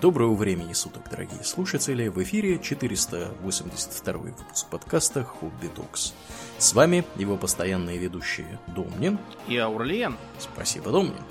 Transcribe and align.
Доброго 0.00 0.34
времени 0.34 0.72
суток, 0.72 1.10
дорогие 1.10 1.44
слушатели! 1.44 2.08
В 2.08 2.22
эфире 2.22 2.58
482 2.58 4.12
выпуск 4.14 4.66
подкаста 4.70 5.24
«Хобби 5.24 5.66
Токс». 5.66 6.14
С 6.56 6.72
вами 6.72 7.04
его 7.16 7.36
постоянные 7.36 7.98
ведущие 7.98 8.58
Домнин 8.68 9.18
и 9.46 9.58
Аурлиен. 9.58 10.16
Спасибо, 10.38 10.90
Домнин. 10.90 11.22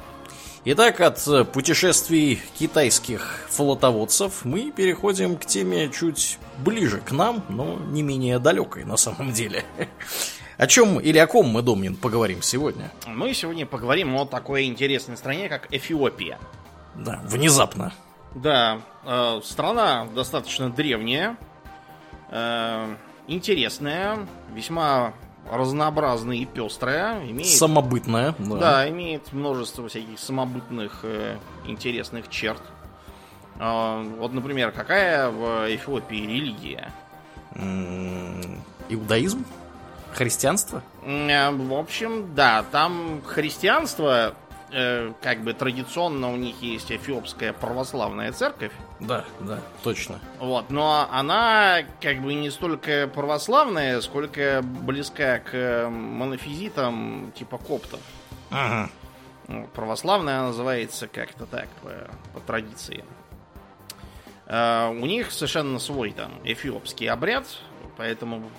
Итак, 0.66 1.02
от 1.02 1.52
путешествий 1.52 2.40
китайских 2.60 3.48
флотоводцев 3.50 4.46
мы 4.46 4.72
переходим 4.72 5.38
к 5.38 5.48
теме 5.48 5.90
чуть 5.90 6.38
ближе 6.64 7.02
к 7.02 7.12
нам, 7.12 7.44
но 7.50 7.80
не 7.90 8.04
менее 8.04 8.38
далекой 8.38 8.84
на 8.84 8.98
самом 8.98 9.32
деле. 9.32 9.66
О 10.58 10.68
чем 10.68 11.00
или 11.00 11.18
о 11.18 11.26
ком 11.26 11.48
мы, 11.48 11.64
Домнин, 11.64 11.96
поговорим 11.96 12.44
сегодня? 12.44 12.92
Мы 13.08 13.34
сегодня 13.34 13.66
поговорим 13.66 14.16
о 14.16 14.26
такой 14.26 14.66
интересной 14.66 15.18
стране, 15.18 15.50
как 15.50 15.74
Эфиопия. 15.74 16.38
Да, 16.94 17.20
внезапно. 17.26 17.94
Да, 18.36 18.82
э, 19.06 19.42
страна 19.44 20.06
достаточно 20.14 20.70
древняя, 20.70 21.38
э, 22.30 22.96
интересная, 23.28 24.28
весьма 24.54 25.14
разнообразная 25.52 26.38
и 26.38 26.46
пестрая. 26.46 27.24
Имеет, 27.30 27.48
Самобытная. 27.48 28.36
Да. 28.38 28.56
да, 28.58 28.90
имеет 28.90 29.34
множество 29.34 29.88
всяких 29.88 30.20
самобытных 30.20 31.00
э, 31.04 31.38
интересных 31.66 32.30
черт. 32.30 32.62
Э, 33.60 34.04
вот, 34.20 34.34
например, 34.34 34.72
какая 34.72 35.30
в 35.30 35.76
Эфиопии 35.76 36.26
религия? 36.28 36.92
Иудаизм? 38.90 39.46
Христианство? 40.14 40.84
Э, 41.04 41.50
в 41.52 41.74
общем, 41.74 42.34
да, 42.36 42.64
там 42.72 43.22
христианство, 43.26 44.36
э, 44.72 45.14
как 45.22 45.42
бы 45.42 45.54
традиционно 45.54 46.32
у 46.32 46.36
них 46.36 46.62
есть 46.62 46.92
эфиопская 46.92 47.54
православная 47.54 48.32
церковь. 48.32 48.72
Да, 49.00 49.26
да, 49.40 49.60
точно. 49.84 50.20
Вот, 50.40 50.70
но 50.70 51.08
она 51.12 51.84
как 52.02 52.22
бы 52.22 52.34
не 52.34 52.50
столько 52.50 53.10
православная, 53.14 54.02
сколько 54.02 54.62
близка 54.64 55.40
к 55.40 55.90
монофизитам 55.90 57.32
типа 57.36 57.58
коптов. 57.58 58.00
Ага. 58.50 58.90
Православная 59.74 60.44
называется 60.44 61.08
как-то 61.08 61.46
так, 61.46 61.68
по, 61.82 61.92
по 62.34 62.40
традиции. 62.40 63.04
Uh, 64.46 65.00
у 65.00 65.06
них 65.06 65.32
совершенно 65.32 65.78
свой 65.78 66.12
там 66.12 66.32
эфиопский 66.44 67.08
обряд, 67.08 67.46
поэтому 67.98 68.50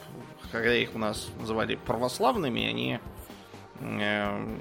когда 0.53 0.75
их 0.75 0.94
у 0.94 0.98
нас 0.98 1.28
называли 1.38 1.77
православными, 1.77 2.64
они 2.64 3.00
э, 3.81 4.56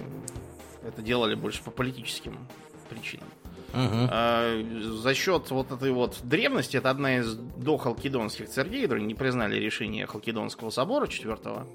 это 0.83 1.01
делали 1.01 1.35
больше 1.35 1.63
по 1.63 1.71
политическим 1.71 2.47
причинам. 2.89 3.27
Угу. 3.73 4.09
Э, 4.11 4.63
за 5.01 5.13
счет 5.13 5.51
вот 5.51 5.71
этой 5.71 5.91
вот 5.91 6.19
древности, 6.23 6.77
это 6.77 6.89
одна 6.89 7.17
из 7.17 7.35
дохалкидонских 7.35 8.49
церквей, 8.49 8.83
которые 8.83 9.05
не 9.05 9.13
признали 9.13 9.59
решение 9.59 10.07
Халкидонского 10.07 10.71
собора 10.71 11.07
четвертого, 11.07 11.67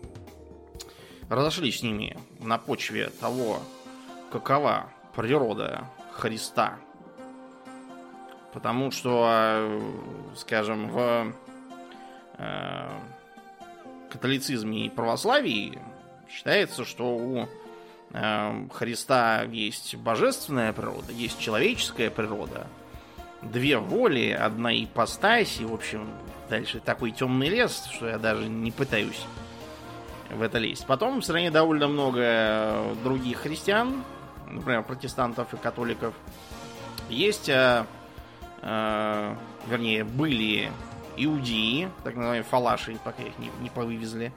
разошлись 1.28 1.80
с 1.80 1.83
ними 1.83 2.19
на 2.41 2.58
почве 2.58 3.11
того, 3.20 3.61
какова 4.33 4.91
природа 5.14 5.89
Христа. 6.12 6.78
Потому 8.52 8.91
что, 8.91 9.27
э, 9.28 9.80
скажем, 10.36 10.89
в 10.89 11.33
э, 12.39 13.00
католицизме 14.11 14.86
и 14.86 14.91
православии 14.91 15.78
считается, 16.28 16.84
что 16.84 17.16
у 17.16 17.48
Христа 18.73 19.43
есть 19.43 19.97
божественная 19.97 20.73
природа, 20.73 21.11
есть 21.11 21.41
человеческая 21.41 22.11
природа, 22.11 22.69
две 23.43 23.79
воли, 23.79 24.31
одна 24.31 24.73
ипостась, 24.73 25.61
и, 25.61 25.65
в 25.65 25.75
общем, 25.75 26.09
дальше 26.48 26.79
такой 26.79 27.11
темный 27.11 27.48
лес, 27.48 27.89
что 27.92 28.09
я 28.09 28.19
даже 28.19 28.48
не 28.48 28.70
пытаюсь 28.70 29.27
в 30.30 30.42
это 30.42 30.58
лезть. 30.58 30.86
Потом 30.86 31.20
в 31.20 31.24
стране 31.24 31.51
довольно 31.51 31.89
много 31.89 32.95
других 33.03 33.39
христиан, 33.39 34.05
например, 34.48 34.83
протестантов 34.83 35.53
и 35.53 35.57
католиков. 35.57 36.14
Есть, 37.08 37.48
э, 37.48 37.85
э, 38.63 39.36
вернее, 39.67 40.05
были 40.05 40.70
иудеи, 41.17 41.91
так 42.03 42.14
называемые 42.14 42.42
фалаши, 42.42 42.97
пока 43.05 43.23
их 43.23 43.39
не, 43.39 43.51
не 43.61 43.70
повывезли 43.70 44.33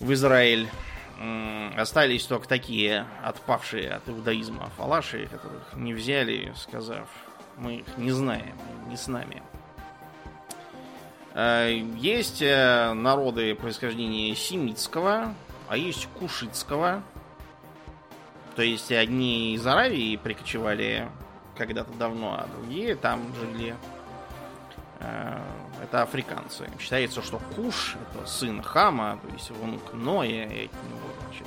в 0.00 0.12
Израиль. 0.12 0.68
Остались 1.76 2.24
только 2.26 2.46
такие 2.46 3.06
отпавшие 3.22 3.90
от 3.90 4.08
иудаизма 4.08 4.70
фалаши, 4.76 5.26
которых 5.26 5.74
не 5.74 5.94
взяли, 5.94 6.52
сказав, 6.56 7.08
мы 7.56 7.76
их 7.76 7.98
не 7.98 8.10
знаем, 8.10 8.54
не 8.88 8.96
с 8.96 9.08
нами. 9.08 9.42
Э, 11.34 11.70
есть 11.96 12.42
э, 12.42 12.92
народы 12.92 13.54
происхождения 13.54 14.34
семитского, 14.34 15.34
а 15.68 15.76
есть 15.76 16.06
кушитского. 16.18 17.02
То 18.54 18.62
есть 18.62 18.92
одни 18.92 19.54
из 19.54 19.66
Аравии 19.66 20.16
прикочевали 20.16 21.08
когда-то 21.56 21.92
давно, 21.92 22.34
а 22.34 22.48
другие 22.58 22.94
там 22.94 23.34
жили 23.34 23.74
Э, 25.00 25.38
это 25.82 26.02
африканцы. 26.02 26.68
Считается, 26.80 27.22
что 27.22 27.40
Куш 27.54 27.96
это 27.96 28.26
сын 28.26 28.62
Хама, 28.62 29.18
то 29.22 29.32
есть 29.32 29.50
внук 29.50 29.92
Ноя, 29.92 30.46
и 30.46 30.66
от 30.66 30.72
него, 30.72 31.08
значит, 31.26 31.46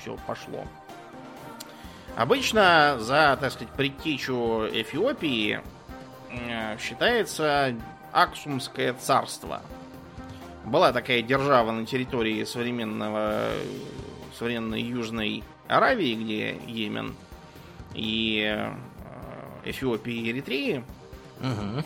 все 0.00 0.16
пошло. 0.26 0.64
Обычно 2.16 2.96
за, 2.98 3.38
так 3.40 3.52
сказать, 3.52 3.72
предтечу 3.74 4.66
Эфиопии 4.70 5.60
э, 6.30 6.78
считается 6.78 7.74
Аксумское 8.12 8.94
царство. 8.94 9.62
Была 10.64 10.92
такая 10.92 11.22
держава 11.22 11.70
на 11.70 11.86
территории 11.86 12.44
современного, 12.44 13.48
современной 14.38 14.82
Южной 14.82 15.44
Аравии, 15.68 16.14
где 16.14 16.58
Йемен 16.66 17.14
и 17.94 18.42
э, 18.44 18.72
Эфиопии 19.64 20.14
и 20.14 20.30
Эритреи. 20.30 20.84
Угу. 21.40 21.84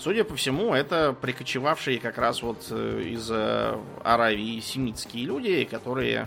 Судя 0.00 0.24
по 0.24 0.34
всему, 0.34 0.72
это 0.72 1.12
прикочевавшие 1.12 2.00
как 2.00 2.16
раз 2.16 2.40
вот 2.40 2.68
э, 2.70 3.02
из 3.02 3.30
э, 3.30 3.78
Аравии 4.02 4.58
семитские 4.60 5.26
люди, 5.26 5.64
которые 5.64 6.26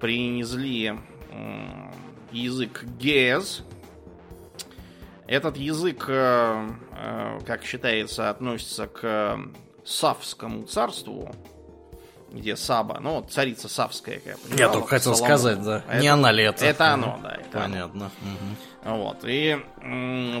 принесли 0.00 0.92
язык 2.32 2.82
гез. 2.98 3.62
Этот 5.28 5.56
язык, 5.56 6.06
э, 6.08 6.68
как 7.46 7.62
считается, 7.62 8.28
относится 8.28 8.88
к 8.88 9.38
Савскому 9.84 10.64
царству, 10.64 11.30
где 12.30 12.56
Саба, 12.56 12.98
ну, 13.00 13.22
царица 13.22 13.68
Савская, 13.68 14.20
как 14.20 14.36
я 14.50 14.56
Я 14.56 14.68
только 14.68 14.88
хотел 14.88 15.14
Соломон. 15.14 15.38
сказать, 15.38 15.62
да. 15.62 15.82
Это, 15.88 16.02
Не 16.02 16.08
она 16.08 16.32
ли 16.32 16.44
это? 16.44 16.64
Это 16.64 16.92
оно, 16.92 17.18
да. 17.22 17.30
Это 17.30 17.58
Понятно. 17.60 18.10
Оно. 18.84 18.96
Вот. 18.96 19.24
И 19.24 19.58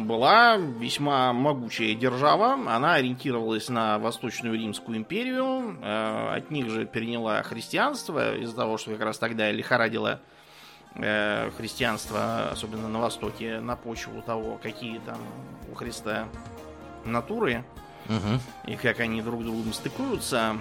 была 0.02 0.56
весьма 0.56 1.32
могучая 1.32 1.94
держава. 1.94 2.52
Она 2.52 2.94
ориентировалась 2.94 3.68
на 3.68 3.98
Восточную 3.98 4.54
Римскую 4.54 4.98
империю. 4.98 5.76
Э, 5.82 6.36
от 6.36 6.50
них 6.50 6.70
же 6.70 6.86
переняла 6.86 7.42
христианство 7.42 8.36
из-за 8.36 8.54
того, 8.54 8.78
что 8.78 8.92
как 8.92 9.00
раз 9.00 9.18
тогда 9.18 9.50
лихорадило 9.50 10.20
э, 10.94 11.50
христианство, 11.56 12.50
особенно 12.50 12.88
на 12.88 13.00
Востоке, 13.00 13.58
на 13.58 13.74
почву 13.74 14.22
того, 14.22 14.58
какие 14.62 14.98
там 15.00 15.18
у 15.70 15.74
Христа 15.74 16.28
натуры 17.04 17.64
угу. 18.08 18.40
и 18.66 18.76
как 18.76 19.00
они 19.00 19.22
друг 19.22 19.42
с 19.42 19.44
другом 19.44 19.72
стыкуются. 19.72 20.56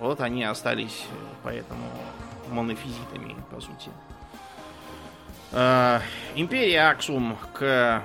Вот 0.00 0.22
они 0.22 0.44
остались 0.44 1.04
э, 1.10 1.14
поэтому 1.42 1.84
монофизитами, 2.48 3.36
по 3.50 3.60
сути. 3.60 3.90
Э, 5.52 6.00
империя 6.34 6.88
Аксум 6.88 7.36
к 7.52 8.02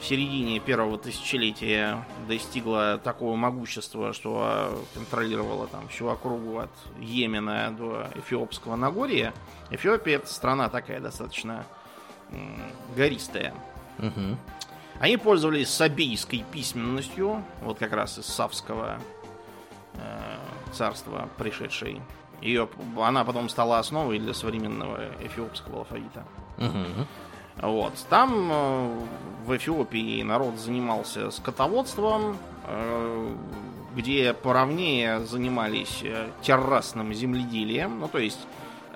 середине 0.00 0.60
первого 0.60 0.96
тысячелетия 0.96 2.04
достигла 2.26 2.98
такого 3.02 3.36
могущества, 3.36 4.12
что 4.12 4.84
контролировала 4.94 5.66
там 5.66 5.88
всю 5.88 6.08
округу 6.08 6.60
от 6.60 6.70
Йемена 6.98 7.74
до 7.76 8.06
Эфиопского 8.14 8.76
Нагорья. 8.76 9.34
Эфиопия 9.70 10.16
это 10.16 10.32
страна 10.32 10.68
такая 10.68 11.00
достаточно 11.00 11.66
гористая. 12.96 13.52
Угу. 13.98 14.36
Они 15.00 15.16
пользовались 15.16 15.68
сабийской 15.68 16.44
письменностью, 16.50 17.44
вот 17.60 17.78
как 17.78 17.92
раз 17.92 18.18
из 18.18 18.26
Савского 18.26 18.98
царства 20.72 21.28
пришедшей. 21.36 22.00
Ее, 22.40 22.68
она 22.98 23.24
потом 23.24 23.48
стала 23.48 23.78
основой 23.78 24.18
для 24.18 24.32
современного 24.32 25.10
эфиопского 25.20 25.80
алфавита. 25.80 26.24
Угу. 26.58 27.68
Вот. 27.68 27.92
Там 28.08 28.50
э, 28.50 29.00
в 29.44 29.56
Эфиопии 29.56 30.22
народ 30.22 30.58
занимался 30.58 31.30
скотоводством, 31.30 32.38
э, 32.64 33.34
где 33.94 34.32
поровнее 34.32 35.20
занимались 35.20 36.02
террасным 36.42 37.12
земледелием. 37.12 38.00
Ну, 38.00 38.08
то 38.08 38.18
есть 38.18 38.40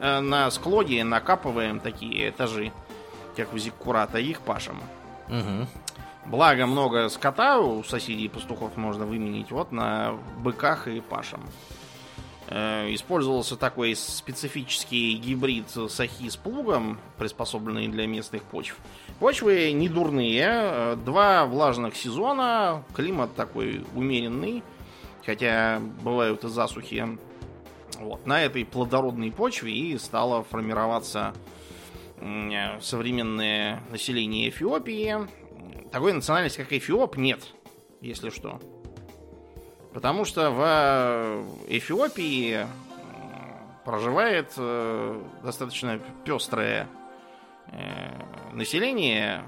на 0.00 0.50
склоне 0.50 1.04
накапываем 1.04 1.80
такие 1.80 2.30
этажи 2.30 2.72
как 3.34 3.52
у 3.52 3.58
Зиккурата, 3.58 4.18
их 4.18 4.40
пашем. 4.40 4.80
Угу. 5.28 5.66
Благо 6.26 6.66
много 6.66 7.08
скота 7.10 7.58
у 7.58 7.84
соседей 7.84 8.28
пастухов 8.28 8.76
можно 8.76 9.04
выменить 9.04 9.50
вот 9.50 9.72
на 9.72 10.18
быках 10.38 10.88
и 10.88 11.00
пашем. 11.00 11.40
Э, 12.48 12.92
использовался 12.94 13.56
такой 13.56 13.94
специфический 13.94 15.14
гибрид 15.16 15.66
сахи 15.88 16.28
с 16.28 16.36
плугом, 16.36 16.98
приспособленный 17.18 17.88
для 17.88 18.06
местных 18.06 18.42
почв. 18.42 18.76
Почвы 19.18 19.72
не 19.72 19.88
дурные, 19.88 20.46
э, 20.48 20.96
два 20.96 21.46
влажных 21.46 21.96
сезона, 21.96 22.84
климат 22.94 23.34
такой 23.34 23.84
умеренный, 23.94 24.62
хотя 25.24 25.80
бывают 26.02 26.44
и 26.44 26.48
засухи. 26.48 27.18
Вот. 27.98 28.26
На 28.26 28.42
этой 28.42 28.64
плодородной 28.64 29.30
почве 29.30 29.72
и 29.72 29.96
стало 29.98 30.44
формироваться 30.44 31.32
э, 32.18 32.80
современное 32.80 33.82
население 33.90 34.50
Эфиопии. 34.50 35.43
Такой 35.90 36.12
национальности, 36.12 36.58
как 36.58 36.72
Эфиоп, 36.72 37.16
нет, 37.16 37.40
если 38.00 38.30
что. 38.30 38.60
Потому 39.92 40.24
что 40.24 40.50
в 40.50 41.44
Эфиопии 41.68 42.66
проживает 43.84 44.52
э, 44.56 45.22
достаточно 45.42 46.00
пестрое 46.24 46.88
э, 47.68 48.10
население. 48.52 49.44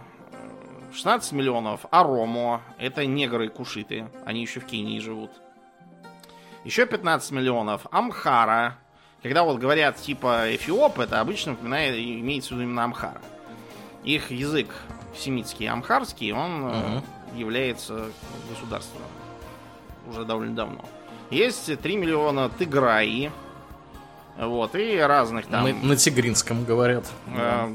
16 0.93 1.33
миллионов. 1.33 1.87
Аромо. 1.91 2.63
Это 2.79 3.05
негры-кушиты. 3.07 4.09
Они 4.25 4.43
еще 4.43 4.61
в 4.61 4.67
Кении 4.67 5.01
живут. 5.01 5.31
Еще 6.65 6.87
15 6.87 7.33
миллионов. 7.33 7.87
Амхара. 7.91 8.79
Когда 9.23 9.43
вот 9.43 9.59
говорят 9.59 9.97
типа 9.97 10.55
Эфиоп, 10.55 11.01
это 11.01 11.21
обычно 11.21 11.53
напоминает, 11.53 11.97
имеется 11.97 12.51
в 12.51 12.53
виду 12.53 12.63
именно 12.63 12.85
Амхара. 12.85 13.21
Их 14.05 14.31
язык 14.31 14.69
семитский 15.19 15.69
амхарский, 15.69 16.33
он 16.33 16.65
угу. 16.65 17.03
является 17.35 18.11
государственным 18.51 19.09
уже 20.09 20.25
довольно 20.25 20.55
давно. 20.55 20.85
Есть 21.31 21.79
3 21.79 21.97
миллиона 21.97 22.49
тыграи. 22.49 23.31
Вот, 24.39 24.75
и 24.75 24.99
разных 24.99 25.47
там... 25.47 25.65
На, 25.65 25.73
на 25.73 25.97
тигринском 25.97 26.65
говорят. 26.65 27.11
Э, 27.35 27.69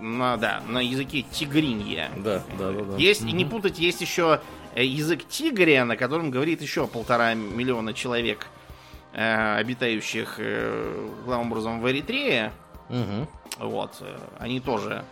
на, 0.00 0.36
да, 0.36 0.60
на 0.66 0.80
языке 0.80 1.22
тигринья. 1.22 2.10
Да, 2.16 2.42
да, 2.58 2.72
да. 2.72 2.82
да. 2.82 2.96
Есть, 2.96 3.22
угу. 3.22 3.30
не 3.30 3.44
путать, 3.44 3.78
есть 3.78 4.00
еще 4.00 4.40
э, 4.74 4.84
язык 4.84 5.26
тигрия, 5.28 5.84
на 5.84 5.96
котором 5.96 6.30
говорит 6.30 6.60
еще 6.60 6.88
полтора 6.88 7.34
миллиона 7.34 7.94
человек, 7.94 8.48
э, 9.12 9.56
обитающих 9.56 10.34
э, 10.38 11.08
главным 11.24 11.52
образом 11.52 11.80
в 11.80 11.90
Эритрее. 11.90 12.52
Угу. 12.90 13.68
Вот, 13.68 13.96
э, 14.00 14.18
они 14.40 14.58
тоже 14.58 15.04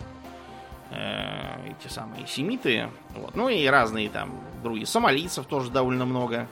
э, 0.90 1.70
эти 1.70 1.92
самые 1.92 2.26
семиты. 2.26 2.88
Вот. 3.16 3.34
Ну 3.34 3.48
и 3.48 3.66
разные 3.66 4.08
там 4.08 4.32
другие. 4.62 4.86
Сомалийцев 4.86 5.46
тоже 5.46 5.70
довольно 5.70 6.04
много 6.04 6.48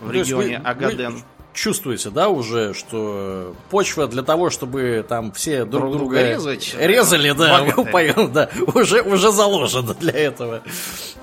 в 0.00 0.06
То 0.06 0.12
регионе 0.12 0.58
вы, 0.58 0.64
Агаден. 0.64 1.14
Вы 1.16 1.22
чувствуете, 1.58 2.10
да, 2.10 2.28
уже, 2.28 2.72
что 2.72 3.54
почва 3.70 4.06
для 4.06 4.22
того, 4.22 4.50
чтобы 4.50 5.04
там 5.08 5.32
все 5.32 5.64
друг, 5.64 5.90
друг 5.90 5.96
друга 5.96 6.22
резать, 6.22 6.76
резали, 6.78 7.32
да, 7.32 7.64
поем, 7.92 8.32
да, 8.32 8.48
уже, 8.74 9.02
уже 9.02 9.32
заложено 9.32 9.94
для 9.94 10.12
этого. 10.12 10.62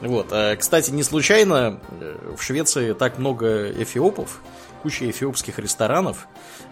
Вот. 0.01 0.27
А, 0.31 0.55
кстати, 0.55 0.91
не 0.91 1.03
случайно 1.03 1.79
э, 2.01 2.35
в 2.37 2.43
Швеции 2.43 2.93
так 2.93 3.17
много 3.17 3.71
эфиопов, 3.71 4.41
куча 4.85 5.09
эфиопских 5.09 5.57
ресторанов, 5.57 6.27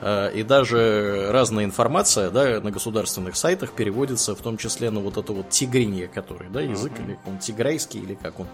Э, 0.05 0.29
и 0.33 0.43
даже 0.43 1.29
разная 1.31 1.63
информация 1.63 2.29
да, 2.29 2.59
на 2.59 2.71
государственных 2.71 3.37
сайтах 3.37 3.71
переводится 3.71 4.35
в 4.35 4.41
том 4.41 4.57
числе 4.57 4.89
на 4.89 4.99
вот 4.99 5.15
это 5.15 5.31
вот 5.31 5.49
тигринье, 5.49 6.09
который, 6.09 6.49
да, 6.49 6.59
язык, 6.59 6.91
uh-huh. 6.91 7.05
или 7.05 7.19
он 7.25 7.39
тиграйский, 7.39 8.01
или 8.01 8.15
как 8.15 8.39
он, 8.41 8.47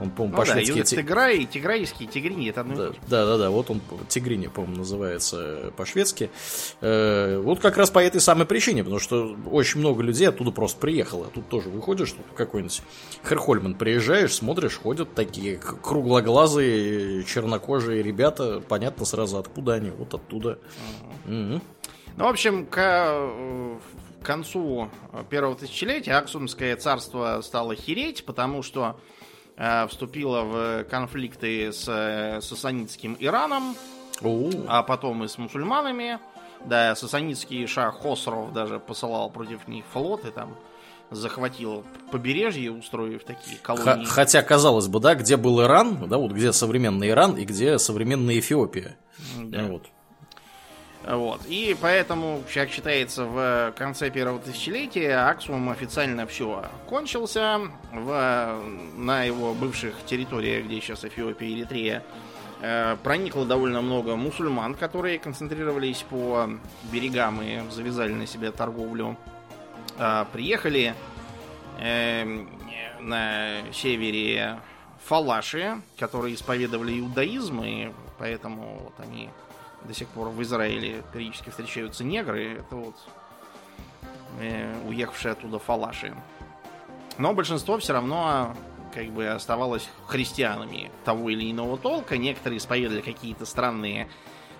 он 0.00 0.10
по-моему, 0.10 0.38
ну, 0.38 0.42
по-шведски... 0.44 0.72
Да, 0.72 0.78
язык 0.78 0.98
тиграй, 0.98 1.44
тиграйский, 1.44 2.06
тигринье, 2.06 2.50
это 2.50 2.62
одно 2.62 2.74
да, 2.74 2.88
да, 3.06 3.26
да, 3.26 3.36
да, 3.36 3.50
вот 3.50 3.70
он, 3.70 3.82
тигринье, 4.08 4.48
по-моему, 4.48 4.78
называется 4.78 5.72
по-шведски. 5.76 6.30
Э, 6.80 7.38
вот 7.38 7.60
как 7.60 7.76
раз 7.76 7.90
по 7.90 7.98
этой 7.98 8.22
самой 8.22 8.46
причине, 8.46 8.82
потому 8.82 8.98
что 8.98 9.36
очень 9.50 9.80
много 9.80 10.02
людей 10.02 10.28
оттуда 10.28 10.52
просто 10.52 10.80
приехало. 10.80 11.26
Тут 11.26 11.50
тоже 11.50 11.68
выходишь, 11.68 12.12
тут 12.12 12.24
какой-нибудь 12.34 12.80
Херхольман 13.28 13.74
приезжаешь, 13.74 14.32
смотришь, 14.32 14.78
ходят 14.78 15.14
такие 15.14 15.58
круглоглазые, 15.58 17.24
чернокожие 17.24 18.02
ребята, 18.02 18.62
понятно 18.66 19.03
сразу 19.04 19.38
откуда 19.38 19.74
они, 19.74 19.90
вот 19.90 20.14
оттуда. 20.14 20.58
Ну, 21.26 21.60
в 22.16 22.28
общем, 22.28 22.66
к 22.66 22.78
э, 22.78 23.78
концу 24.22 24.88
первого 25.30 25.56
тысячелетия 25.56 26.12
Аксумское 26.12 26.76
царство 26.76 27.40
стало 27.42 27.74
хереть, 27.74 28.24
потому 28.24 28.62
что 28.62 29.00
э, 29.56 29.86
вступило 29.88 30.42
в 30.42 30.84
конфликты 30.84 31.72
с 31.72 31.88
э, 31.88 32.40
сасанитским 32.40 33.16
Ираном, 33.18 33.74
У-у. 34.22 34.64
а 34.68 34.84
потом 34.84 35.24
и 35.24 35.28
с 35.28 35.38
мусульманами. 35.38 36.20
Да, 36.64 36.94
сасанитский 36.94 37.66
шах 37.66 37.96
Хосров 38.00 38.52
даже 38.52 38.78
посылал 38.78 39.28
против 39.30 39.66
них 39.66 39.84
флоты 39.92 40.30
там 40.30 40.56
захватил 41.10 41.84
побережье, 42.10 42.72
устроив 42.72 43.24
такие 43.24 43.56
колонии. 43.58 44.04
Хотя, 44.04 44.42
казалось 44.42 44.88
бы, 44.88 45.00
да, 45.00 45.14
где 45.14 45.36
был 45.36 45.62
Иран, 45.62 46.08
да, 46.08 46.18
вот 46.18 46.32
где 46.32 46.52
современный 46.52 47.10
Иран 47.10 47.36
и 47.36 47.44
где 47.44 47.78
современная 47.78 48.38
Эфиопия. 48.38 48.96
Да. 49.38 49.64
Вот. 49.64 49.86
Вот. 51.06 51.42
И 51.46 51.76
поэтому, 51.80 52.42
как 52.52 52.70
считается, 52.70 53.24
в 53.24 53.74
конце 53.76 54.10
первого 54.10 54.38
тысячелетия 54.38 55.16
Аксум 55.28 55.68
официально 55.68 56.26
все 56.26 56.64
кончился. 56.88 57.60
В, 57.92 58.62
на 58.96 59.24
его 59.24 59.52
бывших 59.52 59.94
территориях, 60.06 60.64
где 60.64 60.80
сейчас 60.80 61.04
Эфиопия 61.04 61.48
и 61.48 61.54
Эритрея, 61.54 62.02
э, 62.62 62.96
проникло 63.02 63.44
довольно 63.44 63.82
много 63.82 64.16
мусульман, 64.16 64.74
которые 64.74 65.18
концентрировались 65.18 66.04
по 66.08 66.48
берегам 66.90 67.42
и 67.42 67.60
завязали 67.70 68.12
на 68.12 68.26
себя 68.26 68.50
торговлю. 68.50 69.18
Э, 69.98 70.24
приехали 70.32 70.94
э, 71.78 72.24
на 73.00 73.72
севере 73.72 74.60
фалаши, 75.04 75.80
которые 75.98 76.34
исповедовали 76.34 76.98
иудаизм, 76.98 77.62
и 77.62 77.92
поэтому 78.18 78.80
вот 78.84 78.94
они 78.98 79.28
до 79.84 79.94
сих 79.94 80.08
пор 80.08 80.28
в 80.28 80.42
Израиле 80.42 81.02
периодически 81.12 81.50
встречаются 81.50 82.04
негры. 82.04 82.58
Это 82.58 82.76
вот 82.76 82.96
э, 84.40 84.74
уехавшие 84.86 85.32
оттуда 85.32 85.58
фалаши. 85.58 86.14
Но 87.18 87.32
большинство 87.32 87.78
все 87.78 87.92
равно 87.92 88.56
как 88.92 89.06
бы 89.10 89.28
оставалось 89.28 89.88
христианами 90.06 90.90
того 91.04 91.30
или 91.30 91.50
иного 91.50 91.76
толка. 91.76 92.16
Некоторые 92.16 92.58
исповедовали 92.58 93.02
какие-то 93.02 93.44
странные 93.44 94.08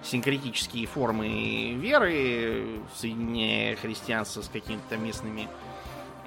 синкретические 0.04 0.87
формы 0.87 1.73
веры, 1.75 2.80
соединяя 2.94 3.76
христианство 3.76 4.42
с 4.42 4.49
какими-то 4.49 4.96
местными 4.96 5.49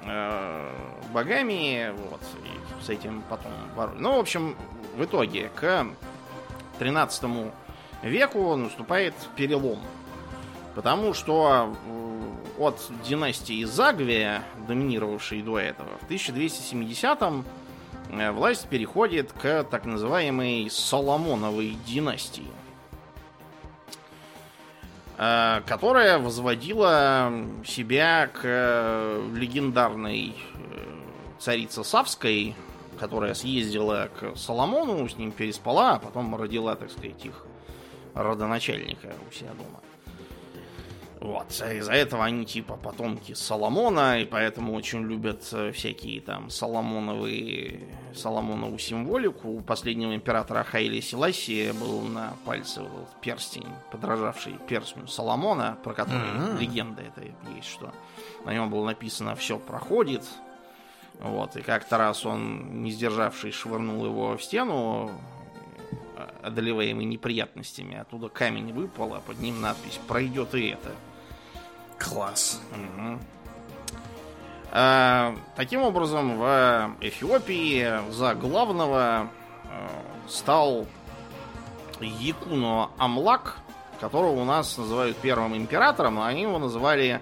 э, 0.04 0.72
богами. 1.12 1.94
Вот, 2.10 2.20
и 2.44 2.84
с 2.84 2.88
этим 2.88 3.22
потом 3.28 3.52
боролись. 3.76 4.00
Ну, 4.00 4.16
в 4.16 4.18
общем, 4.18 4.56
в 4.96 5.04
итоге 5.04 5.50
к 5.54 5.86
13 6.78 7.24
веку 8.02 8.56
наступает 8.56 9.14
перелом. 9.36 9.78
Потому 10.74 11.14
что 11.14 11.74
э, 11.86 12.62
от 12.62 12.80
династии 13.08 13.64
Загвия, 13.64 14.42
доминировавшей 14.66 15.42
до 15.42 15.58
этого, 15.58 15.88
в 15.98 16.10
1270-м 16.10 17.44
э, 18.10 18.30
власть 18.32 18.68
переходит 18.68 19.32
к 19.32 19.64
так 19.64 19.84
называемой 19.86 20.68
Соломоновой 20.70 21.76
династии, 21.86 22.46
которая 25.18 26.18
возводила 26.20 27.32
себя 27.66 28.28
к 28.28 29.20
легендарной 29.34 30.36
царице 31.40 31.82
Савской, 31.82 32.54
которая 33.00 33.34
съездила 33.34 34.10
к 34.18 34.36
Соломону, 34.36 35.08
с 35.08 35.16
ним 35.16 35.32
переспала, 35.32 35.94
а 35.94 35.98
потом 35.98 36.36
родила, 36.36 36.76
так 36.76 36.92
сказать, 36.92 37.24
их 37.24 37.44
родоначальника 38.14 39.12
у 39.28 39.32
себя 39.32 39.50
дома. 39.54 39.80
Вот, 41.20 41.50
из-за 41.50 41.92
этого 41.92 42.24
они 42.24 42.46
типа 42.46 42.76
потомки 42.76 43.32
Соломона, 43.32 44.20
и 44.20 44.24
поэтому 44.24 44.74
очень 44.74 45.02
любят 45.02 45.48
э, 45.52 45.72
всякие 45.72 46.20
там 46.20 46.48
Соломоновые, 46.48 47.88
Соломонову 48.14 48.78
символику. 48.78 49.48
У 49.48 49.60
последнего 49.60 50.14
императора 50.14 50.62
Хайли 50.62 51.00
Селасия 51.00 51.72
был 51.72 52.02
на 52.02 52.34
пальце 52.44 52.82
вот 52.82 53.08
перстень, 53.20 53.66
подражавший 53.90 54.54
перстню 54.68 55.08
Соломона, 55.08 55.76
про 55.82 55.92
который 55.92 56.20
mm-hmm. 56.20 56.58
легенда 56.60 57.02
это 57.02 57.22
есть, 57.56 57.68
что 57.68 57.92
на 58.44 58.54
нем 58.54 58.70
было 58.70 58.86
написано 58.86 59.34
«все 59.34 59.58
проходит». 59.58 60.24
Вот, 61.18 61.56
и 61.56 61.62
как-то 61.62 61.98
раз 61.98 62.24
он, 62.24 62.84
не 62.84 62.92
сдержавший, 62.92 63.50
швырнул 63.50 64.04
его 64.04 64.36
в 64.36 64.42
стену, 64.42 65.10
одолеваемый 66.42 67.04
неприятностями. 67.04 67.96
Оттуда 67.96 68.28
камень 68.28 68.72
выпал, 68.72 69.14
а 69.14 69.20
под 69.20 69.40
ним 69.40 69.60
надпись 69.60 69.98
«Пройдет 70.06 70.54
и 70.54 70.68
это». 70.68 70.92
Класс. 71.98 72.60
Угу. 72.72 73.18
Э, 74.72 75.34
таким 75.56 75.82
образом, 75.82 76.38
в 76.38 76.96
Эфиопии 77.00 78.10
за 78.10 78.34
главного 78.34 79.28
э, 79.64 79.88
стал 80.28 80.86
Якуно 82.00 82.90
Амлак, 82.98 83.56
которого 84.00 84.40
у 84.40 84.44
нас 84.44 84.76
называют 84.78 85.16
первым 85.16 85.56
императором, 85.56 86.20
а 86.20 86.28
они 86.28 86.42
его 86.42 86.58
называли 86.58 87.20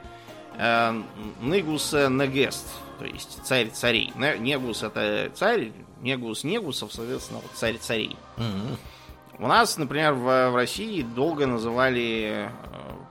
э, 0.59 1.03
Негуса 1.41 2.09
Негест, 2.09 2.67
то 2.99 3.05
есть 3.05 3.41
царь 3.45 3.71
царей. 3.71 4.13
Негус 4.17 4.83
это 4.83 5.31
царь, 5.35 5.73
Негус 6.03 6.45
Негусов, 6.45 6.93
соответственно, 6.93 7.41
царь 7.55 7.79
царей. 7.79 8.17
Угу. 8.37 9.45
У 9.45 9.47
нас, 9.47 9.77
например, 9.77 10.15
в, 10.15 10.51
в 10.51 10.55
России 10.57 11.03
долго 11.03 11.47
называли 11.47 12.51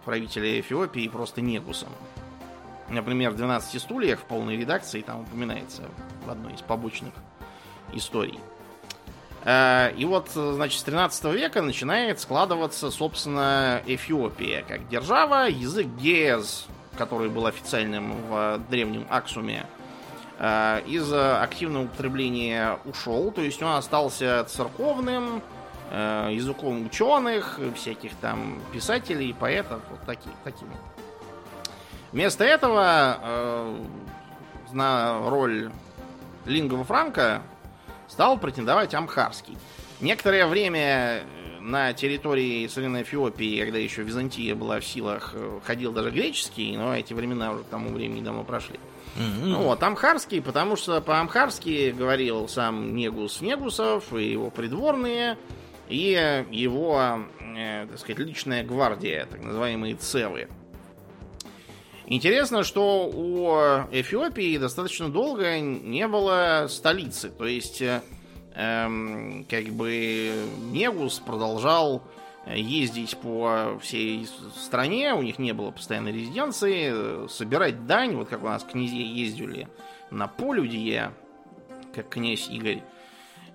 правителя 0.05 0.59
Эфиопии 0.59 1.07
просто 1.07 1.41
Негусом. 1.41 1.89
Например, 2.89 3.31
в 3.31 3.35
12 3.35 3.81
стульях 3.81 4.19
в 4.19 4.23
полной 4.23 4.57
редакции 4.57 5.01
там 5.01 5.21
упоминается 5.21 5.83
в 6.25 6.29
одной 6.29 6.53
из 6.53 6.61
побочных 6.61 7.13
историй. 7.93 8.39
Э, 9.43 9.91
и 9.97 10.05
вот, 10.05 10.29
значит, 10.29 10.79
с 10.79 10.83
13 10.83 11.25
века 11.33 11.61
начинает 11.63 12.19
складываться, 12.19 12.91
собственно, 12.91 13.81
Эфиопия 13.87 14.63
как 14.67 14.87
держава. 14.87 15.47
Язык 15.49 15.87
гез, 15.99 16.67
который 16.97 17.29
был 17.29 17.47
официальным 17.47 18.13
в 18.27 18.61
древнем 18.69 19.07
Аксуме, 19.09 19.65
э, 19.65 19.74
из 20.37 21.13
активного 21.13 21.85
употребления 21.85 22.77
ушел. 22.85 23.31
То 23.31 23.41
есть 23.41 23.61
он 23.63 23.71
остался 23.73 24.43
церковным, 24.49 25.41
э, 25.91 26.29
языком 26.31 26.85
ученых, 26.85 27.59
всяких 27.75 28.15
там 28.15 28.61
писателей, 28.73 29.33
поэтов, 29.33 29.81
вот 29.89 30.01
таких, 30.05 30.31
таким. 30.43 30.67
Вместо 32.11 32.43
этого 32.43 33.19
э, 33.21 33.83
на 34.71 35.29
роль 35.29 35.71
лингва 36.45 36.83
франка 36.83 37.41
стал 38.07 38.37
претендовать 38.37 38.93
амхарский. 38.93 39.57
Некоторое 39.99 40.45
время 40.45 40.79
э, 40.79 41.23
на 41.59 41.93
территории 41.93 42.67
современной 42.67 43.03
Эфиопии, 43.03 43.61
когда 43.61 43.79
еще 43.79 44.03
Византия 44.03 44.55
была 44.55 44.79
в 44.79 44.85
силах, 44.85 45.31
э, 45.33 45.59
ходил 45.65 45.91
даже 45.91 46.11
греческий, 46.11 46.77
но 46.77 46.95
эти 46.95 47.13
времена 47.13 47.51
уже 47.51 47.63
к 47.63 47.67
тому 47.67 47.89
времени 47.89 48.21
давно 48.21 48.43
прошли. 48.43 48.79
Mm-hmm. 49.15 49.45
Ну 49.45 49.61
вот, 49.63 49.81
амхарский, 49.81 50.41
потому 50.41 50.75
что 50.75 50.99
по-амхарски 50.99 51.91
говорил 51.91 52.49
сам 52.49 52.95
Негус 52.95 53.39
Негусов 53.39 54.13
и 54.13 54.31
его 54.31 54.49
придворные, 54.49 55.37
и 55.87 56.45
его, 56.51 57.19
э, 57.39 57.87
так 57.89 57.99
сказать, 57.99 58.19
личная 58.19 58.63
гвардия, 58.63 59.25
так 59.25 59.41
называемые 59.41 59.95
цевы. 59.95 60.49
Интересно, 62.07 62.63
что 62.63 63.07
у 63.07 63.47
Эфиопии 63.91 64.57
достаточно 64.57 65.09
долго 65.09 65.59
не 65.59 66.07
было 66.07 66.67
столицы. 66.69 67.29
То 67.29 67.47
есть, 67.47 67.81
эм, 68.53 69.45
как 69.49 69.65
бы 69.69 70.31
Негус 70.71 71.19
продолжал 71.19 72.03
ездить 72.47 73.17
по 73.17 73.79
всей 73.81 74.27
стране, 74.55 75.13
у 75.13 75.21
них 75.21 75.39
не 75.39 75.53
было 75.53 75.71
постоянной 75.71 76.11
резиденции, 76.11 77.27
собирать 77.27 77.87
дань, 77.87 78.15
вот 78.15 78.29
как 78.29 78.43
у 78.43 78.47
нас 78.47 78.63
князья 78.63 79.03
ездили 79.03 79.67
на 80.11 80.27
полюдье, 80.27 81.11
как 81.93 82.09
князь 82.09 82.49
Игорь, 82.49 82.81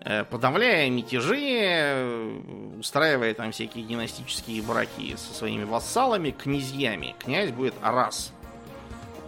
э, 0.01 0.25
подавляя 0.25 0.91
мятежи, 0.91 2.41
устраивая 2.79 3.35
там 3.35 3.53
всякие 3.53 3.85
династические 3.85 4.63
браки 4.63 5.15
со 5.17 5.35
своими 5.35 5.65
вассалами, 5.65 6.31
князьями. 6.31 7.15
Князь 7.19 7.51
будет 7.51 7.75
Арас. 7.83 8.33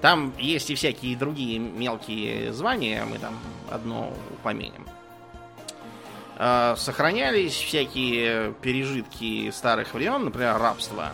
Там 0.01 0.33
есть 0.37 0.69
и 0.71 0.75
всякие 0.75 1.17
другие 1.17 1.61
мелкие 1.61 2.53
звания, 2.53 3.05
мы 3.05 3.19
там 3.19 3.39
одно 3.71 4.13
упомянем. 4.33 4.85
А, 6.45 6.75
сохранялись 6.75 7.53
всякие 7.55 8.53
пережитки 8.55 9.49
старых 9.53 9.95
времен, 9.95 10.25
например, 10.25 10.59
рабство. 10.59 11.13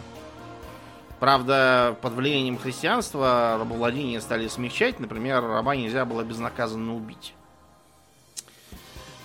Правда, 1.20 1.98
под 2.00 2.14
влиянием 2.14 2.56
христианства 2.56 3.58
рабовладение 3.58 4.22
стали 4.22 4.48
смягчать. 4.48 5.00
Например, 5.00 5.42
раба 5.42 5.76
нельзя 5.76 6.06
было 6.06 6.22
безнаказанно 6.24 6.94
убить. 6.96 7.34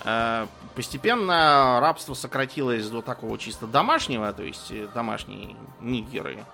А, 0.04 0.46
постепенно 0.74 1.80
рабство 1.80 2.12
сократилось 2.12 2.86
до 2.90 3.00
такого 3.00 3.38
чисто 3.38 3.66
домашнего, 3.66 4.30
то 4.34 4.42
есть 4.42 4.70
домашние 4.92 5.56
нигеры 5.80 6.44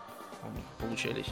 получались. 0.78 1.26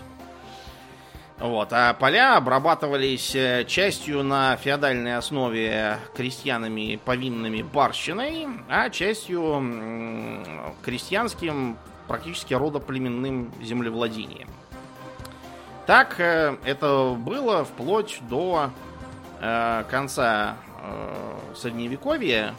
Вот, 1.40 1.72
а 1.72 1.94
поля 1.94 2.36
обрабатывались 2.36 3.32
э, 3.36 3.64
частью 3.64 4.24
на 4.24 4.56
феодальной 4.56 5.16
основе 5.16 5.98
крестьянами 6.16 6.98
повинными 7.04 7.62
барщиной, 7.62 8.48
а 8.68 8.90
частью 8.90 10.42
крестьянским 10.82 11.78
практически 12.08 12.54
родоплеменным 12.54 13.52
землевладением. 13.62 14.48
Так 15.86 16.18
э, 16.18 16.56
это 16.64 17.16
было 17.16 17.64
вплоть 17.64 18.18
до 18.28 18.70
э, 19.40 19.84
конца 19.88 20.56
Средневековья, 21.56 22.54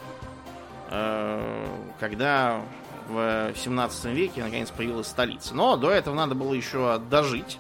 когда 2.00 2.62
в 3.07 3.53
17 3.55 4.05
веке 4.05 4.43
наконец 4.43 4.69
появилась 4.69 5.07
столица. 5.07 5.55
Но 5.55 5.77
до 5.77 5.89
этого 5.89 6.13
надо 6.13 6.36
было 6.36 6.53
еще 6.53 7.00
дожить 7.09 7.57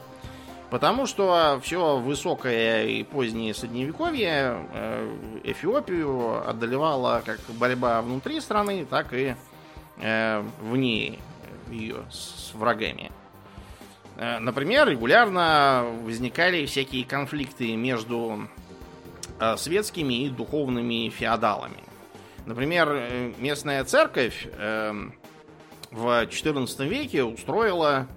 Потому 0.69 1.07
что 1.07 1.59
все 1.63 1.97
высокое 1.97 2.85
и 2.85 3.03
позднее 3.03 3.55
средневековье 3.55 4.67
э, 4.71 5.17
Эфиопию 5.43 6.47
одолевала 6.47 7.23
как 7.25 7.39
борьба 7.57 8.01
внутри 8.03 8.39
страны, 8.39 8.85
так 8.85 9.11
и 9.13 9.35
э, 9.97 10.43
вне 10.61 11.17
ее 11.71 12.03
с 12.11 12.51
врагами. 12.53 13.11
Э, 14.17 14.37
например, 14.37 14.87
регулярно 14.87 15.85
возникали 16.03 16.67
всякие 16.67 17.03
конфликты 17.03 17.75
между 17.75 18.47
светскими 19.55 20.25
и 20.25 20.29
духовными 20.29 21.07
феодалами. 21.09 21.79
Например, 22.45 23.31
местная 23.37 23.85
церковь 23.85 24.45
в 24.45 25.13
XIV 25.91 26.87
веке 26.89 27.23
устроила 27.23 28.07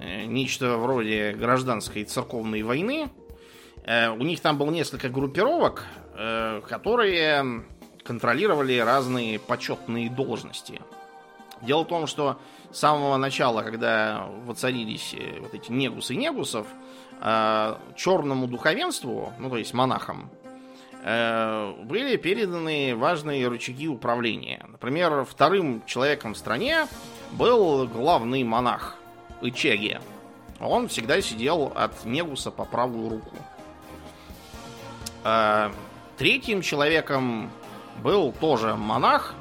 нечто 0.00 0.76
вроде 0.76 1.32
гражданской 1.32 2.04
церковной 2.04 2.62
войны. 2.62 3.08
Э, 3.84 4.10
у 4.10 4.22
них 4.22 4.40
там 4.40 4.58
было 4.58 4.70
несколько 4.70 5.08
группировок, 5.08 5.84
э, 6.14 6.60
которые 6.68 7.64
контролировали 8.02 8.78
разные 8.78 9.38
почетные 9.38 10.10
должности. 10.10 10.80
Дело 11.62 11.84
в 11.84 11.88
том, 11.88 12.06
что 12.06 12.38
с 12.70 12.78
самого 12.78 13.16
начала, 13.16 13.62
когда 13.62 14.26
воцарились 14.44 15.14
вот 15.40 15.54
эти 15.54 15.70
негусы 15.72 16.14
и 16.14 16.16
негусов, 16.16 16.66
черному 17.96 18.46
духовенству, 18.46 19.32
ну 19.38 19.48
то 19.48 19.56
есть 19.56 19.72
монахам, 19.72 20.30
были 21.02 22.16
переданы 22.16 22.94
важные 22.94 23.48
рычаги 23.48 23.88
управления. 23.88 24.66
Например, 24.68 25.24
вторым 25.24 25.82
человеком 25.86 26.34
в 26.34 26.38
стране 26.38 26.86
был 27.32 27.86
главный 27.86 28.44
монах, 28.44 28.98
Ичеги. 29.42 30.00
Он 30.60 30.88
всегда 30.88 31.20
сидел 31.20 31.72
от 31.74 32.04
Негуса 32.04 32.50
по 32.50 32.64
правую 32.64 33.10
руку. 33.10 33.36
А, 35.24 35.72
третьим 36.16 36.62
человеком 36.62 37.50
был 38.02 38.32
тоже 38.32 38.74
монах, 38.74 39.34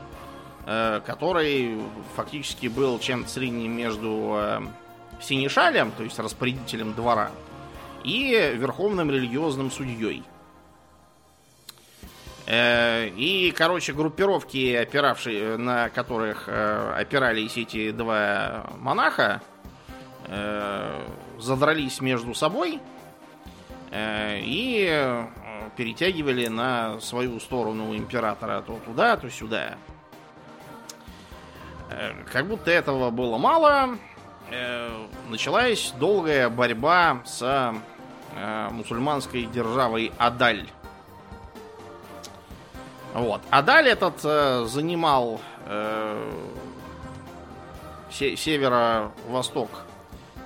э, 0.65 1.01
который 1.05 1.77
фактически 2.15 2.67
был 2.67 2.99
чем-то 2.99 3.29
средним 3.29 3.75
между 3.75 4.33
э, 4.35 4.61
синешалем, 5.21 5.91
то 5.91 6.03
есть 6.03 6.19
распорядителем 6.19 6.93
двора, 6.93 7.31
и 8.03 8.53
верховным 8.55 9.09
религиозным 9.11 9.71
судьей. 9.71 10.23
Э, 12.45 13.07
и, 13.09 13.51
короче, 13.51 13.93
группировки, 13.93 14.73
опиравшие, 14.75 15.57
на 15.57 15.89
которых 15.89 16.47
опирались 16.47 17.57
эти 17.57 17.91
два 17.91 18.67
монаха, 18.79 19.41
э, 20.27 21.05
задрались 21.39 22.01
между 22.01 22.33
собой 22.33 22.79
э, 23.91 24.39
и 24.41 24.87
э, 24.89 25.25
перетягивали 25.75 26.47
на 26.47 26.99
свою 26.99 27.39
сторону 27.39 27.95
императора 27.95 28.61
то 28.61 28.79
туда, 28.85 29.17
то 29.17 29.29
сюда. 29.29 29.75
Э, 31.89 32.13
как 32.31 32.47
будто 32.47 32.71
этого 32.71 33.09
было 33.09 33.37
мало, 33.37 33.97
э, 34.49 34.89
началась 35.29 35.93
долгая 35.99 36.49
борьба 36.49 37.21
с 37.25 37.41
э, 38.35 38.69
мусульманской 38.71 39.45
державой 39.45 40.11
Адаль. 40.17 40.67
Вот. 43.13 43.41
Адаль 43.51 43.89
этот 43.89 44.21
э, 44.23 44.65
занимал 44.65 45.39
э, 45.67 46.31
северо-восток 48.09 49.69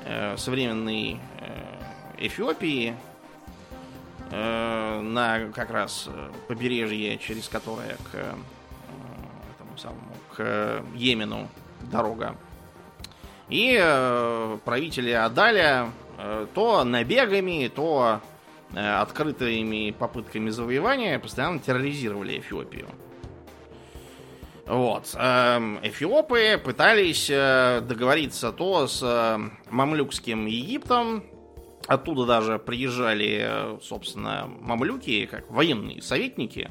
Э, 0.10 0.38
современной 0.38 1.20
э, 1.42 2.26
Эфиопии. 2.26 2.96
э, 4.32 5.00
на 5.02 5.52
как 5.54 5.70
раз 5.70 6.10
побережье, 6.48 7.18
через 7.18 7.50
которое 7.50 7.98
к 8.12 8.16
этому 8.16 9.78
самому 9.78 10.14
к 10.34 10.84
Йемену 10.96 11.50
дорога. 11.92 12.36
И 13.50 13.78
правители 14.66 15.12
Адаля 15.12 15.92
то 16.54 16.84
набегами, 16.84 17.72
то 17.74 18.20
открытыми 18.76 19.92
попытками 19.92 20.50
завоевания 20.50 21.20
постоянно 21.20 21.60
терроризировали 21.60 22.40
Эфиопию. 22.40 22.88
Вот. 24.68 25.16
Эм, 25.18 25.80
эфиопы 25.82 26.62
пытались 26.62 27.30
э, 27.30 27.82
договориться 27.82 28.52
то 28.52 28.88
с 28.88 29.02
э, 29.02 29.40
мамлюкским 29.70 30.46
Египтом, 30.46 31.24
оттуда 31.88 32.26
даже 32.26 32.60
приезжали, 32.60 33.46
э, 33.48 33.80
собственно, 33.82 34.50
мамлюки, 34.60 35.26
как 35.26 35.50
военные 35.50 36.02
советники, 36.02 36.70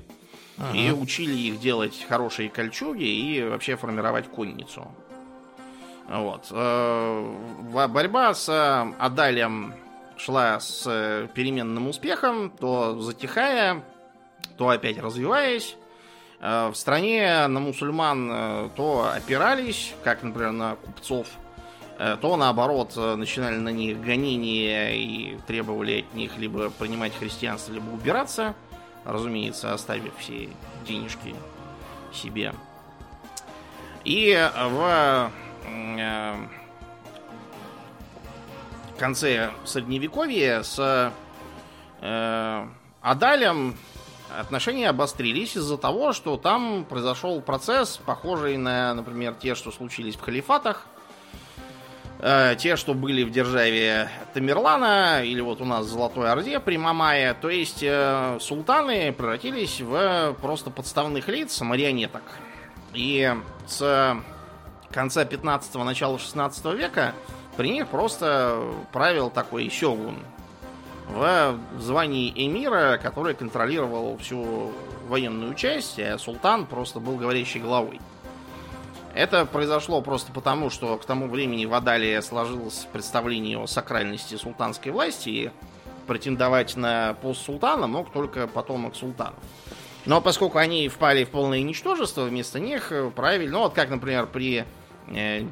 ага. 0.59 0.77
и 0.77 0.91
учили 0.91 1.33
их 1.33 1.59
делать 1.59 2.05
хорошие 2.07 2.51
кольчуги 2.51 3.05
и 3.05 3.43
вообще 3.43 3.77
формировать 3.77 4.27
конницу. 4.29 4.87
Вот. 6.09 6.53
Борьба 6.53 8.33
с 8.33 8.49
Адалем 8.99 9.75
шла 10.19 10.61
с 10.61 10.85
переменным 11.35 11.89
успехом, 11.89 12.51
то 12.51 13.01
затихая, 13.01 13.83
то 14.57 14.69
опять 14.69 14.99
развиваясь. 14.99 15.77
Э, 16.41 16.69
в 16.69 16.75
стране 16.75 17.47
на 17.47 17.61
мусульман 17.61 18.31
э, 18.31 18.69
то 18.77 19.11
опирались, 19.15 19.95
как, 20.05 20.23
например, 20.23 20.53
на 20.53 20.77
купцов, 20.77 21.29
э, 21.99 22.17
то 22.21 22.37
наоборот 22.37 22.95
начинали 22.97 23.57
на 23.57 23.71
них 23.71 24.01
гонения 24.01 24.91
и 24.91 25.39
требовали 25.47 26.01
от 26.01 26.15
них 26.15 26.37
либо 26.37 26.71
принимать 26.71 27.17
христианство, 27.17 27.73
либо 27.73 27.89
убираться, 27.91 28.55
разумеется, 29.05 29.73
оставив 29.73 30.13
все 30.19 30.51
денежки 30.87 31.35
себе. 32.13 32.53
И 34.05 34.39
в 34.55 35.31
конце 38.99 39.51
средневековья 39.65 40.63
с 40.63 41.13
Адалем 43.03 43.77
отношения 44.41 44.89
обострились 44.89 45.57
из-за 45.57 45.77
того, 45.77 46.13
что 46.13 46.37
там 46.37 46.85
произошел 46.85 47.41
процесс, 47.41 47.99
похожий 48.05 48.57
на, 48.57 48.95
например, 48.95 49.35
те, 49.35 49.55
что 49.55 49.71
случились 49.71 50.17
в 50.17 50.21
халифатах. 50.21 50.87
Э, 52.19 52.55
те, 52.59 52.77
что 52.77 52.95
были 52.95 53.25
в 53.25 53.31
державе 53.31 54.09
Тамерлана, 54.33 55.23
или 55.25 55.41
вот 55.41 55.61
у 55.61 55.65
нас 55.65 55.87
в 55.87 55.89
Золотой 55.89 56.31
Орде 56.31 56.61
при 56.61 56.79
Мамае. 56.79 57.35
То 57.35 57.51
есть 57.51 57.83
э, 57.83 58.39
султаны 58.41 59.13
превратились 59.13 59.81
в 59.81 60.35
просто 60.41 60.71
подставных 60.71 61.29
лиц, 61.29 61.61
марионеток. 61.61 62.23
И 62.95 63.35
с 63.67 64.17
конца 64.91 65.25
15-го, 65.25 65.85
начала 65.85 66.19
16 66.19 66.65
века 66.75 67.15
при 67.57 67.71
них 67.71 67.89
просто 67.89 68.63
правил 68.93 69.31
такой 69.31 69.71
сёгун, 69.71 70.17
в 71.09 71.59
звании 71.79 72.33
эмира, 72.35 72.99
который 73.03 73.35
контролировал 73.35 74.17
всю 74.19 74.73
военную 75.09 75.55
часть, 75.55 75.99
а 75.99 76.19
султан 76.19 76.67
просто 76.67 77.01
был 77.01 77.17
говорящей 77.17 77.61
головой. 77.61 78.01
Это 79.15 79.47
произошло 79.47 80.03
просто 80.03 80.33
потому, 80.33 80.69
что 80.69 80.99
к 80.99 81.07
тому 81.07 81.29
времени 81.29 81.65
в 81.65 81.73
Адалии 81.73 82.21
сложилось 82.21 82.87
представление 82.93 83.59
о 83.59 83.67
сакральности 83.67 84.35
султанской 84.35 84.93
власти, 84.93 85.29
и 85.31 85.51
претендовать 86.07 86.77
на 86.77 87.15
пост 87.23 87.45
султана 87.45 87.87
мог 87.87 88.13
только 88.13 88.47
потомок 88.47 88.95
султанов. 88.95 89.39
Но 90.05 90.21
поскольку 90.21 90.59
они 90.59 90.89
впали 90.89 91.25
в 91.25 91.31
полное 91.31 91.63
ничтожество, 91.63 92.25
вместо 92.25 92.61
них 92.61 92.93
правили, 93.17 93.49
ну 93.49 93.61
вот 93.61 93.75
как, 93.75 93.91
например, 93.91 94.27
при 94.27 94.65
э, 95.09 95.45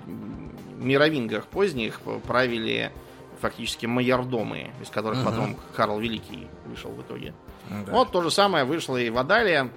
мировингах 0.76 1.46
поздних 1.46 2.00
правили 2.26 2.92
фактически 3.40 3.86
майордомы, 3.86 4.70
из 4.80 4.90
которых 4.90 5.20
угу. 5.20 5.30
потом 5.30 5.56
Карл 5.76 5.98
Великий 5.98 6.48
вышел 6.66 6.90
в 6.90 7.00
итоге. 7.02 7.34
Ну 7.68 7.84
да. 7.84 7.92
Вот 7.92 8.12
то 8.12 8.22
же 8.22 8.30
самое 8.30 8.64
вышло 8.64 8.96
и 8.96 9.10
в 9.10 9.18
Адалии. 9.18 9.70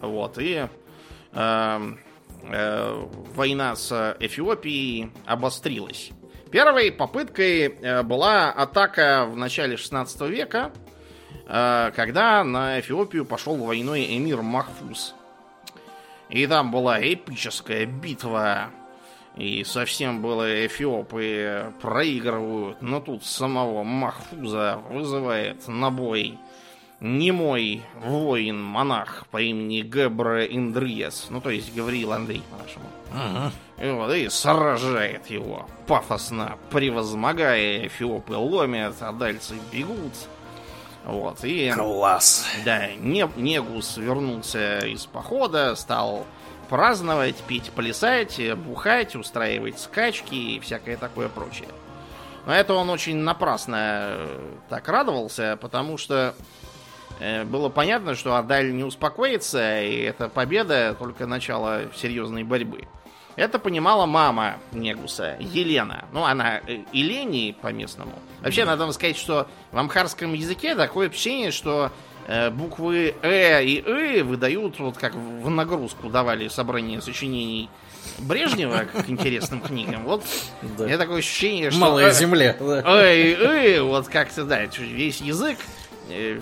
Вот, 0.00 0.38
и 0.38 0.66
э, 1.32 1.92
э, 2.42 3.06
война 3.34 3.76
с 3.76 4.16
Эфиопией 4.18 5.12
обострилась. 5.26 6.10
Первой 6.50 6.90
попыткой 6.90 7.66
э, 7.66 8.02
была 8.02 8.50
атака 8.50 9.26
в 9.28 9.36
начале 9.36 9.76
16 9.76 10.20
века, 10.22 10.72
э, 11.46 11.90
когда 11.94 12.42
на 12.42 12.80
Эфиопию 12.80 13.24
пошел 13.24 13.56
войной 13.56 14.16
эмир 14.16 14.42
Махфуз. 14.42 15.14
И 16.30 16.46
там 16.46 16.70
была 16.70 17.00
эпическая 17.00 17.86
битва 17.86 18.70
и 19.38 19.62
совсем 19.64 20.20
было 20.20 20.66
эфиопы 20.66 21.72
проигрывают, 21.80 22.82
но 22.82 23.00
тут 23.00 23.24
самого 23.24 23.84
Махфуза 23.84 24.80
вызывает 24.90 25.68
на 25.68 25.90
бой 25.90 26.38
немой 27.00 27.82
воин-монах 28.04 29.26
по 29.30 29.40
имени 29.40 29.82
Гебра 29.82 30.44
Индриес, 30.44 31.28
ну 31.30 31.40
то 31.40 31.50
есть 31.50 31.72
Гавриил 31.72 32.12
Андрей 32.12 32.42
по-нашему. 32.50 32.86
Ага. 33.14 33.52
И, 33.80 33.90
вот, 33.90 34.12
и 34.12 34.28
сражает 34.28 35.30
его 35.30 35.68
пафосно, 35.86 36.58
превозмогая, 36.70 37.86
эфиопы 37.86 38.34
ломят, 38.34 38.96
а 39.00 39.12
дальше 39.12 39.54
бегут. 39.70 40.14
Вот, 41.04 41.44
и... 41.44 41.70
Класс! 41.70 42.44
Да, 42.64 42.88
Негус 42.96 43.96
вернулся 43.96 44.80
из 44.80 45.06
похода, 45.06 45.76
стал 45.76 46.26
праздновать, 46.68 47.36
пить, 47.36 47.70
плясать, 47.70 48.40
бухать, 48.56 49.16
устраивать 49.16 49.78
скачки 49.78 50.34
и 50.34 50.60
всякое 50.60 50.96
такое 50.96 51.28
прочее. 51.28 51.68
Но 52.46 52.54
это 52.54 52.74
он 52.74 52.88
очень 52.88 53.16
напрасно 53.16 53.76
э, 53.76 54.38
так 54.70 54.88
радовался, 54.88 55.58
потому 55.60 55.98
что 55.98 56.34
э, 57.20 57.44
было 57.44 57.68
понятно, 57.68 58.14
что 58.14 58.36
Адаль 58.36 58.74
не 58.74 58.84
успокоится, 58.84 59.82
и 59.82 60.00
эта 60.00 60.30
победа 60.30 60.96
только 60.98 61.26
начало 61.26 61.82
серьезной 61.94 62.44
борьбы. 62.44 62.88
Это 63.36 63.58
понимала 63.58 64.06
мама 64.06 64.56
Негуса, 64.72 65.36
Елена. 65.38 66.06
Ну, 66.12 66.24
она 66.24 66.58
э, 66.66 66.84
Елени 66.92 67.54
по-местному. 67.60 68.14
Вообще, 68.40 68.64
надо 68.64 68.84
вам 68.84 68.92
сказать, 68.92 69.16
что 69.16 69.46
в 69.70 69.78
амхарском 69.78 70.32
языке 70.32 70.74
такое 70.74 71.06
общение, 71.06 71.50
что 71.50 71.92
буквы 72.50 73.14
Э 73.22 73.62
и 73.64 73.82
Э 73.84 74.22
выдают, 74.22 74.78
вот 74.78 74.98
как 74.98 75.14
в 75.14 75.48
нагрузку 75.48 76.08
давали 76.08 76.48
собрание 76.48 77.00
сочинений 77.00 77.70
Брежнева 78.18 78.84
к 78.84 79.08
интересным 79.08 79.60
книгам. 79.60 80.04
Вот 80.04 80.24
да. 80.76 80.86
я 80.86 80.98
такое 80.98 81.18
ощущение, 81.18 81.70
что... 81.70 81.80
Малая 81.80 82.08
э, 82.08 82.12
земля. 82.12 82.56
Э 82.60 83.16
и 83.16 83.34
Э, 83.34 83.80
вот 83.82 84.08
как-то, 84.08 84.44
да, 84.44 84.64
весь 84.64 85.20
язык 85.20 85.58
э, 86.10 86.38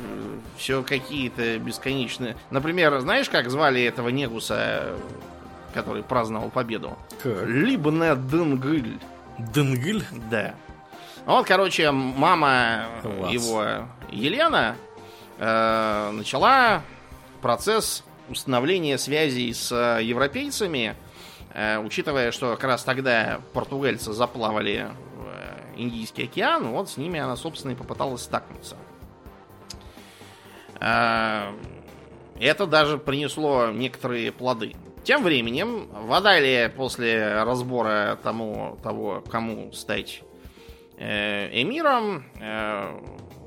все 0.57 0.83
какие-то 0.83 1.59
бесконечные. 1.59 2.37
Например, 2.51 2.99
знаешь, 3.01 3.29
как 3.29 3.51
звали 3.51 3.83
этого 3.83 4.09
Негуса, 4.09 4.95
который 5.75 6.03
праздновал 6.03 6.51
победу? 6.51 6.97
Как? 7.23 7.47
Либне 7.47 8.15
Дынгыль. 8.15 8.99
Дынгыль? 9.39 10.05
Да. 10.31 10.55
Вот, 11.27 11.47
короче, 11.47 11.91
мама 11.91 12.87
Класс. 13.03 13.33
его 13.33 13.65
Елена 14.11 14.77
э, 15.39 16.11
начала 16.13 16.83
процесс 17.43 18.05
установления 18.29 18.99
связей 18.99 19.53
с 19.53 19.71
европейцами, 20.01 20.97
э, 21.55 21.79
учитывая, 21.79 22.33
что 22.33 22.57
как 22.57 22.65
раз 22.65 22.85
тогда 22.85 23.41
португальцы 23.53 24.13
заплавали 24.13 24.89
в 25.17 25.27
э, 25.27 25.75
Индийский 25.77 26.25
океан, 26.25 26.69
вот 26.69 26.91
с 26.91 26.97
ними 26.97 27.21
она, 27.21 27.37
собственно, 27.37 27.73
и 27.73 27.75
попыталась 27.75 28.23
стакнуться. 28.23 28.77
Э, 30.81 31.53
это 32.39 32.67
даже 32.67 32.99
принесло 32.99 33.71
некоторые 33.71 34.33
плоды. 34.33 34.75
Тем 35.05 35.23
временем, 35.23 35.89
в 35.93 36.13
Адалии 36.13 36.67
после 36.67 37.45
разбора 37.45 38.19
тому, 38.23 38.77
того, 38.83 39.23
кому 39.31 39.73
стать 39.73 40.23
э, 40.99 41.49
эмиром, 41.63 42.25
э, 42.41 43.01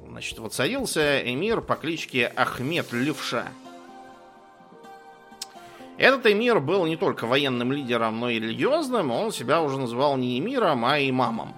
значит, 0.10 0.40
воцарился 0.40 1.20
эмир 1.20 1.62
по 1.62 1.76
кличке 1.76 2.28
Ахмед 2.28 2.92
Левша. 2.92 3.48
Этот 5.98 6.28
эмир 6.28 6.60
был 6.60 6.86
не 6.86 6.96
только 6.96 7.28
военным 7.28 7.72
лидером, 7.72 8.20
но 8.20 8.30
и 8.30 8.40
религиозным. 8.40 9.12
Он 9.12 9.32
себя 9.32 9.62
уже 9.62 9.78
называл 9.78 10.16
не 10.18 10.40
эмиром, 10.40 10.86
а 10.86 10.98
имамом. 11.00 11.54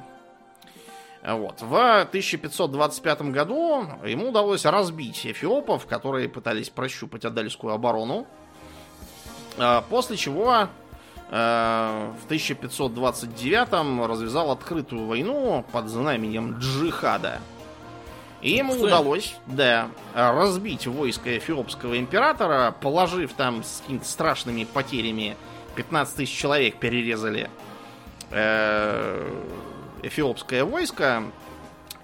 Вот. 1.24 1.62
В 1.62 2.02
1525 2.02 3.22
году 3.24 3.86
ему 4.04 4.30
удалось 4.30 4.66
разбить 4.66 5.26
эфиопов, 5.26 5.86
которые 5.86 6.28
пытались 6.28 6.70
прощупать 6.70 7.24
Адальскую 7.24 7.74
оборону. 7.74 8.26
А, 9.60 9.82
после 9.88 10.18
чего 10.18 10.68
а, 11.30 12.14
в 12.22 12.26
1529 12.26 14.08
развязал 14.08 14.50
открытую 14.50 15.06
войну 15.06 15.64
под 15.72 15.88
знаменем 15.88 16.58
джихада 16.58 17.40
И 18.42 18.52
ему 18.52 18.74
ты. 18.74 18.86
удалось, 18.86 19.36
да, 19.46 19.90
разбить 20.16 20.88
войско 20.88 21.38
эфиопского 21.38 21.98
императора, 22.00 22.76
положив 22.82 23.34
там 23.34 23.64
с 23.64 23.82
какими-то 23.82 24.06
страшными 24.06 24.64
потерями 24.64 25.38
15 25.76 26.16
тысяч 26.16 26.36
человек 26.36 26.78
перерезали 26.78 27.50
э, 28.32 29.32
эфиопское 30.04 30.64
войско 30.66 31.24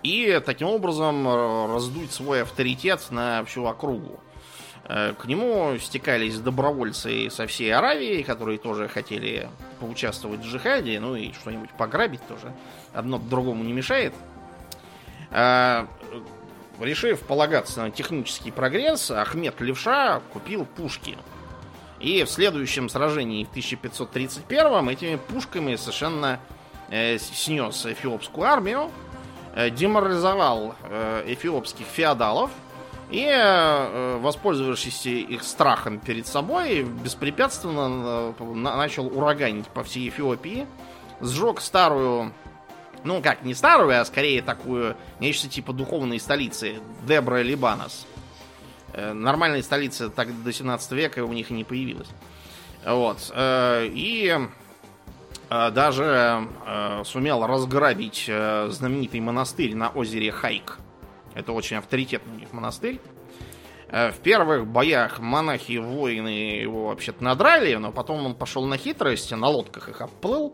и 0.03 0.41
таким 0.45 0.67
образом 0.67 1.27
э, 1.27 1.73
раздуть 1.73 2.11
свой 2.11 2.43
авторитет 2.43 3.01
на 3.09 3.43
всю 3.45 3.65
округу. 3.65 4.19
Э, 4.85 5.13
К 5.17 5.25
нему 5.25 5.77
стекались 5.79 6.39
добровольцы 6.39 7.29
со 7.29 7.47
всей 7.47 7.73
Аравии, 7.73 8.21
которые 8.21 8.57
тоже 8.57 8.87
хотели 8.87 9.49
поучаствовать 9.79 10.41
в 10.41 10.45
джихаде, 10.45 10.99
ну 10.99 11.15
и 11.15 11.33
что-нибудь 11.33 11.71
пограбить 11.71 12.25
тоже. 12.27 12.53
Одно 12.93 13.17
другому 13.17 13.63
не 13.63 13.73
мешает. 13.73 14.13
Э, 16.79 16.85
Решив 16.85 17.21
полагаться 17.21 17.81
на 17.81 17.91
технический 17.91 18.51
прогресс, 18.51 19.11
Ахмед 19.11 19.59
Левша 19.61 20.21
купил 20.33 20.65
пушки. 20.65 21.17
И 21.99 22.23
в 22.23 22.29
следующем 22.29 22.89
сражении 22.89 23.43
в 23.43 23.49
1531 23.49 24.89
этими 24.89 25.15
пушками 25.15 25.75
совершенно 25.75 26.39
э, 26.89 27.17
снес 27.17 27.85
эфиопскую 27.85 28.47
армию, 28.47 28.91
э, 29.55 29.69
деморализовал 29.71 30.75
э, 30.83 31.23
эфиопских 31.27 31.85
феодалов 31.87 32.51
и, 33.09 33.25
э, 33.27 34.17
воспользовавшись 34.21 35.05
их 35.07 35.41
страхом 35.43 35.97
перед 35.99 36.27
собой, 36.27 36.83
беспрепятственно 36.83 38.33
э, 38.37 38.43
на- 38.43 38.77
начал 38.77 39.07
ураганить 39.07 39.67
по 39.67 39.83
всей 39.83 40.09
Эфиопии, 40.09 40.67
сжег 41.21 41.61
старую, 41.61 42.31
ну 43.03 43.21
как, 43.21 43.43
не 43.43 43.53
старую, 43.53 43.99
а 43.99 44.05
скорее 44.05 44.41
такую, 44.41 44.95
нечто 45.19 45.47
типа 45.47 45.73
духовной 45.73 46.19
столицы, 46.19 46.79
Дебра 47.07 47.41
Либанос. 47.41 48.05
Э, 48.93 49.13
Нормальной 49.13 49.63
столицы 49.63 50.09
так 50.09 50.43
до 50.43 50.51
17 50.51 50.91
века 50.93 51.23
у 51.23 51.33
них 51.33 51.51
и 51.51 51.53
не 51.53 51.63
появилось. 51.63 52.09
Вот. 52.85 53.31
э, 53.33 53.87
И 53.91 54.35
э, 55.49 55.71
даже 55.71 56.47
сумел 57.05 57.45
разграбить 57.45 58.25
знаменитый 58.25 59.19
монастырь 59.19 59.75
на 59.75 59.89
озере 59.89 60.31
Хайк. 60.31 60.77
Это 61.35 61.53
очень 61.53 61.77
авторитетный 61.77 62.33
у 62.33 62.39
них 62.39 62.51
монастырь. 62.51 62.99
В 63.89 64.15
первых 64.21 64.67
боях 64.67 65.19
монахи, 65.19 65.77
воины 65.77 66.27
его 66.27 66.87
вообще-то 66.87 67.23
надрали, 67.23 67.75
но 67.75 67.93
потом 67.93 68.25
он 68.25 68.35
пошел 68.35 68.65
на 68.65 68.77
хитрость, 68.77 69.31
на 69.31 69.47
лодках 69.47 69.87
их 69.87 70.01
обплыл. 70.01 70.53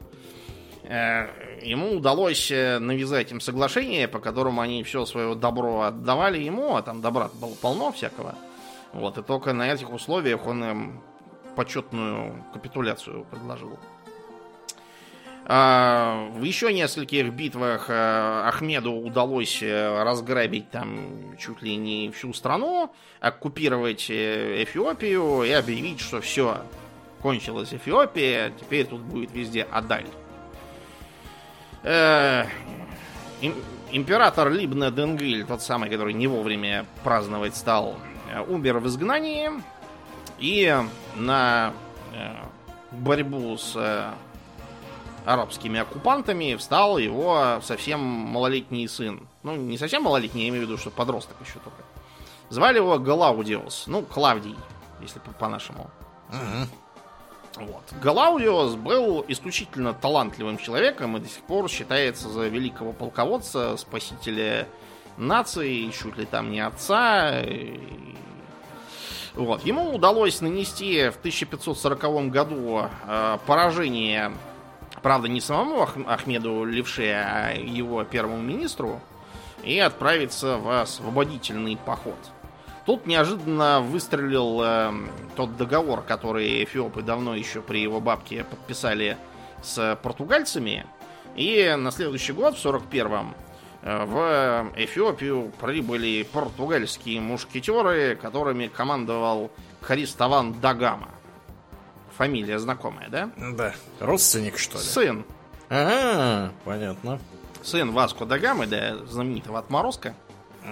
Ему 0.85 1.95
удалось 1.95 2.51
э, 2.51 2.77
навязать 2.79 3.31
им 3.31 3.39
соглашение, 3.39 4.07
по 4.07 4.19
которому 4.19 4.61
они 4.61 4.83
все 4.83 5.05
свое 5.05 5.33
добро 5.33 5.83
отдавали 5.83 6.39
ему, 6.39 6.75
а 6.75 6.81
там 6.81 7.01
добра 7.01 7.29
было 7.39 7.53
полно 7.61 7.91
всякого. 7.91 8.35
Вот, 8.91 9.17
и 9.17 9.23
только 9.23 9.53
на 9.53 9.71
этих 9.71 9.91
условиях 9.91 10.45
он 10.45 10.63
им 10.63 11.01
почетную 11.55 12.43
капитуляцию 12.53 13.25
предложил. 13.31 13.79
А, 15.45 16.29
В 16.35 16.43
еще 16.43 16.71
нескольких 16.73 17.33
битвах 17.33 17.89
э, 17.89 17.93
Ахмеду 18.47 18.93
удалось 18.93 19.61
э, 19.61 20.03
разграбить 20.03 20.69
там 20.69 21.35
чуть 21.37 21.61
ли 21.61 21.75
не 21.75 22.11
всю 22.11 22.33
страну, 22.33 22.93
оккупировать 23.19 24.09
э, 24.09 24.63
Эфиопию 24.63 25.43
и 25.43 25.51
объявить, 25.51 25.99
что 25.99 26.21
все, 26.21 26.57
кончилась 27.21 27.73
Эфиопия, 27.73 28.53
теперь 28.59 28.85
тут 28.85 29.01
будет 29.01 29.33
везде 29.33 29.63
Адаль. 29.63 30.07
Э, 31.83 32.45
им- 33.41 33.55
Император 33.91 34.49
Либна 34.49 34.89
Денгиль, 34.89 35.45
тот 35.45 35.61
самый, 35.61 35.89
который 35.89 36.13
не 36.13 36.25
вовремя 36.27 36.85
праздновать 37.03 37.55
стал, 37.55 37.95
э, 38.33 38.41
умер 38.41 38.79
в 38.79 38.87
изгнании. 38.87 39.51
И 40.39 40.75
на 41.15 41.73
э, 42.13 42.33
борьбу 42.91 43.55
с 43.57 43.73
э, 43.75 44.09
арабскими 45.25 45.79
оккупантами 45.79 46.55
встал 46.55 46.97
его 46.97 47.59
совсем 47.63 47.99
малолетний 48.01 48.87
сын. 48.87 49.27
Ну, 49.43 49.55
не 49.55 49.77
совсем 49.77 50.03
малолетний, 50.03 50.43
я 50.43 50.49
имею 50.49 50.65
в 50.65 50.69
виду, 50.69 50.77
что 50.79 50.89
подросток 50.89 51.35
еще 51.41 51.59
только. 51.59 51.83
Звали 52.49 52.77
его 52.77 52.97
Галаудиос, 52.97 53.85
ну, 53.87 54.01
Клавдий, 54.01 54.55
если 55.01 55.19
по- 55.19 55.31
по-нашему. 55.33 55.89
Вот. 57.55 57.83
Галаудиос 58.01 58.75
был 58.75 59.23
исключительно 59.27 59.93
талантливым 59.93 60.57
человеком 60.57 61.17
и 61.17 61.19
до 61.19 61.27
сих 61.27 61.43
пор 61.43 61.69
считается 61.69 62.29
за 62.29 62.47
великого 62.47 62.93
полководца, 62.93 63.77
спасителя 63.77 64.67
нации, 65.17 65.89
чуть 65.91 66.17
ли 66.17 66.25
там 66.25 66.51
не 66.51 66.61
отца. 66.61 67.43
Вот. 69.35 69.63
Ему 69.65 69.93
удалось 69.93 70.41
нанести 70.41 71.09
в 71.09 71.17
1540 71.17 72.29
году 72.29 72.83
э, 73.07 73.37
поражение, 73.45 74.31
правда, 75.01 75.27
не 75.27 75.41
самому 75.41 75.81
Ах- 75.81 75.97
Ахмеду 76.07 76.63
Левше, 76.65 77.03
а 77.13 77.51
его 77.53 78.03
первому 78.03 78.37
министру, 78.41 78.99
и 79.63 79.79
отправиться 79.79 80.57
в 80.57 80.81
освободительный 80.81 81.77
поход. 81.77 82.17
Тут 82.85 83.05
неожиданно 83.05 83.79
выстрелил 83.79 84.61
э, 84.61 84.91
тот 85.35 85.55
договор, 85.55 86.01
который 86.01 86.63
эфиопы 86.63 87.01
давно 87.01 87.33
еще 87.33 87.61
при 87.61 87.81
его 87.81 88.01
бабке 88.01 88.43
подписали 88.43 89.17
с 89.61 89.97
португальцами. 90.03 90.85
И 91.35 91.73
на 91.77 91.91
следующий 91.91 92.33
год, 92.33 92.57
в 92.57 92.65
41-м, 92.65 93.33
э, 93.83 94.05
в 94.05 94.71
Эфиопию 94.75 95.51
прибыли 95.61 96.27
португальские 96.31 97.21
мушкетеры, 97.21 98.15
которыми 98.15 98.67
командовал 98.67 99.49
Хариставан 99.81 100.59
Дагама. 100.59 101.09
Фамилия 102.17 102.59
знакомая, 102.59 103.07
да? 103.09 103.29
Да. 103.37 103.73
Родственник, 103.99 104.57
что 104.57 104.77
ли? 104.77 104.83
Сын. 104.83 105.25
А, 105.69 106.51
понятно. 106.65 107.19
Сын 107.63 107.91
Васко 107.91 108.25
Дагамы, 108.25 108.67
да, 108.67 108.97
знаменитого 109.07 109.57
отморозка. 109.57 110.13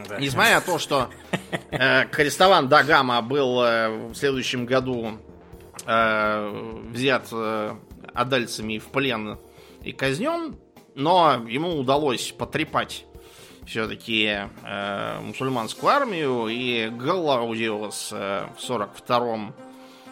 Да. 0.08 0.20
Несмотря 0.20 0.56
на 0.56 0.62
то, 0.62 0.80
что 0.80 1.10
э, 1.72 2.06
Крестован 2.06 2.68
Дагама 2.70 3.22
был 3.22 3.62
э, 3.62 3.90
в 3.90 4.16
следующем 4.16 4.66
году 4.66 5.20
э, 5.86 6.82
взят 6.92 7.28
э, 7.32 7.76
адальцами 8.14 8.78
в 8.78 8.88
плен 8.88 9.38
и 9.84 9.92
казнен, 9.92 10.56
но 10.96 11.46
ему 11.48 11.78
удалось 11.78 12.32
потрепать 12.32 13.06
все-таки 13.66 14.48
э, 14.64 15.20
мусульманскую 15.22 15.92
армию, 15.92 16.48
и 16.48 16.90
Галаудиос 16.90 18.10
э, 18.14 18.46
в 18.58 18.70
42-м 18.70 19.54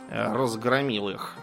э, 0.09 0.33
разгромил 0.33 1.09
их. 1.09 1.35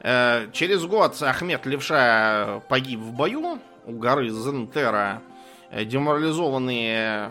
Э, 0.00 0.48
через 0.52 0.84
год 0.84 1.20
Ахмед 1.22 1.66
Левша 1.66 2.62
погиб 2.68 3.00
в 3.00 3.12
бою 3.12 3.58
у 3.86 3.92
горы 3.92 4.28
Зентера. 4.30 5.22
Э, 5.70 5.84
Деморализованные 5.84 7.30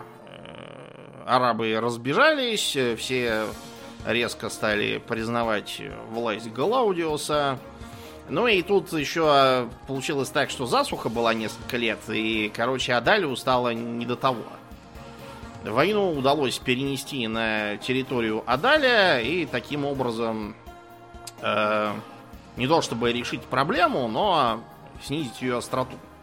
арабы 1.26 1.78
разбежались, 1.80 2.76
э, 2.76 2.96
все 2.96 3.46
резко 4.06 4.48
стали 4.50 4.98
признавать 4.98 5.82
власть 6.10 6.52
Галаудиоса. 6.52 7.58
Ну 8.28 8.46
и 8.46 8.62
тут 8.62 8.92
еще 8.92 9.68
получилось 9.86 10.30
так, 10.30 10.50
что 10.50 10.66
засуха 10.66 11.08
была 11.08 11.32
несколько 11.32 11.76
лет, 11.76 11.98
и, 12.08 12.50
короче, 12.54 12.94
Адалию 12.94 13.34
стало 13.36 13.72
не 13.72 14.04
до 14.04 14.16
того. 14.16 14.42
Войну 15.64 16.12
удалось 16.12 16.58
перенести 16.58 17.26
на 17.26 17.76
территорию 17.76 18.42
Адаля, 18.46 19.20
и 19.20 19.46
таким 19.46 19.84
образом 19.84 20.54
э, 21.40 21.92
не 22.56 22.66
то 22.66 22.82
чтобы 22.82 23.12
решить 23.12 23.42
проблему, 23.42 24.08
но 24.08 24.60
снизить 25.02 25.42
ее 25.42 25.58
остроту. 25.58 25.94
Э, 25.94 26.15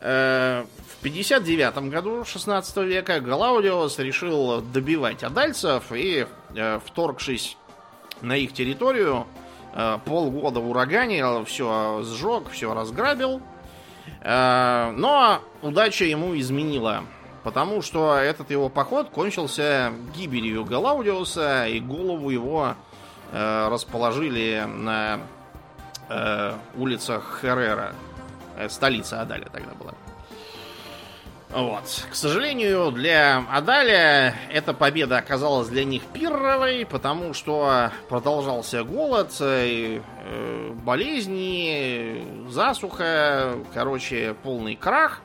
В 0.00 1.02
59 1.02 1.90
году 1.90 2.24
16 2.24 2.76
века 2.78 3.20
Галаудиос 3.20 3.98
решил 3.98 4.60
добивать 4.60 5.22
адальцев 5.22 5.84
и, 5.92 6.26
э, 6.54 6.78
вторгшись 6.84 7.56
на 8.20 8.36
их 8.36 8.52
территорию, 8.52 9.26
э, 9.74 9.98
полгода 10.04 10.60
ураганил, 10.60 11.46
все 11.46 12.02
сжег, 12.04 12.50
все 12.50 12.74
разграбил. 12.74 13.40
Э, 14.20 14.92
Но 14.94 15.40
удача 15.62 16.04
ему 16.04 16.38
изменила, 16.38 17.04
потому 17.42 17.80
что 17.80 18.16
этот 18.16 18.50
его 18.50 18.68
поход 18.68 19.08
кончился 19.08 19.92
гибелью 20.14 20.66
Галаудиуса, 20.66 21.66
и 21.66 21.80
голову 21.80 22.28
его 22.28 22.74
э, 23.32 23.68
расположили 23.68 24.66
на 24.66 25.20
э, 26.10 26.52
улицах 26.76 27.38
Херрера. 27.40 27.94
Э, 28.60 28.68
Столица 28.68 29.22
Адаля 29.22 29.46
тогда 29.46 29.72
была. 29.74 29.94
Вот. 31.50 32.06
К 32.08 32.14
сожалению, 32.14 32.92
для 32.92 33.44
Адаля 33.50 34.36
эта 34.52 34.72
победа 34.72 35.18
оказалась 35.18 35.66
для 35.68 35.82
них 35.84 36.02
пирровой, 36.02 36.86
потому 36.86 37.34
что 37.34 37.90
продолжался 38.08 38.84
голод, 38.84 39.34
э, 39.40 40.00
э, 40.00 40.70
болезни, 40.84 42.48
засуха, 42.48 43.56
короче, 43.74 44.36
полный 44.44 44.76
крах. 44.76 45.22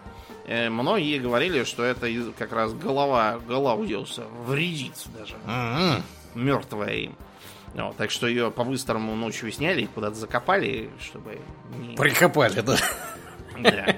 многие 0.47 1.19
говорили, 1.19 1.63
что 1.63 1.83
это 1.83 2.07
как 2.37 2.53
раз 2.53 2.73
голова 2.73 3.39
Галаудиуса 3.47 4.23
вредит 4.45 4.93
даже, 5.17 5.35
М-м. 5.45 6.03
мертвая 6.33 6.93
им. 6.93 7.15
Вот, 7.75 7.97
так 7.97 8.09
что 8.09 8.25
ее 8.27 8.51
по-быстрому 8.51 9.15
ночью 9.15 9.51
сняли 9.51 9.81
и 9.81 9.87
куда-то 9.87 10.15
закопали, 10.15 10.89
чтобы 10.99 11.39
не... 11.77 11.95
Прикопали, 11.95 12.61
да. 12.61 12.77
Да. 13.61 13.95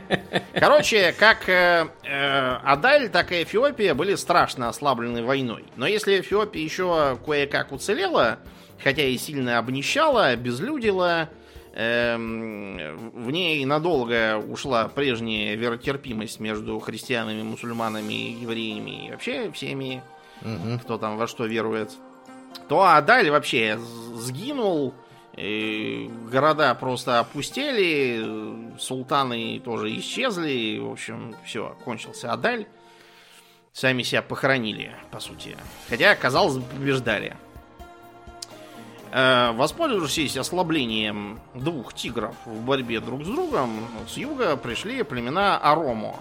Короче, 0.53 1.13
как 1.17 1.47
э, 1.49 1.87
э, 2.03 2.55
Адаль, 2.63 3.09
так 3.09 3.31
и 3.31 3.43
Эфиопия 3.43 3.93
были 3.93 4.15
страшно 4.15 4.69
ослаблены 4.69 5.23
войной. 5.23 5.65
Но 5.75 5.85
если 5.87 6.19
Эфиопия 6.19 6.63
еще 6.63 7.17
кое-как 7.25 7.71
уцелела, 7.71 8.39
хотя 8.83 9.03
и 9.03 9.17
сильно 9.17 9.57
обнищала, 9.59 10.27
обезлюдила, 10.27 11.29
эм, 11.73 13.11
в 13.13 13.29
ней 13.31 13.63
надолго 13.65 14.37
ушла 14.37 14.87
прежняя 14.87 15.55
веротерпимость 15.55 16.39
между 16.39 16.79
христианами, 16.79 17.41
мусульманами, 17.43 18.39
евреями 18.41 19.07
и 19.07 19.11
вообще 19.11 19.51
всеми, 19.51 20.01
Мгм. 20.41 20.79
кто 20.79 20.97
там 20.97 21.17
во 21.17 21.27
что 21.27 21.45
верует, 21.45 21.91
то 22.69 22.83
Адаль 22.83 23.29
вообще 23.29 23.79
сгинул, 24.15 24.93
и 25.37 26.09
города 26.31 26.73
просто 26.73 27.19
опустели, 27.19 28.75
султаны 28.79 29.59
тоже 29.59 29.95
исчезли, 29.99 30.79
в 30.79 30.91
общем, 30.91 31.35
все, 31.45 31.77
кончился 31.85 32.33
Адаль. 32.33 32.65
Сами 33.71 34.01
себя 34.01 34.23
похоронили, 34.23 34.95
по 35.11 35.19
сути. 35.19 35.55
Хотя, 35.87 36.15
казалось 36.15 36.57
бы, 36.57 36.63
побеждали. 36.63 37.37
Э, 39.11 39.51
Воспользовавшись 39.51 40.35
ослаблением 40.37 41.39
двух 41.53 41.93
тигров 41.93 42.35
в 42.45 42.65
борьбе 42.65 42.99
друг 42.99 43.23
с 43.23 43.27
другом, 43.27 43.87
с 44.07 44.17
юга 44.17 44.57
пришли 44.57 45.03
племена 45.03 45.59
Аромо. 45.59 46.15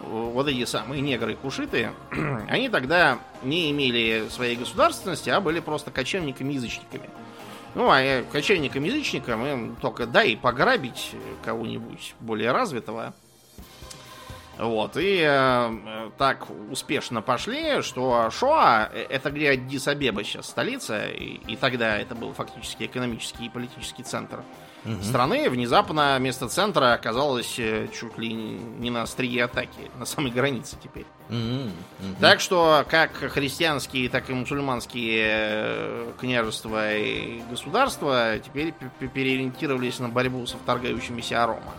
Вот 0.00 0.46
эти 0.46 0.64
самые 0.64 1.00
негры-кушиты, 1.02 1.90
они 2.48 2.68
тогда 2.68 3.18
не 3.42 3.72
имели 3.72 4.28
своей 4.30 4.54
государственности, 4.54 5.30
а 5.30 5.40
были 5.40 5.58
просто 5.58 5.90
кочевниками-язычниками. 5.90 7.10
Ну, 7.74 7.90
а 7.90 8.00
э, 8.00 8.22
кочевникам-язычникам 8.22 9.44
им 9.46 9.76
только 9.76 10.06
дай 10.06 10.36
пограбить 10.36 11.12
кого-нибудь 11.44 12.14
более 12.20 12.52
развитого. 12.52 13.14
Вот, 14.58 14.96
и 14.96 15.18
э, 15.18 15.26
э, 15.26 16.10
так 16.16 16.46
успешно 16.70 17.22
пошли, 17.22 17.82
что 17.82 18.30
Шоа, 18.30 18.88
э, 18.92 19.06
это 19.10 19.30
где 19.30 19.54
Аддис-Абеба 19.54 20.22
сейчас 20.22 20.48
столица, 20.48 21.06
и, 21.06 21.40
и 21.48 21.56
тогда 21.56 21.98
это 21.98 22.14
был 22.14 22.32
фактически 22.32 22.84
экономический 22.84 23.46
и 23.46 23.48
политический 23.48 24.04
центр 24.04 24.44
страны, 25.02 25.48
внезапно 25.48 26.16
вместо 26.18 26.48
центра 26.48 26.92
оказалось 26.92 27.58
э, 27.58 27.88
чуть 27.88 28.18
ли 28.18 28.32
не 28.32 28.90
на 28.90 29.02
острие 29.02 29.44
атаки, 29.44 29.90
на 29.98 30.04
самой 30.04 30.30
границе 30.30 30.76
теперь. 30.82 31.06
М-м. 31.30 31.72
Мгм. 32.00 32.16
Так 32.20 32.40
что 32.40 32.84
как 32.88 33.12
христианские, 33.12 34.08
так 34.08 34.28
и 34.28 34.34
мусульманские 34.34 35.26
э, 35.26 36.12
княжества 36.20 36.94
и 36.94 37.40
государства 37.50 38.38
теперь 38.44 38.74
переориентировались 38.98 39.98
на 40.00 40.08
борьбу 40.08 40.46
со 40.46 40.56
вторгающимися 40.58 41.42
арома. 41.42 41.72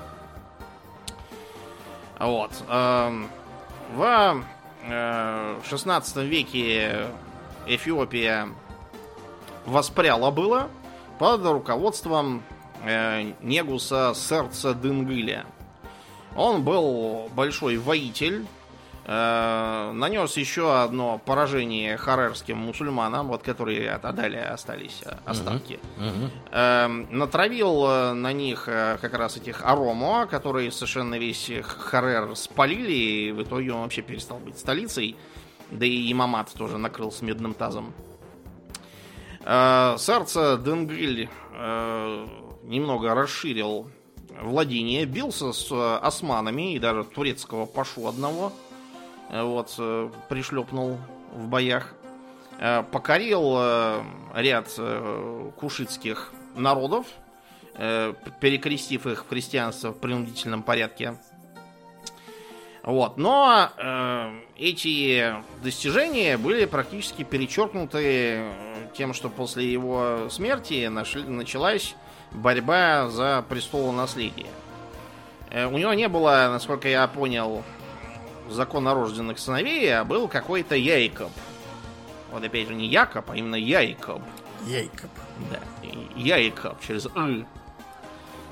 Вот. 2.20 2.52
эм, 2.70 3.28
В 3.94 4.44
э, 4.88 5.60
16 5.68 6.18
веке 6.18 7.08
Эфиопия 7.68 8.50
воспряла 9.66 10.32
было 10.32 10.70
под 11.20 11.46
руководством 11.46 12.44
э, 12.50 12.55
Негуса 13.42 14.14
Сердца 14.16 14.74
Дынгыля. 14.74 15.46
Он 16.36 16.64
был 16.64 17.30
большой 17.34 17.78
воитель, 17.78 18.46
э, 19.06 19.92
нанес 19.94 20.36
еще 20.38 20.82
одно 20.82 21.22
поражение 21.24 21.98
харерским 21.98 22.58
мусульманам, 22.58 23.28
вот 23.28 23.42
которые 23.44 23.92
от 23.92 24.04
Адаля 24.06 24.54
остались 24.54 25.02
э, 25.06 25.14
остатки. 25.26 25.80
Мгм. 25.98 26.32
Эм, 26.52 27.08
натравил 27.18 27.86
э, 27.88 28.14
на 28.14 28.34
них 28.34 28.68
э, 28.68 28.98
как 29.00 29.14
раз 29.14 29.38
этих 29.38 29.64
Аромо, 29.66 30.28
которые 30.28 30.72
совершенно 30.72 31.16
весь 31.16 31.50
Харер 31.64 32.36
спалили, 32.36 32.94
и 32.94 33.32
в 33.32 33.44
итоге 33.44 33.72
он 33.72 33.84
вообще 33.84 34.02
перестал 34.02 34.40
быть 34.40 34.58
столицей. 34.58 35.16
Да 35.72 35.86
и 35.86 36.12
имамат 36.12 36.54
тоже 36.54 36.78
накрылся 36.78 37.24
медным 37.24 37.54
тазом. 37.54 37.94
Э, 39.42 39.96
Сердце 39.98 40.58
Денгриль 40.58 41.30
э, 41.54 42.28
немного 42.66 43.14
расширил 43.14 43.90
владение, 44.42 45.06
бился 45.06 45.54
с 45.54 45.72
э, 45.72 45.98
османами 45.98 46.74
и 46.74 46.80
даже 46.80 47.04
турецкого 47.04 47.66
пашу 47.66 48.08
одного 48.08 48.52
э, 49.30 49.42
вот 49.44 49.74
э, 49.78 50.10
пришлепнул 50.30 50.98
в 51.34 51.48
боях. 51.48 51.94
Покорил 52.94 53.60
ряд 54.34 54.70
кушитских 55.58 56.32
народов, 56.56 57.06
перекрестив 57.74 59.08
их 59.08 59.26
в 59.26 59.28
христианство 59.28 59.92
в 59.92 60.00
принудительном 60.00 60.64
порядке. 60.64 61.18
Вот. 62.86 63.18
Но 63.18 63.72
э, 63.78 64.40
эти 64.58 65.36
достижения 65.64 66.38
были 66.38 66.64
практически 66.64 67.24
перечеркнуты 67.24 68.46
тем, 68.96 69.14
что 69.14 69.28
после 69.28 69.70
его 69.70 70.30
смерти 70.30 70.88
нашли- 70.88 71.28
началась 71.28 71.96
борьба 72.36 73.10
за 73.10 73.44
престолонаследие. 73.48 74.48
Э, 75.50 75.66
у 75.68 75.78
него 75.78 75.94
не 75.94 76.08
было, 76.08 76.50
насколько 76.52 76.88
я 76.88 77.08
понял, 77.08 77.64
законорожденных 78.50 79.40
сыновей, 79.40 79.96
а 79.96 80.04
был 80.04 80.28
какой-то 80.28 80.76
Яйкоб. 80.76 81.32
Вот 82.32 82.44
опять 82.44 82.68
же 82.68 82.76
не 82.76 82.88
Якоб, 82.88 83.30
а 83.32 83.36
именно 83.36 83.56
Яйкоб. 83.56 84.22
Яйкоб. 84.66 85.10
Да, 85.52 85.60
Яйкоб 86.16 86.80
через 86.86 87.06
«ы». 87.16 87.46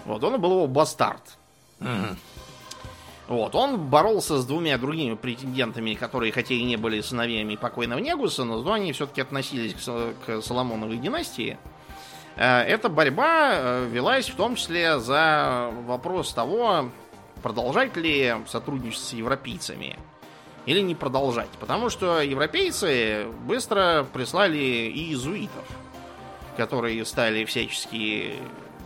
Вот, 0.06 0.24
он 0.24 0.40
был 0.40 0.52
его 0.52 0.68
бастард. 0.68 1.38
Мгм. 1.80 2.18
Вот, 3.28 3.56
он 3.56 3.78
боролся 3.78 4.38
с 4.38 4.46
двумя 4.46 4.78
другими 4.78 5.16
претендентами, 5.16 5.94
которые 5.94 6.32
хотя 6.32 6.54
и 6.54 6.64
не 6.64 6.76
были 6.76 7.00
сыновьями 7.02 7.56
покойного 7.56 8.00
Негуса, 8.00 8.44
но 8.44 8.70
они 8.72 8.92
все-таки 8.92 9.22
относились 9.22 9.74
к, 9.74 10.26
к 10.26 10.42
Соломоновой 10.42 10.98
династии. 10.98 11.58
Э, 11.58 11.73
Эта 12.36 12.90
борьба 12.90 13.52
э, 13.54 13.88
велась 13.92 14.30
в 14.30 14.36
том 14.36 14.56
числе 14.56 15.00
за 15.00 15.70
вопрос 15.86 16.34
того, 16.34 16.90
продолжать 17.44 17.96
ли 17.96 18.36
сотрудничество 18.48 19.10
с 19.10 19.14
европейцами 19.14 20.00
или 20.66 20.80
не 20.80 20.96
продолжать. 20.96 21.50
Потому 21.60 21.90
что 21.90 22.22
европейцы 22.22 23.28
быстро 23.46 24.08
прислали 24.12 24.58
и 24.58 25.10
иезуитов, 25.10 25.66
которые 26.58 27.06
стали 27.06 27.46
всячески 27.46 28.34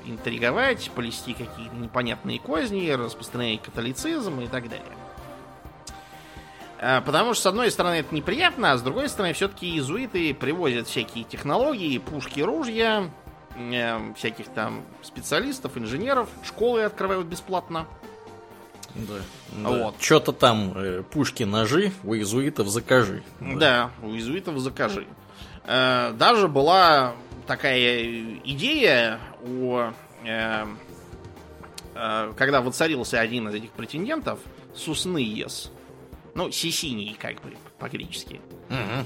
интриговать, 0.05 0.89
плести 0.95 1.33
какие-то 1.33 1.75
непонятные 1.75 2.39
козни, 2.39 2.89
распространять 2.89 3.61
католицизм 3.61 4.39
и 4.41 4.47
так 4.47 4.69
далее. 4.69 4.85
А, 6.79 7.01
Потому 7.01 7.33
что, 7.33 7.43
с 7.43 7.45
одной 7.47 7.71
стороны, 7.71 7.95
это 7.95 8.13
неприятно, 8.13 8.71
а 8.71 8.77
с 8.77 8.81
другой 8.81 9.09
стороны, 9.09 9.33
все-таки 9.33 9.67
иезуиты 9.67 10.33
привозят 10.33 10.87
всякие 10.87 11.23
технологии, 11.23 11.97
пушки, 11.97 12.39
ружья, 12.39 13.03
э, 13.05 13.26
всяких 14.15 14.47
там 14.49 14.83
специалистов, 15.01 15.77
инженеров, 15.77 16.29
школы 16.43 16.83
открывают 16.83 17.25
бесплатно. 17.27 17.87
Да. 18.95 19.69
Вот. 19.69 19.95
Что-то 19.99 20.31
там 20.31 20.73
э, 20.75 21.03
пушки, 21.03 21.43
ножи, 21.43 21.91
у 22.03 22.15
иезуитов 22.15 22.67
закажи. 22.67 23.23
Да, 23.39 23.91
у 24.01 24.09
иезуитов 24.09 24.57
закажи. 24.59 25.05
Э, 25.65 26.13
Даже 26.17 26.47
была 26.47 27.13
такая 27.45 28.39
идея 28.43 29.19
у... 29.43 29.91
э, 30.23 30.65
э, 31.95 32.33
Когда 32.37 32.61
воцарился 32.61 33.19
один 33.19 33.49
из 33.49 33.55
этих 33.55 33.71
претендентов, 33.71 34.39
Сусныес. 34.75 35.71
Ну, 36.33 36.51
Сисиний, 36.51 37.15
как 37.19 37.41
бы, 37.41 37.55
по-гречески. 37.79 38.41
Мгм. 38.69 39.05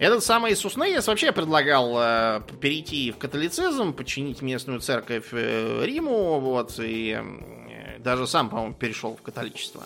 Этот 0.00 0.24
самый 0.24 0.56
Суснеес 0.56 1.06
вообще 1.06 1.30
предлагал 1.30 1.94
э, 1.98 2.40
перейти 2.58 3.12
в 3.12 3.18
католицизм, 3.18 3.92
подчинить 3.92 4.40
местную 4.40 4.80
церковь 4.80 5.26
э, 5.32 5.84
Риму, 5.84 6.40
вот, 6.40 6.80
и 6.80 7.20
э, 7.20 7.98
даже 7.98 8.26
сам, 8.26 8.48
по-моему, 8.48 8.72
перешел 8.72 9.14
в 9.14 9.20
католичество. 9.20 9.82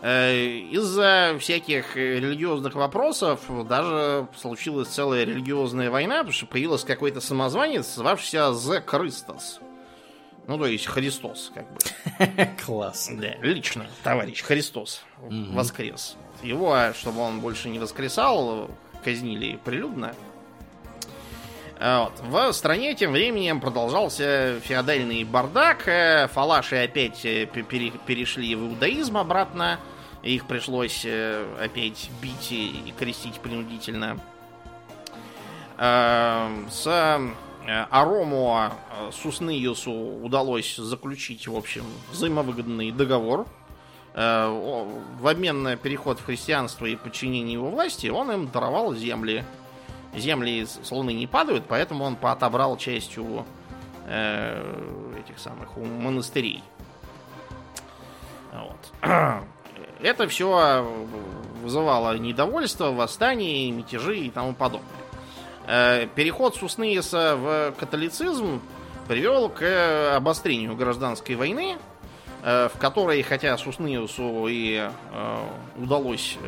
Э, 0.00 0.32
из-за 0.70 1.36
всяких 1.40 1.96
религиозных 1.96 2.76
вопросов 2.76 3.40
даже 3.66 4.28
случилась 4.38 4.86
целая 4.86 5.24
религиозная 5.24 5.90
война, 5.90 6.18
потому 6.18 6.32
что 6.32 6.46
появился 6.46 6.86
какой-то 6.86 7.20
самозванец, 7.20 7.92
звавшийся 7.92 8.52
The 8.52 8.84
Christos. 8.86 9.60
Ну, 10.46 10.56
то 10.56 10.66
есть 10.66 10.86
Христос, 10.86 11.50
как 11.52 11.66
бы. 11.72 11.80
Класс. 12.64 13.10
Да, 13.12 13.34
лично, 13.42 13.88
товарищ 14.04 14.42
Христос 14.42 15.02
воскрес. 15.18 16.16
Его, 16.44 16.92
чтобы 16.94 17.22
он 17.22 17.40
больше 17.40 17.68
не 17.68 17.80
воскресал, 17.80 18.70
казнили 19.00 19.58
прилюдно. 19.64 20.14
А 21.82 22.12
вот. 22.24 22.50
В 22.50 22.52
стране 22.52 22.94
тем 22.94 23.12
временем 23.12 23.58
продолжался 23.58 24.60
феодальный 24.62 25.24
бардак. 25.24 25.88
Э, 25.88 26.28
фалаши 26.28 26.76
опять 26.76 27.24
э, 27.24 27.46
перешли 27.46 28.54
в 28.54 28.68
иудаизм 28.68 29.16
обратно. 29.16 29.80
Их 30.22 30.46
пришлось 30.46 31.06
э, 31.06 31.42
опять 31.58 32.10
бить 32.20 32.52
и 32.52 32.92
крестить 32.98 33.40
принудительно. 33.40 34.20
С 35.78 36.86
Арому 37.90 38.70
Суснеюсу 39.12 39.90
удалось 39.90 40.76
заключить, 40.76 41.48
в 41.48 41.56
общем, 41.56 41.86
взаимовыгодный 42.12 42.90
договор. 42.90 43.46
В 44.12 45.28
обмен 45.28 45.62
на 45.62 45.76
переход 45.76 46.18
в 46.18 46.24
христианство 46.24 46.86
и 46.86 46.96
подчинение 46.96 47.52
его 47.52 47.70
власти 47.70 48.08
он 48.08 48.32
им 48.32 48.48
даровал 48.48 48.94
земли 48.94 49.44
земли 50.14 50.66
с 50.66 50.90
Луны 50.90 51.12
не 51.12 51.26
падают, 51.26 51.64
поэтому 51.68 52.04
он 52.04 52.16
отобрал 52.20 52.76
часть 52.76 53.16
у 53.18 53.44
э, 54.06 55.22
этих 55.24 55.38
самых 55.38 55.76
у 55.76 55.84
монастырей. 55.84 56.62
Вот. 58.52 58.92
Это 60.02 60.28
все 60.28 60.84
вызывало 61.62 62.16
недовольство, 62.16 62.90
восстания, 62.90 63.70
мятежи 63.70 64.18
и 64.18 64.30
тому 64.30 64.54
подобное. 64.54 64.88
Э, 65.66 66.06
переход 66.14 66.56
Суснееса 66.56 67.36
в 67.36 67.74
католицизм 67.78 68.60
привел 69.06 69.48
к 69.48 70.16
обострению 70.16 70.76
гражданской 70.76 71.36
войны, 71.36 71.76
э, 71.76 71.89
в 72.42 72.72
которой, 72.78 73.22
хотя 73.22 73.56
Суснеусу 73.58 74.46
и 74.48 74.88
э, 75.12 75.48
удалось 75.76 76.38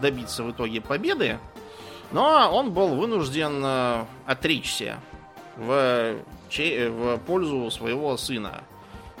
добиться 0.00 0.44
в 0.44 0.52
итоге 0.52 0.80
победы, 0.80 1.38
но 2.12 2.50
он 2.52 2.72
был 2.72 2.94
вынужден 2.94 3.62
э, 3.64 4.04
отречься 4.26 5.00
в, 5.56 6.16
в 6.48 7.18
пользу 7.26 7.70
своего 7.70 8.16
сына 8.16 8.62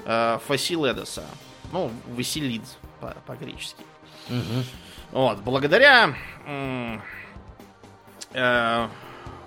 э, 0.04 0.38
Фасиледоса. 0.46 1.24
Ну, 1.72 1.90
Василид 2.14 2.62
по-гречески. 3.26 3.82
Угу. 4.28 4.64
Вот, 5.12 5.38
благодаря 5.40 6.14
э, 6.46 6.98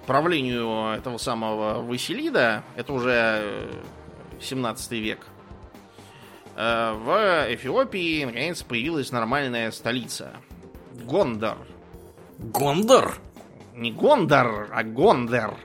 правлению 0.06 0.96
этого 0.96 1.18
самого 1.18 1.82
Василида, 1.82 2.64
это 2.76 2.94
уже 2.94 3.70
17 4.42 4.92
век, 4.94 5.26
э, 5.26 5.39
в 6.60 7.48
Эфиопии 7.54 8.26
наконец 8.26 8.64
появилась 8.64 9.12
нормальная 9.12 9.72
столица. 9.72 10.34
Гондор. 11.06 11.58
Гондор? 12.38 13.18
Не 13.76 13.92
Гондор, 13.94 14.68
а 14.74 14.84
Гондер. 14.84 15.56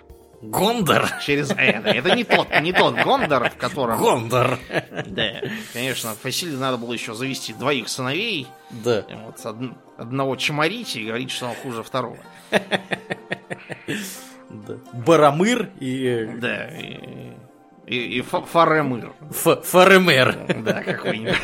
Гондор? 0.41 1.09
Через 1.21 1.51
это. 1.51 1.89
Это 1.89 2.15
не 2.15 2.23
тот, 2.23 2.49
не 2.61 2.73
тот 2.73 2.95
Гондор, 3.03 3.51
в 3.51 3.57
котором... 3.57 3.99
Гондор. 3.99 4.59
Да, 5.07 5.41
конечно, 5.73 6.15
Фасилию 6.15 6.59
надо 6.59 6.77
было 6.77 6.93
еще 6.93 7.15
завести 7.15 7.55
двоих 7.55 7.89
сыновей. 7.89 8.47
Да. 8.71 9.05
Вот 9.25 9.45
од... 9.45 9.57
одного 9.97 10.37
чморить 10.37 10.95
и 10.97 11.07
говорить, 11.07 11.31
что 11.31 11.47
он 11.47 11.55
хуже 11.57 11.83
второго. 11.83 12.19
Да. 14.51 14.75
Барамыр 14.93 15.71
и... 15.81 16.31
Да, 16.37 16.67
и... 16.67 17.33
И, 17.87 18.18
и 18.18 18.20
Фаремыр. 18.23 19.12
Фаремер. 19.31 20.47
Да, 20.62 20.83
какой-нибудь. 20.83 21.37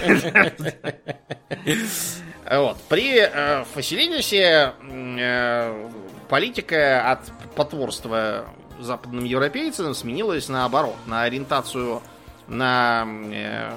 Вот. 2.50 2.79
При 2.88 3.18
э, 3.20 3.64
Фасилидисе 3.74 4.72
э, 4.83 5.90
политика 6.29 7.12
от 7.12 7.20
потворства 7.55 8.46
западным 8.81 9.24
европейцам 9.24 9.94
сменилась 9.94 10.48
наоборот, 10.48 10.96
на 11.07 11.22
ориентацию 11.22 12.03
на 12.48 13.07
э, 13.07 13.72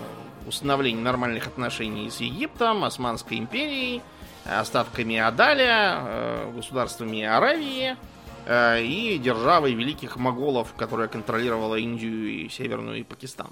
установление 0.47 1.04
нормальных 1.04 1.47
отношений 1.47 2.10
с 2.10 2.19
Египтом, 2.19 2.84
Османской 2.84 3.38
империей, 3.38 4.02
остатками 4.45 5.17
Адаля, 5.17 5.99
э, 5.99 6.52
государствами 6.56 7.23
Аравии 7.23 7.91
э, 7.91 7.95
и 8.47 9.19
державой 9.23 9.73
великих 9.73 10.17
моголов, 10.17 10.73
которая 10.75 11.08
контролировала 11.08 11.75
Индию 11.75 12.29
и 12.29 12.49
Северную 12.49 12.99
и 12.99 13.03
Пакистан. 13.03 13.51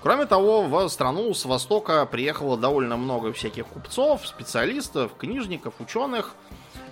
Кроме 0.00 0.26
того, 0.26 0.62
в 0.62 0.88
страну 0.88 1.34
с 1.34 1.44
востока 1.44 2.06
приехало 2.06 2.56
довольно 2.56 2.96
много 2.96 3.32
всяких 3.32 3.66
купцов, 3.66 4.26
специалистов, 4.26 5.16
книжников, 5.16 5.74
ученых– 5.80 6.34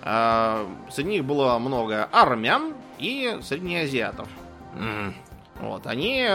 а, 0.09 0.65
среди 0.89 1.09
них 1.09 1.25
было 1.25 1.57
много 1.59 2.05
армян 2.05 2.73
и 2.97 3.39
среднеазиатов. 3.41 4.27
Mm. 4.75 5.13
Вот, 5.59 5.87
они 5.87 6.25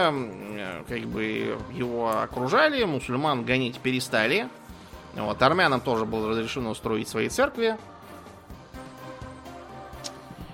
как 0.87 0.99
бы 1.07 1.57
его 1.73 2.21
окружали, 2.21 2.83
мусульман 2.83 3.45
гонить 3.45 3.79
перестали. 3.79 4.49
Вот, 5.15 5.41
армянам 5.41 5.79
тоже 5.79 6.05
было 6.05 6.29
разрешено 6.29 6.75
строить 6.75 7.07
свои 7.07 7.29
церкви. 7.29 7.77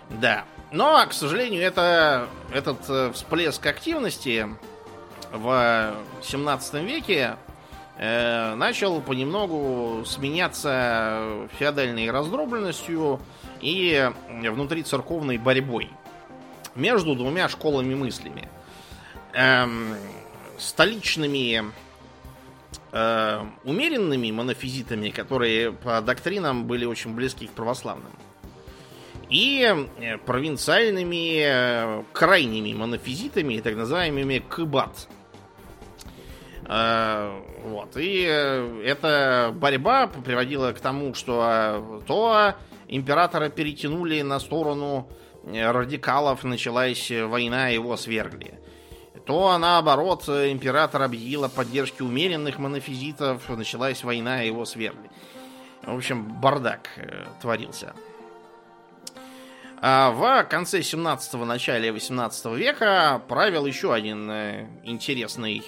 Да. 0.10 0.46
Но, 0.72 1.06
к 1.08 1.14
сожалению, 1.14 1.64
это, 1.64 2.28
этот 2.54 2.78
э, 2.90 3.12
всплеск 3.14 3.66
активности 3.66 4.48
в 5.32 5.96
17 6.24 6.74
веке 6.84 7.38
э, 7.98 8.56
начал 8.56 9.02
понемногу 9.02 10.04
сменяться 10.06 11.48
феодальной 11.58 12.12
раздробленностью 12.12 13.20
и 13.62 14.12
внутрицерковной 14.30 15.38
борьбой 15.38 15.90
между 16.76 17.16
двумя 17.16 17.50
школами 17.50 17.96
мыслями. 17.96 18.48
Эм, 19.34 19.96
столичными 20.58 21.72
э, 22.92 23.46
умеренными 23.64 24.32
монофизитами, 24.32 25.10
которые 25.10 25.72
по 25.72 26.02
доктринам 26.02 26.66
были 26.66 26.86
очень 26.86 27.14
близки 27.14 27.48
к 27.48 27.52
православным, 27.52 28.12
и 29.30 29.88
э, 30.00 30.18
провинциальными 30.18 31.42
э, 31.42 32.04
крайними 32.14 32.74
монофизитами, 32.74 33.60
так 33.60 33.76
называемыми 33.76 34.40
кыбат– 34.40 35.08
Э, 36.70 37.42
вот. 37.64 37.98
И 37.98 38.22
эта 38.22 39.52
борьба 39.56 40.08
приводила 40.08 40.72
к 40.72 40.80
тому, 40.80 41.16
что 41.16 42.02
то 42.08 42.54
императора 42.88 43.50
перетянули 43.50 44.22
на 44.22 44.40
сторону 44.40 45.10
радикалов, 45.44 46.44
началась 46.44 47.10
война, 47.12 47.70
его 47.70 47.98
свергли. 47.98 48.60
То, 49.26 49.58
наоборот, 49.58 50.28
император 50.28 51.04
объявил 51.04 51.44
о 51.46 51.50
поддержке 51.50 52.04
умеренных 52.04 52.60
монофизитов, 52.60 53.50
началась 53.50 54.04
война, 54.04 54.42
его 54.42 54.66
свергли. 54.66 55.10
В 55.84 55.96
общем, 55.96 56.24
бардак 56.40 56.90
творился. 57.42 57.94
А 59.82 60.12
в 60.12 60.44
конце 60.50 60.80
17-го, 60.80 61.46
начале 61.46 61.92
18 61.92 62.46
века 62.58 63.22
правил 63.30 63.66
еще 63.66 63.94
один 63.94 64.30
интересный 64.84 65.64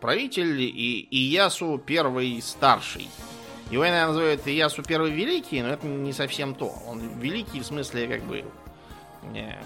правитель 0.00 0.60
и 0.60 1.06
Иясу 1.10 1.80
первый 1.84 2.42
старший. 2.42 3.08
Его 3.70 3.86
иногда 3.86 4.08
называют 4.08 4.46
Иясу 4.46 4.82
первый 4.82 5.12
великий, 5.12 5.62
но 5.62 5.68
это 5.68 5.86
не 5.86 6.12
совсем 6.12 6.54
то. 6.54 6.74
Он 6.86 7.00
великий 7.20 7.60
в 7.60 7.66
смысле 7.66 8.08
как 8.08 8.22
бы 8.22 8.44
не, 9.32 9.56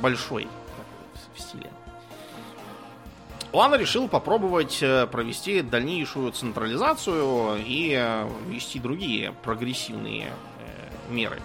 большой 0.00 0.48
в 1.34 1.40
стиле. 1.40 1.70
Он 3.52 3.74
решил 3.74 4.08
попробовать 4.08 4.78
э, 4.82 5.06
провести 5.06 5.60
дальнейшую 5.60 6.32
централизацию 6.32 7.62
и 7.62 7.94
э, 7.94 8.28
ввести 8.46 8.78
другие 8.78 9.32
прогрессивные 9.42 10.28
э, 10.28 11.12
меры. 11.12 11.38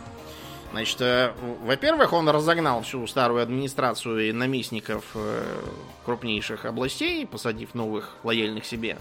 Значит, 0.72 1.02
э, 1.02 1.34
во-первых, 1.64 2.14
он 2.14 2.28
разогнал 2.30 2.82
всю 2.82 3.06
старую 3.08 3.42
администрацию 3.42 4.30
и 4.30 4.32
наместников 4.32 5.06
э, 5.16 5.44
крупнейших 6.06 6.66
областей, 6.66 7.26
посадив 7.26 7.74
новых 7.74 8.18
лояльных 8.24 8.66
себе. 8.66 8.98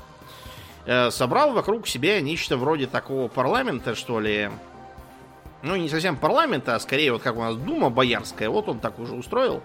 Э, 0.86 1.10
собрал 1.10 1.52
вокруг 1.52 1.88
себя 1.88 2.20
нечто 2.20 2.56
вроде 2.56 2.86
такого 2.86 3.28
парламента, 3.28 3.94
что 3.94 4.20
ли. 4.20 4.50
Ну, 5.62 5.74
не 5.74 5.88
совсем 5.88 6.16
парламента, 6.16 6.76
а 6.76 6.80
скорее 6.80 7.12
вот 7.12 7.22
как 7.22 7.36
у 7.36 7.40
нас 7.40 7.56
Дума 7.56 7.90
Боярская. 7.90 8.48
Вот 8.48 8.68
он 8.68 8.78
так 8.78 8.98
уже 9.00 9.14
устроил. 9.14 9.62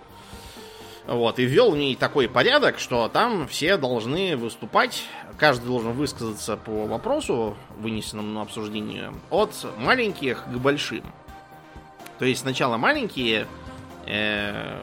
Вот, 1.08 1.40
и 1.40 1.46
ввел 1.46 1.72
в 1.72 1.78
ней 1.78 1.96
такой 1.96 2.30
порядок, 2.30 2.80
что 2.80 3.08
там 3.10 3.48
все 3.48 3.78
должны 3.78 4.38
выступать, 4.38 5.04
каждый 5.38 5.66
должен 5.66 5.94
высказаться 5.94 6.58
по 6.58 6.86
вопросу, 6.86 7.58
вынесенному 7.80 8.32
на 8.32 8.44
обсуждение, 8.44 9.12
от 9.32 9.52
маленьких 9.78 10.46
к 10.46 10.58
большим. 10.58 11.04
То 12.22 12.28
есть 12.28 12.42
сначала 12.42 12.78
маленькие 12.78 13.48
э, 14.06 14.78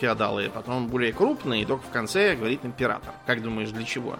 феодалы, 0.00 0.50
потом 0.52 0.88
более 0.88 1.12
крупные, 1.12 1.62
и 1.62 1.64
только 1.64 1.84
в 1.86 1.90
конце 1.90 2.34
говорит 2.34 2.64
император. 2.64 3.14
Как 3.24 3.40
думаешь, 3.40 3.70
для 3.70 3.84
чего? 3.84 4.16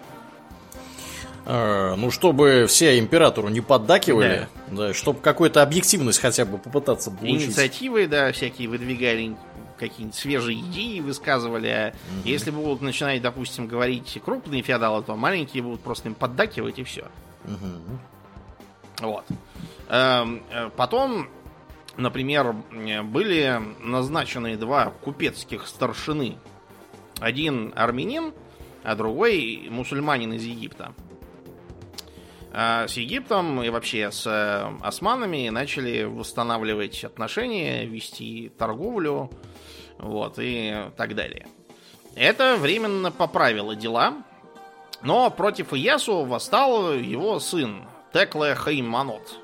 А, 1.45 1.93
ну, 1.97 2.11
чтобы 2.11 2.67
все 2.69 2.99
императору 2.99 3.49
не 3.49 3.59
поддакивали, 3.59 4.47
да, 4.71 4.93
чтобы 4.93 5.19
какую-то 5.19 5.61
объективность 5.61 6.21
хотя 6.21 6.45
бы 6.45 6.57
попытаться 6.57 7.11
получить. 7.11 7.47
Инициативы, 7.47 8.07
да, 8.07 8.31
всякие 8.31 8.69
выдвигали 8.69 9.35
какие-нибудь 9.77 10.15
свежие 10.15 10.61
идеи 10.61 11.01
высказывали. 11.01 11.93
Угу. 12.21 12.29
Если 12.29 12.49
будут 12.49 12.79
начинать, 12.79 13.21
допустим, 13.21 13.67
говорить 13.67 14.21
крупные 14.23 14.61
феодалы, 14.61 15.03
то 15.03 15.17
маленькие 15.17 15.63
будут 15.63 15.81
просто 15.81 16.07
им 16.07 16.15
поддакивать 16.15 16.79
и 16.79 16.85
все. 16.85 17.07
Угу. 17.43 19.05
Вот. 19.09 19.25
Эм, 19.89 20.43
э, 20.49 20.69
потом, 20.77 21.27
например, 21.97 22.53
были 23.03 23.61
назначены 23.79 24.57
два 24.57 24.91
купецких 24.91 25.67
старшины. 25.67 26.37
Один 27.19 27.73
армянин, 27.75 28.33
а 28.83 28.95
другой 28.95 29.67
мусульманин 29.69 30.33
из 30.33 30.43
Египта. 30.43 30.93
А 32.51 32.87
с 32.87 32.93
Египтом 32.93 33.61
и 33.63 33.69
вообще 33.69 34.11
с 34.11 34.25
э, 34.25 34.77
османами 34.81 35.49
начали 35.49 36.03
восстанавливать 36.03 37.03
отношения, 37.03 37.85
вести 37.85 38.49
торговлю, 38.57 39.29
вот, 39.97 40.35
и 40.37 40.89
так 40.95 41.15
далее. 41.15 41.47
Это 42.15 42.55
временно 42.55 43.11
поправило 43.11 43.75
дела, 43.75 44.23
но 45.01 45.29
против 45.29 45.73
Иясу 45.73 46.23
восстал 46.23 46.93
его 46.93 47.39
сын 47.39 47.83
Текле 48.13 48.55
Хайманот. 48.55 49.37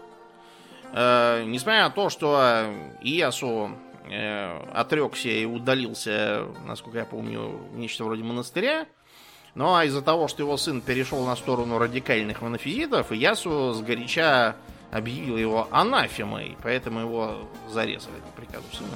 Э, 0.93 1.43
несмотря 1.45 1.83
на 1.83 1.89
то, 1.89 2.09
что 2.09 2.65
Иясу 3.01 3.71
э, 4.09 4.59
отрекся 4.73 5.29
и 5.29 5.45
удалился, 5.45 6.45
насколько 6.65 6.99
я 6.99 7.05
помню, 7.05 7.59
в 7.71 7.77
нечто 7.77 8.03
вроде 8.03 8.23
монастыря, 8.23 8.85
но 9.55 9.81
из-за 9.83 10.01
того, 10.01 10.27
что 10.27 10.43
его 10.43 10.57
сын 10.57 10.81
перешел 10.81 11.25
на 11.25 11.35
сторону 11.35 11.77
радикальных 11.77 12.41
монофизитов, 12.41 13.11
Иясу 13.11 13.73
сгоряча 13.73 14.55
объявил 14.91 15.37
его 15.37 15.67
анафемой, 15.71 16.57
поэтому 16.61 17.01
его 17.01 17.49
зарезали 17.69 18.15
по 18.15 18.41
приказу 18.41 18.65
сына. 18.73 18.89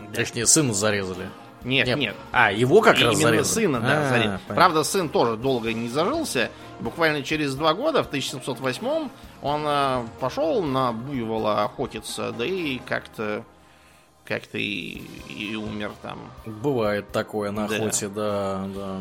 Да. 0.00 0.14
Точнее, 0.14 0.46
сына 0.46 0.72
зарезали. 0.72 1.28
Нет, 1.64 1.86
нет. 1.86 1.98
нет. 1.98 2.16
А, 2.32 2.50
его 2.50 2.80
как 2.80 2.96
Именно 2.96 3.10
раз 3.10 3.20
зарезали? 3.20 3.42
сына, 3.66 3.80
да, 3.80 4.06
а, 4.06 4.08
зарезали. 4.08 4.40
Правда, 4.48 4.82
сын 4.82 5.08
тоже 5.08 5.36
долго 5.36 5.72
не 5.72 5.88
зажился. 5.88 6.50
Буквально 6.80 7.22
через 7.22 7.54
два 7.54 7.74
года, 7.74 8.02
в 8.02 8.08
1708 8.08 9.10
он 9.42 9.64
э, 9.66 10.04
пошел 10.20 10.62
на 10.62 10.92
буйвола 10.92 11.64
охотиться, 11.64 12.32
да 12.32 12.44
и 12.44 12.78
как-то 12.78 13.44
как-то 14.24 14.56
и, 14.56 15.02
и 15.28 15.56
умер 15.56 15.92
там. 16.00 16.18
Bывает 16.46 17.10
такое 17.12 17.50
на 17.50 17.64
охоте, 17.64 18.08
да, 18.08 18.66
да. 18.74 18.98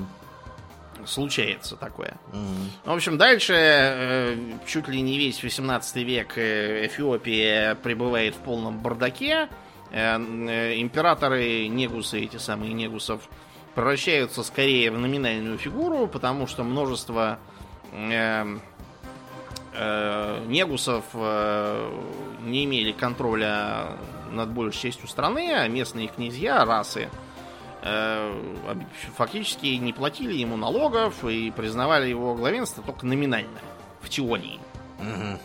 Случается 1.06 1.76
такое. 1.76 2.18
Угу. 2.32 2.92
В 2.92 2.96
общем, 2.96 3.18
дальше 3.18 3.54
э, 3.56 4.38
чуть 4.68 4.88
ли 4.88 5.02
не 5.02 5.18
весь 5.18 5.42
18 5.42 5.96
век 5.98 6.38
э, 6.38 6.86
Эфиопия 6.88 7.76
пребывает 7.76 8.36
в 8.36 8.40
полном 8.40 8.80
бардаке. 8.80 9.50
Э, 9.92 10.18
императоры 10.18 11.68
Негусы, 11.68 12.20
эти 12.20 12.38
самые 12.38 12.74
Негусов, 12.74 13.22
превращаются 13.74 14.44
скорее 14.44 14.92
в 14.92 15.00
номинальную 15.00 15.58
фигуру, 15.58 16.08
потому 16.08 16.46
что 16.46 16.64
множество 16.64 17.40
Негусов 20.48 21.06
не 21.14 22.66
имели 22.66 22.92
контроля 22.92 23.98
над 24.32 24.50
большей 24.52 24.92
частью 24.92 25.08
страны, 25.08 25.54
а 25.54 25.68
местные 25.68 26.08
князья, 26.08 26.66
расы, 26.66 27.10
э, 27.82 28.34
фактически 29.16 29.68
не 29.68 29.94
платили 29.94 30.34
ему 30.34 30.58
налогов 30.58 31.24
и 31.26 31.52
признавали 31.52 32.10
его 32.10 32.36
главенство 32.36 32.84
только 32.84 33.06
номинально, 33.06 33.60
в 34.02 34.10
теории. 34.10 34.60
Угу. 35.00 35.40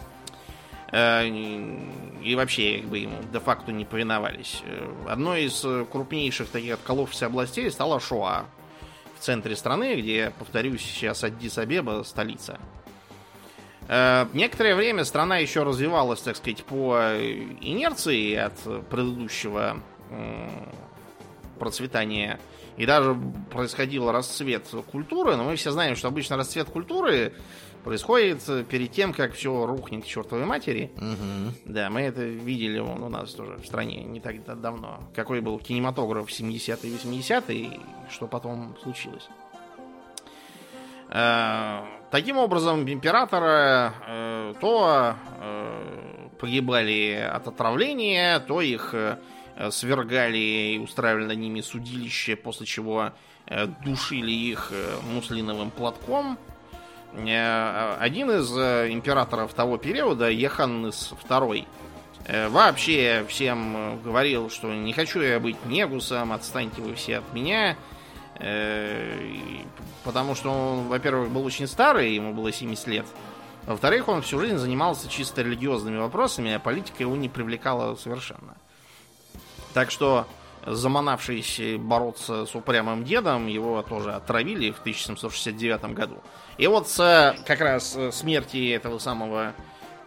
И 2.23 2.35
вообще, 2.37 2.79
как 2.79 2.91
бы 2.91 2.99
ему 2.99 3.17
де-факто 3.33 3.73
не 3.73 3.85
повиновались. 3.85 4.63
Э, 4.65 4.93
одной 5.09 5.45
из 5.45 5.61
крупнейших 5.91 6.49
таких 6.49 6.75
отколовшихся 6.75 7.27
областей 7.27 7.71
стала 7.71 8.01
Шоа 8.01 8.47
в 9.19 9.21
центре 9.21 9.57
страны, 9.57 9.97
где, 9.97 10.33
повторюсь, 10.39 10.83
сейчас 10.83 11.25
Аддис-Абеба 11.25 12.05
столица. 12.05 12.59
Э, 13.89 14.27
некоторое 14.33 14.75
время 14.75 15.05
страна 15.05 15.39
еще 15.39 15.63
развивалась, 15.63 16.21
так 16.21 16.37
сказать, 16.37 16.65
по 16.65 16.97
инерции 17.61 18.35
от 18.35 18.55
предыдущего 18.89 19.79
процветания. 21.59 22.39
И 22.77 22.85
даже 22.85 23.17
происходил 23.51 24.11
расцвет 24.13 24.67
культуры, 24.91 25.37
но 25.37 25.45
мы 25.45 25.57
все 25.57 25.71
знаем, 25.71 25.97
что 25.97 26.09
обычно 26.09 26.37
расцвет 26.37 26.69
культуры 26.69 27.33
происходит 27.85 28.43
перед 28.69 28.91
тем, 28.91 29.13
как 29.15 29.33
все 29.33 29.65
рухнет 29.65 30.05
к 30.05 30.07
чертовой 30.07 30.45
матери. 30.45 30.91
Угу. 30.97 31.73
Да, 31.73 31.89
мы 31.89 32.03
это 32.03 32.23
видели 32.23 32.81
вон, 32.81 33.03
у 33.03 33.09
нас 33.09 33.33
тоже 33.33 33.59
в 33.59 33.65
стране 33.65 34.03
не 34.03 34.21
так 34.21 34.45
давно. 34.61 35.09
Какой 35.15 35.41
был 35.41 35.59
кинематограф 35.59 36.29
70-е 36.29 36.91
и 36.91 36.97
80-е, 36.97 37.57
и 37.57 37.81
что 38.11 38.27
потом 38.27 38.77
случилось. 38.83 39.29
Э, 41.09 41.83
Таким 42.11 42.39
образом, 42.39 42.89
императоры 42.89 43.93
э, 44.07 44.55
то 44.61 45.17
э, 45.41 46.29
погибали 46.39 47.29
от 47.33 47.49
отравления, 47.49 48.39
то 48.41 48.61
их 48.61 48.95
э, 48.95 49.19
свергали 49.71 50.39
и 50.39 50.79
устраивали 50.79 51.25
над 51.25 51.39
ними 51.39 51.61
судилище, 51.61 52.37
после 52.37 52.67
чего 52.67 53.13
э, 53.47 53.67
душили 53.85 54.31
их 54.31 54.69
э, 54.71 54.97
муслиновым 55.13 55.71
платком. 55.71 56.39
Э, 57.15 57.97
один 57.99 58.31
из 58.31 58.57
э, 58.57 58.93
императоров 58.93 59.53
того 59.55 59.77
периода, 59.77 60.31
Еханнес 60.31 61.13
II, 61.29 61.67
э, 62.27 62.49
вообще 62.49 63.25
всем 63.29 64.01
говорил, 64.03 64.49
что 64.49 64.73
не 64.73 64.93
хочу 64.93 65.21
я 65.21 65.41
быть 65.41 65.65
негусом, 65.65 66.33
отстаньте 66.33 66.83
вы 66.83 66.95
все 66.95 67.19
от 67.19 67.33
меня. 67.33 67.77
Э, 68.39 69.63
потому 70.05 70.35
что 70.35 70.51
он, 70.51 70.89
во-первых, 70.89 71.31
был 71.31 71.45
очень 71.45 71.67
старый, 71.67 72.15
ему 72.15 72.33
было 72.35 72.53
70 72.53 72.87
лет. 72.87 73.07
Во-вторых, 73.67 74.09
он 74.09 74.23
всю 74.23 74.39
жизнь 74.39 74.57
занимался 74.59 75.09
чисто 75.09 75.43
религиозными 75.43 75.99
вопросами, 75.99 76.53
а 76.53 76.61
политика 76.61 77.03
его 77.03 77.17
не 77.17 77.29
привлекала 77.29 77.97
совершенно. 77.97 78.57
Так 79.75 79.91
что, 79.91 80.27
заманавшись 80.65 81.61
бороться 81.79 82.47
с 82.47 82.55
упрямым 82.55 83.05
дедом, 83.05 83.49
его 83.49 83.83
тоже 83.83 84.15
отравили 84.15 84.71
в 84.71 84.79
1769 84.81 85.95
году. 85.95 86.23
И 86.59 86.67
вот 86.69 86.89
с 86.89 87.37
как 87.45 87.61
раз 87.61 87.99
смерти 88.13 88.71
этого 88.71 88.99
самого 88.99 89.53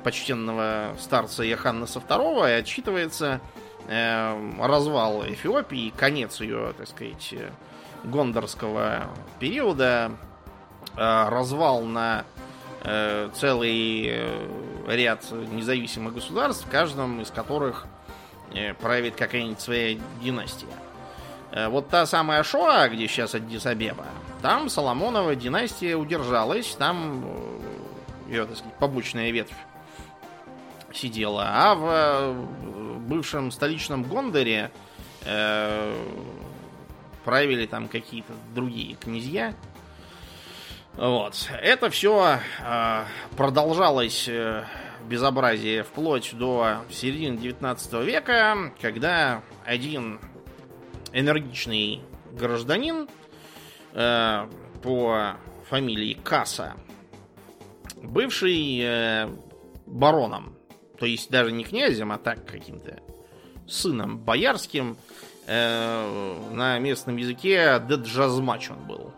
почтенного 0.04 0.96
старца 1.00 1.44
Яханнеса 1.44 2.00
II 2.00 2.60
отчитывается 2.60 3.42
э, 3.90 4.58
развал 4.62 5.26
Эфиопии, 5.26 5.94
конец 5.96 6.40
ее, 6.40 6.74
так 6.78 6.88
сказать, 6.88 7.36
гондорского 8.04 9.08
периода 9.40 10.12
э, 10.96 11.30
развал 11.30 11.84
на 11.84 12.26
э, 12.84 13.30
целый 13.36 14.08
э, 14.08 14.48
ряд 14.88 15.26
независимых 15.32 16.14
государств, 16.14 16.66
в 16.66 16.70
каждом 16.70 17.22
из 17.22 17.32
которых 17.32 17.86
правит 18.82 19.16
какая-нибудь 19.16 19.62
своя 19.62 20.00
династия. 20.24 20.66
Вот 21.68 21.88
та 21.90 22.08
самая 22.08 22.42
Шоа, 22.42 22.90
где 22.90 23.08
сейчас 23.08 23.36
Аддис-Абеба, 23.36 24.06
там 24.42 24.70
Соломонова 24.70 25.36
династия 25.36 25.96
удержалась, 25.96 26.74
там 26.74 27.24
ее, 28.28 28.46
так 28.46 28.58
сказать, 28.58 28.76
побочная 28.80 29.30
ветвь 29.30 29.54
сидела. 30.92 31.46
А 31.48 31.76
в 31.76 33.00
бывшем 33.02 33.52
столичном 33.52 34.02
Гондоре 34.02 34.72
правили 37.30 37.68
там 37.68 37.88
какие-то 37.88 38.34
другие 38.56 38.96
князья. 38.96 39.54
Вот. 40.98 41.48
Это 41.62 41.92
все 41.92 42.40
э, 42.60 43.04
продолжалось 43.38 44.28
э, 44.28 44.64
безобразие 45.08 45.84
вплоть 45.84 46.34
до 46.34 46.78
середины 46.90 47.38
19 47.38 47.94
века, 48.04 48.74
когда 48.82 49.44
один 49.64 50.20
энергичный 51.14 52.02
гражданин 52.32 53.08
э, 53.94 54.48
по 54.82 55.36
фамилии 55.70 56.16
Касса, 56.16 56.74
бывший 58.02 58.80
э, 58.82 59.30
бароном, 59.86 60.58
то 60.98 61.06
есть 61.06 61.30
даже 61.30 61.52
не 61.52 61.64
князем, 61.64 62.12
а 62.12 62.18
так 62.18 62.48
каким-то 62.48 63.00
сыном 63.68 64.18
боярским, 64.18 64.98
э, 64.98 65.29
на 65.50 66.78
местном 66.80 67.18
языке 67.18 67.82
деджазмач 67.88 68.70
он 68.70 68.86
был. 68.86 69.12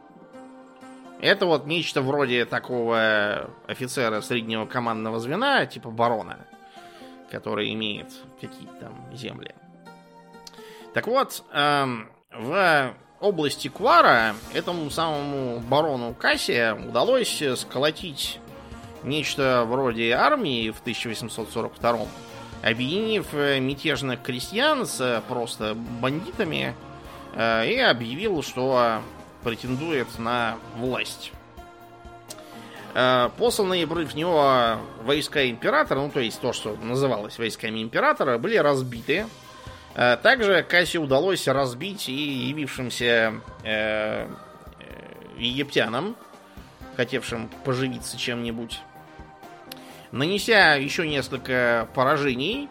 Это 1.19 1.45
вот 1.45 1.67
нечто 1.67 2.01
вроде 2.01 2.45
такого 2.45 3.49
офицера 3.67 4.21
среднего 4.21 4.65
командного 4.65 5.19
звена, 5.19 5.65
типа 5.65 5.89
барона, 5.91 6.39
который 7.29 7.71
имеет 7.73 8.07
какие-то 8.39 8.73
там 8.79 8.93
земли. 9.13 9.53
Так 10.93 11.07
вот, 11.07 11.43
э, 11.53 11.86
в 12.34 12.93
области 13.19 13.67
Квара 13.67 14.36
этому 14.53 14.89
самому 14.89 15.59
барону 15.59 16.13
Кассия 16.13 16.73
удалось 16.73 17.43
сколотить 17.55 18.39
нечто 19.03 19.65
вроде 19.67 20.11
армии 20.13 20.71
в 20.71 20.79
1842 20.82 22.07
объединив 22.62 23.34
мятежных 23.34 24.22
крестьян 24.22 24.86
с 24.86 25.24
просто 25.28 25.76
бандитами 25.76 26.76
и 27.36 27.86
объявил, 27.89 28.43
что 28.43 29.01
претендует 29.43 30.20
на 30.20 30.57
власть. 30.76 31.32
Посланные 33.38 33.88
против 33.88 34.16
него 34.16 34.78
войска 35.03 35.49
императора, 35.49 35.99
ну 35.99 36.09
то 36.09 36.20
есть 36.20 36.41
то, 36.41 36.51
что 36.51 36.76
называлось 36.76 37.39
войсками 37.39 37.82
императора, 37.82 38.38
были 38.38 38.57
разбиты 38.57 39.26
Э, 39.93 40.18
также 40.18 40.64
Кассе 40.64 40.99
удалось 40.99 41.47
разбить 41.47 42.07
и 42.07 42.14
явившимся 42.14 43.41
э, 43.64 44.28
э, 44.28 44.28
египтянам, 45.38 46.16
хотевшим 46.95 47.49
поживиться 47.66 48.18
чем-нибудь. 48.18 48.80
Нанеся 50.12 50.78
еще 50.78 51.07
несколько 51.07 51.88
поражений 51.93 52.68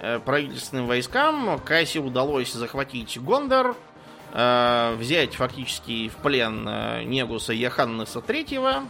э, 0.00 0.20
правительственным 0.20 0.86
войскам, 0.86 1.58
Кассе 1.64 1.98
удалось 1.98 2.52
захватить 2.52 3.18
Гондор, 3.20 3.74
э, 4.32 4.94
взять 4.96 5.34
фактически 5.34 6.08
в 6.08 6.16
плен 6.16 6.64
э, 6.68 7.02
Негуса 7.02 7.52
Яханнеса 7.52 8.20
III 8.20 8.86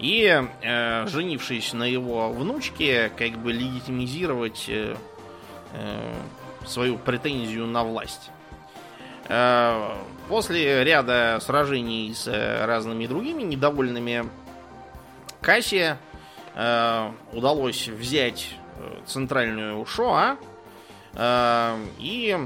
и, 0.00 0.44
женившись 0.62 1.72
на 1.72 1.82
его 1.82 2.30
внучке, 2.30 3.10
как 3.16 3.32
бы 3.32 3.52
легитимизировать 3.52 4.70
свою 6.64 6.98
претензию 6.98 7.66
на 7.66 7.82
власть. 7.82 8.30
После 10.28 10.84
ряда 10.84 11.40
сражений 11.42 12.14
с 12.14 12.28
разными 12.64 13.08
другими 13.08 13.42
недовольными 13.42 14.30
Кассия 15.40 15.98
э, 16.58 17.12
удалось 17.32 17.88
взять 17.88 18.54
центральную 19.06 19.84
Шоа 19.86 20.36
и 21.98 22.38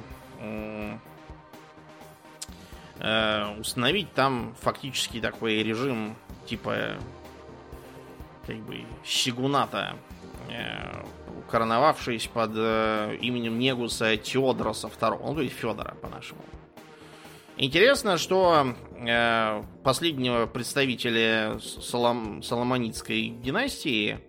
установить 3.58 4.12
там 4.14 4.54
фактически 4.60 5.20
такой 5.20 5.62
режим 5.62 6.16
типа 6.46 6.94
как 8.46 8.56
бы 8.58 8.86
Сигуната 9.04 9.96
короновавшись 11.52 12.28
под 12.28 12.52
э, 12.54 13.16
именем 13.20 13.58
Негуса 13.58 14.16
Теодороса 14.16 14.88
II, 14.88 15.20
ну, 15.22 15.34
то 15.34 15.42
есть 15.42 15.54
Федора 15.54 15.94
по-нашему. 16.00 16.40
Интересно, 17.58 18.16
что 18.16 18.74
э, 18.96 19.62
последнего 19.84 20.46
представителя 20.46 21.58
Солом, 21.60 22.42
Соломонитской 22.42 23.28
династии 23.28 24.20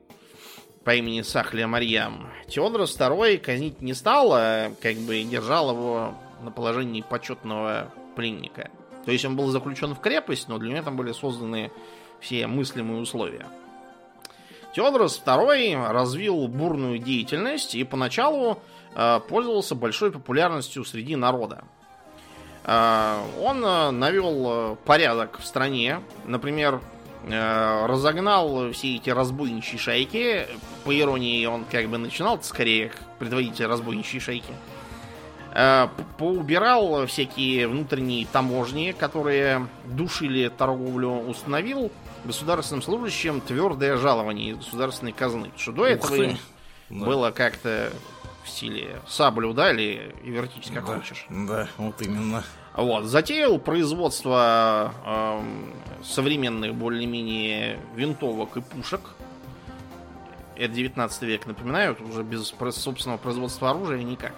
по 0.84 0.94
имени 0.94 1.22
Сахля 1.22 1.66
Марьям 1.66 2.30
Теодорос 2.50 2.98
II 3.00 3.38
казнить 3.38 3.82
не 3.82 3.94
стал, 3.94 4.34
а 4.34 4.72
как 4.82 4.98
бы 4.98 5.24
держал 5.24 5.72
его 5.72 6.14
на 6.42 6.52
положении 6.52 7.02
почетного 7.02 7.94
пленника. 8.18 8.70
То 9.06 9.12
есть 9.12 9.24
он 9.24 9.38
был 9.38 9.48
заключен 9.48 9.96
в 9.96 10.02
крепость, 10.02 10.50
но 10.50 10.58
для 10.58 10.74
него 10.74 10.84
там 10.84 10.98
были 10.98 11.14
созданы 11.14 11.72
все 12.20 12.46
мыслимые 12.46 13.02
условия. 13.02 13.48
Теодорос 14.76 15.22
II 15.26 15.92
развил 15.92 16.48
бурную 16.50 16.98
деятельность 17.00 17.74
и 17.74 17.86
поначалу 17.86 18.62
э, 18.96 19.22
пользовался 19.30 19.76
большой 19.76 20.12
популярностью 20.12 20.84
среди 20.84 21.16
народа. 21.16 21.64
Э, 22.66 23.20
он 23.42 23.64
э, 23.64 23.92
навел 23.92 24.78
порядок 24.86 25.40
в 25.40 25.46
стране, 25.46 26.02
например, 26.26 26.82
разогнал 27.26 28.72
все 28.74 28.98
эти 28.98 29.10
разбойничьи 29.10 29.78
шайки. 29.78 30.46
По 30.84 30.94
иронии, 30.94 31.46
он 31.46 31.64
как 31.64 31.88
бы 31.88 31.98
начинал 31.98 32.44
скорее 32.44 32.92
предводитель 33.18 33.68
разбойничьей 33.68 34.20
шайки. 34.20 34.54
Поубирал 36.18 37.06
всякие 37.06 37.70
внутренние 37.70 38.26
таможни, 38.26 38.92
которые 38.92 39.70
душили 39.86 40.50
торговлю, 40.50 41.12
установил 41.12 41.94
государственным 42.26 42.82
служащим 42.82 43.42
твердое 43.42 43.98
жалование 43.98 44.52
из 44.52 44.58
государственной 44.58 45.12
казны. 45.12 45.52
Что 45.58 45.72
до 45.72 45.86
этого 45.86 46.18
да. 46.18 46.36
было 46.90 47.32
как-то 47.32 47.92
в 48.44 48.50
стиле 48.50 49.02
саблю 49.08 49.54
дали 49.54 50.14
и 50.24 50.30
вертись 50.30 50.72
как 50.74 50.86
да, 50.86 50.96
хочешь. 50.96 51.26
Да, 51.30 51.68
вот 51.78 52.02
именно. 52.02 52.44
Вот, 52.76 53.06
затеял 53.06 53.60
производство 53.60 54.94
э, 55.06 55.42
современных 56.04 56.74
более-менее 56.74 57.80
винтовок 57.96 58.58
и 58.58 58.62
пушек. 58.62 59.02
Это 60.56 60.74
19 60.74 61.22
век, 61.24 61.46
напоминаю, 61.46 61.98
уже 62.10 62.24
без 62.24 62.54
собственного 62.76 63.18
производства 63.18 63.70
оружия 63.72 64.02
никак. 64.02 64.34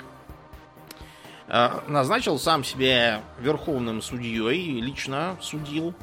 Э, 1.48 1.82
назначил 1.88 2.38
сам 2.40 2.64
себя 2.64 3.22
верховным 3.40 4.02
судьей, 4.02 4.82
лично 4.82 5.38
судил 5.42 5.94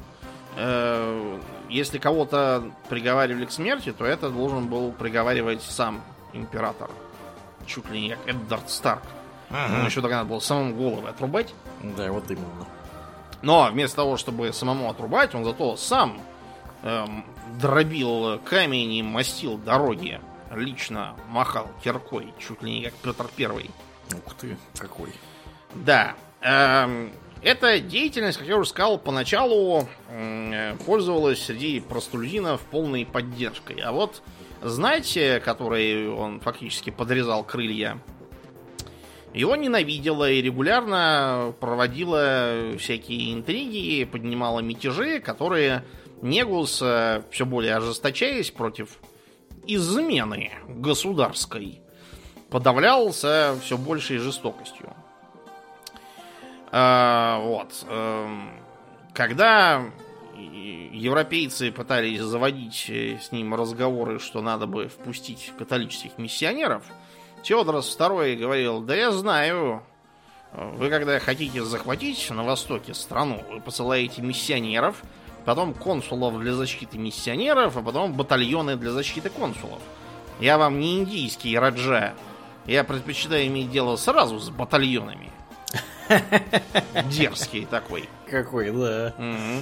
э, 0.55 1.39
если 1.69 1.97
кого-то 1.97 2.71
приговаривали 2.89 3.45
к 3.45 3.51
смерти, 3.51 3.91
то 3.91 4.05
это 4.05 4.29
должен 4.29 4.67
был 4.67 4.91
приговаривать 4.91 5.61
сам 5.61 6.01
император. 6.33 6.89
Чуть 7.67 7.89
ли 7.89 8.01
не 8.01 8.09
как 8.09 8.27
Эддард 8.27 8.69
Старк. 8.69 9.03
Ага. 9.49 9.75
Ему 9.75 9.85
еще 9.85 10.01
тогда 10.01 10.17
надо 10.17 10.29
было 10.29 10.39
самому 10.39 10.75
головы 10.75 11.09
отрубать. 11.09 11.53
Да, 11.81 12.11
вот 12.11 12.29
именно. 12.31 12.67
Но 13.41 13.69
вместо 13.71 13.97
того, 13.97 14.17
чтобы 14.17 14.51
самому 14.53 14.89
отрубать, 14.89 15.35
он 15.35 15.43
зато 15.43 15.75
сам 15.75 16.21
эм, 16.81 17.25
дробил 17.59 18.39
камень 18.39 18.93
и 18.93 19.03
мастил 19.03 19.57
дороги. 19.57 20.19
Лично 20.51 21.15
махал 21.29 21.69
киркой, 21.83 22.33
чуть 22.39 22.61
ли 22.63 22.79
не 22.79 22.85
как 22.85 22.93
Петр 22.95 23.27
Первый. 23.35 23.69
Ух 24.25 24.33
ты, 24.35 24.57
какой. 24.77 25.11
Да. 25.73 26.15
Эм, 26.41 27.11
эта 27.41 27.79
деятельность, 27.79 28.37
как 28.37 28.47
я 28.47 28.57
уже 28.57 28.69
сказал, 28.69 28.97
поначалу 28.97 29.87
пользовалась 30.85 31.43
среди 31.43 31.81
простолюдинов 31.81 32.61
полной 32.61 33.05
поддержкой. 33.05 33.81
А 33.81 33.91
вот 33.91 34.21
знаете, 34.63 35.39
который 35.39 36.09
он 36.09 36.39
фактически 36.39 36.89
подрезал 36.89 37.43
крылья, 37.43 37.99
его 39.33 39.55
ненавидела 39.55 40.29
и 40.29 40.41
регулярно 40.41 41.53
проводила 41.59 42.77
всякие 42.77 43.33
интриги, 43.33 44.05
поднимала 44.05 44.59
мятежи, 44.59 45.19
которые 45.19 45.83
Негус, 46.21 46.81
э, 46.81 47.23
все 47.31 47.45
более 47.45 47.75
ожесточаясь 47.75 48.49
против 48.49 48.97
измены 49.67 50.51
государской, 50.69 51.81
подавлялся 52.49 53.57
все 53.61 53.77
большей 53.77 54.19
жестокостью. 54.19 54.93
А, 56.71 57.39
вот. 57.39 57.85
Эм, 57.89 58.51
когда 59.13 59.83
европейцы 60.91 61.71
пытались 61.71 62.21
заводить 62.21 62.85
э, 62.89 63.19
с 63.19 63.31
ним 63.31 63.53
разговоры, 63.55 64.19
что 64.19 64.41
надо 64.41 64.67
бы 64.67 64.87
впустить 64.87 65.51
католических 65.57 66.17
миссионеров, 66.17 66.83
Теодорос 67.43 67.97
II 67.97 68.35
говорил, 68.37 68.81
да 68.81 68.95
я 68.95 69.11
знаю, 69.11 69.83
вы 70.53 70.89
когда 70.89 71.19
хотите 71.19 71.63
захватить 71.63 72.29
на 72.29 72.43
востоке 72.43 72.93
страну, 72.93 73.43
вы 73.51 73.59
посылаете 73.59 74.21
миссионеров, 74.21 75.01
потом 75.45 75.73
консулов 75.73 76.39
для 76.39 76.53
защиты 76.53 76.97
миссионеров, 76.97 77.75
а 77.75 77.81
потом 77.81 78.13
батальоны 78.13 78.77
для 78.77 78.91
защиты 78.91 79.29
консулов. 79.29 79.81
Я 80.39 80.57
вам 80.57 80.79
не 80.79 80.99
индийский 80.99 81.57
раджа. 81.57 82.13
Я 82.65 82.83
предпочитаю 82.83 83.45
иметь 83.47 83.71
дело 83.71 83.97
сразу 83.97 84.39
с 84.39 84.49
батальонами. 84.49 85.31
Дерзкий 87.11 87.65
такой. 87.65 88.07
Какой, 88.29 88.71
да. 88.71 89.13
Э, 89.17 89.61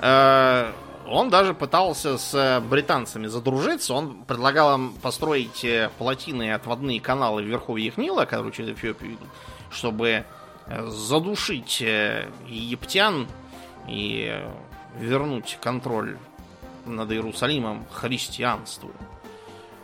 он 0.00 1.28
даже 1.28 1.54
пытался 1.54 2.18
с 2.18 2.62
британцами 2.70 3.26
задружиться. 3.26 3.94
Он 3.94 4.22
предлагал 4.24 4.74
им 4.76 4.94
построить 4.94 5.64
э, 5.64 5.90
плотины 5.98 6.46
и 6.46 6.50
отводные 6.50 7.00
каналы 7.00 7.42
в 7.42 7.46
верховьях 7.46 7.96
Нила, 7.96 8.24
которые 8.24 8.52
через 8.52 8.76
Эфиопию 8.76 9.14
идут, 9.14 9.28
чтобы 9.70 10.24
э, 10.66 10.86
задушить 10.86 11.80
египтян 11.80 13.26
и 13.88 14.40
вернуть 14.98 15.58
контроль 15.60 16.16
над 16.86 17.10
Иерусалимом 17.10 17.86
христианству. 17.90 18.90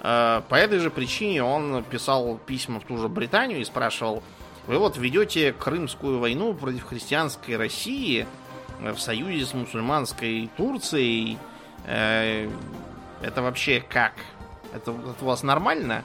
По 0.00 0.44
этой 0.50 0.78
же 0.78 0.90
причине 0.90 1.42
он 1.42 1.82
писал 1.82 2.38
письма 2.38 2.80
в 2.80 2.84
ту 2.84 2.96
же 2.98 3.08
Британию 3.08 3.60
и 3.60 3.64
спрашивал, 3.64 4.22
вы 4.66 4.78
вот 4.78 4.96
ведете 4.96 5.52
Крымскую 5.52 6.18
войну 6.18 6.54
против 6.54 6.84
христианской 6.84 7.56
России 7.56 8.22
э, 8.22 8.26
в 8.80 8.98
союзе 8.98 9.46
с 9.46 9.54
мусульманской 9.54 10.50
Турцией. 10.56 11.38
Э, 11.84 12.48
это 13.22 13.42
вообще 13.42 13.82
как? 13.86 14.12
Это, 14.72 14.90
это 14.90 15.16
у 15.24 15.26
вас 15.26 15.42
нормально? 15.42 16.04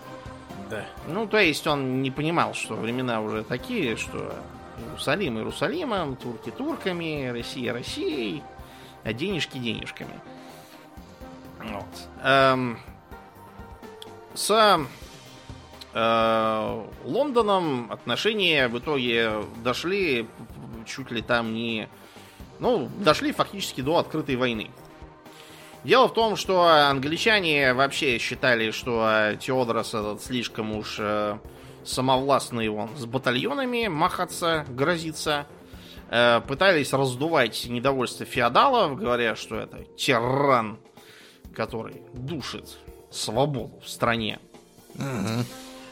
Да. 0.70 0.86
Ну, 1.08 1.28
то 1.28 1.38
есть 1.38 1.68
он 1.68 2.02
не 2.02 2.12
понимал, 2.12 2.54
что 2.54 2.76
времена 2.76 3.22
уже 3.22 3.44
такие, 3.44 3.98
что 3.98 4.34
Иерусалим 4.80 5.38
Иерусалимом, 5.38 6.16
турки 6.16 6.50
турками, 6.50 7.28
Россия 7.28 7.74
Россией, 7.74 8.42
а 9.04 9.14
денежки 9.14 9.58
денежками. 9.58 10.20
Вот. 11.60 11.86
Эм, 12.24 12.80
с 14.34 14.86
э, 15.94 16.86
Лондоном 17.04 17.92
отношения 17.92 18.68
в 18.68 18.80
итоге 18.80 19.44
дошли 19.64 20.28
чуть 20.86 21.12
ли 21.12 21.22
там 21.22 21.54
не... 21.54 21.90
Ну, 22.62 22.90
дошли 23.00 23.32
фактически 23.32 23.82
до 23.82 23.98
открытой 23.98 24.36
войны. 24.36 24.70
Дело 25.84 26.08
в 26.08 26.14
том, 26.14 26.36
что 26.36 26.68
англичане 26.68 27.74
вообще 27.74 28.20
считали, 28.20 28.70
что 28.70 29.34
Теодорос 29.40 29.96
этот 29.96 30.22
слишком 30.22 30.76
уж 30.76 30.98
э, 31.00 31.40
самовластный 31.84 32.70
он 32.70 32.96
с 32.96 33.08
батальонами 33.08 33.88
махаться, 33.88 34.64
грозится. 34.70 35.48
Э, 36.12 36.40
пытались 36.48 36.94
раздувать 36.94 37.66
недовольство 37.68 38.28
феодалов, 38.28 38.96
говоря, 38.96 39.36
что 39.36 39.56
это 39.56 39.84
тиран, 39.98 40.78
который 41.56 42.04
душит 42.14 42.78
свободу 43.10 43.72
в 43.84 43.90
стране. 43.90 44.38
Мгм. 44.94 45.46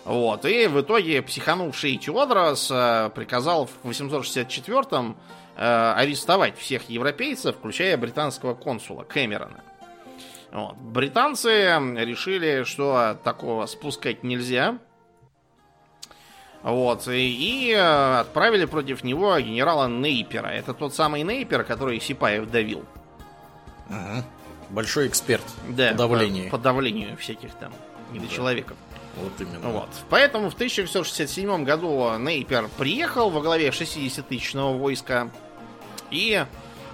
Вот, 0.06 0.46
и 0.46 0.68
в 0.68 0.82
итоге 0.82 1.24
психанувший 1.24 1.98
Теодорос 1.98 2.70
э, 2.70 3.10
приказал 3.16 3.66
в 3.66 3.90
864-м 3.90 5.18
э, 5.18 5.39
арестовать 5.62 6.58
всех 6.58 6.90
европейцев, 6.90 7.56
включая 7.56 7.98
британского 7.98 8.54
консула 8.54 9.04
Кэмерона. 9.04 9.64
Вот. 10.52 10.76
Британцы 10.78 11.50
решили, 11.50 12.64
что 12.64 13.18
такого 13.24 13.66
спускать 13.66 14.24
нельзя. 14.24 14.80
Вот, 16.62 17.08
и, 17.08 17.70
и, 17.70 17.72
э, 17.72 18.20
отправили 18.20 18.66
против 18.66 19.04
него 19.04 19.40
генерала 19.40 19.88
Нейпера. 19.88 20.48
Это 20.48 20.74
тот 20.74 20.94
самый 20.94 21.24
Нейпер, 21.24 21.64
который 21.64 22.02
Сипаев 22.02 22.52
давил. 22.52 22.84
Мгм. 23.88 24.24
Большой 24.70 25.08
эксперт 25.08 25.44
Да, 25.70 25.92
по 25.92 26.00
давлению. 26.00 26.52
По, 26.52 26.58
по 26.58 26.64
давлению 26.64 27.16
всяких 27.18 27.54
там 27.56 27.72
недочеловеков. 28.12 28.76
Вот 29.16 29.32
именно. 29.40 29.70
Вот. 29.70 29.90
Поэтому 30.10 30.50
в 30.50 30.54
1667 30.54 31.64
году 31.64 32.18
Нейпер 32.18 32.70
приехал 32.78 33.30
во 33.30 33.42
главе 33.42 33.70
60-тысячного 33.70 34.78
войска 34.78 35.32
и 36.12 36.34
э, 36.34 36.46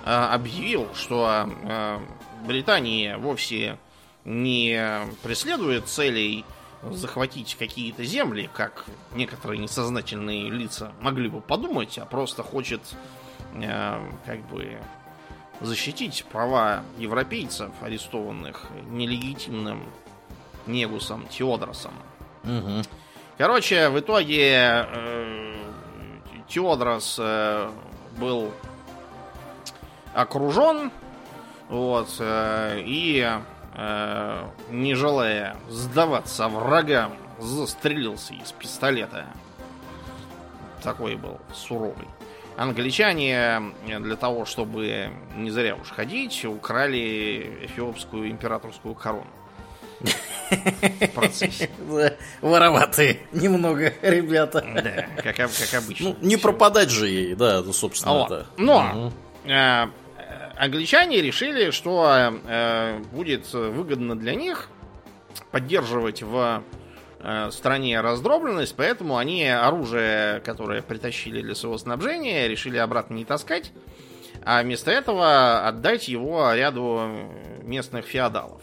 объявил, 0.05 0.93
что 0.95 1.49
э, 1.63 1.99
Британия 2.45 3.17
вовсе 3.17 3.77
не 4.23 5.05
преследует 5.23 5.87
целей 5.87 6.45
захватить 6.91 7.55
какие-то 7.55 8.03
земли, 8.03 8.49
как 8.53 8.85
некоторые 9.13 9.59
несознательные 9.59 10.49
лица 10.49 10.91
могли 11.01 11.29
бы 11.29 11.41
подумать, 11.41 11.97
а 11.97 12.05
просто 12.05 12.43
хочет 12.43 12.81
э, 13.55 14.09
как 14.25 14.39
бы 14.47 14.77
защитить 15.61 16.25
права 16.31 16.83
европейцев, 16.97 17.71
арестованных 17.81 18.67
нелегитимным 18.89 19.83
Негусом 20.67 21.27
Теодоросом. 21.27 21.93
Мгм. 22.43 22.83
Короче, 23.37 23.89
в 23.89 23.99
итоге 23.99 24.87
э, 24.87 25.55
Теодрос 26.47 27.17
э, 27.19 27.69
был 28.17 28.51
окружен, 30.15 30.91
вот, 31.69 32.09
э, 32.19 32.81
и 32.85 33.27
э, 33.75 34.43
не 34.71 34.95
желая 34.95 35.57
сдаваться 35.69 36.47
врагам, 36.47 37.13
застрелился 37.39 38.33
из 38.33 38.51
пистолета. 38.53 39.25
Такой 40.81 41.15
был 41.15 41.39
суровый. 41.53 42.07
Англичане 42.57 43.33
э, 43.87 43.99
для 43.99 44.15
того, 44.15 44.45
чтобы 44.45 45.09
не 45.35 45.51
зря 45.51 45.75
уж 45.75 45.89
ходить, 45.91 46.45
украли 46.45 47.65
эфиопскую 47.65 48.29
императорскую 48.31 48.95
корону. 48.95 49.27
В 49.99 51.07
процессе. 51.13 51.69
Да, 51.89 52.13
Вороватые 52.41 53.19
немного 53.31 53.93
ребята. 54.01 54.61
Да, 54.61 55.21
как, 55.21 55.39
об- 55.39 55.51
как 55.51 55.83
обычно. 55.83 56.09
Ну, 56.09 56.15
не 56.21 56.37
пропадать 56.37 56.89
же 56.89 57.07
ей, 57.07 57.33
да, 57.35 57.63
собственно, 57.73 58.13
Вот. 58.13 58.45
Но 58.57 59.11
англичане 60.57 61.21
решили, 61.21 61.71
что 61.71 62.33
э, 62.45 62.99
будет 63.11 63.51
выгодно 63.53 64.15
для 64.15 64.35
них 64.35 64.69
поддерживать 65.51 66.21
в 66.21 66.63
э, 67.19 67.49
стране 67.51 68.01
раздробленность, 68.01 68.75
поэтому 68.75 69.17
они 69.17 69.47
оружие, 69.47 70.41
которое 70.41 70.81
притащили 70.81 71.41
для 71.41 71.55
своего 71.55 71.77
снабжения, 71.77 72.47
решили 72.47 72.77
обратно 72.77 73.15
не 73.15 73.25
таскать, 73.25 73.71
а 74.43 74.61
вместо 74.61 74.91
этого 74.91 75.67
отдать 75.67 76.07
его 76.07 76.53
ряду 76.53 77.09
местных 77.63 78.05
феодалов. 78.05 78.61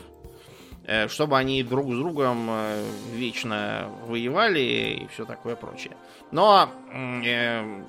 Э, 0.85 1.09
Чтобы 1.09 1.39
они 1.39 1.63
друг 1.63 1.93
с 1.93 1.97
другом 1.97 2.49
э, 2.51 2.85
вечно 3.15 3.89
воевали 4.07 4.61
и 4.61 5.07
все 5.09 5.25
такое 5.25 5.55
прочее. 5.55 5.97
Но, 6.33 6.69
э, 6.93 7.83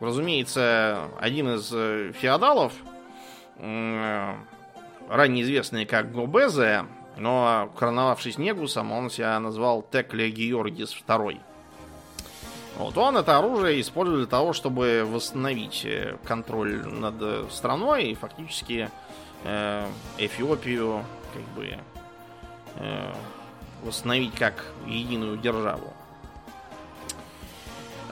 разумеется, 0.00 1.10
один 1.20 1.56
из 1.56 1.68
феодалов, 2.16 2.72
ранее 3.58 5.42
известный 5.42 5.84
как 5.84 6.12
Гобезе, 6.12 6.84
но 7.16 7.70
короновавшись 7.76 8.38
Негусом, 8.38 8.92
он 8.92 9.10
себя 9.10 9.38
назвал 9.40 9.82
Текле 9.82 10.30
Георгис 10.30 10.96
II. 11.06 11.40
Вот 12.76 12.96
он 12.96 13.16
это 13.16 13.36
оружие 13.38 13.80
использует 13.80 14.20
для 14.20 14.30
того, 14.30 14.52
чтобы 14.52 15.04
восстановить 15.04 15.84
э, 15.84 16.16
контроль 16.24 16.76
над 16.86 17.16
э, 17.20 17.46
страной 17.50 18.04
и 18.04 18.14
фактически 18.14 18.88
э, 19.42 19.86
Эфиопию 20.18 21.04
как 21.34 21.42
бы 21.56 21.76
э, 22.76 23.12
восстановить 23.82 24.32
как 24.36 24.64
единую 24.86 25.38
державу. 25.38 25.92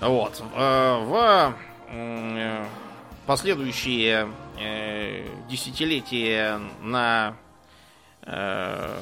Вот. 0.01 0.43
э, 0.57 1.05
В 1.05 1.55
э, 1.91 2.65
последующие 3.25 4.29
э, 4.59 5.27
десятилетия 5.49 6.61
на 6.83 7.37
э, 8.23 8.99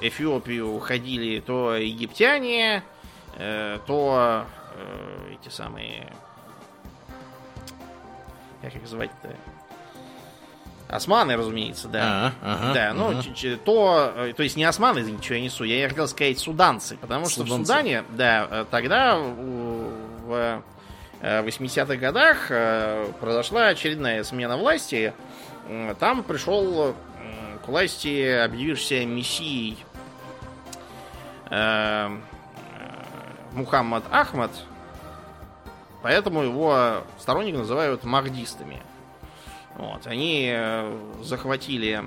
Эфиопию 0.00 0.78
ходили 0.80 1.40
то 1.40 1.74
египтяне, 1.74 2.82
э, 3.36 3.78
то 3.86 4.44
э, 4.74 5.34
эти 5.40 5.52
самые... 5.52 6.12
Как 8.62 8.74
их 8.74 8.86
звать-то? 8.86 9.34
Османы, 10.88 11.36
разумеется, 11.36 11.88
да. 11.88 12.32
А, 12.42 12.54
ага, 12.54 12.74
Да, 12.74 12.92
ну, 12.94 13.08
ага. 13.10 13.22
то, 13.64 14.12
э, 14.16 14.32
то 14.36 14.42
есть 14.42 14.56
не 14.56 14.64
османы, 14.64 15.00
извините, 15.00 15.24
что 15.24 15.34
я 15.34 15.40
несу, 15.40 15.64
я 15.64 15.88
хотел 15.88 16.06
сказать 16.06 16.38
суданцы, 16.38 16.96
потому 16.96 17.26
что 17.26 17.42
в 17.42 17.48
Суданцы. 17.48 17.66
Судане, 17.72 18.04
да, 18.10 18.46
э, 18.50 18.64
тогда 18.70 19.16
в 19.18 20.62
80-х 21.22 21.96
годах 21.96 22.50
э, 22.50 23.10
произошла 23.20 23.68
очередная 23.68 24.22
смена 24.24 24.56
власти. 24.56 25.12
Там 25.98 26.22
пришел 26.22 26.94
к 27.66 27.68
власти 27.68 28.22
объявившийся 28.44 29.04
мессией 29.04 29.76
э, 31.50 32.08
э, 32.08 32.16
Мухаммад 33.52 34.04
Ахмад, 34.12 34.52
поэтому 36.00 36.42
его 36.42 37.02
сторонники 37.18 37.56
называют 37.56 38.04
махдистами. 38.04 38.80
Вот, 39.74 40.06
они 40.06 40.48
э, 40.54 40.96
захватили 41.22 42.04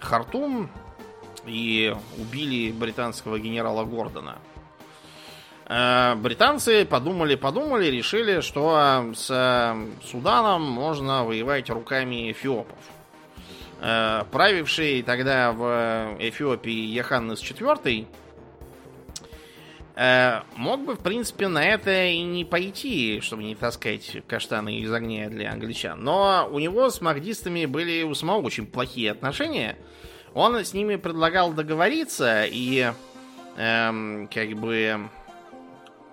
Хартум 0.00 0.68
и 1.44 1.96
убили 2.18 2.72
британского 2.72 3.38
генерала 3.38 3.84
Гордона. 3.84 4.36
Э, 5.68 6.14
Британцы 6.14 6.84
подумали-подумали, 6.84 7.86
решили, 7.86 8.40
что 8.40 9.12
с 9.14 9.28
э, 9.30 9.86
Суданом 10.04 10.62
можно 10.62 11.24
воевать 11.24 11.68
руками 11.70 12.30
эфиопов. 12.30 12.78
Э, 13.80 14.22
Правивший 14.30 15.02
тогда 15.02 15.52
в 15.52 16.16
Эфиопии 16.20 16.70
Яханнес 16.70 17.42
IV 17.42 18.06
э, 19.96 20.40
мог 20.54 20.84
бы, 20.84 20.94
в 20.94 21.00
принципе, 21.00 21.48
на 21.48 21.64
это 21.64 22.06
и 22.06 22.22
не 22.22 22.44
пойти, 22.44 23.20
чтобы 23.20 23.42
не 23.42 23.56
таскать 23.56 24.22
каштаны 24.28 24.78
из 24.78 24.92
огня 24.92 25.28
для 25.28 25.50
англичан. 25.50 26.02
Но 26.02 26.48
у 26.50 26.60
него 26.60 26.90
с 26.90 27.00
махдистами 27.00 27.66
были 27.66 28.04
у 28.04 28.14
самого 28.14 28.42
очень 28.42 28.66
плохие 28.66 29.10
отношения. 29.10 29.76
Он 30.32 30.54
с 30.54 30.74
ними 30.74 30.94
предлагал 30.94 31.52
договориться 31.52 32.44
и 32.44 32.92
эм, 33.56 34.28
как 34.32 34.50
бы 34.50 35.08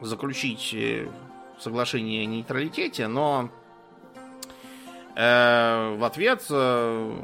заключить 0.06 0.74
э, 0.74 1.08
соглашение 1.60 2.24
о 2.24 2.26
нейтралитете, 2.26 3.08
но 3.08 3.50
э, 5.16 5.96
в 5.98 6.04
ответ 6.04 6.46
э, 6.50 7.20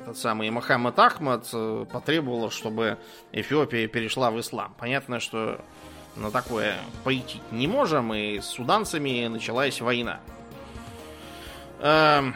этот 0.00 0.18
самый 0.18 0.50
Мохаммед 0.50 0.98
Ахмад 0.98 1.48
э, 1.52 1.86
потребовал, 1.92 2.50
чтобы 2.50 2.98
Эфиопия 3.32 3.88
перешла 3.88 4.30
в 4.30 4.38
ислам. 4.38 4.74
Понятно, 4.78 5.20
что 5.20 5.60
на 6.16 6.30
такое 6.30 6.76
пойти 7.04 7.40
не 7.50 7.66
можем, 7.66 8.14
и 8.14 8.40
с 8.40 8.46
суданцами 8.46 9.26
началась 9.26 9.80
война. 9.80 10.20
Эм, 11.80 12.34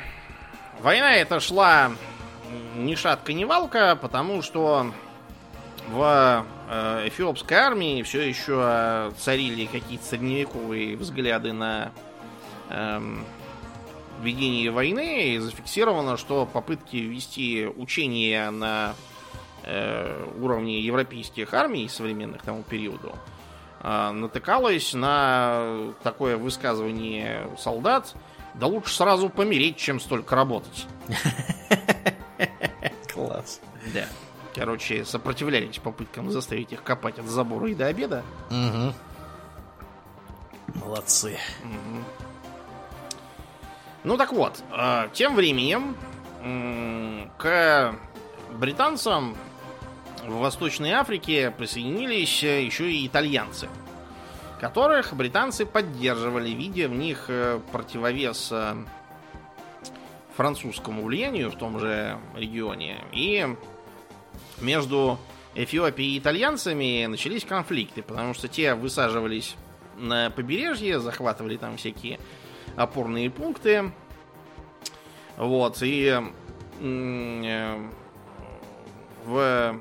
война 0.82 1.14
эта 1.14 1.40
шла 1.40 1.92
ни 2.76 2.94
шатка, 2.94 3.32
ни 3.32 3.44
валка, 3.44 3.96
потому 3.96 4.42
что 4.42 4.92
в 5.88 6.02
э, 6.02 6.59
эфиопской 6.70 7.56
армии 7.56 8.02
все 8.02 8.22
еще 8.22 9.12
царили 9.18 9.66
какие-то 9.66 10.04
средневековые 10.04 10.96
взгляды 10.96 11.52
на 11.52 11.90
эм, 12.68 13.24
ведение 14.20 14.70
войны, 14.70 15.34
и 15.34 15.38
зафиксировано, 15.38 16.16
что 16.16 16.46
попытки 16.46 16.96
вести 16.96 17.66
учения 17.66 18.50
на 18.50 18.94
э, 19.64 20.26
уровне 20.40 20.80
европейских 20.80 21.54
армий 21.54 21.88
современных 21.88 22.42
тому 22.42 22.62
периоду 22.62 23.14
э, 23.82 24.10
натыкалось 24.12 24.94
на 24.94 25.92
такое 26.02 26.36
высказывание 26.36 27.48
солдат, 27.58 28.14
да 28.54 28.66
лучше 28.66 28.94
сразу 28.94 29.28
помереть, 29.28 29.76
чем 29.76 30.00
столько 30.00 30.36
работать. 30.36 30.86
Класс. 33.12 33.60
Да. 33.92 34.06
Короче, 34.60 35.06
сопротивлялись 35.06 35.78
попыткам 35.78 36.30
заставить 36.30 36.70
их 36.70 36.82
копать 36.82 37.18
от 37.18 37.24
забора 37.24 37.70
и 37.70 37.74
до 37.74 37.86
обеда. 37.86 38.22
Угу. 38.50 38.92
Молодцы. 40.84 41.38
Мгм. 41.64 42.04
Ну 44.04 44.18
так 44.18 44.34
вот, 44.34 44.62
э, 44.70 45.08
тем 45.14 45.34
временем 45.34 45.96
к 47.38 47.94
британцам 48.52 49.34
в 50.26 50.34
Восточной 50.34 50.90
Африке 50.90 51.50
присоединились 51.56 52.42
еще 52.42 52.92
и 52.92 53.06
итальянцы, 53.06 53.70
которых 54.60 55.14
британцы 55.14 55.64
поддерживали, 55.64 56.50
видя 56.50 56.86
в 56.86 56.92
них 56.92 57.24
э, 57.28 57.60
противовес 57.72 58.50
э, 58.52 58.74
французскому 60.36 61.02
влиянию 61.02 61.50
в 61.50 61.56
том 61.56 61.78
же 61.78 62.18
регионе. 62.36 63.02
И 63.12 63.56
между 64.60 65.18
Эфиопией 65.54 66.16
и 66.16 66.18
итальянцами 66.18 67.06
начались 67.06 67.44
конфликты, 67.44 68.02
потому 68.02 68.34
что 68.34 68.48
те 68.48 68.74
высаживались 68.74 69.56
на 69.96 70.30
побережье, 70.30 71.00
захватывали 71.00 71.56
там 71.56 71.76
всякие 71.76 72.18
опорные 72.76 73.30
пункты. 73.30 73.92
Вот, 75.36 75.82
и 75.82 76.20
э, 76.80 77.88
в 79.24 79.38
э, 79.38 79.78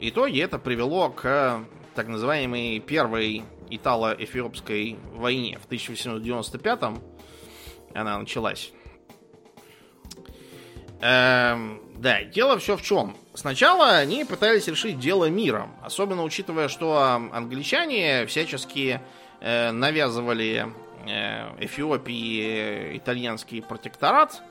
итоге 0.00 0.42
это 0.42 0.58
привело 0.58 1.10
к 1.10 1.64
так 1.94 2.08
называемой 2.08 2.80
первой 2.80 3.44
итало-эфиопской 3.70 4.98
войне 5.14 5.58
в 5.58 5.64
1895 5.66 7.00
она 7.94 8.18
началась. 8.18 8.72
Эм, 11.00 11.80
да, 11.98 12.24
дело 12.24 12.58
все 12.58 12.76
в 12.76 12.82
чем. 12.82 13.16
Сначала 13.34 13.96
они 13.96 14.24
пытались 14.24 14.66
решить 14.66 14.98
дело 14.98 15.28
миром, 15.30 15.74
особенно 15.82 16.24
учитывая, 16.24 16.68
что 16.68 16.98
англичане 17.32 18.26
всячески 18.26 19.00
э, 19.40 19.70
навязывали 19.70 20.66
э, 21.06 21.64
Эфиопии 21.64 22.98
итальянский 22.98 23.62
протекторат, 23.62 24.42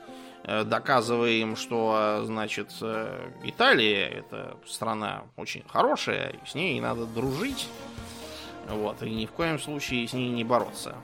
э, 0.44 0.64
доказывая 0.64 1.30
им, 1.32 1.56
что, 1.56 2.22
значит, 2.24 2.70
э, 2.80 3.30
Италия 3.44 4.08
это 4.08 4.56
страна 4.66 5.24
очень 5.36 5.64
хорошая, 5.68 6.34
с 6.46 6.54
ней 6.54 6.80
надо 6.80 7.04
дружить, 7.04 7.68
вот, 8.68 9.02
и 9.02 9.10
ни 9.10 9.26
в 9.26 9.32
коем 9.32 9.58
случае 9.58 10.08
с 10.08 10.14
ней 10.14 10.30
не 10.30 10.44
бороться. 10.44 10.96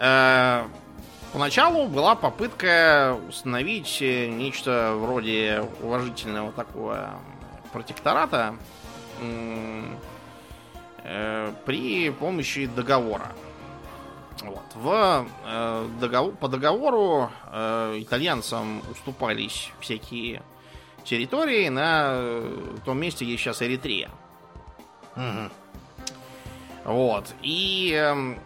Э, 0.00 0.64
Поначалу 1.34 1.88
была 1.88 2.14
попытка 2.14 3.18
установить 3.28 3.98
э, 4.00 4.28
нечто 4.28 4.94
вроде 4.96 5.68
уважительного 5.82 6.52
такого 6.52 7.10
протектората 7.72 8.54
э, 11.02 11.52
при 11.66 12.10
помощи 12.10 12.66
договора. 12.66 13.32
Вот. 14.42 14.62
В, 14.76 15.26
э, 15.44 15.88
договор, 15.98 16.36
по 16.36 16.46
договору 16.46 17.28
э, 17.50 17.96
итальянцам 17.98 18.80
уступались 18.92 19.72
всякие 19.80 20.40
территории 21.02 21.68
на 21.68 22.10
э, 22.12 22.76
том 22.84 23.00
месте, 23.00 23.24
где 23.24 23.36
сейчас 23.36 23.60
Эритрея. 23.60 24.08
Мгм. 25.16 25.50
Вот. 26.84 27.34
И 27.42 27.92
эм, 27.92 28.38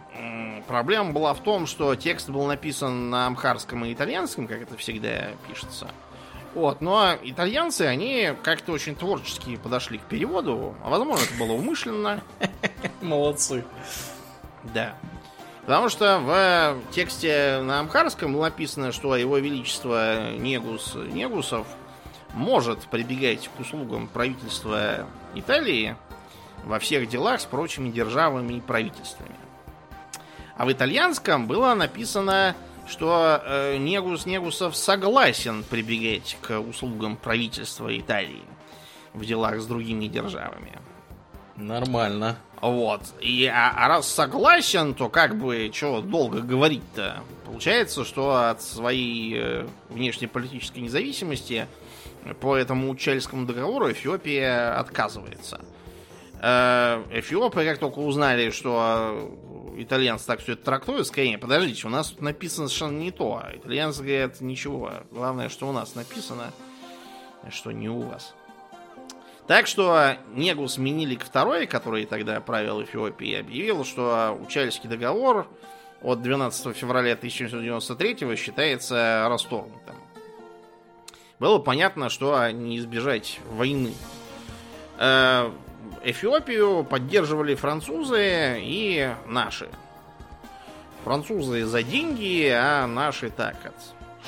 проблема 0.67 1.11
была 1.11 1.33
в 1.33 1.41
том, 1.41 1.65
что 1.65 1.95
текст 1.95 2.29
был 2.29 2.45
написан 2.45 3.09
на 3.09 3.27
амхарском 3.27 3.85
и 3.85 3.93
итальянском, 3.93 4.47
как 4.47 4.61
это 4.61 4.77
всегда 4.77 5.29
пишется. 5.47 5.89
Вот, 6.53 6.81
но 6.81 7.15
итальянцы, 7.21 7.83
они 7.83 8.33
как-то 8.43 8.71
очень 8.71 8.95
творчески 8.95 9.57
подошли 9.57 9.99
к 9.99 10.03
переводу. 10.03 10.75
А 10.83 10.89
возможно, 10.89 11.23
это 11.23 11.33
было 11.35 11.53
умышленно. 11.53 12.23
Молодцы. 13.01 13.63
Да. 14.73 14.95
Потому 15.61 15.89
что 15.89 16.19
в 16.19 16.91
тексте 16.91 17.61
на 17.61 17.79
амхарском 17.79 18.33
было 18.33 18.45
написано, 18.45 18.91
что 18.91 19.15
его 19.15 19.37
величество 19.37 20.31
Негус 20.31 20.95
Негусов 20.95 21.67
может 22.33 22.79
прибегать 22.87 23.49
к 23.55 23.59
услугам 23.59 24.07
правительства 24.07 25.05
Италии 25.35 25.95
во 26.63 26.79
всех 26.79 27.07
делах 27.07 27.41
с 27.41 27.45
прочими 27.45 27.89
державами 27.89 28.55
и 28.55 28.61
правительствами. 28.61 29.35
А 30.59 30.65
в 30.65 30.71
итальянском 30.73 31.47
было 31.47 31.73
написано, 31.73 32.53
что 32.85 33.41
э, 33.45 33.77
Негус 33.77 34.25
Негусов 34.25 34.75
согласен 34.75 35.63
прибегать 35.63 36.37
к 36.41 36.59
услугам 36.59 37.15
правительства 37.15 37.97
Италии 37.97 38.43
в 39.13 39.23
делах 39.23 39.61
с 39.61 39.65
другими 39.65 40.07
державами. 40.07 40.77
Нормально. 41.55 42.39
Вот. 42.59 43.03
И, 43.21 43.45
а, 43.45 43.71
а 43.73 43.87
раз 43.87 44.09
согласен, 44.09 44.95
то 44.95 45.07
как 45.07 45.37
бы, 45.37 45.71
что 45.73 46.01
долго 46.01 46.41
говорить-то? 46.41 47.23
Получается, 47.45 48.03
что 48.03 48.49
от 48.49 48.61
своей 48.61 49.37
э, 49.37 49.67
внешнеполитической 49.87 50.79
независимости 50.79 51.67
по 52.41 52.57
этому 52.57 52.93
Чельскому 52.97 53.45
договору 53.45 53.89
Эфиопия 53.89 54.77
отказывается. 54.77 55.61
Э, 56.41 57.01
Эфиопы, 57.11 57.63
как 57.63 57.77
только 57.77 57.99
узнали, 57.99 58.49
что 58.49 59.39
итальянцы 59.77 60.25
так 60.25 60.41
все 60.41 60.53
это 60.53 60.63
трактуют, 60.63 61.15
«Не, 61.15 61.37
подождите, 61.37 61.87
у 61.87 61.89
нас 61.89 62.09
тут 62.09 62.21
написано 62.21 62.67
совершенно 62.67 62.99
не 62.99 63.11
то. 63.11 63.41
А 63.43 63.55
итальянцы 63.55 64.03
говорят, 64.03 64.41
ничего, 64.41 64.91
главное, 65.11 65.49
что 65.49 65.67
у 65.67 65.71
нас 65.71 65.95
написано, 65.95 66.51
а 67.43 67.51
что 67.51 67.71
не 67.71 67.89
у 67.89 68.01
вас. 68.01 68.33
Так 69.47 69.65
что 69.65 70.15
Негус 70.33 70.77
Минилик 70.77 71.23
II, 71.23 71.65
который 71.65 72.05
тогда 72.05 72.39
правил 72.39 72.83
Эфиопией, 72.83 73.39
объявил, 73.39 73.83
что 73.83 74.37
Учальский 74.39 74.87
договор 74.87 75.47
от 76.01 76.21
12 76.21 76.77
февраля 76.77 77.13
1793 77.13 78.35
считается 78.35 79.25
расторгнутым. 79.27 79.95
Было 81.39 81.57
понятно, 81.57 82.09
что 82.09 82.49
не 82.51 82.77
избежать 82.77 83.39
войны. 83.49 83.93
Эфиопию 86.03 86.83
поддерживали 86.83 87.55
французы 87.55 88.57
и 88.59 89.13
наши. 89.25 89.69
Французы 91.03 91.65
за 91.65 91.83
деньги, 91.83 92.49
а 92.53 92.87
наши 92.87 93.29
так, 93.29 93.55
от 93.65 93.75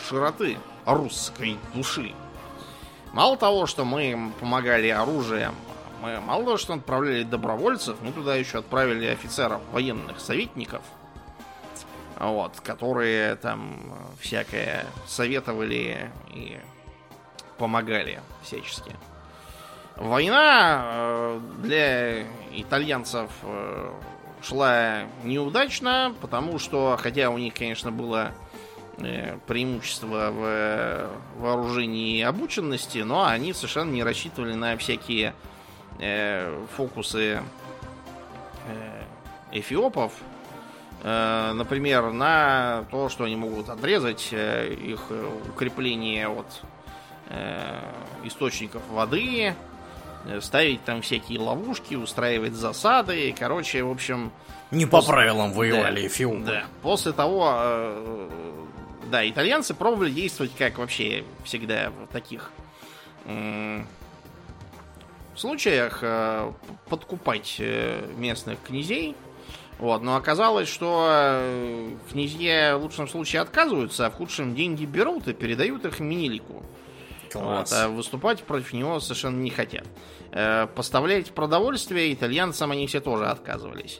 широты 0.08 0.58
русской 0.86 1.58
души. 1.74 2.14
Мало 3.14 3.38
того, 3.38 3.66
что 3.68 3.84
мы 3.84 4.12
им 4.12 4.32
помогали 4.34 4.88
оружием, 4.88 5.54
мы 6.02 6.20
мало 6.22 6.44
того, 6.44 6.58
что 6.58 6.74
отправляли 6.74 7.24
добровольцев, 7.24 7.98
мы 8.02 8.12
туда 8.12 8.36
еще 8.36 8.60
отправили 8.60 9.06
офицеров, 9.06 9.62
военных 9.72 10.20
советников, 10.20 10.82
вот, 12.20 12.60
которые 12.62 13.36
там 13.36 13.94
всякое 14.20 14.86
советовали 15.08 16.10
и 16.30 16.58
помогали 17.58 18.22
всячески. 18.42 18.96
Война 20.02 20.82
э, 20.84 21.40
для 21.62 22.24
итальянцев 22.60 23.30
э, 23.44 23.92
шла 24.42 25.04
неудачно, 25.24 26.16
потому 26.22 26.58
что, 26.58 26.98
хотя 27.00 27.30
у 27.30 27.38
них, 27.38 27.54
конечно, 27.54 27.92
было 27.92 28.32
э, 28.98 29.38
преимущество 29.46 30.32
в 30.32 31.10
вооружении 31.40 32.18
и 32.18 32.22
обученности, 32.24 32.98
но 32.98 33.28
они 33.28 33.54
совершенно 33.54 33.92
не 33.92 34.04
рассчитывали 34.04 34.56
на 34.56 34.76
всякие 34.76 35.36
фокусы 36.76 37.44
эфиопов. 39.52 40.14
Например, 41.04 42.12
на 42.12 42.86
то, 42.90 43.08
что 43.10 43.26
они 43.26 43.36
могут 43.36 43.70
отрезать 43.70 44.34
их 44.34 45.12
укрепление 45.48 46.28
от 46.28 46.48
источников 48.24 48.82
воды, 48.90 49.54
ставить 50.42 50.84
там 50.84 51.02
всякие 51.02 51.40
ловушки, 51.40 51.96
устраивать 51.96 52.54
засады. 52.54 53.34
Короче, 53.38 53.84
в 53.84 53.92
общем... 53.92 54.32
Не 54.72 54.86
по 54.86 55.02
правилам 55.02 55.52
воевали 55.54 56.02
да, 56.02 56.08
эфиопы. 56.08 56.46
Да. 56.46 56.64
После 56.82 57.12
того, 57.12 57.52
э, 57.54 58.30
да, 59.12 59.28
итальянцы 59.28 59.74
пробовали 59.74 60.12
действовать 60.12 60.54
как 60.58 60.78
вообще 60.78 61.26
всегда 61.44 61.90
в 61.90 62.08
таких 62.12 62.52
м, 63.26 63.86
случаях 65.36 66.00
э, 66.02 66.52
подкупать 66.88 67.58
э, 67.60 68.06
местных 68.18 68.60
князей. 68.62 69.16
Вот, 69.80 70.04
но 70.04 70.16
оказалось, 70.16 70.70
что 70.70 71.08
э, 71.10 71.90
князья 72.12 72.78
в 72.78 72.84
лучшем 72.84 73.08
случае 73.08 73.42
отказываются, 73.42 74.06
а 74.06 74.12
в 74.12 74.14
худшем 74.14 74.54
деньги 74.54 74.86
берут 74.86 75.28
и 75.28 75.34
передают 75.34 75.86
их 75.86 76.00
Минилику. 76.00 76.64
Класс. 77.32 77.72
Вот, 77.72 77.78
а 77.78 77.88
выступать 77.90 78.44
против 78.44 78.74
него 78.74 79.00
совершенно 79.00 79.38
не 79.42 79.50
хотят. 79.50 79.86
Э, 80.32 80.68
Поставлять 80.76 81.32
продовольствие 81.32 82.14
итальянцам 82.14 82.72
они 82.72 82.88
все 82.88 83.00
тоже 83.02 83.28
отказывались. 83.28 84.00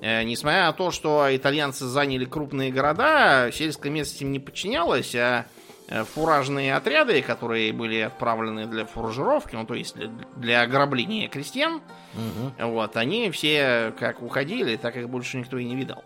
Э, 0.00 0.22
Несмотря 0.24 0.66
на 0.66 0.72
то, 0.72 0.90
что 0.90 1.26
итальянцы 1.34 1.86
заняли 1.86 2.24
крупные 2.24 2.70
города, 2.72 3.50
сельская 3.52 3.90
местность 3.90 4.22
им 4.22 4.32
не 4.32 4.38
подчинялась, 4.38 5.14
а 5.14 5.46
э, 5.88 6.04
фуражные 6.04 6.74
отряды, 6.74 7.20
которые 7.22 7.72
были 7.72 7.98
отправлены 8.00 8.66
для 8.66 8.86
фуражировки, 8.86 9.54
ну 9.56 9.66
то 9.66 9.74
есть 9.74 9.94
для, 9.96 10.08
для 10.36 10.62
ограбления 10.62 11.28
крестьян, 11.28 11.82
Мгм. 12.14 12.70
вот, 12.72 12.96
они 12.96 13.30
все 13.30 13.92
как 13.98 14.22
уходили, 14.22 14.76
так 14.76 14.96
их 14.96 15.08
больше 15.08 15.36
никто 15.38 15.58
и 15.58 15.64
не 15.64 15.76
видал. 15.76 16.02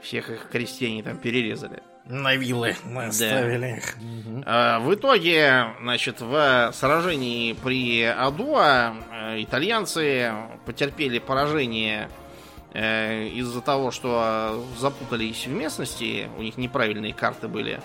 Всех 0.00 0.30
их 0.30 0.48
крестьяне 0.50 1.02
там 1.02 1.16
перерезали. 1.16 1.82
На 2.12 2.34
вилы 2.36 2.76
наставили 2.84 3.78
их. 3.78 3.96
А, 4.44 4.80
В 4.80 4.94
итоге, 4.94 5.68
значит, 5.80 6.20
в 6.20 6.70
сражении 6.74 7.54
при 7.54 8.04
Адуа 8.04 8.94
э, 9.10 9.42
итальянцы 9.42 10.30
потерпели 10.66 11.18
поражение 11.18 12.10
э, 12.74 13.28
из-за 13.28 13.62
того, 13.62 13.90
что 13.90 14.62
запутались 14.78 15.46
в 15.46 15.52
местности, 15.52 16.28
у 16.36 16.42
них 16.42 16.58
неправильные 16.58 17.14
карты 17.14 17.48
были, 17.48 17.76
э, 17.76 17.80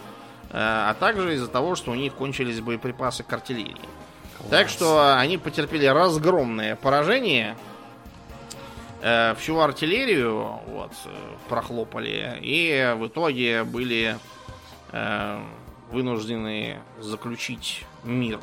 а 0.51 0.93
также 0.99 1.35
из-за 1.35 1.47
того, 1.47 1.75
что 1.75 1.91
у 1.91 1.95
них 1.95 2.13
кончились 2.13 2.59
боеприпасы 2.59 3.23
к 3.23 3.31
артиллерии. 3.31 3.77
Так 4.49 4.67
что 4.67 5.17
они 5.17 5.37
потерпели 5.37 5.85
разгромное 5.85 6.75
поражение. 6.75 7.55
Э, 9.09 9.35
Всю 9.35 9.57
артиллерию 9.59 10.59
вот, 10.67 10.91
э, 11.05 11.09
прохлопали. 11.47 12.37
И 12.41 12.93
в 12.97 13.07
итоге 13.07 13.63
были 13.63 14.17
э, 14.91 15.41
вынуждены 15.91 16.79
заключить 16.99 17.85
мир. 18.03 18.41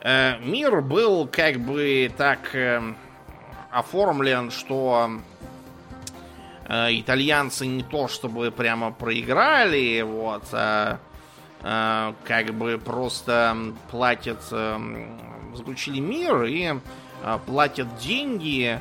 Э, 0.00 0.38
Мир 0.40 0.80
был 0.80 1.28
как 1.28 1.60
бы 1.60 2.10
так 2.16 2.52
э, 2.56 2.82
оформлен, 3.70 4.50
что 4.50 5.08
э, 6.68 6.88
итальянцы 6.98 7.64
не 7.64 7.84
то 7.84 8.08
чтобы 8.08 8.50
прямо 8.50 8.90
проиграли, 8.90 10.02
вот, 10.02 10.48
а 10.50 10.98
э, 11.62 12.12
как 12.24 12.54
бы 12.54 12.76
просто 12.84 13.56
платят, 13.88 14.42
э, 14.50 15.06
заключили 15.54 16.00
мир 16.00 16.42
и 16.42 16.74
э, 17.22 17.38
платят 17.46 17.98
деньги 17.98 18.80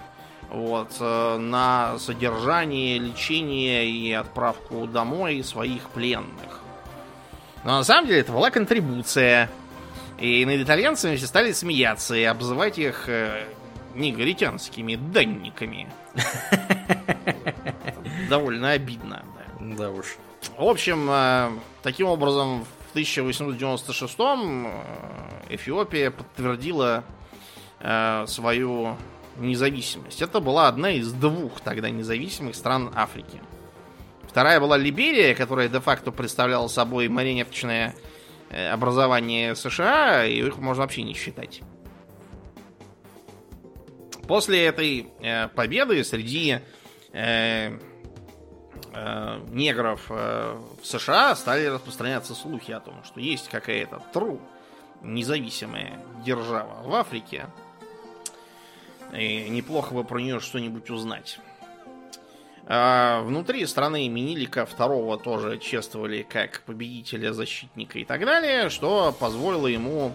вот, 0.55 0.95
э, 1.01 1.37
на 1.37 1.99
содержание, 1.99 2.97
лечение 2.97 3.89
и 3.89 4.13
отправку 4.13 4.87
домой 4.87 5.43
своих 5.43 5.89
пленных. 5.89 6.61
Но 7.65 7.77
на 7.77 7.83
самом 7.83 8.07
деле 8.07 8.21
это 8.21 8.31
была 8.31 8.51
контрибуция. 8.51 9.49
И 10.17 10.45
над 10.45 10.61
итальянцами 10.61 11.17
все 11.17 11.27
стали 11.27 11.51
смеяться 11.51 12.15
и 12.15 12.23
обзывать 12.23 12.79
их 12.79 13.09
э, 13.09 13.47
негритянскими 13.95 14.95
данниками. 14.95 15.89
Довольно 18.29 18.71
обидно. 18.71 19.23
да. 19.59 19.75
Да 19.75 19.91
уж. 19.91 20.15
В 20.57 20.63
общем, 20.63 21.09
э, 21.09 21.49
таким 21.83 22.07
образом, 22.07 22.65
в 22.93 22.95
1896-м 22.95 24.67
э, 24.67 25.55
Эфиопия 25.55 26.11
подтвердила 26.11 27.03
свою 28.25 28.95
независимость. 29.37 30.21
Это 30.21 30.39
была 30.39 30.67
одна 30.67 30.91
из 30.91 31.11
двух 31.11 31.59
тогда 31.61 31.89
независимых 31.89 32.55
стран 32.55 32.91
Африки. 32.95 33.41
Вторая 34.23 34.59
была 34.59 34.77
Либерия, 34.77 35.33
которая 35.33 35.69
де-факто 35.69 36.11
представляла 36.11 36.67
собой 36.67 37.07
марионеточное 37.07 37.95
э, 38.49 38.69
образование 38.69 39.55
США, 39.55 40.25
и 40.25 40.39
их 40.39 40.57
можно 40.57 40.83
вообще 40.83 41.03
не 41.03 41.13
считать. 41.13 41.61
После 44.27 44.65
этой 44.65 45.07
э, 45.21 45.47
победы 45.49 46.03
среди 46.03 46.59
э, 47.13 47.79
э, 48.93 49.39
негров 49.49 50.07
э, 50.09 50.59
в 50.81 50.85
США 50.85 51.35
стали 51.35 51.65
распространяться 51.65 52.35
слухи 52.35 52.71
о 52.71 52.79
том, 52.79 53.03
что 53.03 53.19
есть 53.19 53.49
какая-то 53.49 54.01
тру 54.11 54.41
независимая 55.01 55.99
держава 56.25 56.81
в 56.83 56.93
Африке. 56.93 57.47
И 59.13 59.49
неплохо 59.49 59.93
бы 59.93 60.03
про 60.03 60.19
нее 60.19 60.39
что-нибудь 60.39 60.89
узнать. 60.89 61.39
А 62.67 63.21
внутри 63.21 63.65
страны 63.67 64.09
Минилика 64.09 64.61
II 64.61 65.21
тоже 65.21 65.59
чествовали 65.59 66.23
как 66.23 66.61
победителя, 66.61 67.31
защитника 67.31 67.99
и 67.99 68.05
так 68.05 68.25
далее, 68.25 68.69
что 68.69 69.15
позволило 69.19 69.67
ему 69.67 70.13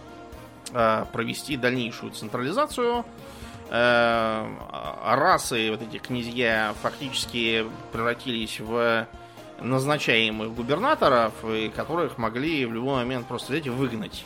э, 0.73 1.05
провести 1.13 1.57
дальнейшую 1.57 2.11
централизацию. 2.11 3.05
Э, 3.71 4.49
расы, 5.05 5.71
вот 5.71 5.83
эти 5.83 5.99
князья, 5.99 6.75
фактически 6.83 7.67
превратились 7.93 8.59
в 8.59 9.07
назначаемых 9.61 10.53
губернаторов, 10.53 11.35
которых 11.77 12.19
могли 12.19 12.67
в 12.67 12.73
любой 12.73 12.97
момент 12.97 13.29
просто 13.29 13.53
взять 13.53 13.67
и 13.67 13.71
выгнать. 13.71 14.25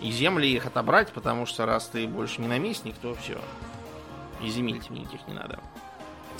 И 0.00 0.10
земли 0.10 0.48
их 0.48 0.66
отобрать, 0.66 1.12
потому 1.12 1.46
что 1.46 1.64
раз 1.64 1.86
ты 1.86 2.06
больше 2.06 2.40
не 2.40 2.48
наместник, 2.48 2.96
то 2.96 3.14
все. 3.14 3.38
И 4.42 4.48
земель 4.48 4.80
тебе 4.80 5.00
никаких 5.00 5.26
не 5.28 5.34
надо. 5.34 5.58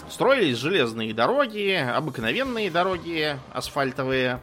Строились 0.08 0.58
железные 0.58 1.12
дороги, 1.12 1.72
обыкновенные 1.72 2.70
дороги 2.70 3.38
асфальтовые. 3.52 4.40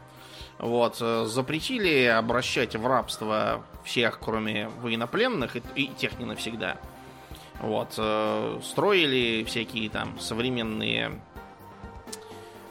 Вот, 0.60 0.97
э, 0.99 1.26
запретили 1.26 2.06
обращать 2.06 2.76
в 2.76 2.86
рабство 2.86 3.64
всех, 3.84 4.20
кроме 4.20 4.70
военнопленных, 4.82 5.56
и, 5.56 5.62
и 5.76 5.88
тех 5.88 6.20
не 6.20 6.26
навсегда. 6.26 6.78
Вот, 7.60 7.93
э, 7.97 8.60
строили 8.64 9.43
всякие 9.45 9.89
там 9.89 10.20
современные 10.20 11.20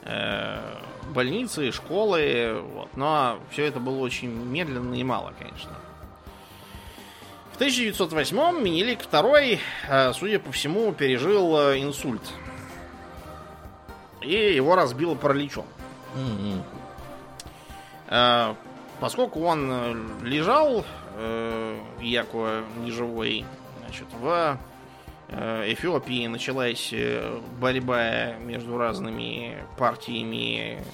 э, 0.03 0.61
больницы, 1.15 1.73
школы, 1.73 2.63
вот, 2.75 2.97
но 2.97 3.39
все 3.51 3.65
это 3.65 3.81
было 3.81 3.99
очень 3.99 4.31
медленно 4.31 4.95
и 4.95 5.05
мало, 5.05 5.33
конечно. 5.39 5.73
В 7.63 7.65
1908-м 7.65 8.65
Минилик 8.65 9.03
II, 9.03 9.61
судя 10.15 10.41
по 10.41 10.51
всему, 10.51 10.91
пережил 10.91 11.57
э, 11.61 11.81
инсульт. 11.81 12.21
И 14.21 14.33
его 14.33 14.75
разбило 14.75 15.15
параличом. 15.15 15.65
Э, 18.09 18.57
Поскольку 18.99 19.45
он 19.45 19.69
э, 19.71 19.95
лежал, 20.23 20.85
яко 22.01 22.65
неживой, 22.79 23.45
значит, 23.85 24.07
в 24.21 24.59
Эфиопии 25.31 26.27
началась 26.27 26.93
борьба 27.61 28.33
между 28.41 28.77
разными 28.77 29.57
партиями, 29.79 30.85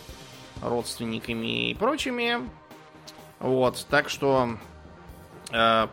родственниками 0.61 1.71
и 1.71 1.75
прочими. 1.75 2.47
Вот, 3.39 3.87
так 3.89 4.11
что 4.11 4.59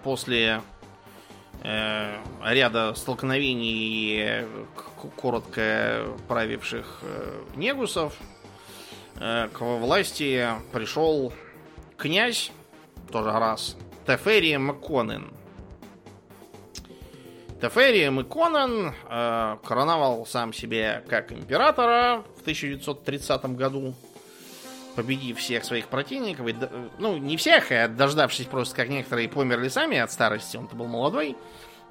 после 0.03 0.62
э, 1.64 2.18
ряда 2.43 2.93
столкновений 2.95 3.72
и 3.72 4.45
коротко 5.16 6.08
правивших 6.28 6.99
э, 7.01 7.43
негусов 7.56 8.16
э, 9.20 9.47
к 9.51 9.62
власти 9.62 10.47
пришел 10.72 11.34
князь, 11.97 12.51
тоже 13.12 13.32
раз, 13.32 13.78
Тефери 14.06 14.58
Макконен. 14.58 15.32
Тефери 17.62 18.10
Макконен 18.10 18.93
э, 19.10 19.58
короновал 19.64 20.26
сам 20.26 20.53
себе 20.53 21.03
как 21.08 21.32
императора 21.32 22.24
в 22.38 22.41
1930 22.41 23.45
году, 23.56 23.95
победив 24.96 25.39
всех 25.39 25.64
своих 25.66 25.88
противников. 25.88 26.48
и 26.48 26.56
ну, 26.98 27.18
не 27.18 27.38
всех, 27.38 27.72
а 27.72 27.88
дождавшись 27.88 28.46
просто, 28.46 28.76
как 28.76 28.89
некоторые 28.89 29.30
померли 29.30 29.68
сами 29.68 29.98
от 29.98 30.12
старости, 30.12 30.58
он-то 30.58 30.76
был 30.76 30.88
молодой, 30.88 31.38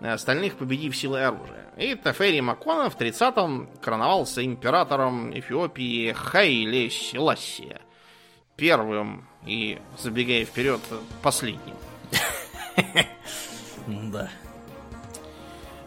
а 0.00 0.14
остальных 0.14 0.56
победив 0.56 0.96
силой 0.96 1.26
оружия. 1.26 1.70
И 1.76 1.94
Тефери 1.94 2.40
Макконен 2.40 2.90
в 2.90 2.96
30-м 2.96 3.68
короновался 3.80 4.44
императором 4.44 5.36
Эфиопии 5.38 6.12
Хайле 6.12 6.90
Селасия. 6.90 7.80
Первым 8.56 9.28
и, 9.44 9.78
забегая 9.98 10.44
вперед, 10.44 10.80
последним. 11.22 11.76
Да. 13.86 14.30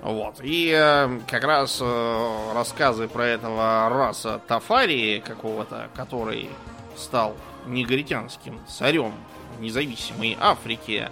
Вот. 0.01 0.36
И 0.41 0.72
э, 0.72 1.20
как 1.28 1.43
раз 1.43 1.80
э, 1.82 2.53
рассказы 2.53 3.07
про 3.07 3.26
этого 3.26 3.89
раса 3.89 4.39
Тафари 4.47 5.22
какого-то, 5.26 5.89
который 5.95 6.49
стал 6.97 7.35
негритянским 7.65 8.59
царем 8.67 9.13
независимой 9.59 10.37
Африки, 10.39 11.09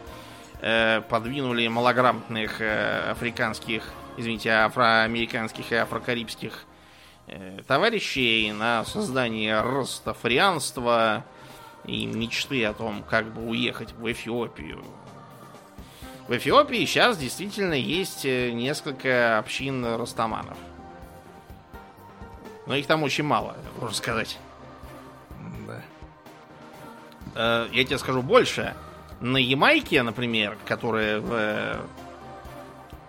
э, 0.62 1.02
подвинули 1.02 1.68
малограмотных 1.68 2.62
э, 2.62 3.12
африканских, 3.12 3.84
извините, 4.18 4.50
афроамериканских 4.52 5.72
и 5.72 5.76
афрокарибских 5.76 6.66
э, 7.28 7.60
товарищей 7.68 8.52
на 8.52 8.84
создание 8.86 9.62
растафарианства 9.62 11.26
и 11.86 12.06
мечты 12.06 12.66
о 12.66 12.74
том, 12.74 13.04
как 13.04 13.34
бы 13.34 13.48
уехать 13.48 13.94
в 13.94 14.12
Эфиопию. 14.12 14.84
В 16.28 16.36
Эфиопии 16.36 16.84
сейчас 16.86 17.18
действительно 17.18 17.76
есть 17.76 18.26
несколько 18.26 19.38
общин 19.38 19.86
растаманов. 19.86 20.58
Но 22.66 22.76
их 22.76 22.88
там 22.88 23.04
очень 23.04 23.24
мало, 23.24 23.56
можно 23.80 23.96
сказать. 23.96 24.40
Э, 27.36 27.68
Я 27.72 27.84
тебе 27.84 27.98
скажу 27.98 28.22
больше. 28.22 28.74
На 29.22 29.38
Ямайке, 29.38 30.02
например, 30.04 30.58
которая 30.66 31.20
в 31.20 31.32
э, 31.32 31.78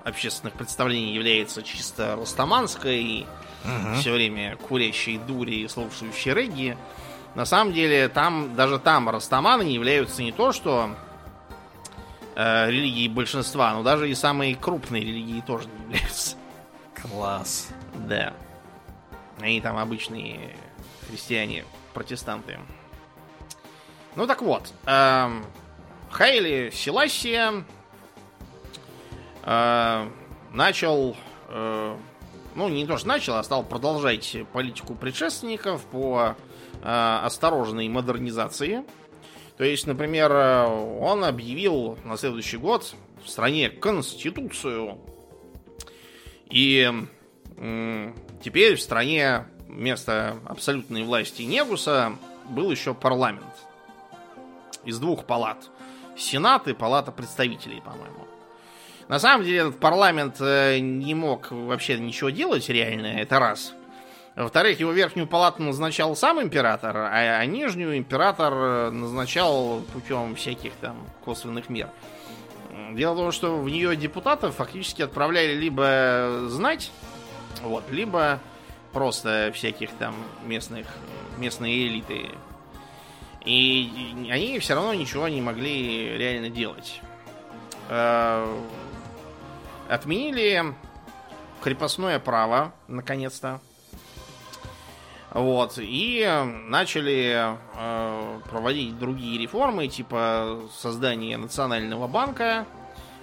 общественных 0.05 0.55
представлениях 0.55 1.15
является 1.15 1.63
чисто 1.63 2.17
растаманской, 2.17 3.27
все 3.99 4.13
время 4.13 4.57
курящей 4.57 5.19
дури 5.19 5.57
и 5.57 5.69
слушающей 5.69 6.33
регги, 6.33 6.77
на 7.35 7.45
самом 7.45 7.73
деле 7.73 8.09
там, 8.09 8.55
даже 8.55 8.79
там 8.79 9.11
растаманы 9.11 9.65
не 9.65 9.75
являются 9.75 10.23
не 10.23 10.31
то, 10.31 10.53
что 10.53 10.91
э, 12.37 12.71
религией 12.71 13.09
большинства, 13.09 13.73
но 13.75 13.83
даже 13.83 14.09
и 14.09 14.15
самые 14.15 14.55
крупные 14.55 15.03
религии 15.03 15.41
тоже 15.41 15.67
не 15.67 15.95
являются. 15.95 16.37
Класс. 16.95 17.69
Да. 18.07 18.33
Они 19.41 19.61
там 19.61 19.77
обычные 19.77 20.57
христиане, 21.09 21.65
протестанты. 21.93 22.59
Ну 24.17 24.27
так 24.27 24.41
вот, 24.41 24.73
эм, 24.87 25.45
Хайли 26.11 26.71
Селасия 26.73 27.65
э, 29.43 30.09
начал, 30.53 31.15
э, 31.51 31.97
ну 32.55 32.69
не 32.71 32.87
то 32.87 32.97
что 32.97 33.09
начал, 33.09 33.35
а 33.35 33.43
стал 33.43 33.63
продолжать 33.63 34.35
политику 34.55 34.95
предшественников 34.95 35.85
по 35.85 36.35
э, 36.83 37.21
осторожной 37.25 37.89
модернизации. 37.89 38.85
То 39.59 39.65
есть, 39.65 39.87
например, 39.87 40.33
э, 40.33 40.65
он 40.65 41.23
объявил 41.23 41.99
на 42.03 42.17
следующий 42.17 42.57
год 42.57 42.95
в 43.23 43.29
стране 43.29 43.69
конституцию. 43.69 44.99
И 46.49 46.91
м, 47.59 48.15
теперь 48.43 48.77
в 48.77 48.81
стране 48.81 49.47
вместо 49.69 50.39
абсолютной 50.47 51.03
власти 51.03 51.43
Негуса 51.43 52.15
был 52.49 52.71
еще 52.71 52.95
парламент. 52.95 53.45
Из 54.87 54.99
двух 54.99 55.27
палат. 55.27 55.69
Сенат 56.17 56.67
и 56.69 56.73
палата 56.73 57.13
представителей, 57.13 57.83
по-моему. 57.83 58.27
На 59.09 59.19
самом 59.19 59.45
деле 59.45 59.59
этот 59.59 59.79
парламент 59.79 60.37
э, 60.41 60.79
не 60.79 61.15
мог 61.15 61.51
вообще 61.51 61.99
ничего 61.99 62.31
делать 62.31 62.69
реально, 62.69 63.07
это 63.21 63.39
раз. 63.39 63.75
Во-вторых, 64.35 64.81
его 64.81 64.93
верхнюю 64.93 65.27
палату 65.27 65.63
назначал 65.63 66.17
сам 66.17 66.43
император, 66.43 66.97
а, 66.97 67.39
а 67.39 67.47
нижнюю 67.47 67.97
император 67.99 68.53
э, 68.55 68.91
назначал 68.91 69.83
путем 69.93 70.35
всяких 70.35 70.73
там 70.75 70.97
косвенных 71.25 71.69
мер. 71.69 71.89
Дело 72.93 73.15
в 73.15 73.17
том, 73.17 73.33
что 73.33 73.59
в 73.59 73.69
нее 73.69 73.97
депутатов 73.97 74.57
фактически 74.57 75.03
отправляли 75.03 75.55
либо 75.55 76.47
знать, 76.49 76.91
вот, 77.63 77.85
либо 77.91 78.41
просто 78.93 79.53
всяких 79.55 79.91
там 79.93 80.15
местных, 80.45 80.87
местные 81.39 81.87
элиты. 81.87 82.31
И 83.47 84.29
они 84.29 84.59
все 84.59 84.75
равно 84.75 84.93
ничего 84.93 85.29
не 85.29 85.41
могли 85.41 86.19
реально 86.19 86.51
делать. 86.51 87.01
Э, 87.89 88.45
Отменили 89.89 90.75
крепостное 91.63 92.19
право, 92.19 92.73
наконец-то. 92.89 93.61
Вот. 95.31 95.75
И 95.79 96.29
начали 96.67 97.57
э, 97.77 98.41
проводить 98.51 98.99
другие 98.99 99.39
реформы, 99.39 99.87
типа 99.87 100.63
создания 100.77 101.37
Национального 101.37 102.09
банка, 102.09 102.67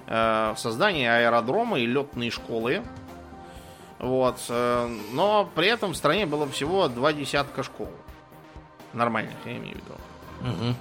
э, 0.08 0.54
создания 0.56 1.12
аэродрома 1.12 1.80
и 1.80 1.86
летной 1.86 2.30
школы. 2.30 2.82
Вот. 4.00 4.38
Но 4.50 5.50
при 5.56 5.68
этом 5.68 5.94
в 5.94 5.96
стране 5.96 6.26
было 6.26 6.48
всего 6.50 6.90
два 6.90 7.14
десятка 7.14 7.64
школ. 7.64 7.90
Нормальных, 8.92 9.36
я 9.46 9.56
имею 9.56 9.76
в 9.76 9.78
виду. 9.78 9.96
Мгм. 10.44 10.76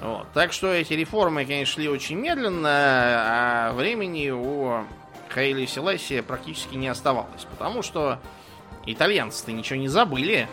Вот. 0.00 0.26
Так 0.34 0.52
что 0.52 0.72
эти 0.72 0.92
реформы, 0.92 1.44
конечно, 1.44 1.74
шли 1.74 1.88
очень 1.88 2.16
медленно, 2.16 2.68
а 2.70 3.72
времени 3.72 4.30
у 4.30 4.84
Хайли 5.30 5.66
Селасия 5.66 6.22
практически 6.22 6.76
не 6.76 6.88
оставалось. 6.88 7.44
Потому 7.50 7.82
что 7.82 8.18
итальянцы-то 8.84 9.52
ничего 9.52 9.78
не 9.78 9.88
забыли. 9.88 10.48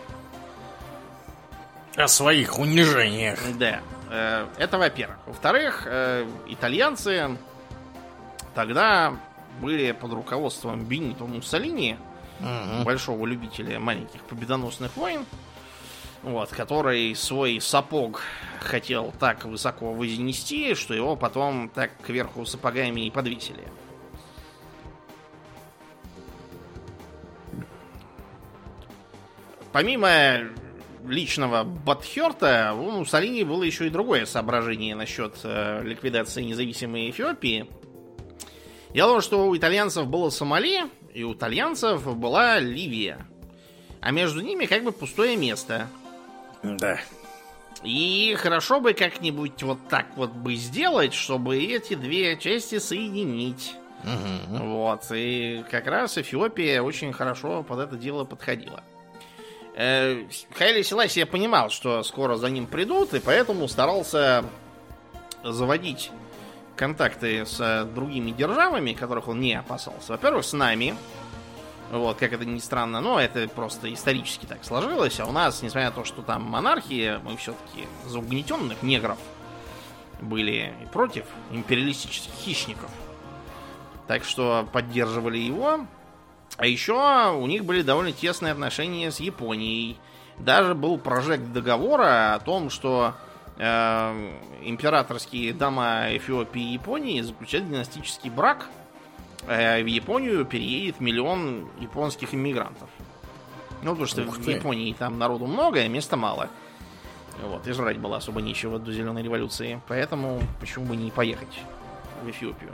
О 1.95 2.07
своих 2.07 2.57
унижениях. 2.57 3.39
Да. 3.59 3.81
э, 4.09 4.47
Это 4.57 4.77
во-первых. 4.79 5.17
Во-вторых, 5.27 5.83
э, 5.85 6.25
итальянцы 6.47 7.37
тогда 8.55 9.13
были 9.61 9.91
под 9.91 10.13
руководством 10.13 10.85
Бенито 10.85 11.25
Муссолини, 11.25 11.97
Мгм. 12.39 12.83
большого 12.83 13.25
любителя 13.27 13.79
маленьких 13.79 14.21
победоносных 14.23 14.95
войн, 14.97 15.25
вот, 16.23 16.49
который 16.49 17.13
свой 17.15 17.61
сапог 17.61 18.21
хотел 18.63 19.13
так 19.19 19.45
высоко 19.45 19.93
вознести, 19.93 20.75
что 20.75 20.93
его 20.93 21.15
потом 21.15 21.69
так 21.69 21.91
кверху 22.01 22.45
сапогами 22.45 23.01
и 23.01 23.11
подвесили. 23.11 23.63
Помимо 29.71 30.49
личного 31.05 31.63
Батхерта, 31.63 32.73
у 32.73 32.91
Муссолини 32.91 33.43
было 33.43 33.63
еще 33.63 33.87
и 33.87 33.89
другое 33.89 34.25
соображение 34.25 34.95
насчет 34.95 35.35
э, 35.43 35.81
ликвидации 35.83 36.43
независимой 36.43 37.09
Эфиопии. 37.09 37.67
Дело 38.93 39.07
в 39.07 39.11
том, 39.13 39.21
что 39.21 39.47
у 39.47 39.57
итальянцев 39.57 40.07
было 40.07 40.29
Сомали, 40.29 40.83
и 41.13 41.23
у 41.23 41.33
итальянцев 41.33 42.15
была 42.15 42.59
Ливия. 42.59 43.25
А 43.99 44.11
между 44.11 44.41
ними 44.41 44.65
как 44.65 44.83
бы 44.83 44.91
пустое 44.91 45.35
место. 45.35 45.87
Да. 46.61 46.99
И 47.83 48.35
хорошо 48.39 48.79
бы 48.79 48.93
как-нибудь 48.93 49.61
вот 49.63 49.79
так 49.89 50.05
вот 50.15 50.31
бы 50.31 50.55
сделать, 50.55 51.13
чтобы 51.13 51.57
эти 51.57 51.95
две 51.95 52.37
части 52.37 52.79
соединить. 52.79 53.75
Мгм. 54.03 54.69
Вот. 54.69 55.05
И 55.11 55.63
как 55.69 55.87
раз 55.87 56.17
Эфиопия 56.17 56.81
очень 56.81 57.13
хорошо 57.13 57.63
под 57.63 57.79
это 57.79 57.95
дело 57.95 58.23
подходила. 58.23 58.83
Э, 59.75 60.23
Хайли 60.55 60.81
Селаси 60.83 61.19
я 61.19 61.25
понимал, 61.25 61.69
что 61.69 62.03
скоро 62.03 62.37
за 62.37 62.49
ним 62.49 62.67
придут, 62.67 63.13
и 63.13 63.19
поэтому 63.19 63.67
старался 63.67 64.45
заводить 65.43 66.11
контакты 66.75 67.45
с 67.45 67.87
другими 67.93 68.31
державами, 68.31 68.93
которых 68.93 69.27
он 69.27 69.39
не 69.39 69.53
опасался. 69.53 70.13
Во-первых, 70.13 70.45
с 70.45 70.53
нами. 70.53 70.95
Вот, 71.93 72.17
как 72.17 72.33
это 72.33 72.43
ни 72.43 72.57
странно, 72.57 73.01
но 73.01 73.19
это 73.19 73.47
просто 73.47 73.93
исторически 73.93 74.47
так 74.47 74.65
сложилось. 74.65 75.19
А 75.19 75.25
у 75.25 75.31
нас, 75.31 75.61
несмотря 75.61 75.89
на 75.89 75.95
то, 75.95 76.05
что 76.05 76.23
там 76.23 76.41
монархия, 76.41 77.19
мы 77.19 77.37
все-таки 77.37 77.87
за 78.07 78.17
угнетенных 78.17 78.81
негров 78.81 79.19
были 80.19 80.73
и 80.81 80.87
против 80.87 81.25
империалистических 81.51 82.33
хищников. 82.33 82.89
Так 84.07 84.23
что 84.23 84.67
поддерживали 84.73 85.37
его. 85.37 85.85
А 86.57 86.65
еще 86.65 87.31
у 87.31 87.45
них 87.45 87.63
были 87.63 87.83
довольно 87.83 88.11
тесные 88.11 88.53
отношения 88.53 89.11
с 89.11 89.19
Японией. 89.19 89.99
Даже 90.39 90.73
был 90.73 90.97
прожект 90.97 91.51
договора 91.53 92.33
о 92.33 92.39
том, 92.39 92.71
что 92.71 93.13
э, 93.57 94.31
императорские 94.63 95.53
дома 95.53 96.07
Эфиопии 96.09 96.71
и 96.71 96.73
Японии 96.73 97.21
заключают 97.21 97.69
династический 97.69 98.31
брак. 98.31 98.67
Э, 99.47 99.81
в 99.81 99.85
Японию 99.85 100.45
переедет 100.45 100.99
миллион 100.99 101.67
японских 101.79 102.33
иммигрантов. 102.33 102.89
Ну, 103.81 103.91
потому 103.91 104.07
что 104.07 104.21
в. 104.23 104.47
Японии 104.47 104.93
там 104.93 105.19
народу 105.19 105.45
много, 105.45 105.79
а 105.79 105.87
места 105.87 106.15
мало. 106.15 106.49
Вот, 107.41 107.67
и 107.67 107.71
жрать 107.73 107.97
было 107.97 108.17
особо 108.17 108.41
нечего 108.41 108.79
до 108.79 108.91
зеленой 108.91 109.23
революции. 109.23 109.81
Поэтому 109.87 110.41
почему 110.59 110.85
бы 110.85 110.95
не 110.95 111.11
поехать 111.11 111.59
в 112.23 112.29
Эфиопию? 112.29 112.73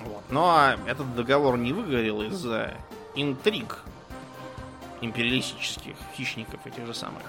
Вот. 0.00 0.22
Но 0.30 0.74
этот 0.86 1.14
договор 1.14 1.56
не 1.58 1.72
выгорел 1.72 2.22
из-за 2.22 2.74
интриг 3.14 3.82
империалистических 5.00 5.94
хищников 6.16 6.66
этих 6.66 6.86
же 6.86 6.94
самых. 6.94 7.22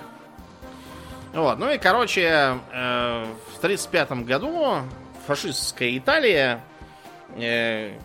Вот. 1.34 1.60
Ну 1.60 1.70
и, 1.72 1.78
короче, 1.78 2.22
э, 2.22 3.26
в 3.54 3.58
1935 3.58 4.24
году 4.24 4.78
фашистская 5.28 5.96
Италия 5.98 6.64
э, 7.36 7.98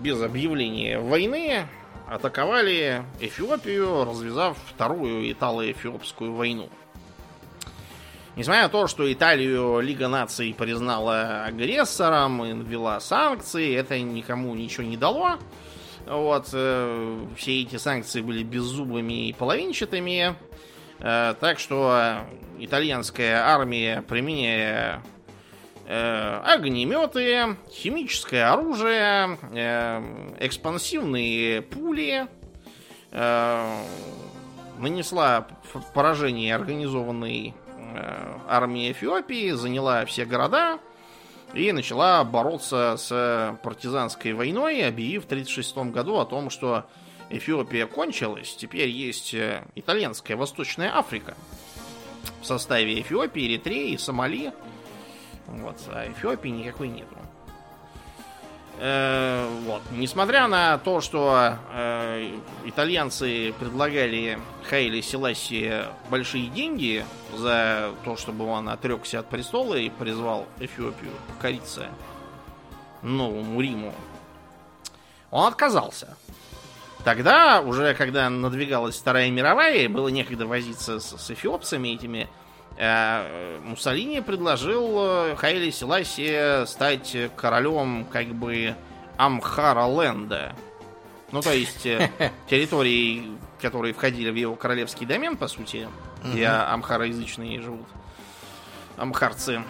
без 0.00 0.20
объявления 0.22 0.98
войны 0.98 1.66
атаковали 2.08 3.04
Эфиопию, 3.20 4.04
развязав 4.04 4.58
вторую 4.66 5.30
Итало-Эфиопскую 5.30 6.34
войну. 6.34 6.68
Несмотря 8.36 8.62
на 8.62 8.68
то, 8.68 8.86
что 8.86 9.12
Италию 9.12 9.80
Лига 9.80 10.08
наций 10.08 10.54
признала 10.56 11.44
агрессором 11.44 12.44
и 12.44 12.52
ввела 12.52 13.00
санкции, 13.00 13.74
это 13.74 13.98
никому 13.98 14.54
ничего 14.54 14.84
не 14.84 14.96
дало. 14.96 15.38
Вот, 16.06 16.48
э, 16.52 17.26
все 17.36 17.62
эти 17.62 17.76
санкции 17.76 18.20
были 18.20 18.42
беззубыми 18.42 19.28
и 19.28 19.32
половинчатыми. 19.32 20.34
Э, 21.00 21.34
так 21.38 21.58
что 21.58 22.16
итальянская 22.58 23.42
армия, 23.42 24.02
применяя 24.08 25.02
э, 25.90 26.40
огнеметы, 26.44 27.56
химическое 27.68 28.44
оружие, 28.44 29.38
э, 29.52 30.36
экспансивные 30.38 31.62
пули, 31.62 32.28
э, 33.10 33.82
нанесла 34.78 35.48
поражение 35.92 36.54
организованной 36.54 37.54
э, 37.76 38.38
армии 38.48 38.92
Эфиопии, 38.92 39.50
заняла 39.50 40.04
все 40.04 40.24
города 40.24 40.78
и 41.54 41.72
начала 41.72 42.22
бороться 42.22 42.94
с 42.96 43.58
партизанской 43.64 44.32
войной, 44.32 44.86
объявив 44.86 45.24
в 45.24 45.26
1936 45.26 45.92
году 45.92 46.18
о 46.18 46.24
том, 46.24 46.50
что 46.50 46.84
Эфиопия 47.30 47.86
кончилась, 47.86 48.54
теперь 48.54 48.88
есть 48.88 49.34
э, 49.34 49.64
итальянская 49.74 50.36
Восточная 50.36 50.96
Африка 50.96 51.34
в 52.40 52.46
составе 52.46 53.00
Эфиопии, 53.00 53.46
Эритреи, 53.46 53.96
Сомали. 53.96 54.52
Вот, 55.50 55.76
а 55.88 56.10
Эфиопии 56.10 56.48
никакой 56.48 56.88
нету. 56.88 57.16
Э, 58.78 59.46
вот. 59.66 59.82
Несмотря 59.90 60.46
на 60.46 60.78
то, 60.78 61.02
что 61.02 61.58
э, 61.72 62.38
итальянцы 62.64 63.52
предлагали 63.58 64.38
Хайле 64.68 65.02
Селаси 65.02 65.84
большие 66.08 66.48
деньги 66.48 67.04
за 67.36 67.90
то, 68.04 68.16
чтобы 68.16 68.46
он 68.46 68.68
отрекся 68.70 69.20
от 69.20 69.28
престола 69.28 69.74
и 69.74 69.90
призвал 69.90 70.46
Эфиопию 70.60 71.12
покориться 71.28 71.88
новому 73.02 73.60
Риму, 73.60 73.94
он 75.30 75.46
отказался. 75.46 76.16
Тогда, 77.04 77.60
уже 77.60 77.94
когда 77.94 78.28
надвигалась 78.28 78.96
Вторая 78.96 79.30
мировая, 79.30 79.88
было 79.88 80.08
некогда 80.08 80.46
возиться 80.46 81.00
с, 81.00 81.16
с 81.16 81.30
эфиопцами 81.30 81.88
этими, 81.88 82.28
Муссолини 83.62 84.20
предложил 84.20 84.94
э, 84.98 85.36
Хайли 85.36 85.70
Селаси 85.70 86.64
стать 86.66 87.14
королем 87.36 88.06
как 88.10 88.28
бы 88.28 88.74
Амхара-ленда. 89.18 90.54
Ну, 91.30 91.42
то 91.42 91.52
есть 91.52 91.84
э, 91.84 92.10
территории, 92.48 93.36
которые 93.60 93.92
входили 93.92 94.30
в 94.30 94.34
его 94.34 94.56
королевский 94.56 95.04
домен, 95.06 95.36
по 95.36 95.46
сути, 95.46 95.88
где 96.24 96.46
амхароязычные 96.46 97.60
живут. 97.60 97.86
Амхарцы. 98.96 99.62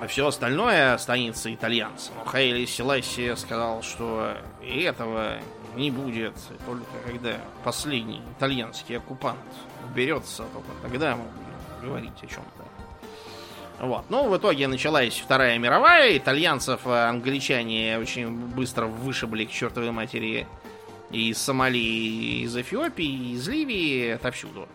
А 0.00 0.06
все 0.06 0.26
остальное 0.26 0.94
останется 0.94 1.54
итальянцам. 1.54 2.14
Но 2.16 2.24
Хайли 2.24 2.64
Селаси 2.64 3.36
сказал, 3.36 3.82
что 3.82 4.34
и 4.62 4.80
этого 4.80 5.36
не 5.76 5.90
будет 5.90 6.34
только 6.64 6.86
когда 7.06 7.36
последний 7.64 8.22
итальянский 8.38 8.96
оккупант 8.96 9.38
уберется, 9.84 10.44
только 10.54 10.70
тогда 10.82 11.16
мы 11.16 11.24
будем 11.24 11.49
говорить 11.80 12.22
о 12.22 12.26
чем-то. 12.26 13.86
Вот. 13.86 14.04
Ну, 14.10 14.28
в 14.28 14.36
итоге 14.36 14.68
началась 14.68 15.18
Вторая 15.18 15.58
мировая. 15.58 16.16
Итальянцев 16.16 16.80
а 16.84 17.08
англичане 17.08 17.98
очень 17.98 18.30
быстро 18.30 18.86
вышибли 18.86 19.46
к 19.46 19.50
чертовой 19.50 19.90
матери 19.90 20.46
из 21.10 21.38
Сомали, 21.38 21.78
из 22.44 22.56
Эфиопии, 22.56 23.32
из 23.32 23.48
Ливии, 23.48 24.10
отовсюду. 24.10 24.68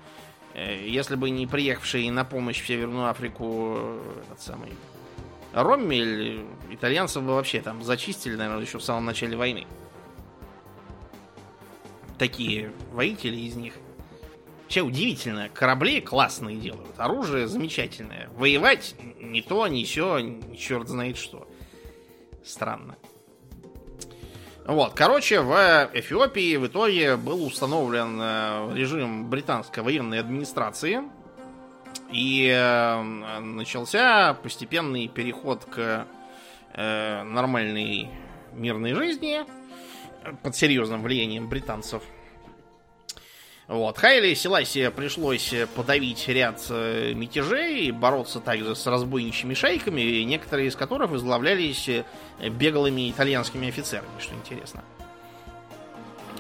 Э, 0.54 0.86
если 0.88 1.16
бы 1.16 1.30
не 1.30 1.46
приехавший 1.46 2.10
на 2.10 2.26
помощь 2.26 2.62
в 2.62 2.68
Северную 2.68 3.10
Африку 3.10 4.00
этот 4.26 4.42
самый 4.42 4.74
Роммель, 5.54 6.46
итальянцев 6.72 7.24
бы 7.24 7.36
вообще 7.36 7.62
там 7.62 7.84
зачистили, 7.84 8.36
наверное, 8.36 8.66
еще 8.66 8.80
в 8.80 8.84
самом 8.84 9.06
начале 9.06 9.38
войны 9.38 9.66
такие 12.18 12.72
воители 12.92 13.36
из 13.38 13.56
них. 13.56 13.74
Вообще 14.66 14.82
удивительно. 14.82 15.48
Корабли 15.50 16.02
классные 16.02 16.58
делают. 16.58 16.96
Оружие 16.98 17.48
замечательное. 17.48 18.30
Воевать 18.36 18.96
не 19.22 19.44
то, 19.44 19.68
не 19.68 19.86
все, 19.86 20.40
черт 20.58 20.90
знает 20.90 21.18
что. 21.18 21.48
Странно. 22.44 22.96
Вот, 24.66 24.94
короче, 24.96 25.42
в 25.42 25.92
Эфиопии 25.94 26.56
в 26.56 26.66
итоге 26.66 27.16
был 27.16 27.46
установлен 27.46 28.20
э, 28.20 28.72
режим 28.74 29.30
британской 29.30 29.84
военной 29.84 30.20
администрации. 30.20 31.04
И 32.12 32.52
э, 32.52 33.02
начался 33.42 34.34
постепенный 34.34 35.08
переход 35.08 35.64
к 35.66 36.08
э, 36.74 37.24
нормальной 37.24 38.10
мирной 38.54 38.94
жизни 38.96 39.46
под 40.42 40.56
серьезным 40.56 41.04
влиянием 41.04 41.48
британцев. 41.48 42.02
Вот. 43.68 43.98
Хайли 43.98 44.36
Селаси 44.36 44.90
пришлось 44.90 45.54
подавить 45.76 46.28
ряд 46.28 46.64
э, 46.70 47.14
мятежей, 47.16 47.90
бороться 47.90 48.40
также 48.40 48.76
с 48.76 48.86
разбойничьими 48.86 49.56
шайками, 49.56 50.02
некоторые 50.22 50.68
из 50.68 50.76
которых 50.76 51.10
возглавлялись 51.10 51.90
э, 51.90 52.04
беглыми 52.50 53.10
итальянскими 53.10 53.70
офицерами, 53.70 54.20
что 54.20 54.36
интересно. 54.36 54.84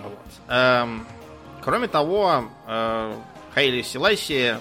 Вот. 0.03 0.19
Эм, 0.49 1.07
кроме 1.61 1.88
того, 1.88 2.45
э, 2.67 3.15
Хайли 3.55 3.82
Селаси 3.82 4.57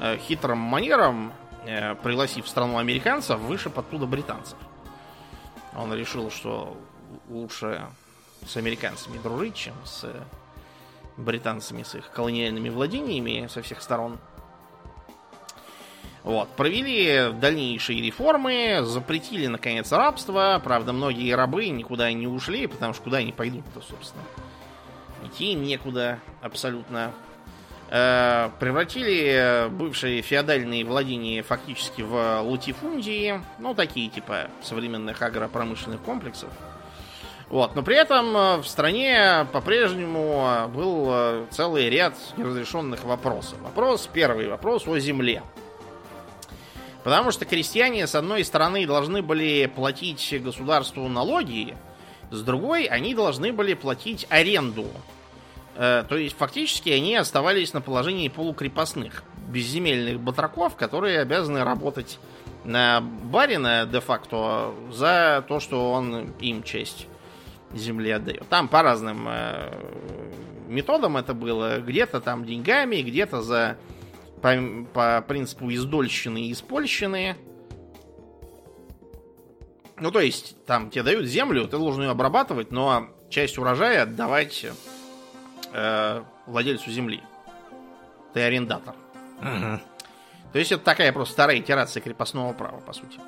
э, 0.00 0.16
хитрым 0.16 0.58
манером, 0.58 1.34
э, 1.66 1.94
пригласив 1.96 2.46
в 2.46 2.48
страну 2.48 2.78
американцев, 2.78 3.38
вышиб 3.38 3.78
оттуда 3.78 4.06
британцев. 4.06 4.56
Он 5.76 5.92
решил, 5.92 6.30
что 6.30 6.74
лучше 7.28 7.82
с 8.46 8.56
американцами 8.56 9.18
дружить, 9.18 9.56
чем 9.56 9.74
с 9.84 10.06
британцами, 11.18 11.82
с 11.82 11.94
их 11.94 12.10
колониальными 12.10 12.68
владениями 12.70 13.48
со 13.50 13.60
всех 13.62 13.82
сторон. 13.82 14.18
Вот. 16.24 16.48
Провели 16.50 17.32
дальнейшие 17.40 18.02
реформы, 18.02 18.80
запретили, 18.82 19.46
наконец, 19.46 19.90
рабство. 19.92 20.60
Правда, 20.62 20.92
многие 20.92 21.32
рабы 21.34 21.68
никуда 21.68 22.12
не 22.12 22.26
ушли, 22.26 22.66
потому 22.66 22.92
что 22.92 23.04
куда 23.04 23.18
они 23.18 23.32
пойдут-то, 23.32 23.80
собственно. 23.80 24.24
Идти 25.24 25.54
некуда 25.54 26.18
абсолютно. 26.42 27.12
Э, 27.90 28.50
превратили 28.60 29.68
бывшие 29.70 30.20
феодальные 30.20 30.84
владения 30.84 31.42
фактически 31.42 32.02
в 32.02 32.42
латифундии. 32.42 33.40
Ну, 33.58 33.74
такие 33.74 34.10
типа 34.10 34.50
современных 34.62 35.22
агропромышленных 35.22 36.02
комплексов. 36.02 36.50
Вот, 37.50 37.74
но 37.74 37.82
при 37.82 37.96
этом 37.96 38.36
э, 38.36 38.56
в 38.58 38.66
стране 38.66 39.46
по-прежнему 39.52 40.44
э, 40.46 40.68
был 40.68 41.06
э, 41.08 41.46
целый 41.50 41.88
ряд 41.88 42.14
неразрешенных 42.36 43.04
вопросов. 43.04 43.58
Вопрос 43.62 44.08
первый, 44.12 44.48
вопрос 44.48 44.86
о 44.86 44.98
земле. 44.98 45.42
Потому 47.04 47.30
что 47.30 47.46
крестьяне, 47.46 48.06
с 48.06 48.14
одной 48.14 48.44
стороны, 48.44 48.86
должны 48.86 49.22
были 49.22 49.70
платить 49.74 50.42
государству 50.42 51.08
налоги, 51.08 51.74
с 52.30 52.42
другой, 52.42 52.84
они 52.84 53.14
должны 53.14 53.50
были 53.52 53.72
платить 53.72 54.26
аренду. 54.28 54.86
То 55.74 56.06
есть, 56.10 56.36
фактически, 56.36 56.90
они 56.90 57.14
оставались 57.14 57.72
на 57.72 57.80
положении 57.80 58.28
полукрепостных, 58.28 59.22
безземельных 59.46 60.20
батраков, 60.20 60.74
которые 60.74 61.20
обязаны 61.20 61.64
работать 61.64 62.18
на 62.64 63.00
барина 63.00 63.88
де-факто 63.90 64.74
за 64.92 65.44
то, 65.48 65.60
что 65.60 65.92
он 65.92 66.32
им 66.40 66.62
честь 66.64 67.06
земли 67.74 68.10
отдает. 68.10 68.48
Там 68.48 68.68
по 68.68 68.82
разным 68.82 69.26
э, 69.28 69.70
методам 70.68 71.16
это 71.16 71.34
было. 71.34 71.78
Где-то 71.80 72.20
там 72.20 72.44
деньгами, 72.44 73.02
где-то 73.02 73.42
за 73.42 73.76
по, 74.40 74.54
по 74.92 75.24
принципу 75.26 75.70
издольщины 75.70 76.46
и 76.46 76.52
испольщины. 76.52 77.36
Ну, 79.96 80.12
то 80.12 80.20
есть, 80.20 80.64
там 80.64 80.90
тебе 80.90 81.02
дают 81.02 81.26
землю, 81.26 81.64
ты 81.66 81.76
должен 81.76 82.02
ее 82.02 82.10
обрабатывать, 82.10 82.70
но 82.70 83.08
часть 83.30 83.58
урожая 83.58 84.02
отдавать 84.02 84.64
э, 85.72 86.22
владельцу 86.46 86.90
земли. 86.90 87.20
Ты 88.32 88.42
арендатор. 88.42 88.94
Угу. 89.40 89.80
То 90.52 90.58
есть, 90.58 90.70
это 90.70 90.84
такая 90.84 91.12
просто 91.12 91.32
старая 91.32 91.58
итерация 91.58 92.00
крепостного 92.00 92.52
права, 92.52 92.80
по 92.80 92.92
сути. 92.92 93.18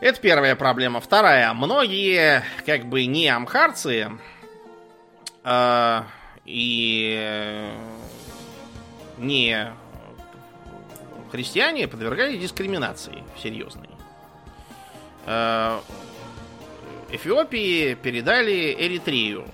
Это 0.00 0.18
первая 0.18 0.56
проблема. 0.56 1.00
Вторая. 1.00 1.52
Многие, 1.52 2.42
как 2.64 2.86
бы, 2.86 3.04
не 3.04 3.28
амхарцы 3.28 4.10
э, 5.44 6.02
и 6.46 7.70
не 9.18 9.72
христиане 11.30 11.86
подвергались 11.86 12.40
дискриминации 12.40 13.22
серьезной. 13.42 13.90
Э, 15.26 15.80
Эфиопии 17.10 17.94
передали 17.94 18.74
Эритрею. 18.78 19.44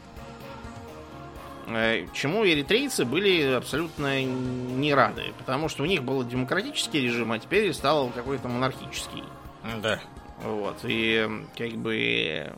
Э, 1.67 2.07
чему 2.15 2.47
эритрейцы 2.47 3.05
были 3.05 3.53
абсолютно 3.53 4.23
не 4.23 4.95
рады, 4.95 5.33
потому 5.39 5.69
что 5.69 5.83
у 5.83 5.87
них 5.87 6.05
был 6.05 6.23
демократический 6.23 7.01
режим, 7.01 7.33
а 7.33 7.41
теперь 7.41 7.73
стал 7.73 8.11
какой-то 8.11 8.47
монархический. 8.47 9.25
Да. 9.83 10.01
Вот, 10.43 10.79
и 10.85 11.29
как 11.57 11.73
бы 11.73 12.53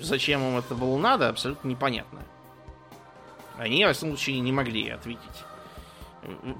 зачем 0.00 0.42
им 0.42 0.58
это 0.58 0.74
было 0.74 0.98
надо, 0.98 1.28
абсолютно 1.28 1.68
непонятно. 1.68 2.20
Они, 3.58 3.84
во 3.84 3.92
всяком 3.92 4.10
случае, 4.10 4.40
не 4.40 4.52
могли 4.52 4.90
ответить 4.90 5.44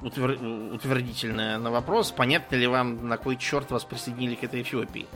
утвер... 0.02 0.38
утвердительно 0.72 1.58
на 1.58 1.70
вопрос, 1.70 2.10
понятно 2.10 2.56
ли 2.56 2.66
вам, 2.66 3.08
на 3.08 3.16
кой 3.16 3.36
черт 3.36 3.70
вас 3.70 3.84
присоединили 3.84 4.34
к 4.34 4.44
этой 4.44 4.62
Эфиопии. 4.62 5.06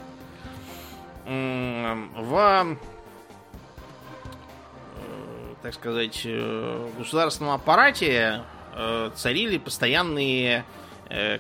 В 1.25 2.77
так 5.63 5.75
сказать, 5.75 6.23
э, 6.25 6.89
государственном 6.99 7.53
аппарате 7.53 8.43
э, 8.75 9.11
царили 9.15 9.59
постоянные 9.59 10.59
э, 10.59 10.63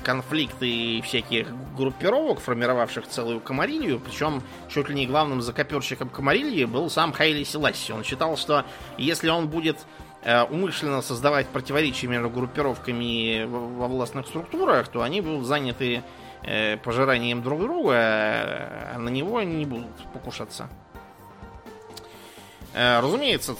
конфликты 0.02 1.01
всяких 1.02 1.47
группировок, 1.76 2.40
формировавших 2.40 3.06
целую 3.06 3.40
Камарилью, 3.40 4.01
причем 4.01 4.42
чуть 4.68 4.88
ли 4.88 4.94
не 4.94 5.06
главным 5.06 5.42
закоперщиком 5.42 6.09
Камарильи 6.09 6.64
был 6.64 6.90
сам 6.90 7.12
Хайли 7.12 7.44
Селасси. 7.44 7.92
Он 7.92 8.02
считал, 8.02 8.36
что 8.36 8.64
если 8.98 9.28
он 9.28 9.48
будет 9.48 9.78
умышленно 10.51 11.02
создавать 11.02 11.47
противоречия 11.47 12.09
между 12.09 12.28
группировками 12.28 13.44
во 13.44 13.86
властных 13.86 14.26
структурах, 14.26 14.88
то 14.88 15.02
они 15.02 15.20
будут 15.20 15.47
заняты 15.47 16.02
пожиранием 16.82 17.42
друг 17.42 17.60
друга, 17.60 17.94
а 17.94 18.97
на 18.98 19.09
него 19.09 19.40
не 19.42 19.66
будут 19.66 19.94
покушаться. 20.12 20.68
Э, 22.74 23.01
разумеется, 23.01 23.55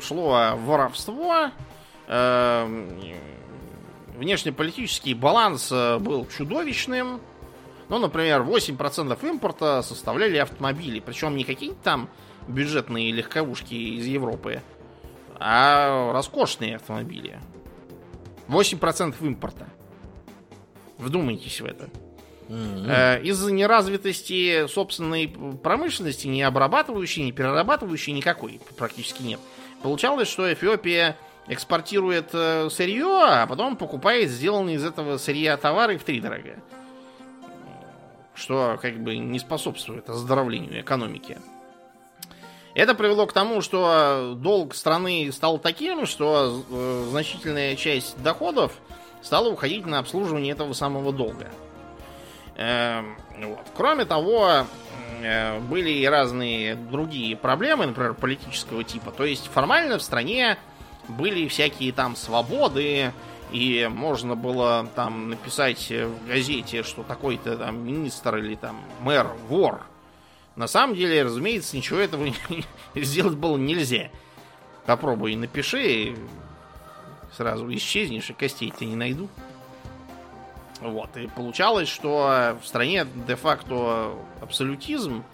шло 0.00 0.56
воровство. 0.56 1.50
Внешнеполитический 4.16 5.12
баланс 5.12 5.70
э, 5.70 5.98
был 5.98 6.26
чудовищным. 6.26 7.20
Ну, 7.88 7.98
например, 7.98 8.42
8% 8.42 9.28
импорта 9.28 9.82
составляли 9.82 10.38
автомобили. 10.38 11.00
Причем 11.00 11.36
не 11.36 11.44
какие-то 11.44 11.76
там 11.82 12.08
бюджетные 12.48 13.12
легковушки 13.12 13.74
из 13.74 14.06
Европы, 14.06 14.62
а 15.38 16.12
роскошные 16.12 16.76
автомобили. 16.76 17.38
8% 18.48 19.14
импорта. 19.20 19.66
Вдумайтесь 20.98 21.60
в 21.60 21.66
это. 21.66 21.90
Mm-hmm. 22.48 23.22
Из-за 23.22 23.52
неразвитости 23.52 24.66
собственной 24.68 25.28
промышленности, 25.62 26.26
не 26.28 26.42
обрабатывающей, 26.42 27.24
не 27.24 27.32
перерабатывающей, 27.32 28.12
никакой 28.12 28.60
практически 28.78 29.22
нет. 29.22 29.40
Получалось, 29.82 30.28
что 30.28 30.50
Эфиопия 30.50 31.16
экспортирует 31.48 32.30
э, 32.32 32.68
сырье, 32.70 33.24
а 33.24 33.46
потом 33.46 33.76
покупает 33.76 34.30
сделанные 34.30 34.76
из 34.76 34.84
этого 34.84 35.16
сырья 35.18 35.56
товары 35.56 35.98
в 35.98 36.04
три 36.04 36.20
дорого. 36.20 36.56
Что 38.34 38.78
как 38.80 38.98
бы 38.98 39.16
не 39.16 39.38
способствует 39.38 40.08
оздоровлению 40.10 40.80
экономики. 40.80 41.38
Это 42.74 42.94
привело 42.94 43.26
к 43.26 43.32
тому, 43.32 43.62
что 43.62 44.34
долг 44.36 44.74
страны 44.74 45.30
стал 45.32 45.58
таким, 45.58 46.04
что 46.04 46.62
э, 46.68 47.06
значительная 47.08 47.74
часть 47.76 48.22
доходов 48.22 48.72
стала 49.22 49.48
уходить 49.48 49.86
на 49.86 49.98
обслуживание 49.98 50.52
этого 50.52 50.74
самого 50.74 51.12
долга. 51.12 51.48
Эм, 52.56 53.16
вот. 53.38 53.66
Кроме 53.74 54.04
того, 54.04 54.66
э, 55.22 55.58
были 55.60 55.90
и 55.90 56.06
разные 56.06 56.74
другие 56.74 57.36
проблемы, 57.36 57.86
например, 57.86 58.12
политического 58.12 58.84
типа. 58.84 59.10
То 59.10 59.24
есть 59.24 59.46
формально 59.46 59.98
в 59.98 60.02
стране 60.02 60.58
были 61.08 61.48
всякие 61.48 61.92
там 61.92 62.16
свободы, 62.16 63.12
и 63.52 63.88
можно 63.90 64.34
было 64.34 64.88
там 64.94 65.30
написать 65.30 65.90
в 65.90 66.26
газете, 66.26 66.82
что 66.82 67.02
такой-то 67.02 67.56
там 67.56 67.84
министр 67.86 68.38
или 68.38 68.54
там 68.54 68.80
мэр 69.00 69.28
вор. 69.48 69.86
На 70.56 70.66
самом 70.66 70.96
деле, 70.96 71.22
разумеется, 71.22 71.76
ничего 71.76 71.98
этого 71.98 72.26
сделать 72.94 73.36
было 73.36 73.56
нельзя. 73.56 74.10
Попробуй 74.86 75.36
напиши, 75.36 76.16
сразу 77.36 77.72
исчезнешь, 77.74 78.30
и 78.30 78.32
костей 78.32 78.72
ты 78.76 78.86
не 78.86 78.96
найду. 78.96 79.28
Вот. 80.80 81.16
И 81.16 81.26
получалось, 81.26 81.88
что 81.88 82.58
в 82.62 82.66
стране 82.66 83.06
де-факто 83.26 84.14
абсолютизм, 84.40 85.24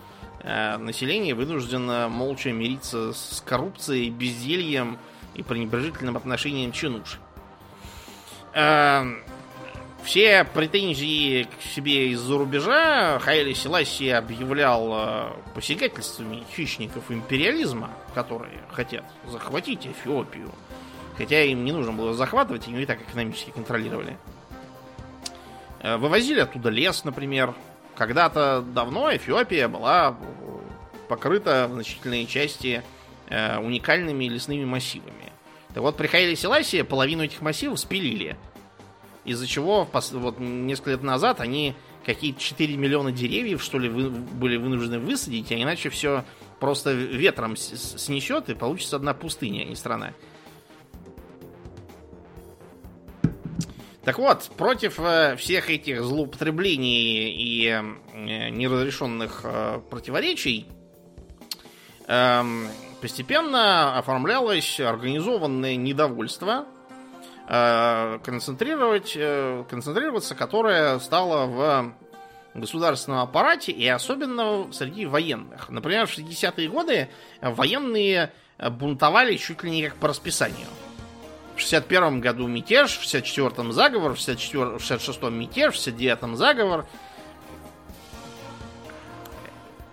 э, 0.40 0.76
население 0.76 1.34
вынуждено 1.34 2.08
молча 2.08 2.52
мириться 2.52 3.12
с 3.12 3.42
коррупцией, 3.44 4.10
бездельем 4.10 4.98
и 5.34 5.42
пренебрежительным 5.42 6.16
отношением 6.16 6.72
чинуш. 6.72 7.18
Э, 8.54 9.04
все 10.04 10.44
претензии 10.44 11.44
к 11.44 11.62
себе 11.62 12.08
из-за 12.08 12.36
рубежа 12.36 13.20
Хайли 13.20 13.52
Селаси 13.52 14.08
объявлял 14.08 14.90
э, 14.92 15.32
посягательствами 15.54 16.42
хищников 16.54 17.10
империализма, 17.10 17.90
которые 18.14 18.62
хотят 18.70 19.04
захватить 19.26 19.86
Эфиопию. 19.86 20.50
Хотя 21.16 21.42
им 21.42 21.64
не 21.64 21.72
нужно 21.72 21.92
было 21.92 22.14
захватывать, 22.14 22.66
они 22.66 22.82
и 22.82 22.86
так 22.86 23.00
экономически 23.00 23.50
контролировали. 23.50 24.18
Э, 25.80 25.96
вывозили 25.96 26.40
оттуда 26.40 26.68
лес, 26.68 27.04
например. 27.04 27.54
Когда-то 27.96 28.62
давно 28.62 29.14
Эфиопия 29.14 29.68
была 29.68 30.16
покрыта 31.08 31.68
в 31.68 31.74
значительной 31.74 32.26
части 32.26 32.82
э, 33.28 33.58
уникальными 33.58 34.24
лесными 34.26 34.64
массивами. 34.64 35.32
Так 35.74 35.82
вот, 35.82 35.96
при 35.96 36.06
Хайле 36.06 36.84
половину 36.84 37.24
этих 37.24 37.40
массивов 37.40 37.80
спилили. 37.80 38.36
Из-за 39.24 39.46
чего 39.46 39.88
вот 39.90 40.40
несколько 40.40 40.90
лет 40.90 41.02
назад 41.02 41.40
они 41.40 41.74
какие-то 42.04 42.40
4 42.40 42.76
миллиона 42.76 43.12
деревьев, 43.12 43.62
что 43.62 43.78
ли, 43.78 43.88
вы, 43.88 44.10
были 44.10 44.56
вынуждены 44.56 44.98
высадить, 44.98 45.52
а 45.52 45.54
иначе 45.54 45.88
все 45.88 46.24
просто 46.58 46.92
ветром 46.92 47.56
снесет, 47.56 48.48
и 48.48 48.54
получится 48.54 48.96
одна 48.96 49.14
пустыня, 49.14 49.62
а 49.62 49.64
не 49.64 49.76
страна. 49.76 50.12
Так 54.04 54.18
вот, 54.18 54.50
против 54.56 54.98
э, 54.98 55.36
всех 55.36 55.70
этих 55.70 56.02
злоупотреблений 56.02 57.30
и 57.30 57.68
э, 57.68 58.50
неразрешенных 58.50 59.44
противоречий 59.88 60.66
эм, 62.08 62.66
постепенно 63.02 63.98
оформлялось 63.98 64.80
организованное 64.80 65.76
недовольство, 65.76 66.64
концентрировать, 67.46 69.18
концентрироваться 69.68 70.34
которое 70.36 70.98
стало 71.00 71.46
в 71.46 71.94
государственном 72.54 73.20
аппарате 73.20 73.72
и 73.72 73.88
особенно 73.88 74.72
среди 74.72 75.04
военных. 75.06 75.68
Например, 75.68 76.06
в 76.06 76.16
60-е 76.16 76.68
годы 76.68 77.08
военные 77.40 78.32
бунтовали 78.58 79.36
чуть 79.36 79.64
ли 79.64 79.70
не 79.70 79.88
как 79.88 79.96
по 79.96 80.08
расписанию. 80.08 80.68
В 81.56 81.60
61 81.60 82.20
году 82.20 82.46
мятеж, 82.46 82.96
в 82.96 83.02
64-м 83.02 83.72
заговор, 83.72 84.14
в 84.14 84.18
66-м 84.18 85.34
мятеж, 85.34 85.74
в 85.74 85.78
69-м 85.78 86.36
заговор. 86.36 86.86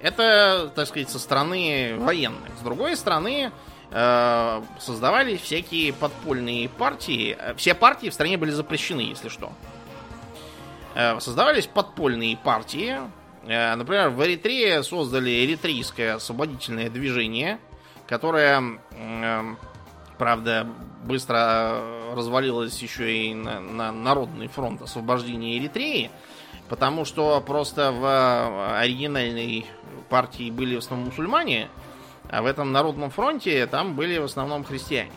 Это, 0.02 0.72
так 0.76 0.88
сказать, 0.88 1.10
со 1.10 1.20
стороны 1.20 1.96
военных. 1.98 2.50
С 2.60 2.64
другой 2.64 2.96
стороны, 2.96 3.52
э, 3.92 4.62
создавались 4.80 5.42
всякие 5.42 5.94
подпольные 5.94 6.70
партии. 6.70 7.38
Все 7.58 7.74
партии 7.74 8.10
в 8.10 8.14
стране 8.14 8.38
были 8.38 8.52
запрещены, 8.52 9.02
если 9.02 9.30
что. 9.30 9.52
Э, 10.96 11.20
создавались 11.20 11.68
подпольные 11.68 12.38
партии. 12.38 12.98
Э, 13.46 13.76
например, 13.76 14.10
в 14.10 14.26
Эритрее 14.26 14.84
создали 14.84 15.46
Эритрейское 15.46 16.16
освободительное 16.16 16.90
движение, 16.90 17.60
которое 18.08 18.80
Правда, 20.20 20.68
быстро 21.06 21.82
развалилась 22.14 22.78
еще 22.82 23.30
и 23.30 23.34
на, 23.34 23.62
на 23.62 23.94
Народный 23.94 24.50
фронт 24.50 24.82
освобождения 24.82 25.58
Эритреи, 25.58 26.12
потому 26.70 27.04
что 27.04 27.42
просто 27.42 27.92
в 27.92 28.80
оригинальной 28.80 29.66
партии 30.10 30.52
были 30.52 30.76
в 30.76 30.80
основном 30.80 31.10
мусульмане, 31.10 31.70
а 32.30 32.42
в 32.42 32.46
этом 32.46 32.72
Народном 32.72 33.10
фронте 33.10 33.66
там 33.66 33.96
были 33.96 34.18
в 34.20 34.26
основном 34.26 34.64
христиане. 34.64 35.12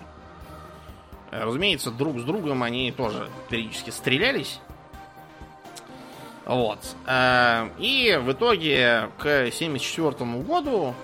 Разумеется, 1.31 1.91
друг 1.91 2.19
с 2.19 2.25
другом 2.25 2.63
они 2.63 2.91
тоже 2.93 3.29
периодически 3.49 3.91
стрелялись. 3.91 4.61
Вот. 6.45 6.81
Э, 7.07 7.69
и 7.79 8.19
в 8.21 8.33
итоге 8.33 9.11
к 9.19 9.23
1974 9.23 10.43
году 10.43 10.95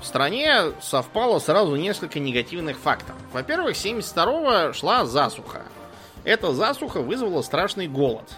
в 0.00 0.04
стране 0.04 0.72
совпало 0.80 1.38
сразу 1.38 1.76
несколько 1.76 2.18
негативных 2.18 2.78
факторов. 2.78 3.20
Во-первых, 3.32 3.76
72-го 3.76 4.72
шла 4.72 5.04
засуха. 5.04 5.62
Эта 6.24 6.52
засуха 6.52 7.00
вызвала 7.00 7.42
страшный 7.42 7.86
голод. 7.86 8.28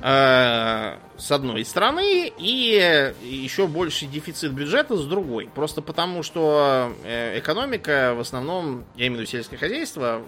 Э, 0.00 0.98
с 1.16 1.32
одной 1.32 1.64
стороны, 1.64 2.30
и 2.36 3.14
еще 3.22 3.66
больше 3.66 4.06
дефицит 4.06 4.52
бюджета 4.52 4.96
с 4.96 5.06
другой. 5.06 5.48
Просто 5.54 5.80
потому, 5.80 6.22
что 6.22 6.92
э, 7.02 7.38
экономика 7.38 8.12
в 8.14 8.20
основном, 8.20 8.84
я 8.94 9.06
имею 9.06 9.14
в 9.14 9.20
виду 9.20 9.30
сельское 9.30 9.56
хозяйство, 9.56 10.22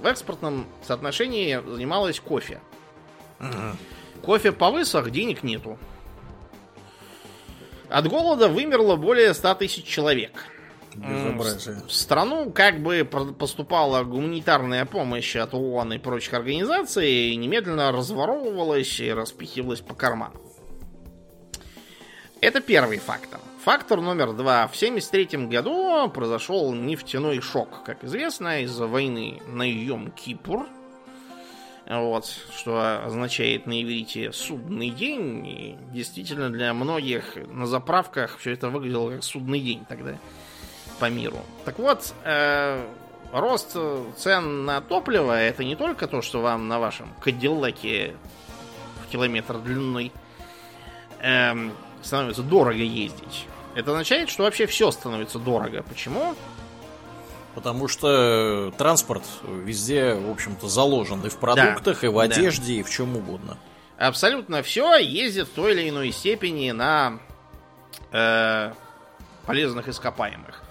в 0.00 0.06
экспортном 0.06 0.66
соотношении 0.86 1.60
занималась 1.66 2.20
кофе. 2.20 2.60
Угу. 3.40 4.22
Кофе 4.22 4.52
повысох, 4.52 5.10
денег 5.10 5.42
нету. 5.42 5.78
От 7.90 8.08
голода 8.08 8.48
вымерло 8.48 8.96
более 8.96 9.34
100 9.34 9.54
тысяч 9.56 9.84
человек. 9.84 10.32
Безобразие. 10.96 11.76
В 11.86 11.92
страну 11.92 12.50
как 12.50 12.80
бы 12.80 13.04
поступала 13.04 14.04
гуманитарная 14.04 14.84
помощь 14.84 15.36
от 15.36 15.54
ООН 15.54 15.94
и 15.94 15.98
прочих 15.98 16.34
организаций, 16.34 17.30
и 17.30 17.36
немедленно 17.36 17.92
разворовывалась 17.92 19.00
и 19.00 19.12
распихивалась 19.12 19.80
по 19.80 19.94
карманам. 19.94 20.40
Это 22.40 22.60
первый 22.60 22.98
фактор. 22.98 23.40
Фактор 23.64 24.00
номер 24.00 24.32
два. 24.32 24.66
В 24.66 24.74
1973 24.74 25.46
году 25.46 26.08
произошел 26.08 26.74
нефтяной 26.74 27.40
шок, 27.40 27.84
как 27.84 28.02
известно, 28.02 28.62
из-за 28.62 28.88
войны 28.88 29.40
на 29.46 29.62
Йом-Кипур. 29.62 30.66
Вот, 31.88 32.26
что 32.56 33.04
означает 33.04 33.66
на 33.66 33.80
иврите 33.80 34.32
судный 34.32 34.90
день. 34.90 35.46
И 35.46 35.76
действительно, 35.92 36.50
для 36.50 36.74
многих 36.74 37.36
на 37.36 37.66
заправках 37.66 38.38
все 38.38 38.52
это 38.52 38.68
выглядело 38.70 39.10
как 39.10 39.22
судный 39.22 39.60
день 39.60 39.84
тогда 39.88 40.18
по 41.02 41.10
миру. 41.10 41.40
Так 41.64 41.80
вот, 41.80 42.14
э, 42.22 42.86
рост 43.32 43.76
цен 44.16 44.64
на 44.64 44.80
топливо 44.80 45.32
это 45.32 45.64
не 45.64 45.74
только 45.74 46.06
то, 46.06 46.22
что 46.22 46.40
вам 46.40 46.68
на 46.68 46.78
вашем 46.78 47.12
Кадиллаке 47.20 48.14
в 49.04 49.10
километр 49.10 49.58
длиной 49.58 50.12
э, 51.18 51.70
становится 52.02 52.44
дорого 52.44 52.76
ездить. 52.76 53.46
Это 53.74 53.90
означает, 53.90 54.30
что 54.30 54.44
вообще 54.44 54.66
все 54.66 54.92
становится 54.92 55.40
дорого. 55.40 55.82
Почему? 55.82 56.36
Потому 57.56 57.88
что 57.88 58.72
транспорт 58.78 59.24
везде, 59.42 60.14
в 60.14 60.30
общем-то, 60.30 60.68
заложен 60.68 61.20
и 61.26 61.30
в 61.30 61.36
продуктах, 61.36 62.02
да, 62.02 62.06
и 62.06 62.10
в 62.10 62.18
одежде, 62.20 62.74
да. 62.74 62.78
и 62.78 62.82
в 62.84 62.90
чем 62.90 63.16
угодно. 63.16 63.58
Абсолютно 63.98 64.62
все 64.62 64.98
ездит 64.98 65.48
в 65.48 65.50
той 65.50 65.72
или 65.72 65.88
иной 65.88 66.12
степени 66.12 66.70
на 66.70 67.18
э, 68.12 68.72
полезных 69.46 69.88
ископаемых. 69.88 70.61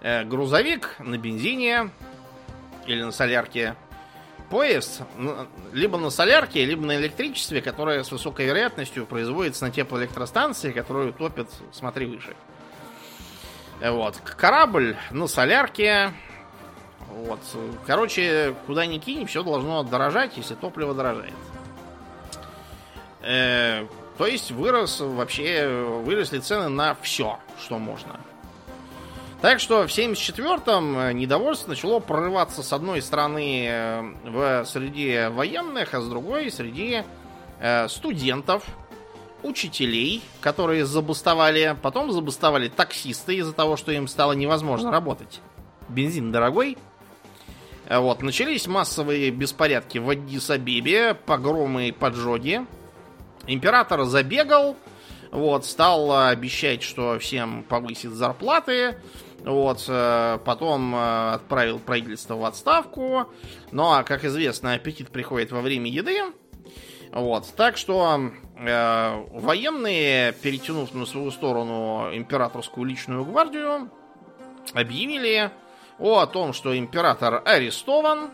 Э, 0.00 0.24
грузовик 0.24 0.94
на 1.00 1.18
бензине 1.18 1.90
или 2.86 3.02
на 3.02 3.10
солярке. 3.10 3.74
Поезд 4.48 5.02
либо 5.72 5.98
на 5.98 6.08
солярке, 6.08 6.64
либо 6.64 6.86
на 6.86 6.96
электричестве, 6.96 7.60
которое 7.60 8.02
с 8.02 8.10
высокой 8.10 8.46
вероятностью 8.46 9.04
производится 9.04 9.66
на 9.66 9.70
теплоэлектростанции, 9.70 10.72
которую 10.72 11.12
топят, 11.12 11.50
смотри 11.72 12.06
выше. 12.06 12.34
Э, 13.80 13.90
вот. 13.90 14.16
Корабль 14.16 14.96
на 15.10 15.26
солярке. 15.26 16.12
Вот. 17.08 17.40
Короче, 17.86 18.54
куда 18.66 18.86
ни 18.86 18.98
кинь, 18.98 19.26
все 19.26 19.42
должно 19.42 19.82
дорожать, 19.82 20.36
если 20.36 20.54
топливо 20.54 20.94
дорожает. 20.94 21.34
Э, 23.22 23.86
то 24.16 24.26
есть 24.26 24.52
вырос 24.52 25.00
вообще, 25.00 25.68
выросли 26.04 26.38
цены 26.38 26.68
на 26.68 26.94
все, 27.02 27.38
что 27.60 27.78
можно. 27.78 28.20
Так 29.40 29.60
что 29.60 29.86
в 29.86 29.90
74-м 29.90 30.98
э, 30.98 31.12
недовольство 31.12 31.68
начало 31.68 32.00
прорываться 32.00 32.64
с 32.64 32.72
одной 32.72 33.00
стороны 33.00 33.66
э, 33.68 34.02
в 34.24 34.64
среде 34.64 35.28
военных, 35.28 35.94
а 35.94 36.00
с 36.00 36.08
другой 36.08 36.50
среди 36.50 37.04
э, 37.60 37.88
студентов, 37.88 38.64
учителей, 39.44 40.24
которые 40.40 40.84
забастовали, 40.84 41.76
потом 41.80 42.10
забастовали 42.10 42.66
таксисты 42.66 43.36
из-за 43.36 43.52
того, 43.52 43.76
что 43.76 43.92
им 43.92 44.08
стало 44.08 44.32
невозможно 44.32 44.90
работать. 44.90 45.40
Бензин 45.88 46.32
дорогой. 46.32 46.76
Вот, 47.88 48.22
начались 48.22 48.66
массовые 48.66 49.30
беспорядки 49.30 49.98
в 49.98 50.10
Аддис-Абебе, 50.10 51.14
погромы 51.14 51.88
и 51.88 51.92
поджоги. 51.92 52.66
Император 53.46 54.04
забегал, 54.04 54.76
вот, 55.30 55.64
стал 55.64 56.26
обещать, 56.26 56.82
что 56.82 57.18
всем 57.18 57.62
повысит 57.62 58.12
зарплаты. 58.12 58.96
Вот, 59.44 59.84
э, 59.88 60.38
потом 60.44 60.94
э, 60.94 61.32
отправил 61.34 61.78
правительство 61.78 62.34
в 62.34 62.44
отставку. 62.44 63.26
Ну 63.70 63.92
а, 63.92 64.02
как 64.02 64.24
известно, 64.24 64.74
аппетит 64.74 65.10
приходит 65.10 65.52
во 65.52 65.60
время 65.60 65.90
еды. 65.90 66.18
Вот, 67.12 67.46
так 67.56 67.76
что 67.76 68.30
э, 68.56 69.24
военные, 69.30 70.32
перетянув 70.32 70.92
на 70.92 71.06
свою 71.06 71.30
сторону 71.30 72.10
императорскую 72.12 72.84
личную 72.84 73.24
гвардию, 73.24 73.90
объявили 74.74 75.50
о 75.98 76.26
том, 76.26 76.52
что 76.52 76.76
император 76.76 77.42
арестован, 77.44 78.30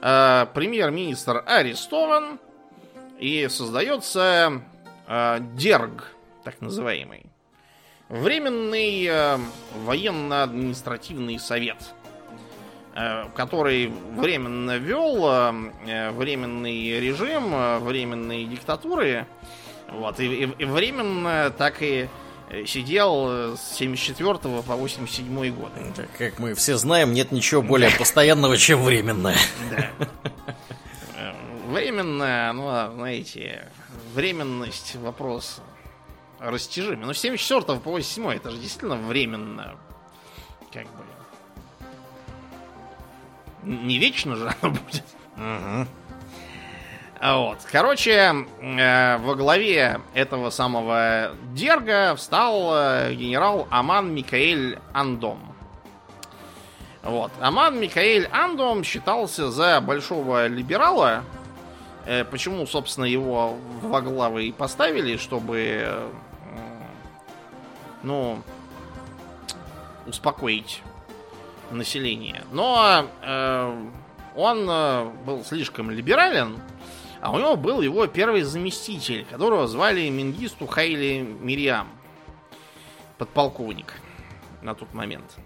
э, 0.00 0.46
премьер-министр 0.52 1.44
арестован, 1.46 2.40
и 3.18 3.46
создается 3.48 4.62
э, 5.06 5.38
дерг, 5.54 6.14
так 6.42 6.60
называемый. 6.60 7.31
Временный 8.12 9.06
э, 9.06 9.38
военно-административный 9.86 11.38
совет, 11.38 11.78
э, 12.94 13.24
который 13.34 13.90
временно 14.18 14.76
вел 14.76 15.26
э, 15.86 16.10
временный 16.10 17.00
режим, 17.00 17.54
э, 17.54 17.78
временные 17.78 18.44
диктатуры, 18.44 19.26
вот, 19.90 20.20
и, 20.20 20.26
и, 20.26 20.50
и 20.58 20.64
временно 20.66 21.50
так 21.56 21.80
и 21.80 22.06
сидел 22.66 23.56
с 23.56 23.76
74 23.78 24.34
по 24.34 24.76
87 24.76 25.54
год. 25.54 25.72
Как 26.18 26.38
мы 26.38 26.52
все 26.52 26.76
знаем, 26.76 27.14
нет 27.14 27.32
ничего 27.32 27.62
более 27.62 27.90
постоянного, 27.92 28.58
чем 28.58 28.82
временное. 28.82 29.38
Да. 29.70 29.88
Э, 31.16 31.32
временное, 31.66 32.52
ну, 32.52 32.92
знаете, 32.94 33.70
временность 34.14 34.96
вопрос 34.96 35.62
растяжимый. 36.42 37.06
Но 37.06 37.12
с 37.12 37.18
74 37.18 37.78
по 37.80 37.90
87 37.90 38.30
это 38.30 38.50
же 38.50 38.58
действительно 38.58 38.96
временно. 38.96 39.76
Как 40.72 40.84
бы. 40.84 41.04
Не 43.62 43.98
вечно 43.98 44.36
же 44.36 44.52
оно 44.60 44.72
будет. 44.72 45.04
Угу. 45.36 45.86
Вот. 47.22 47.58
Короче, 47.70 48.34
э, 48.60 49.18
во 49.18 49.34
главе 49.36 50.00
этого 50.12 50.50
самого 50.50 51.36
Дерга 51.52 52.16
встал 52.16 52.72
э, 52.74 53.14
генерал 53.14 53.68
Аман 53.70 54.12
Микаэль 54.12 54.78
Андом. 54.92 55.54
Вот. 57.04 57.30
Аман 57.40 57.78
Микаэль 57.78 58.28
Андом 58.32 58.82
считался 58.82 59.52
за 59.52 59.80
большого 59.80 60.48
либерала. 60.48 61.22
Э, 62.06 62.24
почему, 62.24 62.66
собственно, 62.66 63.04
его 63.04 63.56
во 63.82 64.00
главы 64.00 64.46
и 64.46 64.52
поставили, 64.52 65.16
чтобы 65.16 66.10
ну, 68.02 68.42
успокоить 70.06 70.82
население. 71.70 72.42
Но 72.52 73.06
э, 73.22 73.86
он 74.34 74.66
э, 74.68 75.10
был 75.24 75.44
слишком 75.44 75.90
либерален, 75.90 76.58
а 77.20 77.30
у 77.32 77.38
него 77.38 77.56
был 77.56 77.80
его 77.80 78.06
первый 78.06 78.42
заместитель, 78.42 79.24
которого 79.24 79.66
звали 79.66 80.08
Мингисту 80.08 80.66
Хайли 80.66 81.20
Мириам, 81.20 81.88
подполковник 83.18 83.94
на 84.60 84.74
тот 84.74 84.92
момент. 84.92 85.36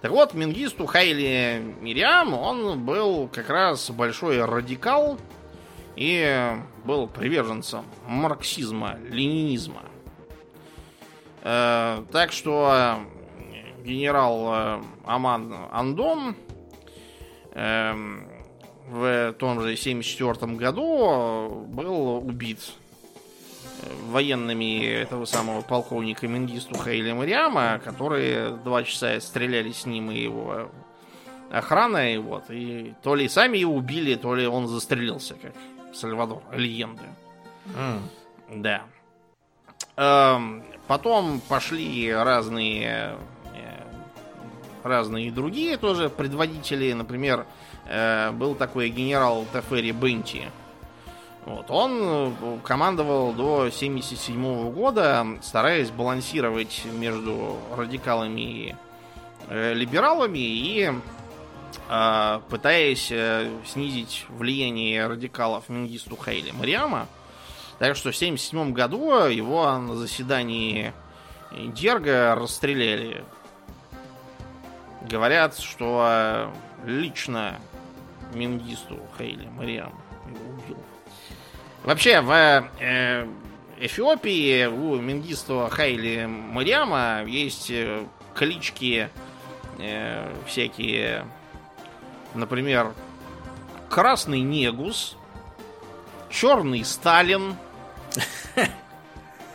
Так 0.00 0.12
вот, 0.12 0.32
Мингисту 0.32 0.86
Хайли 0.86 1.74
Мириам, 1.80 2.32
он 2.32 2.84
был 2.84 3.28
как 3.28 3.50
раз 3.50 3.90
большой 3.90 4.44
радикал 4.44 5.18
и 5.96 6.56
был 6.84 7.08
приверженцем 7.08 7.84
марксизма, 8.06 8.96
ленинизма. 9.08 9.82
Э, 11.42 12.04
так 12.12 12.32
что 12.32 12.72
э, 12.72 13.84
генерал 13.84 14.48
э, 14.52 14.82
Аман 15.04 15.54
Андон 15.70 16.36
в 17.54 19.32
том 19.38 19.60
же 19.60 19.76
74 19.76 20.52
году 20.52 21.66
был 21.68 22.18
убит 22.18 22.58
военными 24.04 24.84
этого 24.84 25.24
самого 25.24 25.62
полковника 25.62 26.28
Мингисту 26.28 26.76
Хейли 26.76 27.12
Мариама, 27.12 27.80
которые 27.82 28.50
два 28.50 28.84
часа 28.84 29.18
стреляли 29.20 29.72
с 29.72 29.86
ним 29.86 30.12
и 30.12 30.20
его 30.20 30.70
охраной, 31.50 32.18
вот, 32.18 32.44
и 32.50 32.94
то 33.02 33.16
ли 33.16 33.28
сами 33.28 33.58
его 33.58 33.74
убили, 33.74 34.14
то 34.14 34.36
ли 34.36 34.46
он 34.46 34.68
застрелился, 34.68 35.34
как 35.34 35.54
Сальвадор 35.94 36.42
Легенды. 36.52 37.02
Mm. 37.66 38.00
Да. 38.62 38.82
Эм, 39.96 40.62
потом 40.88 41.40
пошли 41.40 42.12
разные 42.12 43.14
э, 43.54 43.84
разные 44.82 45.30
другие 45.30 45.76
тоже 45.76 46.08
предводители. 46.08 46.92
Например, 46.94 47.46
э, 47.86 48.32
был 48.32 48.56
такой 48.56 48.88
генерал 48.88 49.44
Тафери 49.52 49.92
Бенти. 49.92 50.50
Вот, 51.44 51.70
он 51.70 52.00
э, 52.02 52.58
командовал 52.64 53.32
до 53.32 53.60
1977 53.66 54.72
года, 54.72 55.26
стараясь 55.42 55.90
балансировать 55.90 56.82
между 56.92 57.58
радикалами 57.76 58.40
и 58.40 58.74
либералами 59.50 60.38
и 60.38 60.92
пытаясь 62.50 63.10
снизить 63.66 64.26
влияние 64.28 65.06
радикалов 65.06 65.70
Мингисту 65.70 66.18
Хейли 66.22 66.50
Мариама. 66.50 67.08
Так 67.78 67.96
что 67.96 68.10
в 68.10 68.16
1977 68.16 68.72
году 68.72 69.26
его 69.26 69.78
на 69.78 69.94
заседании 69.94 70.92
Дерга 71.52 72.34
расстреляли. 72.34 73.24
Говорят, 75.08 75.58
что 75.58 76.06
э, 76.10 76.50
лично 76.84 77.60
Мингисту 78.34 78.98
Хейли 79.16 79.46
Мариам 79.46 79.94
его 80.26 80.54
убил. 80.54 80.76
Вообще, 81.84 82.20
в 82.20 82.30
э, 82.80 83.26
Эфиопии 83.78 84.66
у 84.66 84.96
Мингисту 84.96 85.68
Хайли 85.70 86.26
Мариама 86.26 87.22
есть 87.24 87.70
э, 87.70 88.04
клички 88.34 89.08
э, 89.78 90.34
всякие, 90.46 91.24
например, 92.34 92.92
Красный 93.88 94.40
Негус, 94.40 95.16
Черный 96.28 96.84
Сталин. 96.84 97.56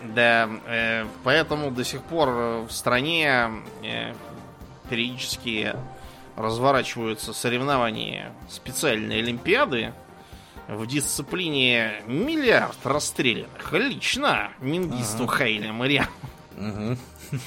Да, 0.03 0.49
э, 0.67 1.05
поэтому 1.23 1.71
до 1.71 1.85
сих 1.85 2.01
пор 2.03 2.29
в 2.67 2.71
стране 2.71 3.49
э, 3.83 4.13
периодически 4.89 5.73
разворачиваются 6.35 7.33
соревнования 7.33 8.33
специальные 8.49 9.19
олимпиады 9.19 9.93
в 10.67 10.85
дисциплине 10.87 12.01
миллиард 12.05 12.77
расстрелянных 12.83 13.71
лично 13.71 14.51
Мингисту 14.59 15.23
ага. 15.23 15.37
Угу. 16.57 16.97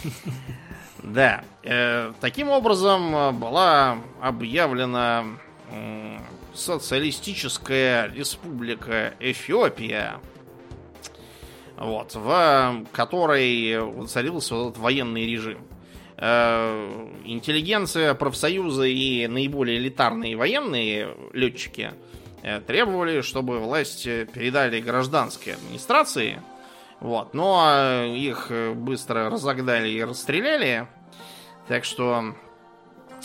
Да. 1.03 1.45
Э, 1.63 2.13
таким 2.21 2.49
образом 2.49 3.39
была 3.39 3.99
объявлена 4.21 5.25
э, 5.71 6.19
социалистическая 6.55 8.11
республика 8.13 9.15
Эфиопия, 9.21 10.19
вот, 11.79 12.15
в 12.15 12.85
которой 12.93 13.79
воцарился 13.79 14.55
этот 14.55 14.79
военный 14.79 15.27
режим. 15.27 15.59
Э, 16.19 17.09
интеллигенция, 17.25 18.15
профсоюзы 18.15 18.91
и 18.91 19.27
наиболее 19.27 19.77
элитарные 19.77 20.37
военные 20.37 21.15
летчики 21.35 21.93
э, 22.43 22.61
требовали, 22.61 23.21
чтобы 23.21 23.59
власть 23.59 24.05
передали 24.05 24.81
гражданской 24.81 25.55
администрации. 25.55 26.41
Вот, 27.01 27.35
но 27.35 28.05
их 28.07 28.51
быстро 28.75 29.29
разогнали 29.29 29.91
и 29.91 30.03
расстреляли. 30.03 30.87
Так 31.69 31.85
что 31.85 32.35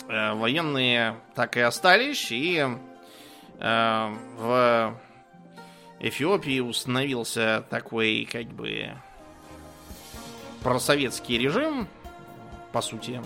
э, 0.08 0.34
военные 0.34 1.16
так 1.34 1.56
и 1.56 1.60
остались, 1.60 2.30
и 2.30 2.66
в 3.58 4.94
Эфиопии 6.02 6.58
установился 6.58 7.64
такой, 7.70 8.28
как 8.30 8.46
бы, 8.48 8.90
просоветский 10.64 11.38
режим, 11.38 11.86
по 12.72 12.82
сути, 12.82 13.22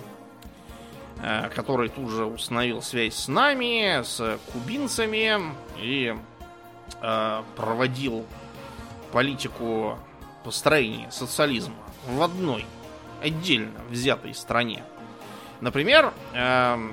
э, 1.22 1.48
который 1.54 1.88
тут 1.88 2.10
же 2.10 2.26
установил 2.26 2.82
связь 2.82 3.14
с 3.14 3.28
нами, 3.28 4.02
с 4.02 4.38
кубинцами 4.52 5.40
и 5.80 6.14
э, 7.00 7.42
проводил 7.56 8.26
политику 9.10 9.98
построения 10.44 11.10
социализма 11.10 11.76
в 12.06 12.20
одной 12.20 12.66
отдельно 13.22 13.80
взятой 13.88 14.34
стране. 14.34 14.84
Например, 15.62 16.12
э, 16.34 16.90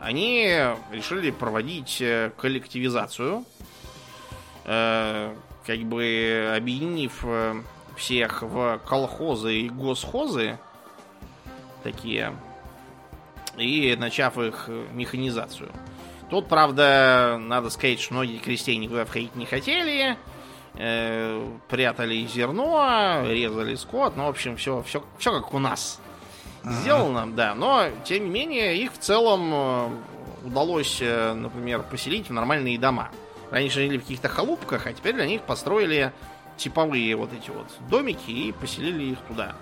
они 0.00 0.46
решили 0.90 1.30
проводить 1.32 2.02
коллективизацию 2.38 3.44
как 5.66 5.80
бы 5.80 6.52
объединив 6.56 7.20
э, 7.24 7.54
всех 7.96 8.42
в 8.42 8.80
колхозы 8.86 9.54
и 9.54 9.68
госхозы 9.68 10.58
такие 11.82 12.32
и 13.56 13.96
начав 13.98 14.38
их 14.38 14.68
механизацию. 14.92 15.70
Тут, 16.30 16.48
правда, 16.48 17.38
надо 17.40 17.70
сказать, 17.70 18.00
что 18.00 18.14
многие 18.14 18.38
крестьяне 18.38 18.78
никуда 18.78 19.04
входить 19.04 19.34
не 19.34 19.46
хотели, 19.46 20.16
э, 20.74 21.50
прятали 21.68 22.26
зерно, 22.26 23.22
резали 23.24 23.74
скот, 23.76 24.16
ну, 24.16 24.24
в 24.24 24.28
общем, 24.28 24.56
все, 24.56 24.82
все, 24.82 25.02
все 25.18 25.32
как 25.32 25.54
у 25.54 25.58
нас 25.58 26.00
ага. 26.62 26.72
сделано, 26.74 27.32
да. 27.32 27.54
Но, 27.54 27.86
тем 28.04 28.24
не 28.24 28.30
менее, 28.30 28.76
их 28.76 28.92
в 28.92 28.98
целом 28.98 29.50
э, 29.52 29.88
удалось, 30.44 31.00
например, 31.00 31.82
поселить 31.82 32.28
в 32.28 32.32
нормальные 32.32 32.78
дома. 32.78 33.10
Раньше 33.50 33.80
жили 33.80 33.98
в 33.98 34.02
каких-то 34.02 34.28
халупках, 34.28 34.86
а 34.86 34.92
теперь 34.92 35.14
для 35.14 35.26
них 35.26 35.42
построили 35.42 36.12
типовые 36.56 37.14
вот 37.16 37.32
эти 37.32 37.50
вот 37.50 37.66
домики 37.88 38.30
и 38.30 38.52
поселили 38.52 39.12
их 39.12 39.18
туда. 39.28 39.54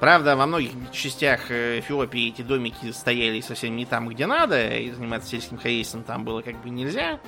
Правда, 0.00 0.36
во 0.36 0.46
многих 0.46 0.72
частях 0.92 1.50
э, 1.50 1.78
Эфиопии 1.78 2.28
эти 2.28 2.42
домики 2.42 2.90
стояли 2.92 3.40
совсем 3.40 3.76
не 3.76 3.86
там, 3.86 4.08
где 4.08 4.26
надо, 4.26 4.76
и 4.76 4.90
заниматься 4.90 5.30
сельским 5.30 5.56
хозяйством 5.56 6.02
там 6.02 6.24
было 6.24 6.42
как 6.42 6.60
бы 6.60 6.70
нельзя. 6.70 7.20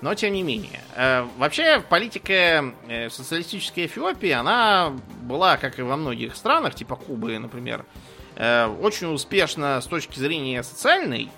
Но 0.00 0.14
тем 0.14 0.32
не 0.32 0.42
менее. 0.42 0.80
Э, 0.96 1.26
вообще, 1.36 1.80
политика 1.80 2.74
э, 2.88 3.10
социалистической 3.10 3.86
Эфиопии, 3.86 4.30
она 4.30 4.96
была, 5.22 5.58
как 5.58 5.78
и 5.78 5.82
во 5.82 5.96
многих 5.96 6.34
странах, 6.34 6.74
типа 6.74 6.96
Кубы, 6.96 7.38
например, 7.38 7.84
очень 8.36 9.12
успешна 9.12 9.80
с 9.80 9.86
точки 9.86 10.18
зрения 10.20 10.62
социальной, 10.62 11.28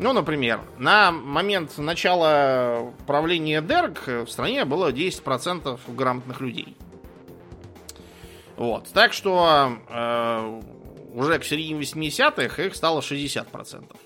ну, 0.00 0.14
например, 0.14 0.62
на 0.78 1.12
момент 1.12 1.76
начала 1.76 2.92
правления 3.06 3.60
Дерг 3.60 4.06
в 4.06 4.28
стране 4.28 4.64
было 4.64 4.90
10% 4.90 5.78
грамотных 5.88 6.40
людей. 6.40 6.74
Вот. 8.56 8.88
Так 8.94 9.12
что 9.12 9.76
э, 9.88 10.60
уже 11.12 11.38
к 11.38 11.44
середине 11.44 11.80
80-х 11.80 12.62
их 12.62 12.74
стало 12.74 13.00
60%. 13.00 13.96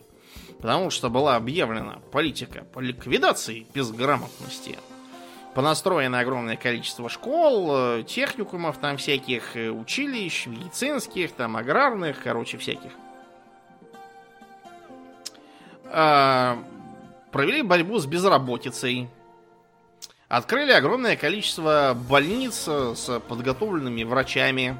Потому 0.59 0.91
что 0.91 1.11
была 1.11 1.37
объявлена 1.37 2.01
политика 2.11 2.65
по 2.65 2.81
ликвидации 2.81 3.67
безграмотности. 3.73 4.79
Понастроено 5.55 6.19
огромное 6.19 6.57
количество 6.57 7.09
школ, 7.09 7.71
э, 7.71 8.03
техникумов 8.05 8.79
там 8.79 8.97
всяких, 8.97 9.57
э, 9.57 9.71
училищ, 9.71 10.47
медицинских, 10.47 11.33
там 11.33 11.57
аграрных, 11.57 12.21
короче, 12.21 12.59
всяких. 12.59 12.91
Э, 15.97 16.57
провели 17.31 17.63
борьбу 17.63 18.01
с 18.01 18.07
безработицей. 18.07 19.09
Открыли 20.29 20.73
огромное 20.73 21.15
количество 21.17 21.97
больниц 22.09 22.67
с 22.67 23.21
подготовленными 23.29 24.03
врачами. 24.03 24.77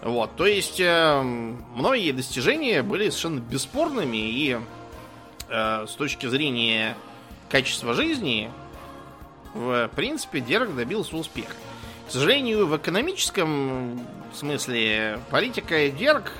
Вот, 0.00 0.36
то 0.36 0.46
есть 0.46 0.78
э, 0.78 1.22
многие 1.22 2.12
достижения 2.12 2.82
были 2.82 3.08
совершенно 3.08 3.40
бесспорными 3.40 4.16
и 4.16 4.60
э, 5.48 5.86
с 5.88 5.92
точки 5.92 6.26
зрения 6.26 6.96
качества 7.48 7.94
жизни, 7.94 8.52
в 9.54 9.90
принципе, 9.96 10.40
Дерг 10.40 10.74
добился 10.74 11.16
успеха. 11.16 11.54
К 12.06 12.12
сожалению, 12.12 12.66
в 12.66 12.76
экономическом 12.76 14.06
смысле 14.34 15.18
политика 15.30 15.88
Дерг 15.88 16.32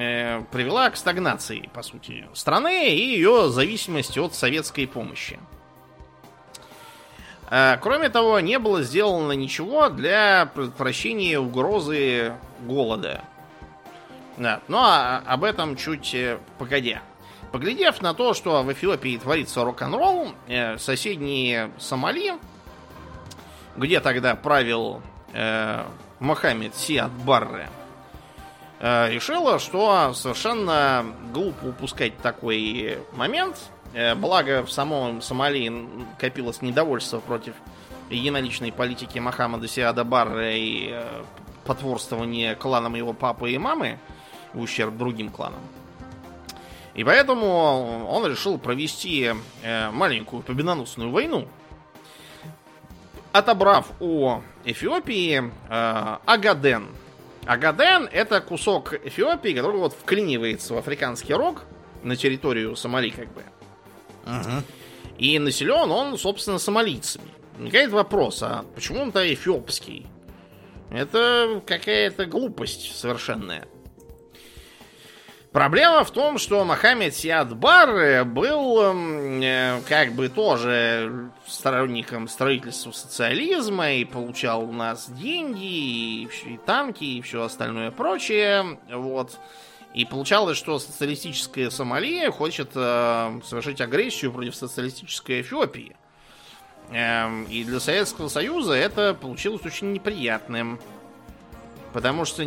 э, 0.00 0.42
привела 0.50 0.90
к 0.90 0.96
стагнации, 0.96 1.68
по 1.72 1.82
сути, 1.82 2.26
страны 2.34 2.94
и 2.94 3.14
ее 3.14 3.48
зависимости 3.50 4.18
от 4.18 4.34
советской 4.34 4.86
помощи. 4.86 5.38
Э, 7.50 7.76
кроме 7.80 8.08
того, 8.08 8.40
не 8.40 8.58
было 8.58 8.82
сделано 8.82 9.32
ничего 9.32 9.88
для 9.88 10.50
предотвращения 10.54 11.38
угрозы 11.38 12.34
голода. 12.60 13.22
Да, 14.36 14.60
но 14.68 15.20
об 15.26 15.44
этом 15.44 15.76
чуть 15.76 16.14
э, 16.14 16.38
погодя. 16.58 17.02
Поглядев 17.50 18.02
на 18.02 18.14
то, 18.14 18.34
что 18.34 18.62
в 18.62 18.72
Эфиопии 18.72 19.16
творится 19.16 19.64
рок-н-ролл, 19.64 20.28
э, 20.46 20.76
соседние 20.78 21.70
Сомали, 21.78 22.34
где 23.76 24.00
тогда 24.00 24.34
правил 24.34 25.02
э, 25.32 25.84
Мохаммед 26.20 26.76
Сиад 26.76 27.10
Барре, 27.24 27.68
решила, 28.80 29.58
что 29.58 30.12
совершенно 30.14 31.04
глупо 31.32 31.66
упускать 31.66 32.16
такой 32.18 32.98
момент. 33.12 33.56
Э, 33.94 34.14
благо 34.14 34.64
в 34.64 34.70
самом 34.70 35.22
Сомали 35.22 35.72
копилось 36.18 36.62
недовольство 36.62 37.20
против 37.20 37.54
единоличной 38.10 38.72
политики 38.72 39.18
Мохаммада 39.18 39.68
Сиада 39.68 40.04
Барра 40.04 40.54
и 40.54 40.90
э, 40.92 41.22
потворствования 41.64 42.54
кланам 42.54 42.94
его 42.94 43.12
папы 43.12 43.52
и 43.52 43.58
мамы 43.58 43.98
в 44.52 44.60
ущерб 44.60 44.96
другим 44.96 45.30
кланам. 45.30 45.60
И 46.94 47.04
поэтому 47.04 48.06
он 48.08 48.26
решил 48.26 48.58
провести 48.58 49.34
э, 49.62 49.90
маленькую 49.90 50.42
победоносную 50.42 51.10
войну, 51.10 51.48
отобрав 53.32 53.86
у 54.00 54.40
Эфиопии 54.64 55.52
э, 55.68 56.16
Агаден. 56.24 56.88
Агаден 57.48 58.10
это 58.12 58.42
кусок 58.42 58.92
Эфиопии, 58.92 59.54
который 59.54 59.78
вот 59.78 59.94
вклинивается 59.94 60.74
в 60.74 60.76
африканский 60.76 61.32
рог 61.32 61.62
на 62.02 62.14
территорию 62.14 62.76
Сомали 62.76 63.08
как 63.08 63.32
бы. 63.32 63.42
Ага. 64.26 64.62
И 65.16 65.38
населен 65.38 65.90
он, 65.90 66.18
собственно, 66.18 66.58
сомалийцами. 66.58 67.24
Возникает 67.56 67.90
вопрос, 67.90 68.42
а 68.42 68.66
почему 68.74 69.00
он-то 69.00 69.32
эфиопский? 69.32 70.06
Это 70.90 71.62
какая-то 71.66 72.26
глупость 72.26 72.94
совершенная. 72.94 73.66
Проблема 75.58 76.04
в 76.04 76.12
том, 76.12 76.38
что 76.38 76.64
Мохаммед 76.64 77.16
Сиад 77.16 77.56
Бар 77.56 78.24
был 78.24 78.80
э, 78.80 79.80
как 79.88 80.12
бы 80.12 80.28
тоже 80.28 81.32
сторонником 81.48 82.28
строительства 82.28 82.92
социализма 82.92 83.90
и 83.90 84.04
получал 84.04 84.62
у 84.62 84.70
нас 84.70 85.10
деньги, 85.10 85.64
и, 85.64 86.28
и 86.46 86.60
танки, 86.64 87.02
и 87.02 87.22
все 87.22 87.42
остальное 87.42 87.90
прочее. 87.90 88.78
Вот. 88.88 89.36
И 89.94 90.04
получалось, 90.04 90.56
что 90.56 90.78
социалистическая 90.78 91.70
Сомалия 91.70 92.30
хочет 92.30 92.70
э, 92.76 93.40
совершить 93.44 93.80
агрессию 93.80 94.30
против 94.32 94.54
социалистической 94.54 95.40
Эфиопии. 95.40 95.96
Эм, 96.92 97.46
и 97.46 97.64
для 97.64 97.80
Советского 97.80 98.28
Союза 98.28 98.74
это 98.74 99.12
получилось 99.12 99.66
очень 99.66 99.92
неприятным. 99.92 100.78
Потому 101.92 102.24
что 102.24 102.44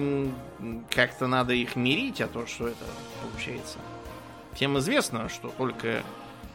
как-то 0.90 1.28
надо 1.28 1.54
их 1.54 1.76
мирить, 1.76 2.22
а 2.22 2.28
то, 2.28 2.46
что 2.46 2.68
это 2.68 2.86
получается. 3.22 3.80
Всем 4.54 4.78
известно, 4.80 5.30
что 5.30 5.50
только 5.50 6.04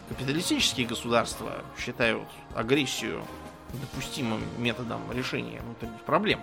капиталистические 0.09 0.87
государства 0.87 1.65
считают 1.79 2.29
агрессию 2.55 3.25
допустимым 3.73 4.41
методом 4.59 5.01
решения 5.13 5.61
внутренних 5.61 6.01
проблем. 6.03 6.41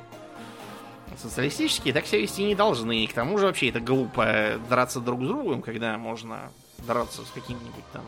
Социалистические 1.18 1.94
так 1.94 2.06
себя 2.07 2.22
вести 2.22 2.44
не 2.44 2.56
должны. 2.56 3.03
И 3.03 3.07
к 3.07 3.14
тому 3.14 3.38
же 3.38 3.45
вообще 3.45 3.70
это 3.70 3.80
глупо 3.80 4.60
драться 4.70 4.99
друг 4.99 5.24
с 5.24 5.28
другом, 5.28 5.61
когда 5.61 5.98
можно 5.98 6.52
драться 6.80 7.24
с 7.24 7.30
какими-нибудь 7.30 7.86
там 7.94 8.03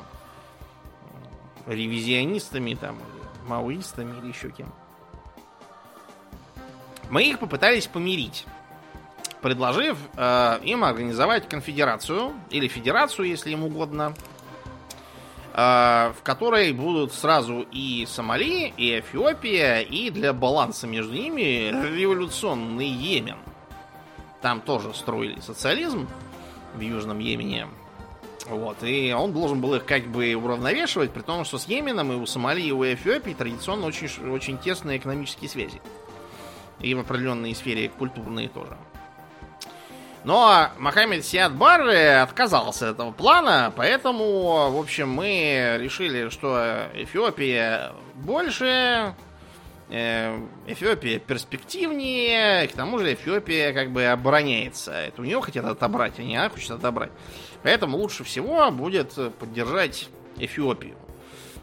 ревизионистами, 1.67 2.73
там, 2.73 2.97
маоистами 3.47 4.19
или 4.19 4.29
еще 4.29 4.49
кем. 4.49 4.73
Мы 7.09 7.23
их 7.23 7.39
попытались 7.39 7.87
помирить, 7.87 8.45
предложив 9.41 9.97
э, 10.17 10.59
им 10.63 10.83
организовать 10.83 11.47
конфедерацию 11.47 12.33
или 12.49 12.67
федерацию, 12.67 13.27
если 13.27 13.51
им 13.51 13.63
угодно, 13.63 14.15
э, 15.53 16.13
в 16.17 16.23
которой 16.23 16.71
будут 16.73 17.13
сразу 17.13 17.65
и 17.71 18.07
Сомали, 18.07 18.73
и 18.75 18.99
Эфиопия, 18.99 19.81
и 19.81 20.09
для 20.09 20.33
баланса 20.33 20.87
между 20.87 21.13
ними 21.13 21.69
революционный 21.95 22.87
Йемен. 22.87 23.37
Там 24.41 24.61
тоже 24.61 24.93
строили 24.93 25.39
социализм 25.41 26.07
в 26.73 26.79
Южном 26.79 27.19
Йемене. 27.19 27.67
Вот, 28.47 28.83
и 28.83 29.11
он 29.11 29.33
должен 29.33 29.59
был 29.59 29.73
их 29.75 29.85
как 29.85 30.05
бы 30.05 30.35
уравновешивать, 30.35 31.11
при 31.11 31.21
том, 31.21 31.45
что 31.45 31.57
с 31.57 31.67
Йеменом 31.67 32.11
и 32.11 32.15
у 32.15 32.25
Сомали, 32.27 32.61
и 32.61 32.71
у 32.71 32.83
Эфиопии 32.83 33.33
традиционно 33.33 33.87
очень, 33.87 34.07
очень 34.29 34.57
тесные 34.59 34.97
экономические 34.97 35.49
связи. 35.49 35.81
И 36.79 36.93
в 36.93 36.99
определенной 36.99 37.55
сфере 37.55 37.89
культурные 37.89 38.49
тоже. 38.49 38.77
Но 40.25 40.69
Мохаммед 40.79 41.23
Сиад 41.23 41.53
Барре 41.53 42.15
отказался 42.17 42.89
от 42.89 42.95
этого 42.95 43.11
плана, 43.11 43.71
поэтому, 43.75 44.71
в 44.71 44.79
общем, 44.79 45.07
мы 45.07 45.77
решили, 45.79 46.29
что 46.29 46.87
Эфиопия 46.95 47.91
больше, 48.15 49.13
э, 49.89 50.39
Эфиопия 50.65 51.19
перспективнее, 51.19 52.65
и 52.65 52.67
к 52.67 52.71
тому 52.71 52.97
же 52.97 53.13
Эфиопия 53.13 53.71
как 53.71 53.91
бы 53.91 54.05
обороняется. 54.05 54.93
Это 54.93 55.21
у 55.21 55.25
нее 55.25 55.39
хотят 55.41 55.63
отобрать, 55.63 56.17
а 56.17 56.23
не 56.23 56.35
она 56.35 56.49
хочет 56.49 56.71
отобрать. 56.71 57.11
Поэтому 57.61 57.97
лучше 57.97 58.23
всего 58.23 58.71
будет 58.71 59.13
поддержать 59.37 60.09
Эфиопию. 60.37 60.95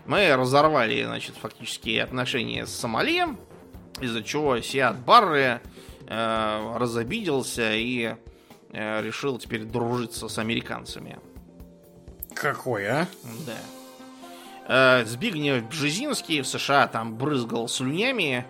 Мы 0.06 0.32
разорвали, 0.36 1.02
значит, 1.02 1.34
фактически 1.34 1.98
отношения 1.98 2.66
с 2.66 2.70
Сомали, 2.70 3.24
из-за 4.00 4.22
чего 4.22 4.60
Сиат 4.60 4.98
Барре 4.98 5.60
э, 6.06 6.76
разобиделся 6.76 7.74
и 7.74 8.16
э, 8.70 9.02
решил 9.02 9.38
теперь 9.38 9.64
дружиться 9.64 10.28
с 10.28 10.38
американцами. 10.38 11.18
Какой, 12.34 12.86
а? 12.88 13.06
Да. 13.46 15.00
Э, 15.00 15.04
Збигнев 15.04 15.68
Бжезинский 15.68 16.40
в 16.40 16.46
США 16.46 16.86
там 16.86 17.16
брызгал 17.16 17.68
слюнями, 17.68 18.46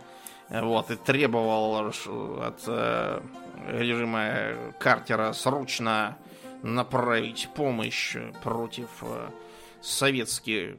вот, 0.48 0.90
и 0.90 0.97
требовал 0.97 1.86
от 1.86 2.62
э, 2.66 3.20
режима 3.69 4.73
Картера 4.78 5.32
срочно 5.32 6.16
направить 6.62 7.48
помощь 7.55 8.16
против 8.43 8.89
э, 9.02 9.31
советских, 9.81 10.77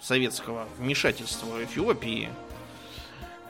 советского 0.00 0.68
вмешательства 0.78 1.46
в 1.46 1.64
Эфиопии. 1.64 2.28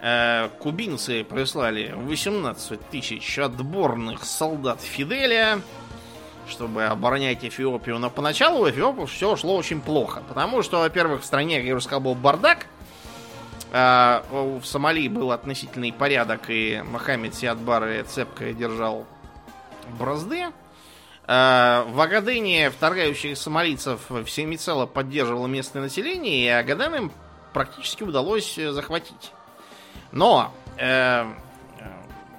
Э, 0.04 0.48
кубинцы 0.58 1.22
прислали 1.22 1.92
18 1.94 2.88
тысяч 2.90 3.38
отборных 3.38 4.24
солдат 4.24 4.80
Фиделя, 4.80 5.60
чтобы 6.48 6.86
оборонять 6.86 7.44
Эфиопию. 7.44 8.00
Но 8.00 8.10
поначалу 8.10 8.64
в 8.64 8.70
Эфиопию 8.70 9.06
все 9.06 9.36
шло 9.36 9.56
очень 9.56 9.80
плохо. 9.80 10.20
Потому 10.28 10.62
что, 10.62 10.80
во-первых, 10.80 11.22
в 11.22 11.24
стране, 11.24 11.58
как 11.58 11.66
я 11.66 11.76
уже 11.76 11.84
сказал, 11.84 12.00
был 12.00 12.14
бардак. 12.16 12.66
А 13.70 14.24
в 14.30 14.64
Сомали 14.64 15.06
был 15.06 15.30
относительный 15.30 15.92
порядок, 15.92 16.42
и 16.48 16.82
Мохаммед 16.84 17.36
Сиадбар 17.36 18.04
цепко 18.04 18.52
держал 18.52 19.06
бразды. 20.00 20.46
А 21.28 21.86
в 21.88 22.00
Агадене 22.00 22.70
вторгающих 22.70 23.38
сомалийцев 23.38 24.00
всемицело 24.26 24.86
поддерживало 24.86 25.46
местное 25.46 25.82
население, 25.82 26.44
и 26.44 26.48
Агаден 26.48 26.94
им 26.96 27.12
практически 27.52 28.02
удалось 28.02 28.56
захватить. 28.56 29.32
Но, 30.12 30.52
э, 30.76 31.24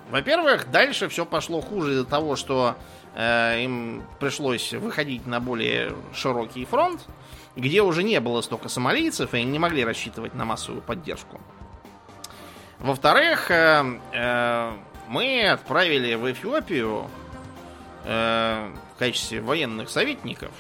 во-первых, 0.10 0.70
дальше 0.72 1.10
все 1.10 1.26
пошло 1.26 1.60
хуже 1.62 1.94
из-за 1.94 2.06
того, 2.06 2.36
что 2.36 2.76
э, 3.16 3.64
им 3.64 4.04
пришлось 4.20 4.74
выходить 4.74 5.26
на 5.26 5.40
более 5.40 5.96
широкий 6.14 6.66
фронт, 6.66 7.02
где 7.56 7.82
уже 7.82 8.04
не 8.04 8.20
было 8.20 8.42
столько 8.42 8.70
сомалийцев, 8.70 9.34
и 9.34 9.38
они 9.38 9.46
не 9.46 9.60
могли 9.60 9.84
рассчитывать 9.84 10.36
на 10.36 10.46
массовую 10.46 10.82
поддержку. 10.82 11.42
Во-вторых, 12.80 13.50
э, 13.50 14.00
э, 14.12 14.72
мы 15.08 15.50
отправили 15.50 16.16
в 16.16 16.32
Эфиопию 16.32 17.10
э, 18.06 18.70
в 18.96 19.00
качестве 19.00 19.42
военных 19.42 19.90
советников 19.90 20.52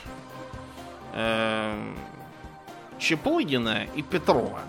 э, 1.14 1.94
Чеплыгина 2.98 3.86
и 3.96 4.02
Петрова. 4.02 4.62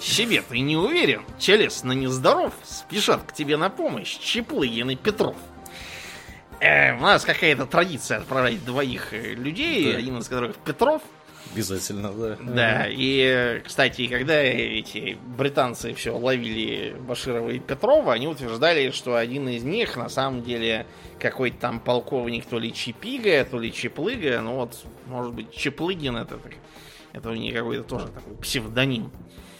Себе 0.00 0.42
ты 0.42 0.60
не 0.60 0.76
уверен, 0.76 1.22
телесно 1.38 1.92
нездоров, 1.92 2.54
спешат 2.64 3.22
к 3.22 3.32
тебе 3.32 3.56
на 3.56 3.70
помощь 3.70 4.18
Чеплыгин 4.18 4.90
и 4.90 4.96
Петров. 4.96 5.36
Э, 6.60 6.96
у 6.96 7.00
нас 7.00 7.24
какая-то 7.24 7.66
традиция 7.66 8.18
отправлять 8.18 8.64
двоих 8.64 9.12
э, 9.12 9.34
людей, 9.34 9.92
да. 9.92 9.98
один 9.98 10.18
из 10.18 10.28
которых 10.28 10.56
Петров. 10.56 11.02
Обязательно, 11.54 12.12
да. 12.12 12.36
Да, 12.40 12.86
и, 12.88 13.62
кстати, 13.64 14.08
когда 14.08 14.34
эти 14.42 15.16
британцы 15.36 15.94
все 15.94 16.10
ловили 16.10 16.96
Баширова 16.98 17.50
и 17.50 17.58
Петрова, 17.58 18.12
они 18.12 18.26
утверждали, 18.26 18.90
что 18.90 19.16
один 19.16 19.48
из 19.48 19.62
них 19.62 19.96
на 19.96 20.08
самом 20.08 20.42
деле 20.42 20.86
какой-то 21.20 21.56
там 21.58 21.80
полковник 21.80 22.46
то 22.46 22.58
ли 22.58 22.72
Чипига, 22.72 23.44
то 23.44 23.58
ли 23.58 23.72
Чеплыга, 23.72 24.40
ну 24.40 24.56
вот, 24.56 24.84
может 25.06 25.34
быть, 25.34 25.54
Чеплыгин 25.54 26.16
это 26.16 26.36
так 26.36 26.52
это 27.16 27.30
у 27.30 27.34
них 27.34 27.54
какой-то 27.54 27.82
тоже 27.82 28.08
такой 28.08 28.36
псевдоним. 28.36 29.10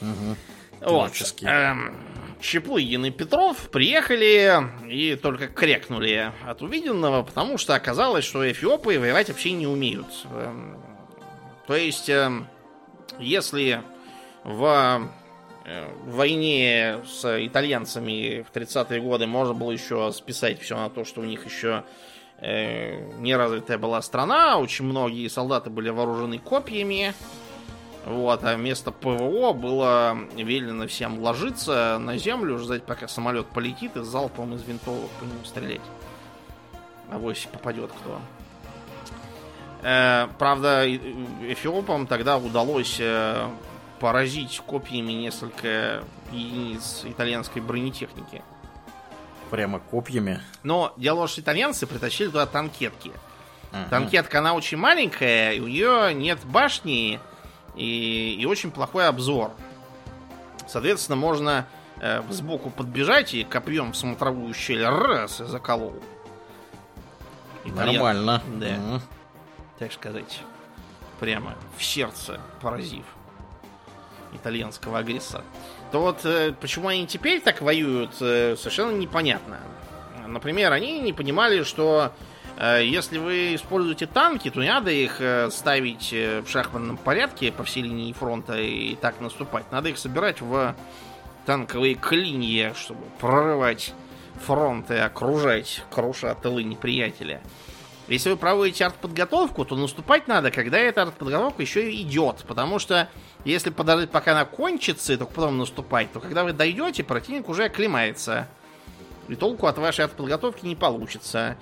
Угу. 0.01 0.37
Вот. 0.91 1.13
Эм, 1.43 1.97
Чеплыгин 2.41 3.07
и 3.07 3.11
Петров 3.11 3.71
приехали 3.71 4.63
и 4.89 5.17
только 5.17 5.49
крекнули 5.49 6.33
от 6.47 6.61
увиденного, 6.61 7.23
потому 7.23 7.57
что 7.57 7.75
оказалось, 7.75 8.25
что 8.25 8.49
эфиопы 8.51 8.99
воевать 8.99 9.29
вообще 9.29 9.53
не 9.53 9.67
умеют. 9.67 10.07
Эм, 10.31 10.77
то 11.67 11.75
есть, 11.75 12.11
эм, 12.11 12.47
если 13.19 13.81
в 14.45 15.09
э, 15.65 15.89
войне 16.05 17.01
с 17.07 17.47
итальянцами 17.47 18.45
в 18.49 18.55
30-е 18.55 19.01
годы 19.01 19.27
можно 19.27 19.55
было 19.55 19.71
еще 19.71 20.13
списать 20.13 20.61
все 20.61 20.77
на 20.77 20.91
то, 20.91 21.05
что 21.05 21.23
у 21.23 21.25
них 21.25 21.47
еще 21.47 21.85
э, 22.39 23.01
неразвитая 23.19 23.79
была 23.79 24.03
страна, 24.03 24.59
очень 24.59 24.85
многие 24.85 25.27
солдаты 25.29 25.71
были 25.71 25.89
вооружены 25.89 26.39
копьями, 26.39 27.15
вот, 28.07 28.45
а 28.45 28.55
вместо 28.55 28.93
ПВО 28.93 29.53
было 29.53 30.17
велено 30.37 30.87
всем 30.87 31.19
ложиться 31.19 31.99
на 31.99 32.17
землю, 32.17 32.57
ждать, 32.59 32.85
пока 32.85 33.09
самолет 33.09 33.47
полетит, 33.49 33.97
и 33.97 34.03
залпом 34.05 34.55
из 34.55 34.63
винтовок 34.63 35.11
по 35.19 35.25
нему 35.25 35.45
стрелять. 35.45 35.81
Авось 37.11 37.49
попадет 37.51 37.91
кто. 37.91 38.21
Э, 39.83 40.29
правда, 40.39 40.87
эфиопам 40.89 42.07
тогда 42.07 42.39
удалось 42.39 42.99
э, 43.01 43.49
поразить 43.99 44.63
копьями 44.65 45.11
несколько 45.11 46.05
единиц 46.31 47.03
итальянской 47.05 47.61
бронетехники. 47.61 48.43
Прямо 49.51 49.81
копьями. 49.81 50.41
Но 50.63 50.93
дело, 50.97 51.27
что 51.27 51.41
итальянцы 51.41 51.89
притащили 51.89 52.29
туда 52.29 52.47
танкетки. 52.47 53.11
uh 53.73 53.89
Танкетка, 53.91 54.39
она 54.39 54.55
очень 54.55 54.77
маленькая, 54.77 55.55
и 55.55 55.61
у 55.61 55.67
нее 55.67 56.15
нет 56.15 56.39
башни 56.45 57.19
и, 57.77 58.37
и 58.39 58.47
очень 58.47 58.71
плохой 58.71 59.07
обзор. 59.07 59.53
Соответственно, 60.67 61.17
можно 61.17 61.67
э, 62.01 62.23
сбоку 62.31 62.71
подбежать 62.71 63.35
и 63.35 63.45
копьем 63.45 63.93
в 63.93 63.97
смотровую 63.97 64.53
щель 64.55 64.85
раз 64.85 65.41
и 65.41 65.45
заколол. 65.45 65.95
Итальян... 67.65 67.95
Нормально. 67.95 68.43
Да. 68.59 68.67
uh 68.67 69.01
Так 69.79 69.93
сказать. 69.93 70.41
Прямо 71.21 71.55
в 71.77 71.85
сердце 71.85 72.41
поразив 72.61 73.05
итальянского 74.33 74.99
агрессора. 74.99 75.45
То 75.93 76.01
вот 76.01 76.25
э, 76.25 76.53
почему 76.61 76.89
они 76.89 77.07
теперь 77.07 77.41
так 77.41 77.63
воюют, 77.63 78.11
э, 78.21 78.57
совершенно 78.57 78.97
непонятно. 78.97 79.59
Например, 80.27 80.73
они 80.73 81.01
не 81.01 81.13
понимали, 81.13 81.63
что 81.63 82.13
если 82.59 83.19
вы 83.19 83.55
используете 83.55 84.07
танки, 84.07 84.51
то 84.51 84.63
не 84.63 84.69
надо 84.69 84.91
их 84.91 85.21
ставить 85.53 86.13
в 86.13 86.49
шахматном 86.49 86.97
порядке 86.97 87.53
по 87.53 87.65
всей 87.65 87.83
линии 87.83 88.13
фронта 88.13 88.59
и 88.59 88.95
так 88.97 89.21
наступать. 89.21 89.71
Надо 89.71 89.91
их 89.91 89.99
собирать 89.99 90.41
в 90.41 90.75
танковые 91.45 91.95
клинья, 91.95 92.75
чтобы 92.75 93.01
прорывать 93.21 93.93
фронт 94.45 94.91
и 94.91 94.97
окружать, 94.97 95.83
круша 95.91 96.35
тылы 96.35 96.65
неприятеля. 96.65 97.43
Если 98.09 98.31
вы 98.31 98.37
проводите 98.37 98.87
артподготовку, 98.87 99.65
то 99.65 99.75
наступать 99.75 100.29
надо, 100.29 100.51
когда 100.51 100.79
эта 100.79 101.03
артподготовка 101.03 101.63
еще 101.63 101.93
идет. 101.93 102.45
Потому 102.47 102.79
что 102.79 103.09
если 103.45 103.71
подождать, 103.71 104.11
пока 104.11 104.33
она 104.33 104.45
кончится, 104.45 105.13
и 105.13 105.17
только 105.17 105.33
потом 105.33 105.59
наступать, 105.59 106.13
то 106.13 106.21
когда 106.21 106.45
вы 106.45 106.53
дойдете, 106.53 107.03
противник 107.03 107.49
уже 107.49 107.65
оклемается. 107.65 108.49
И 109.29 109.35
толку 109.35 109.67
от 109.67 109.79
вашей 109.79 110.05
артподготовки 110.05 110.65
не 110.65 110.77
получится. 110.77 111.57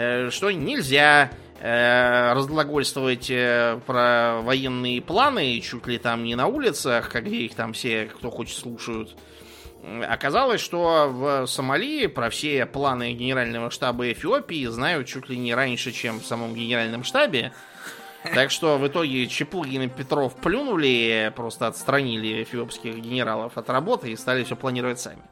Э, 0.00 0.30
что 0.30 0.52
нельзя 0.52 1.28
э, 1.60 2.32
разглагольствовать 2.32 3.28
э, 3.30 3.80
про 3.84 4.40
военные 4.42 5.02
планы, 5.02 5.60
чуть 5.60 5.88
ли 5.88 5.98
там 5.98 6.22
не 6.22 6.36
на 6.36 6.46
улицах, 6.46 7.12
где 7.12 7.38
их 7.38 7.56
там 7.56 7.72
все, 7.72 8.04
кто 8.04 8.30
хочет, 8.30 8.56
слушают 8.56 9.16
Оказалось, 10.08 10.60
что 10.60 11.08
в 11.08 11.46
Сомали 11.46 12.06
про 12.06 12.30
все 12.30 12.64
планы 12.66 13.12
Генерального 13.12 13.70
штаба 13.70 14.10
Эфиопии 14.12 14.66
знают 14.66 15.08
чуть 15.08 15.28
ли 15.28 15.36
не 15.36 15.54
раньше, 15.54 15.90
чем 15.90 16.20
в 16.20 16.26
самом 16.26 16.54
Генеральном 16.54 17.02
штабе. 17.02 17.52
Так 18.34 18.50
что 18.50 18.76
в 18.78 18.86
итоге 18.86 19.26
Чеплыгин 19.26 19.82
и 19.82 19.88
Петров 19.88 20.34
плюнули, 20.36 21.32
просто 21.34 21.68
отстранили 21.68 22.42
эфиопских 22.42 22.96
генералов 22.96 23.56
от 23.56 23.70
работы 23.70 24.10
и 24.12 24.16
стали 24.16 24.44
все 24.44 24.56
планировать 24.56 25.00
сами. 25.00 25.22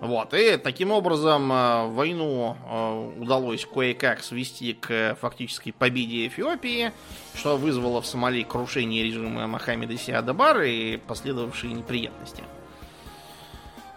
Вот, 0.00 0.34
и 0.34 0.56
таким 0.56 0.90
образом 0.90 1.50
э, 1.50 1.86
войну 1.88 2.56
э, 2.68 3.12
удалось 3.20 3.64
кое-как 3.64 4.22
свести 4.22 4.74
к 4.74 5.16
фактической 5.20 5.72
победе 5.72 6.26
Эфиопии, 6.26 6.92
что 7.34 7.56
вызвало 7.56 8.02
в 8.02 8.06
Сомали 8.06 8.42
крушение 8.42 9.04
режима 9.04 9.46
Мохаммеда 9.46 9.96
Сиада 9.96 10.34
Бара 10.34 10.66
и 10.66 10.98
последовавшие 10.98 11.72
неприятности. 11.72 12.42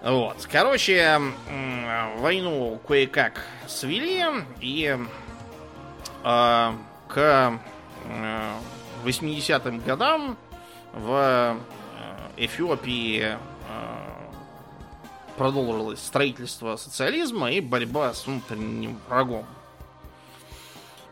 Вот. 0.03 0.48
Короче, 0.49 1.19
войну 2.19 2.80
кое-как 2.88 3.45
свели, 3.68 4.24
и 4.61 4.98
э, 6.24 6.72
к 7.07 7.60
80-м 9.03 9.80
годам 9.80 10.38
в 10.94 11.57
э, 12.38 12.45
Эфиопии 12.45 13.22
э, 13.22 13.38
продолжилось 15.38 16.00
строительство 16.00 16.76
социализма 16.76 17.52
и 17.52 17.62
борьба 17.62 18.14
с 18.14 18.26
внутренним 18.26 19.00
врагом. 19.08 19.46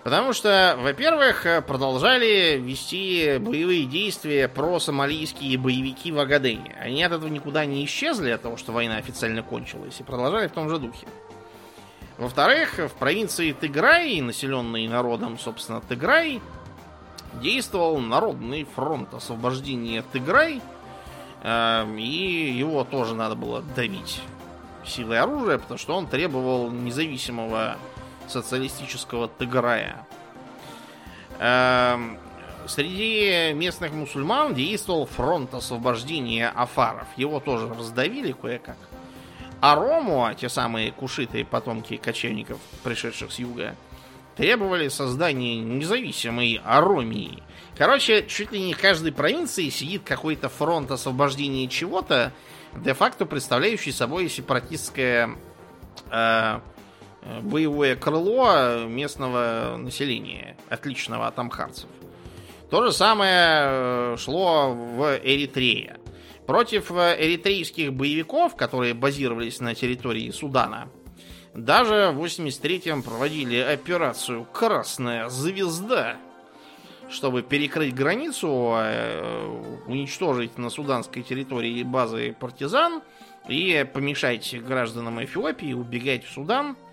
Потому 0.03 0.33
что, 0.33 0.77
во-первых, 0.79 1.47
продолжали 1.65 2.59
вести 2.59 3.37
боевые 3.39 3.85
действия 3.85 4.47
про 4.47 4.79
сомалийские 4.79 5.57
боевики 5.57 6.11
в 6.11 6.19
Агадене. 6.19 6.75
Они 6.79 7.01
от 7.03 7.13
этого 7.13 7.27
никуда 7.27 7.65
не 7.65 7.83
исчезли, 7.85 8.29
от 8.29 8.43
того, 8.43 8.55
что 8.55 8.71
война 8.71 8.97
официально 8.97 9.41
кончилась, 9.41 9.99
и 9.99 10.03
продолжали 10.03 10.47
в 10.47 10.51
том 10.51 10.69
же 10.69 10.77
духе. 10.77 11.07
Во-вторых, 12.19 12.77
в 12.77 12.91
провинции 12.91 13.51
Тыграй, 13.51 14.21
населенной 14.21 14.87
народом, 14.87 15.39
собственно, 15.39 15.81
Тыграй, 15.81 16.39
действовал 17.41 17.99
Народный 17.99 18.63
фронт 18.75 19.13
освобождения 19.13 20.03
Тыграй, 20.13 20.61
и 21.45 22.55
его 22.57 22.83
тоже 22.83 23.13
надо 23.13 23.35
было 23.35 23.61
давить 23.75 24.21
силой 24.85 25.19
оружия, 25.19 25.57
потому 25.57 25.77
что 25.77 25.95
он 25.95 26.07
требовал 26.07 26.71
независимого 26.71 27.77
социалистического 28.27 29.27
Тыграя. 29.27 30.07
Эм, 31.39 32.17
среди 32.67 33.53
местных 33.53 33.91
мусульман 33.91 34.53
действовал 34.53 35.05
фронт 35.05 35.53
освобождения 35.53 36.49
афаров. 36.49 37.07
Его 37.17 37.39
тоже 37.39 37.67
раздавили 37.73 38.31
кое-как. 38.31 38.77
А 39.61 39.75
Рому, 39.75 40.29
те 40.37 40.49
самые 40.49 40.91
кушитые 40.91 41.45
потомки 41.45 41.97
кочевников, 41.97 42.59
пришедших 42.83 43.31
с 43.31 43.39
юга, 43.39 43.75
требовали 44.35 44.89
создания 44.89 45.57
независимой 45.57 46.61
Аромии. 46.63 47.41
Короче, 47.77 48.25
чуть 48.25 48.51
ли 48.51 48.61
не 48.61 48.73
в 48.73 48.79
каждой 48.79 49.11
провинции 49.11 49.67
сидит 49.69 50.03
какой-то 50.03 50.47
фронт 50.47 50.91
освобождения 50.91 51.67
чего-то, 51.67 52.31
де-факто 52.73 53.25
представляющий 53.25 53.91
собой 53.91 54.29
сепаратистское 54.29 55.31
э, 56.09 56.59
боевое 57.41 57.97
крыло 57.97 58.85
местного 58.85 59.75
населения, 59.77 60.55
отличного 60.69 61.27
от 61.27 61.37
амхарцев. 61.37 61.89
То 62.69 62.83
же 62.83 62.93
самое 62.93 63.33
э, 63.33 64.15
шло 64.19 64.73
в 64.73 65.19
Эритрее. 65.21 65.97
Против 66.47 66.91
э, 66.91 67.17
эритрейских 67.19 67.93
боевиков, 67.93 68.55
которые 68.55 68.93
базировались 68.93 69.59
на 69.59 69.75
территории 69.75 70.31
Судана, 70.31 70.87
даже 71.53 72.11
в 72.13 72.23
83-м 72.23 73.03
проводили 73.03 73.57
операцию 73.57 74.45
«Красная 74.45 75.27
звезда», 75.27 76.17
чтобы 77.09 77.43
перекрыть 77.43 77.93
границу, 77.93 78.49
уничтожить 79.87 80.57
на 80.57 80.69
суданской 80.69 81.23
территории 81.23 81.83
базы 81.83 82.35
партизан 82.39 83.01
и 83.47 83.87
помешать 83.93 84.55
гражданам 84.63 85.23
Эфиопии 85.23 85.73
убегать 85.73 86.25
в 86.25 86.31
Судан– 86.31 86.75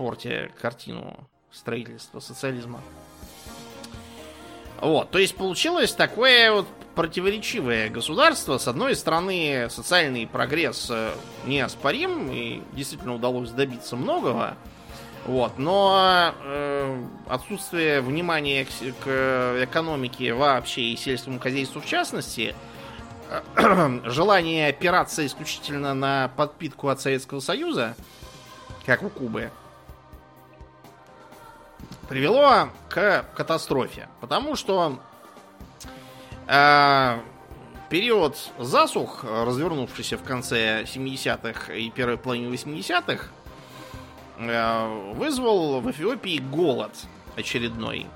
портя 0.00 0.50
картину 0.58 1.28
строительства 1.52 2.20
социализма. 2.20 2.80
Вот, 4.80 5.10
то 5.10 5.18
есть 5.18 5.36
получилось 5.36 5.92
такое 5.92 6.50
вот 6.52 6.66
противоречивое 6.94 7.90
государство. 7.90 8.56
С 8.56 8.66
одной 8.66 8.96
стороны, 8.96 9.68
социальный 9.68 10.26
прогресс 10.26 10.88
э, 10.90 11.12
неоспорим, 11.44 12.32
и 12.32 12.62
действительно 12.72 13.14
удалось 13.14 13.50
добиться 13.50 13.94
многого. 13.94 14.56
Вот, 15.26 15.58
но 15.58 16.34
э, 16.42 17.04
отсутствие 17.28 18.00
внимания 18.00 18.64
к, 18.64 19.04
к 19.04 19.64
экономике 19.64 20.32
вообще 20.32 20.82
и 20.82 20.96
сельскому 20.96 21.38
хозяйству 21.38 21.80
в 21.80 21.86
частности, 21.86 22.54
э, 23.28 24.00
желание 24.04 24.68
опираться 24.68 25.24
исключительно 25.26 25.92
на 25.92 26.30
подпитку 26.36 26.88
от 26.88 27.00
Советского 27.00 27.40
Союза, 27.40 27.94
как 28.86 29.02
у 29.02 29.10
Кубы, 29.10 29.50
привело 32.08 32.70
к 32.88 33.24
катастрофе. 33.36 34.08
Потому 34.22 34.56
что 34.56 34.98
э, 36.48 37.18
период 37.90 38.38
засух, 38.58 39.22
развернувшийся 39.24 40.16
в 40.16 40.22
конце 40.22 40.84
70-х 40.84 41.74
и 41.74 41.90
первой 41.90 42.16
половине 42.16 42.48
80-х, 42.52 43.26
э, 43.26 43.39
вызвал 44.40 45.80
в 45.80 45.90
Эфиопии 45.90 46.38
голод 46.38 46.92
очередной. 47.36 48.06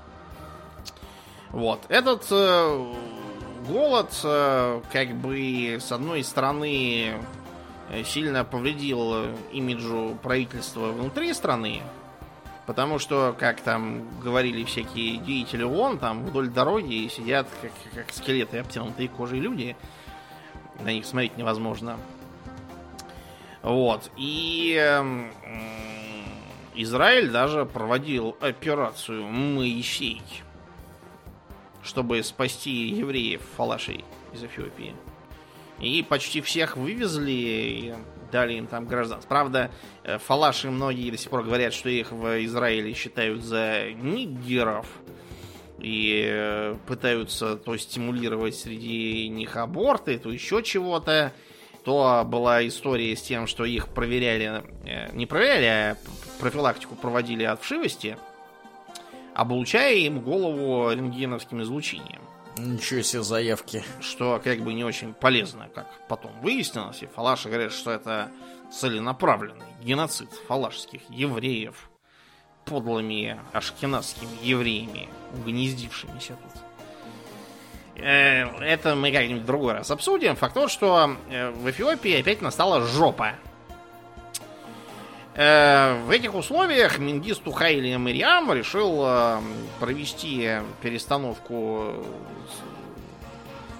Вот. 1.51 1.85
Этот 1.87 2.27
э, 2.31 2.93
голод, 3.67 4.11
э, 4.23 4.81
как 4.91 5.15
бы, 5.15 5.77
с 5.79 5.91
одной 5.91 6.23
стороны, 6.23 7.13
сильно 8.03 8.43
повредил 8.43 9.27
имиджу 9.51 10.17
правительства 10.21 10.87
внутри 10.87 11.33
страны, 11.33 11.81
Потому 12.65 12.97
что, 12.97 13.35
как 13.37 13.61
там 13.61 14.07
говорили 14.21 14.63
всякие 14.63 15.17
деятели 15.17 15.63
ООН, 15.63 15.99
там 15.99 16.25
вдоль 16.25 16.49
дороги 16.49 17.07
сидят 17.09 17.47
как, 17.61 17.71
как 17.93 18.11
скелеты, 18.11 18.57
обтянутые 18.57 19.07
кожей 19.07 19.39
люди. 19.39 19.75
На 20.79 20.91
них 20.91 21.05
смотреть 21.05 21.37
невозможно. 21.37 21.97
Вот. 23.61 24.09
И 24.17 24.75
Израиль 26.75 27.29
даже 27.29 27.65
проводил 27.65 28.35
операцию 28.41 29.25
Моисей, 29.25 30.21
чтобы 31.83 32.21
спасти 32.23 32.89
евреев 32.89 33.41
фалашей 33.55 34.03
из 34.33 34.43
Эфиопии. 34.43 34.93
И 35.79 36.03
почти 36.07 36.41
всех 36.41 36.77
вывезли 36.77 37.31
и 37.31 37.93
дали 38.31 38.53
им 38.53 38.67
там 38.67 38.85
гражданство. 38.85 39.27
Правда, 39.27 39.71
э, 40.03 40.17
фалаши 40.17 40.69
многие 40.69 41.11
до 41.11 41.17
сих 41.17 41.29
пор 41.29 41.43
говорят, 41.43 41.73
что 41.73 41.89
их 41.89 42.11
в 42.11 42.43
Израиле 42.45 42.93
считают 42.93 43.43
за 43.43 43.91
нигеров. 43.93 44.87
И 45.79 46.25
э, 46.25 46.77
пытаются 46.87 47.57
то 47.57 47.75
стимулировать 47.77 48.55
среди 48.55 49.27
них 49.27 49.55
аборты, 49.57 50.17
то 50.17 50.31
еще 50.31 50.63
чего-то. 50.63 51.33
То 51.83 52.23
была 52.25 52.65
история 52.65 53.15
с 53.15 53.21
тем, 53.21 53.45
что 53.45 53.63
их 53.63 53.89
проверяли, 53.89 54.63
э, 54.85 55.13
не 55.13 55.25
проверяли, 55.25 55.65
а 55.65 55.97
профилактику 56.35 56.95
проводили 56.95 57.43
от 57.43 57.61
вшивости, 57.61 58.17
облучая 59.33 59.95
им 59.95 60.21
голову 60.21 60.91
рентгеновским 60.91 61.61
излучением. 61.63 62.21
Ничего 62.57 63.01
себе 63.01 63.23
заявки. 63.23 63.83
Что 63.99 64.39
как 64.43 64.59
бы 64.61 64.73
не 64.73 64.83
очень 64.83 65.13
полезно, 65.13 65.67
как 65.73 65.87
потом 66.07 66.31
выяснилось. 66.41 67.03
И 67.03 67.07
фалаши 67.07 67.49
говорят, 67.49 67.73
что 67.73 67.91
это 67.91 68.31
целенаправленный 68.71 69.65
геноцид 69.83 70.29
фалашских 70.47 71.01
евреев 71.09 71.89
подлыми 72.65 73.39
ашкенадскими 73.53 74.37
евреями, 74.41 75.07
угнездившимися 75.33 76.33
тут. 76.33 76.61
Э, 77.97 78.47
это 78.59 78.95
мы 78.95 79.11
как-нибудь 79.11 79.43
в 79.43 79.45
другой 79.45 79.73
раз 79.73 79.91
обсудим. 79.91 80.35
Факт 80.35 80.53
тот, 80.53 80.71
что 80.71 81.15
э, 81.29 81.51
в 81.51 81.69
Эфиопии 81.69 82.19
опять 82.19 82.41
настала 82.41 82.81
жопа. 82.81 83.35
Э, 85.37 86.01
в 86.05 86.11
этих 86.11 86.33
условиях 86.33 86.97
Мингисту 86.97 87.51
Хайли 87.51 87.97
Мариам 87.97 88.53
решил 88.53 89.03
э, 89.05 89.41
провести 89.81 90.61
перестановку 90.81 92.05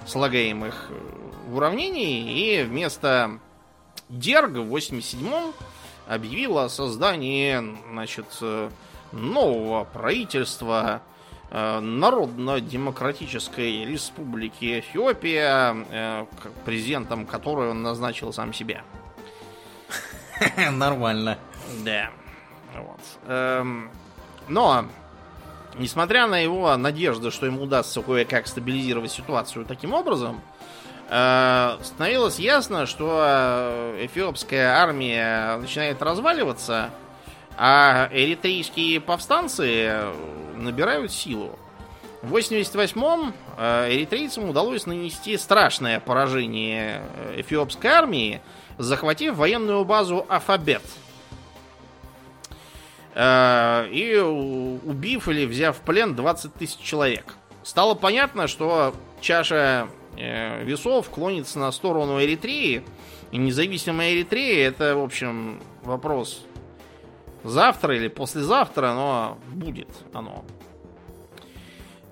слагаемых 0.06 0.92
уравнений 1.54 2.60
и 2.60 2.64
вместо 2.64 3.40
Дерга 4.10 4.60
в 4.60 4.76
87-м 4.76 5.54
объявил 6.08 6.60
о 6.60 6.68
создании 6.68 7.58
значит, 7.90 8.26
нового 9.14 9.86
правительства 9.86 11.02
Народно-демократической 11.52 13.86
республики 13.86 14.82
Эфиопия, 14.82 15.74
э, 15.90 16.26
президентом 16.66 17.26
которой 17.26 17.70
он 17.70 17.82
назначил 17.82 18.34
сам 18.34 18.54
себя. 18.54 18.84
Нормально. 20.72 21.38
Да. 21.84 22.10
Вот. 22.76 23.00
Эм, 23.28 23.90
но, 24.48 24.86
несмотря 25.78 26.28
на 26.28 26.40
его 26.40 26.76
надежды, 26.78 27.32
что 27.32 27.46
ему 27.46 27.64
удастся 27.64 28.02
кое-как 28.02 28.48
стабилизировать 28.48 29.12
ситуацию 29.12 29.66
таким 29.66 29.94
образом, 29.94 30.42
э, 31.10 31.78
становилось 31.84 32.40
ясно, 32.40 32.86
что 32.86 33.24
э, 33.26 34.06
эфиопская 34.06 34.76
армия 34.78 35.58
начинает 35.58 36.02
разваливаться, 36.02 36.90
а 37.58 38.10
эритрейские 38.12 39.00
повстанцы 39.00 40.04
набирают 40.56 41.12
силу. 41.12 41.58
В 42.22 42.36
88-м 42.36 43.34
э, 43.58 43.94
эритрейцам 43.94 44.50
удалось 44.50 44.86
нанести 44.86 45.38
страшное 45.38 46.00
поражение 46.00 47.02
эфиопской 47.38 47.92
армии, 47.92 48.42
захватив 48.78 49.36
военную 49.36 49.86
базу 49.86 50.26
Алфабет. 50.30 50.82
Э, 53.14 53.88
и 53.92 54.18
убив 54.18 55.28
или 55.30 55.46
взяв 55.46 55.78
в 55.78 55.82
плен 55.82 56.16
20 56.16 56.54
тысяч 56.54 56.80
человек. 56.80 57.36
Стало 57.64 57.96
понятно, 57.96 58.48
что 58.48 58.94
чаша 59.22 59.88
э, 60.18 60.64
весов 60.64 61.10
клонится 61.10 61.60
на 61.60 61.72
сторону 61.72 62.22
Эритреи. 62.22 62.84
И 63.32 63.38
независимая 63.38 64.14
Эритрея 64.14 64.68
это, 64.68 64.96
в 64.96 65.04
общем, 65.04 65.60
вопрос 65.84 66.46
завтра 67.44 67.96
или 67.96 68.08
послезавтра, 68.08 68.94
но 68.94 69.38
будет 69.48 69.90
оно. 70.14 70.44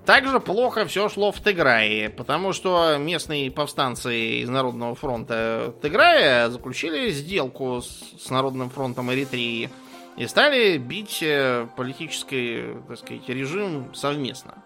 Также 0.06 0.38
плохо 0.38 0.84
все 0.84 1.08
шло 1.08 1.32
в 1.32 1.40
Теграе, 1.40 2.10
потому 2.10 2.52
что 2.52 2.96
местные 2.98 3.50
повстанцы 3.50 4.40
из 4.42 4.48
Народного 4.50 4.94
фронта 4.94 5.74
Теграя 5.82 6.50
заключили 6.50 7.08
сделку 7.10 7.80
с, 7.80 8.22
с 8.22 8.28
Народным 8.28 8.68
фронтом 8.68 9.10
Эритреи 9.12 9.70
и 10.18 10.26
стали 10.26 10.76
бить 10.76 11.22
э, 11.22 11.66
политический, 11.74 12.76
так 12.86 12.98
сказать, 12.98 13.26
режим 13.30 13.94
совместно. 13.94 14.62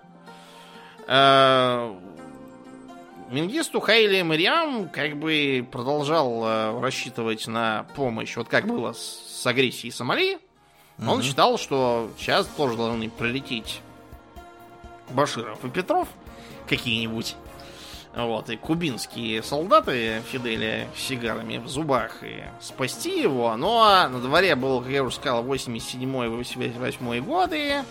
Э, 1.06 1.94
Мингисту 3.30 3.78
Хайли 3.78 4.22
Мариам 4.22 4.88
как 4.88 5.16
бы 5.18 5.64
продолжал 5.70 6.44
э, 6.44 6.80
рассчитывать 6.80 7.46
на 7.46 7.86
помощь, 7.94 8.36
вот 8.36 8.48
как 8.48 8.66
было 8.66 8.92
с, 8.92 9.42
с 9.42 9.46
агрессией 9.46 9.92
Сомали. 9.92 10.40
Угу. 10.98 11.10
Он 11.10 11.22
считал, 11.22 11.58
что 11.58 12.10
сейчас 12.18 12.46
тоже 12.46 12.76
должны 12.76 13.08
прилететь 13.08 13.82
Баширов 15.10 15.64
и 15.64 15.68
Петров 15.68 16.08
какие-нибудь. 16.68 17.36
Вот, 18.14 18.50
и 18.50 18.56
кубинские 18.56 19.42
солдаты 19.42 20.22
Фиделя 20.30 20.88
с 20.96 21.00
сигарами 21.00 21.58
в 21.58 21.68
зубах 21.68 22.22
и 22.22 22.42
спасти 22.60 23.20
его. 23.20 23.54
Но 23.56 24.08
на 24.08 24.20
дворе 24.20 24.56
был, 24.56 24.80
как 24.80 24.90
я 24.90 25.04
уже 25.04 25.16
сказал, 25.16 25.44
87-88 25.44 27.20
годы. 27.20 27.84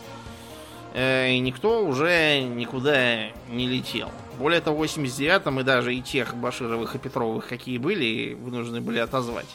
Э, 0.93 1.31
и 1.31 1.39
никто 1.39 1.85
уже 1.85 2.41
никуда 2.41 3.29
не 3.49 3.67
летел. 3.67 4.09
Более 4.39 4.61
того, 4.61 4.77
в 4.77 4.83
89-м 4.83 5.59
и 5.59 5.63
даже 5.63 5.95
и 5.95 6.01
тех 6.01 6.35
Башировых 6.35 6.95
и 6.95 6.99
Петровых, 6.99 7.47
какие 7.47 7.77
были, 7.77 8.33
вынуждены 8.33 8.81
были 8.81 8.99
отозвать. 8.99 9.47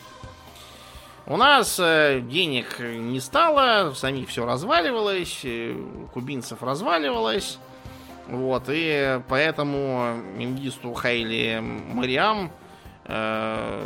У 1.27 1.37
нас 1.37 1.79
э, 1.79 2.21
денег 2.21 2.81
не 2.81 3.21
стало, 3.21 3.93
самих 3.95 4.29
все 4.29 4.45
разваливалось, 4.45 5.41
э, 5.45 5.77
кубинцев 6.13 6.63
разваливалось. 6.63 7.59
Вот, 8.27 8.65
и 8.69 9.21
поэтому 9.29 10.15
Мингисту 10.37 10.93
Хайли 10.95 11.61
Мариам, 11.61 12.51
э, 13.05 13.85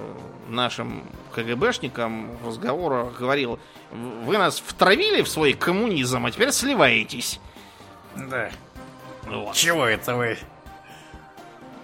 нашим 0.49 1.05
КГБшникам 1.35 2.37
в 2.39 2.49
разговорах 2.49 3.19
говорил, 3.19 3.59
вы 3.91 4.39
нас 4.39 4.59
втравили 4.59 5.23
в 5.23 5.29
свой 5.29 5.53
коммунизм, 5.53 6.25
а 6.25 6.31
теперь 6.31 6.53
сливаетесь. 6.53 7.39
Да. 8.15 8.51
Вот. 9.27 9.55
Чего 9.55 9.85
это 9.85 10.15
вы? 10.15 10.39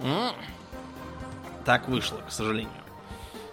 Ну, 0.00 0.32
так 1.64 1.88
вышло, 1.88 2.18
к 2.26 2.32
сожалению. 2.32 2.81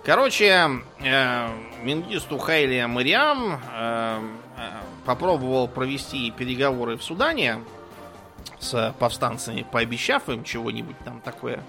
Короче, 0.04 0.70
э, 1.00 1.48
Мингисту 1.84 2.38
Хайли 2.38 2.86
Мариам 2.86 3.54
э, 3.54 4.20
э, 4.58 4.70
попробовал 5.06 5.68
провести 5.68 6.32
переговоры 6.32 6.98
в 6.98 7.04
Судане 7.04 7.60
с 8.60 8.96
повстанцами, 8.98 9.66
пообещав 9.70 10.30
им 10.30 10.44
чего-нибудь 10.44 10.98
там 11.04 11.22
такое. 11.22 11.62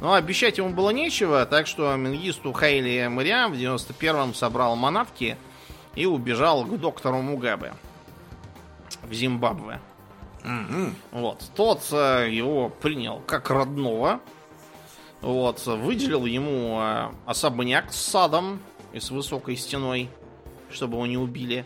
Но 0.00 0.14
обещать 0.14 0.58
ему 0.58 0.70
было 0.70 0.90
нечего, 0.90 1.44
так 1.46 1.66
что 1.66 1.94
Мингисту 1.96 2.52
Хайли 2.52 3.08
Мариам 3.08 3.52
в 3.52 3.56
91-м 3.56 4.34
собрал 4.34 4.76
манатки 4.76 5.36
и 5.94 6.06
убежал 6.06 6.64
к 6.64 6.78
доктору 6.78 7.22
Мугабе 7.22 7.74
в 9.02 9.12
Зимбабве. 9.12 9.80
Mm-hmm. 10.44 10.94
Вот. 11.12 11.44
Тот 11.56 11.82
э, 11.92 12.28
его 12.30 12.68
принял 12.68 13.20
как 13.26 13.50
родного, 13.50 14.20
вот, 15.20 15.64
выделил 15.66 16.26
ему 16.26 16.78
э, 16.80 17.10
особняк 17.26 17.92
с 17.92 17.96
садом 17.96 18.60
и 18.92 19.00
с 19.00 19.10
высокой 19.10 19.56
стеной, 19.56 20.08
чтобы 20.70 20.94
его 20.94 21.06
не 21.06 21.18
убили. 21.18 21.64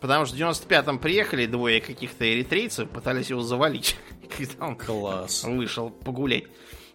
Потому 0.00 0.26
что 0.26 0.36
в 0.36 0.38
95-м 0.38 0.98
приехали 0.98 1.46
двое 1.46 1.80
каких-то 1.80 2.30
эритрейцев, 2.30 2.88
пытались 2.90 3.30
его 3.30 3.42
завалить, 3.42 3.96
когда 4.36 4.66
он 4.66 4.76
Класс. 4.76 5.44
вышел 5.44 5.90
погулять. 5.90 6.44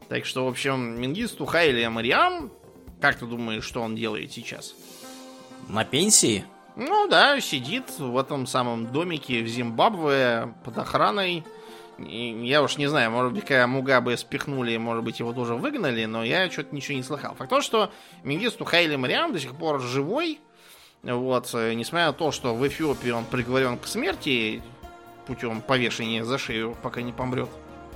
Так 0.09 0.25
что, 0.25 0.45
в 0.45 0.47
общем, 0.49 0.99
Мингисту 0.99 1.45
Хайли 1.45 1.85
Мариам, 1.87 2.51
как 2.99 3.17
ты 3.17 3.25
думаешь, 3.25 3.63
что 3.63 3.81
он 3.81 3.95
делает 3.95 4.31
сейчас? 4.31 4.75
На 5.67 5.85
пенсии? 5.85 6.45
Ну 6.75 7.07
да, 7.07 7.39
сидит 7.41 7.89
в 7.99 8.17
этом 8.17 8.47
самом 8.47 8.87
домике 8.87 9.43
в 9.43 9.47
Зимбабве 9.47 10.53
под 10.63 10.77
охраной 10.77 11.43
я 12.07 12.61
уж 12.61 12.77
не 12.77 12.87
знаю, 12.87 13.11
может 13.11 13.33
быть, 13.33 13.45
когда 13.45 13.67
Мугабе 13.67 14.17
спихнули, 14.17 14.77
может 14.77 15.03
быть, 15.03 15.19
его 15.19 15.33
тоже 15.33 15.55
выгнали, 15.55 16.05
но 16.05 16.23
я 16.23 16.49
что-то 16.49 16.75
ничего 16.75 16.97
не 16.97 17.03
слыхал. 17.03 17.35
Факт 17.35 17.49
то, 17.49 17.61
что 17.61 17.91
Мингисту 18.23 18.65
Хайли 18.65 18.95
Мариам 18.95 19.33
до 19.33 19.39
сих 19.39 19.55
пор 19.55 19.81
живой, 19.81 20.39
вот, 21.03 21.53
несмотря 21.53 22.07
на 22.07 22.13
то, 22.13 22.31
что 22.31 22.55
в 22.55 22.67
Эфиопии 22.67 23.09
он 23.09 23.25
приговорен 23.25 23.77
к 23.77 23.87
смерти 23.87 24.61
путем 25.25 25.61
повешения 25.61 26.25
за 26.25 26.37
шею, 26.37 26.75
пока 26.81 27.01
не 27.01 27.11
помрет. 27.11 27.49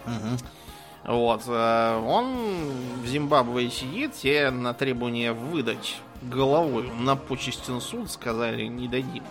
Угу. 0.05 1.13
Вот, 1.15 1.43
э, 1.47 2.01
он 2.05 3.01
в 3.01 3.07
Зимбабве 3.07 3.69
сидит, 3.69 4.13
те 4.13 4.49
на 4.51 4.73
требование 4.73 5.33
выдать 5.33 5.97
головой 6.21 6.89
на 6.97 7.15
почестен 7.15 7.81
суд 7.81 8.09
сказали, 8.09 8.63
не 8.67 8.87
дадим. 8.87 9.23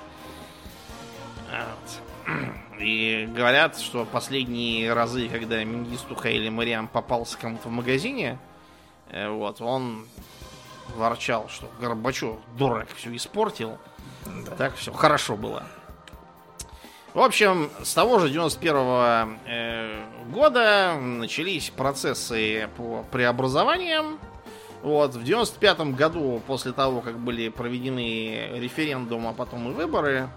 Вот. 1.50 2.36
И 2.78 3.28
говорят, 3.34 3.78
что 3.78 4.04
последние 4.04 4.92
разы, 4.92 5.28
когда 5.28 5.62
Мингисту 5.62 6.14
Хайли 6.14 6.48
Мариам 6.48 6.88
попался 6.88 7.38
кому-то 7.38 7.68
в 7.68 7.72
магазине, 7.72 8.38
э, 9.10 9.28
вот, 9.28 9.60
он 9.60 10.06
ворчал, 10.96 11.48
что 11.48 11.68
Горбачев, 11.80 12.36
дурак, 12.56 12.88
все 12.96 13.14
испортил. 13.14 13.78
Да. 14.46 14.56
Так 14.56 14.76
все 14.76 14.92
хорошо 14.92 15.36
было. 15.36 15.64
В 17.14 17.20
общем, 17.20 17.70
с 17.82 17.92
того 17.92 18.18
же 18.18 18.30
91 18.30 18.74
-го, 18.74 19.38
э, 19.46 20.04
года 20.32 20.96
начались 20.98 21.68
процессы 21.68 22.70
по 22.76 23.04
преобразованиям. 23.10 24.18
Вот, 24.82 25.14
в 25.14 25.22
95 25.22 25.94
году, 25.94 26.42
после 26.46 26.72
того, 26.72 27.02
как 27.02 27.18
были 27.18 27.50
проведены 27.50 28.52
референдум, 28.54 29.28
а 29.28 29.32
потом 29.32 29.70
и 29.70 29.74
выборы, 29.74 30.28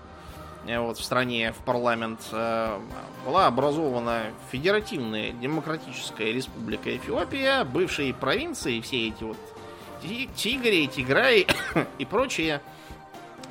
вот 0.68 0.98
в 0.98 1.04
стране, 1.04 1.54
в 1.54 1.58
парламент, 1.64 2.20
э, 2.32 2.80
была 3.26 3.48
образована 3.48 4.24
Федеративная 4.52 5.32
Демократическая 5.32 6.32
Республика 6.32 6.96
Эфиопия, 6.96 7.64
бывшие 7.64 8.14
провинции, 8.14 8.82
все 8.82 9.10
эти 9.10 9.24
вот 9.24 9.38
Тигри, 10.36 10.88
Тиграй 10.88 11.48
и 11.98 12.06
прочие, 12.06 12.62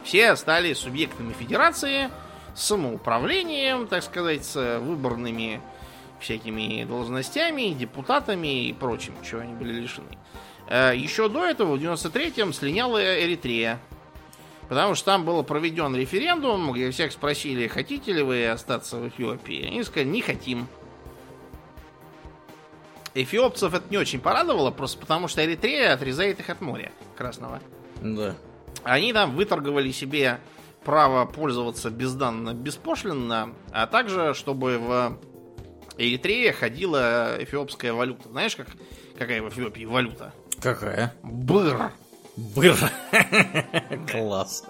все 0.03 0.37
стали 0.37 0.73
субъектами 0.73 1.33
федерации– 1.33 2.11
самоуправлением, 2.55 3.87
так 3.87 4.03
сказать, 4.03 4.45
с 4.45 4.79
выборными 4.79 5.61
всякими 6.21 6.85
должностями, 6.85 7.75
депутатами 7.75 8.67
и 8.67 8.73
прочим, 8.73 9.15
чего 9.29 9.41
они 9.41 9.55
были 9.55 9.73
лишены. 9.73 10.17
Э, 10.69 10.93
Еще 10.95 11.29
до 11.29 11.45
этого, 11.45 11.77
в 11.77 11.83
93-м, 11.83 12.53
слиняла 12.53 13.23
Эритрея. 13.23 13.79
Потому 14.75 14.97
что 14.97 15.05
там 15.05 15.25
был 15.25 15.41
проведен 15.45 15.95
референдум, 15.95 16.73
где 16.73 16.91
всех 16.91 17.13
спросили, 17.13 17.69
хотите 17.69 18.13
ли 18.13 18.23
вы 18.23 18.49
остаться 18.49 18.97
в 18.97 19.07
Эфиопии. 19.07 19.69
Они 19.69 19.85
сказали, 19.85 20.09
не 20.09 20.21
хотим. 20.21 20.67
Эфиопцев 23.15 23.73
это 23.73 23.85
не 23.89 23.99
очень 23.99 24.19
порадовало, 24.19 24.73
просто 24.73 24.99
потому 24.99 25.29
что 25.29 25.45
Эритрея 25.45 25.93
отрезает 25.93 26.41
их 26.41 26.51
от 26.51 26.61
моря 26.61 26.91
Красного. 27.17 27.61
Да. 28.03 28.35
Они 28.83 29.13
там 29.13 29.37
выторговали 29.37 29.93
себе 29.93 30.41
право 30.85 31.25
пользоваться 31.25 31.89
безданно 31.91 32.53
беспошлинно, 32.53 33.55
а 33.71 33.87
также, 33.87 34.35
чтобы 34.35 34.79
в 34.79 35.19
Эритрее 35.99 36.53
ходила 36.53 37.37
эфиопская 37.39 37.93
валюта. 37.93 38.29
Знаешь, 38.29 38.57
как, 38.57 38.67
какая 39.17 39.41
в 39.41 39.49
Эфиопии 39.51 39.85
валюта? 39.85 40.33
Какая? 40.61 41.15
Быр. 41.23 41.93
Быр. 42.37 42.77
Класс. 44.11 44.65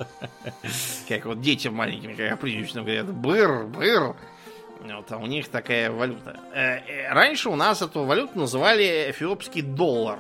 Как 1.09 1.25
вот 1.25 1.41
дети 1.41 1.69
маленькими, 1.69 2.15
как 2.15 2.41
прилично 2.41 2.83
говорят, 2.83 3.13
быр, 3.13 3.65
быр. 3.65 4.17
Вот, 4.81 5.11
а 5.11 5.17
у 5.17 5.27
них 5.27 5.49
такая 5.49 5.91
валюта. 5.91 6.39
Э, 6.53 6.77
э, 6.77 7.13
раньше 7.13 7.49
у 7.49 7.57
нас 7.57 7.81
эту 7.81 8.05
валюту 8.05 8.39
называли 8.39 9.11
эфиопский 9.11 9.63
доллар. 9.63 10.19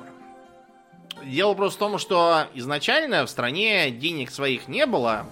Дело 1.23 1.53
просто 1.55 1.77
в 1.77 1.81
том, 1.81 1.99
что 1.99 2.47
изначально 2.55 3.27
в 3.27 3.31
стране 3.31 3.91
денег 3.91 4.31
своих 4.31 4.66
не 4.66 4.87
было, 4.87 5.27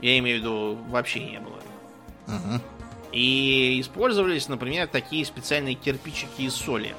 я 0.00 0.18
имею 0.18 0.38
в 0.38 0.40
виду, 0.40 0.78
вообще 0.88 1.20
не 1.20 1.40
было. 1.40 1.58
Угу. 2.28 2.60
И 3.12 3.80
использовались, 3.80 4.48
например, 4.48 4.86
такие 4.86 5.24
специальные 5.24 5.74
кирпичики 5.74 6.42
из 6.42 6.54
соли 6.54 6.94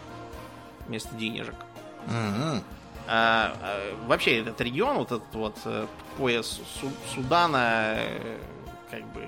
вместо 0.87 1.15
денежек. 1.15 1.55
Угу. 2.07 2.63
А, 3.07 3.55
а, 3.61 3.95
вообще 4.07 4.39
этот 4.41 4.59
регион, 4.61 4.97
вот 4.97 5.11
этот 5.11 5.35
вот 5.35 5.57
э, 5.65 5.87
пояс 6.17 6.61
Су- 6.79 7.13
Судана, 7.13 7.95
э, 7.97 8.37
как 8.89 9.05
бы, 9.13 9.21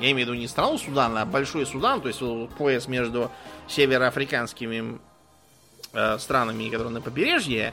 я 0.00 0.10
имею 0.10 0.16
в 0.16 0.20
виду 0.30 0.34
не 0.34 0.48
страну 0.48 0.76
Судана, 0.76 1.22
а 1.22 1.24
большой 1.24 1.66
Судан, 1.66 2.00
то 2.00 2.08
есть 2.08 2.20
пояс 2.58 2.88
между 2.88 3.30
североафриканскими 3.68 4.98
э, 5.92 6.18
странами, 6.18 6.68
которые 6.68 6.92
на 6.92 7.00
побережье, 7.00 7.72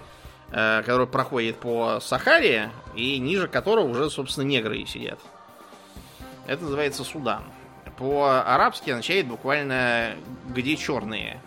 Э, 0.56 0.84
который 0.84 1.08
проходит 1.08 1.58
по 1.58 2.00
Сахаре, 2.00 2.70
и 2.94 3.18
ниже 3.18 3.48
которого 3.48 3.88
уже, 3.88 4.12
собственно, 4.12 4.46
негры 4.46 4.86
сидят. 4.86 5.20
Это 6.46 6.64
называется 6.64 7.04
Судан. 7.04 7.44
По-арабски 7.98 8.92
означает 8.92 9.28
буквально 9.28 10.12
где 10.50 10.76
черные. 10.76 11.42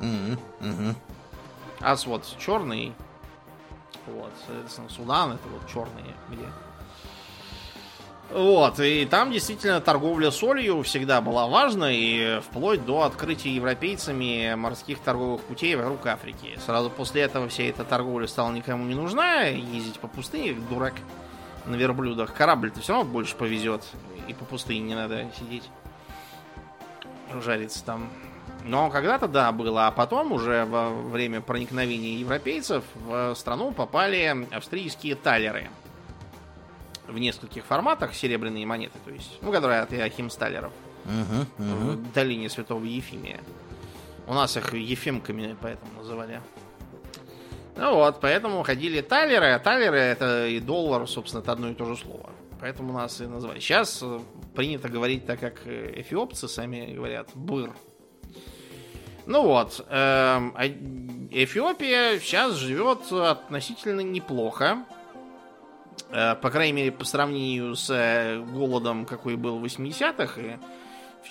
Mm-hmm. 0.00 0.38
Mm-hmm. 0.60 0.94
Асвод 1.84 2.24
черный. 2.38 2.92
Вот, 4.06 4.32
соответственно, 4.46 4.88
Судан 4.88 5.32
это 5.32 5.48
вот 5.48 5.68
черные 5.68 6.14
где. 6.28 6.46
Вот, 8.30 8.80
и 8.80 9.04
там 9.04 9.30
действительно 9.30 9.80
торговля 9.80 10.30
солью 10.30 10.82
всегда 10.82 11.20
была 11.20 11.46
важна, 11.46 11.92
и 11.92 12.40
вплоть 12.40 12.84
до 12.84 13.02
открытия 13.02 13.54
европейцами 13.54 14.54
морских 14.54 14.98
торговых 15.00 15.42
путей 15.42 15.76
вокруг 15.76 16.06
Африки. 16.06 16.58
Сразу 16.64 16.90
после 16.90 17.22
этого 17.22 17.48
вся 17.48 17.64
эта 17.64 17.84
торговля 17.84 18.26
стала 18.26 18.50
никому 18.50 18.84
не 18.86 18.94
нужна, 18.94 19.42
ездить 19.44 20.00
по 20.00 20.08
пустыне, 20.08 20.54
дурак, 20.70 20.94
на 21.66 21.76
верблюдах. 21.76 22.34
Корабль-то 22.34 22.80
все 22.80 22.94
равно 22.94 23.10
больше 23.10 23.36
повезет, 23.36 23.84
и 24.26 24.32
по 24.32 24.44
пустыне 24.46 24.80
не 24.80 24.94
надо 24.94 25.30
сидеть, 25.38 25.68
жариться 27.42 27.84
там. 27.84 28.08
Но 28.64 28.90
когда-то, 28.90 29.28
да, 29.28 29.52
было, 29.52 29.86
а 29.86 29.90
потом 29.90 30.32
уже 30.32 30.64
во 30.64 30.90
время 30.90 31.40
проникновения 31.40 32.18
европейцев 32.18 32.82
в 32.94 33.34
страну 33.34 33.72
попали 33.72 34.46
австрийские 34.52 35.14
талеры– 35.14 35.70
в 37.08 37.18
нескольких 37.18 37.64
форматах 37.64 38.14
серебряные 38.14 38.66
монеты, 38.66 38.98
то 39.04 39.10
есть, 39.10 39.38
ну, 39.42 39.52
которые 39.52 39.80
от 39.80 39.92
Иохим 39.92 40.30
Сталеров 40.30 40.72
uh-huh, 41.04 41.46
uh-huh. 41.58 41.90
в 41.92 42.12
долине 42.12 42.48
Святого 42.48 42.84
Ефимия. 42.84 43.40
У 44.26 44.34
нас 44.34 44.56
их 44.56 44.72
Ефимками 44.72 45.56
поэтому 45.60 45.92
называли. 45.98 46.40
Ну 47.76 47.94
вот, 47.94 48.20
поэтому 48.20 48.62
ходили 48.62 49.00
талеры, 49.00 49.52
а 49.52 49.58
талеры 49.58 49.98
это 49.98 50.46
и 50.46 50.60
доллар, 50.60 51.06
собственно, 51.08 51.42
это 51.42 51.52
одно 51.52 51.70
и 51.70 51.74
то 51.74 51.84
же 51.84 51.96
слово. 51.96 52.30
Поэтому 52.60 52.92
нас 52.92 53.20
и 53.20 53.26
называли. 53.26 53.58
Сейчас 53.58 54.02
принято 54.54 54.88
говорить 54.88 55.26
так, 55.26 55.40
как 55.40 55.66
э, 55.66 56.00
эфиопцы 56.00 56.48
сами 56.48 56.94
говорят, 56.94 57.28
быр. 57.34 57.74
Ну 59.26 59.42
вот, 59.42 59.84
эм, 59.88 60.54
а 60.54 60.66
Эфиопия 61.30 62.18
сейчас 62.18 62.54
живет 62.54 63.10
относительно 63.10 64.00
неплохо. 64.00 64.84
Э, 66.10 66.34
по 66.34 66.50
крайней 66.50 66.72
мере, 66.72 66.92
по 66.92 67.04
сравнению 67.04 67.74
с 67.74 67.90
э, 67.90 68.38
голодом, 68.38 69.06
какой 69.06 69.36
был 69.36 69.58
в 69.58 69.64
80-х, 69.64 70.40
и 70.40 70.58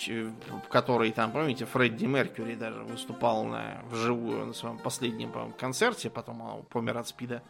в 0.09 0.69
который 0.69 1.11
там, 1.11 1.31
помните, 1.31 1.65
Фредди 1.65 2.05
Меркьюри 2.05 2.55
даже 2.55 2.81
выступал 2.81 3.45
на, 3.45 3.81
вживую 3.91 4.47
на 4.47 4.53
своем 4.53 4.79
последнем 4.79 5.31
по 5.31 5.51
концерте, 5.59 6.09
потом 6.09 6.41
он 6.41 6.63
помер 6.63 6.97
от 6.97 7.07
спида. 7.07 7.43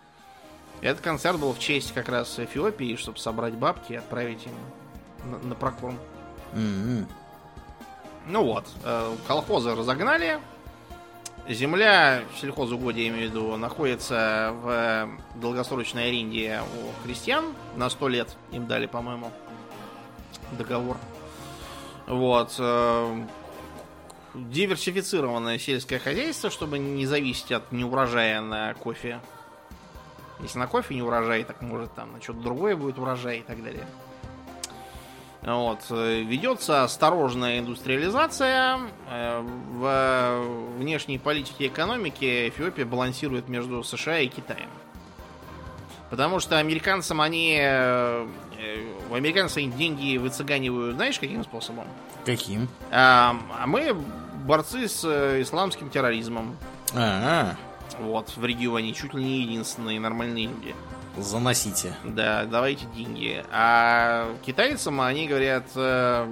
Этот 0.82 1.02
концерт 1.02 1.40
был 1.40 1.54
в 1.54 1.60
честь 1.60 1.94
как 1.94 2.10
раз 2.10 2.38
Эфиопии, 2.38 2.98
чтобы 2.98 3.18
собрать 3.18 3.54
бабки 3.54 3.94
и 3.94 3.96
отправить 3.96 4.46
им 4.46 5.32
на, 5.32 5.38
на 5.40 5.56
прокорм. 5.56 5.98
Mm-hmm. 6.54 7.06
Ну 8.28 8.44
вот, 8.44 8.66
э, 8.84 9.16
колхозы 9.28 9.76
разогнали, 9.76 10.40
Земля 11.48 12.24
в 12.34 12.40
сельхозугодии, 12.40 13.02
я 13.02 13.10
имею 13.10 13.28
в 13.28 13.32
виду, 13.32 13.58
находится 13.58 14.56
в 14.62 15.10
долгосрочной 15.36 16.08
аренде 16.08 16.62
у 16.62 17.06
крестьян 17.06 17.54
на 17.76 17.90
100 17.90 18.08
лет. 18.08 18.38
Им 18.54 18.66
дали, 18.66 18.86
по-моему, 18.86 19.30
договор. 20.58 20.96
Вот. 22.08 22.56
Э, 22.60 23.26
диверсифицированное 24.34 25.60
сельское 25.60 26.00
хозяйство, 26.00 26.50
чтобы 26.50 26.80
не 26.80 27.06
зависеть 27.06 27.52
от 27.52 27.74
неурожая 27.74 28.40
на 28.40 28.74
кофе. 28.76 29.20
Если 30.40 30.58
на 30.60 30.68
кофе 30.68 30.96
не 30.96 31.02
урожай, 31.02 31.44
так 31.44 31.62
может 31.62 31.94
там 31.94 32.14
на 32.14 32.22
что-то 32.22 32.40
другое 32.40 32.78
будет 32.78 32.98
урожай 32.98 33.40
и 33.40 33.44
так 33.44 33.62
далее. 33.62 33.86
Вот. 35.46 35.80
Ведется 35.90 36.84
осторожная 36.84 37.60
индустриализация. 37.60 38.80
Э, 39.10 39.42
в 39.42 40.78
внешней 40.78 41.18
политике 41.18 41.66
и 41.66 41.68
экономике 41.68 42.50
Эфиопия 42.50 42.86
балансирует 42.86 43.50
между 43.50 43.84
США 43.84 44.20
и 44.20 44.28
Китаем. 44.28 44.70
Потому 46.10 46.40
что 46.40 46.60
американцам 46.60 47.22
они... 47.22 47.58
Э, 47.60 48.28
у 49.10 49.16
американцев 49.16 49.58
они 49.58 49.72
деньги 49.72 50.18
выцыганивают, 50.18 50.96
знаешь, 50.96 51.20
каким 51.20 51.44
способом? 51.44 51.86
Каким? 52.26 52.70
А, 52.92 53.36
а 53.60 53.68
мы 53.68 53.96
борцы 54.46 54.88
с 54.88 55.04
э, 55.04 55.42
исламским 55.42 55.90
терроризмом. 55.90 56.56
А-а. 56.94 57.56
Вот, 58.00 58.34
в 58.36 58.46
регионе 58.46 58.94
чуть 58.94 59.14
ли 59.14 59.24
не 59.24 59.42
единственные 59.42 60.00
нормальные 60.00 60.48
люди. 60.48 60.76
Заносите. 61.18 61.96
Да, 62.04 62.46
давайте 62.46 62.86
деньги. 62.88 63.46
А 63.52 64.36
китайцам 64.46 65.00
они 65.00 65.28
говорят, 65.28 65.66
э, 65.76 66.28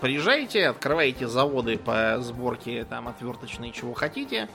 приезжайте, 0.00 0.68
открывайте 0.68 1.28
заводы 1.28 1.76
по 1.76 2.16
сборке 2.20 2.84
там 2.84 3.08
отверточной, 3.08 3.70
чего 3.70 3.92
хотите. 3.92 4.48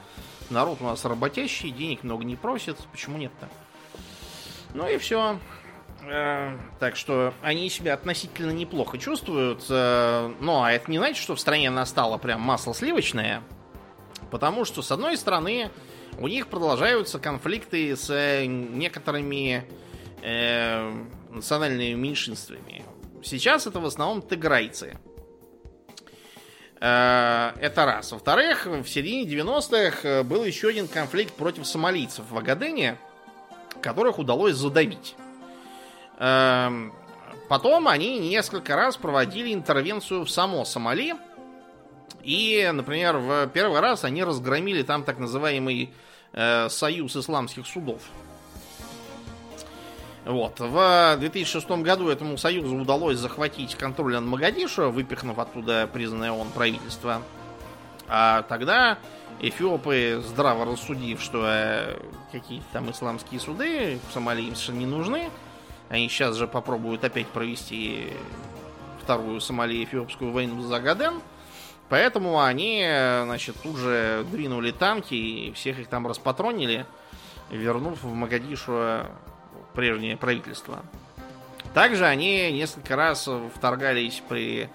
Народ 0.50 0.80
у 0.82 0.86
нас 0.86 1.06
работящий, 1.06 1.70
денег 1.70 2.04
много 2.04 2.24
не 2.24 2.36
просит. 2.36 2.78
Почему 2.91 3.18
нет-то? 3.18 3.48
Ну 4.74 4.88
и 4.88 4.98
все. 4.98 5.40
Э, 6.02 6.58
так 6.80 6.96
что 6.96 7.34
они 7.44 7.70
себя 7.70 7.94
относительно 7.94 8.52
неплохо 8.52 8.98
чувствуют. 8.98 9.66
Э, 9.70 10.34
но 10.40 10.68
это 10.68 10.90
не 10.90 10.98
значит, 10.98 11.18
что 11.18 11.36
в 11.36 11.40
стране 11.40 11.70
настало 11.70 12.18
прям 12.18 12.41
масло 12.41 12.74
сливочное. 12.74 13.44
Потому 14.32 14.66
что, 14.66 14.82
с 14.82 14.91
одной 14.91 15.18
стороны, 15.18 15.70
у 16.20 16.28
них 16.28 16.48
продолжаются 16.48 17.18
конфликты 17.20 17.96
с 17.96 18.10
э, 18.10 18.46
некоторыми 18.46 19.66
э, 20.22 21.04
национальными 21.30 21.94
меньшинствами. 21.94 22.84
Сейчас 23.24 23.68
это 23.68 23.80
в 23.80 23.86
основном 23.86 24.22
тыграйцы. 24.22 24.98
Э, 26.82 27.52
это 27.60 27.86
раз. 27.86 28.12
Во-вторых, 28.12 28.66
в 28.66 28.86
середине 28.86 29.24
90-х 29.26 30.24
был 30.24 30.44
еще 30.44 30.70
один 30.70 30.88
конфликт 30.88 31.34
против 31.34 31.66
сомалийцев 31.66 32.30
в 32.30 32.38
Агадене, 32.38 32.98
которых 33.82 34.20
удалось 34.20 34.56
задавить. 34.56 35.16
Эм, 36.20 36.94
потом 37.48 37.88
они 37.88 38.20
несколько 38.20 38.76
раз 38.76 38.98
проводили 38.98 39.54
интервенцию 39.54 40.26
в 40.26 40.30
само 40.30 40.66
Сомали. 40.66 41.16
И, 42.24 42.70
например, 42.74 43.18
в 43.18 43.48
первый 43.48 43.80
раз 43.80 44.04
они 44.04 44.26
разгромили 44.26 44.84
там 44.84 45.06
так 45.06 45.20
называемый 45.20 45.94
э, 46.34 46.70
Союз 46.70 47.16
исламских 47.16 47.68
судов. 47.68 48.02
Вот. 50.26 50.60
В 50.60 51.18
2006 51.18 51.70
году 51.82 52.10
этому 52.10 52.38
союзу 52.38 52.76
удалось 52.76 53.18
захватить 53.18 53.76
контроль 53.76 54.14
над 54.14 54.26
Магадишу, 54.26 54.92
выпихнув 54.92 55.40
оттуда 55.40 55.90
признанное 55.92 56.32
он 56.32 56.50
правительство. 56.50 57.22
А 58.08 58.44
тогда 58.44 58.98
эфиопы, 59.40 60.22
здраво 60.26 60.66
рассудив, 60.66 61.22
что 61.22 61.46
э, 61.46 61.98
какие-то 62.32 62.66
там 62.74 62.92
исламские 62.92 63.40
суды 63.40 64.00
в 64.10 64.14
Сомали 64.14 64.42
им 64.42 64.56
совершенно 64.56 64.80
не 64.80 64.86
нужны, 64.86 65.30
они 65.90 66.08
сейчас 66.10 66.36
же 66.36 66.48
попробуют 66.48 67.04
опять 67.04 67.28
провести 67.28 68.14
вторую 69.02 69.40
Сомали-Эфиопскую 69.40 70.32
войну 70.32 70.62
за 70.62 70.80
Гаден. 70.80 71.22
Поэтому 71.90 72.41
они, 72.41 72.86
значит, 73.24 73.56
тут 73.64 73.78
же 73.78 74.26
двинули 74.32 74.72
танки 74.72 75.16
и 75.16 75.52
всех 75.53 75.80
их 75.80 75.88
там 75.88 76.07
распатронили, 76.07 76.86
вернув 77.49 78.03
в 78.03 78.14
Магадишу 78.14 79.06
прежнее 79.74 80.16
правительство. 80.16 80.84
Также 81.74 82.06
они 82.06 82.52
несколько 82.52 82.95
раз 82.95 83.28
вторгались 83.56 84.22
при 84.28 84.70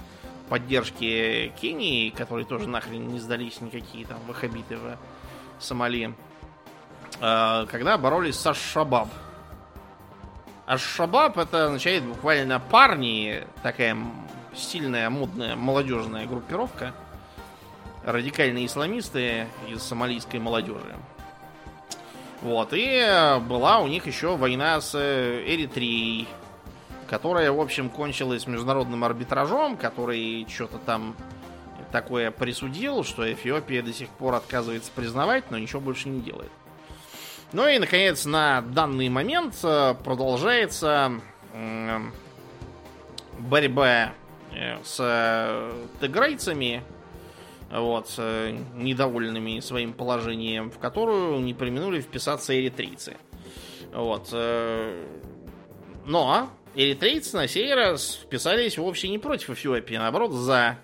поддержке 0.48 1.48
Кении, 1.60 2.10
которые 2.10 2.46
тоже 2.46 2.68
нахрен 2.68 3.08
не 3.08 3.18
сдались 3.18 3.60
никакие 3.60 4.06
там 4.06 4.18
вахабиты 4.26 4.76
в 4.76 4.96
Сомали, 5.58 6.14
а, 7.20 7.66
когда 7.66 7.96
боролись 7.96 8.36
со 8.36 8.54
Шабаб. 8.54 9.08
А 10.66 10.78
Шабаб 10.78 11.38
это 11.38 11.66
означает 11.66 12.04
буквально 12.04 12.60
парни, 12.60 13.46
такая 13.62 13.96
стильная, 14.54 15.10
модная, 15.10 15.56
молодежная 15.56 16.26
группировка. 16.26 16.94
Радикальные 18.04 18.66
исламисты 18.66 19.46
из 19.68 19.82
сомалийской 19.82 20.40
молодежи. 20.40 20.94
Вот, 22.42 22.70
и 22.72 23.40
была 23.48 23.78
у 23.78 23.86
них 23.86 24.06
еще 24.06 24.36
война 24.36 24.80
с 24.80 24.94
Эритрией, 24.94 26.28
которая, 27.08 27.50
в 27.50 27.60
общем, 27.60 27.88
кончилась 27.88 28.46
международным 28.46 29.04
арбитражом, 29.04 29.76
который 29.76 30.46
что-то 30.48 30.78
там 30.78 31.16
такое 31.90 32.30
присудил, 32.30 33.04
что 33.04 33.32
Эфиопия 33.32 33.82
до 33.82 33.92
сих 33.92 34.08
пор 34.08 34.34
отказывается 34.34 34.90
признавать, 34.94 35.50
но 35.50 35.58
ничего 35.58 35.80
больше 35.80 36.08
не 36.08 36.20
делает. 36.20 36.50
Ну 37.52 37.68
и, 37.68 37.78
наконец, 37.78 38.24
на 38.24 38.62
данный 38.62 39.08
момент 39.08 39.54
э, 39.62 39.94
продолжается 40.02 41.20
борьба 43.38 44.12
э, 44.52 44.82
с 44.82 44.96
э, 44.98 45.86
теграйцами, 46.00 46.82
вот, 47.70 48.18
недовольными 48.74 49.60
своим 49.60 49.92
положением, 49.92 50.70
в 50.70 50.78
которую 50.78 51.40
не 51.40 51.54
применули 51.54 52.00
вписаться 52.00 52.58
эритрейцы. 52.58 53.16
Вот. 53.92 54.32
Но 56.06 56.50
эритрейцы 56.74 57.36
на 57.36 57.48
сей 57.48 57.72
раз 57.74 58.20
вписались 58.22 58.78
вовсе 58.78 59.08
не 59.08 59.18
против 59.18 59.50
Эфиопии, 59.50 59.96
а 59.96 60.00
наоборот 60.00 60.32
за 60.32 60.78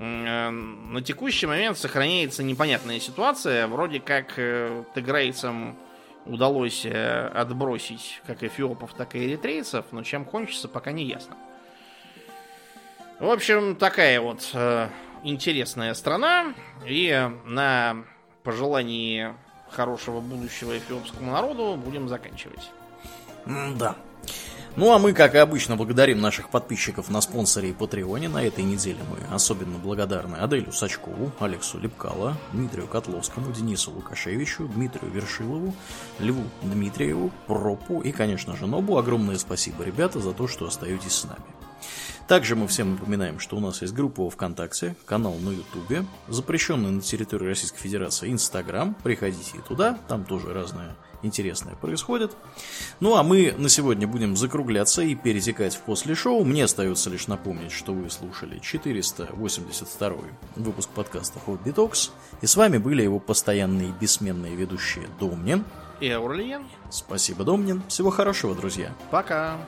Э, 0.00 0.48
на 0.48 1.02
текущий 1.02 1.46
момент 1.46 1.76
сохраняется 1.76 2.42
непонятная 2.42 2.98
ситуация. 2.98 3.66
Вроде 3.66 4.00
как 4.00 4.32
э, 4.38 4.82
тигрейцам 4.94 5.76
удалось 6.24 6.86
э, 6.86 7.26
отбросить 7.34 8.22
как 8.26 8.42
эфиопов, 8.42 8.94
так 8.94 9.14
и 9.14 9.26
эритрейцев, 9.26 9.84
но 9.92 10.02
чем 10.02 10.24
кончится, 10.24 10.68
пока 10.68 10.92
не 10.92 11.04
ясно. 11.04 11.36
В 13.18 13.28
общем, 13.30 13.76
такая 13.76 14.22
вот 14.22 14.48
э, 14.54 14.88
интересная 15.24 15.94
страна. 15.94 16.54
И 16.86 17.30
на 17.44 18.04
пожелании 18.42 19.34
хорошего 19.70 20.20
будущего 20.20 20.76
эфиопскому 20.76 21.32
народу 21.32 21.76
будем 21.76 22.08
заканчивать. 22.08 22.70
Да. 23.76 23.96
Ну 24.76 24.92
а 24.92 24.98
мы, 25.00 25.12
как 25.12 25.34
и 25.34 25.38
обычно, 25.38 25.76
благодарим 25.76 26.20
наших 26.20 26.48
подписчиков 26.48 27.10
на 27.10 27.20
спонсоре 27.20 27.70
и 27.70 27.72
Патреоне. 27.72 28.28
На 28.28 28.44
этой 28.44 28.62
неделе 28.62 28.98
мы 29.10 29.34
особенно 29.34 29.78
благодарны 29.78 30.36
Аделю 30.36 30.70
Сачкову, 30.70 31.32
Алексу 31.40 31.78
Лепкало, 31.78 32.36
Дмитрию 32.52 32.86
Котловскому, 32.86 33.52
Денису 33.52 33.90
Лукашевичу, 33.90 34.68
Дмитрию 34.68 35.10
Вершилову, 35.10 35.74
Льву 36.20 36.44
Дмитриеву, 36.62 37.32
Пропу 37.48 38.00
и, 38.00 38.12
конечно 38.12 38.56
же, 38.56 38.68
Нобу. 38.68 38.96
Огромное 38.96 39.38
спасибо, 39.38 39.82
ребята, 39.82 40.20
за 40.20 40.32
то, 40.32 40.46
что 40.46 40.66
остаетесь 40.66 41.14
с 41.14 41.24
нами. 41.24 41.42
Также 42.30 42.54
мы 42.54 42.68
всем 42.68 42.92
напоминаем, 42.92 43.40
что 43.40 43.56
у 43.56 43.60
нас 43.60 43.82
есть 43.82 43.92
группа 43.92 44.22
во 44.22 44.30
ВКонтакте, 44.30 44.94
канал 45.04 45.34
на 45.40 45.50
Ютубе, 45.50 46.04
запрещенный 46.28 46.92
на 46.92 47.00
территории 47.00 47.48
Российской 47.48 47.80
Федерации 47.80 48.30
Инстаграм. 48.30 48.94
Приходите 49.02 49.58
и 49.58 49.60
туда, 49.60 49.98
там 50.06 50.24
тоже 50.24 50.54
разное 50.54 50.94
интересное 51.24 51.74
происходит. 51.74 52.36
Ну 53.00 53.16
а 53.16 53.24
мы 53.24 53.52
на 53.58 53.68
сегодня 53.68 54.06
будем 54.06 54.36
закругляться 54.36 55.02
и 55.02 55.16
перетекать 55.16 55.74
в 55.74 55.80
после 55.80 56.14
шоу. 56.14 56.44
Мне 56.44 56.62
остается 56.62 57.10
лишь 57.10 57.26
напомнить, 57.26 57.72
что 57.72 57.92
вы 57.92 58.08
слушали 58.10 58.60
482 58.60 60.16
выпуск 60.54 60.88
подкаста 60.90 61.40
Hot 61.48 61.64
Detox. 61.64 62.10
И 62.42 62.46
с 62.46 62.54
вами 62.54 62.78
были 62.78 63.02
его 63.02 63.18
постоянные 63.18 63.92
бессменные 64.00 64.54
ведущие 64.54 65.08
Домнин 65.18 65.64
и 65.98 66.08
Аурлиен. 66.08 66.62
Спасибо, 66.90 67.42
Домнин. 67.42 67.82
Всего 67.88 68.10
хорошего, 68.10 68.54
друзья. 68.54 68.94
Пока. 69.10 69.58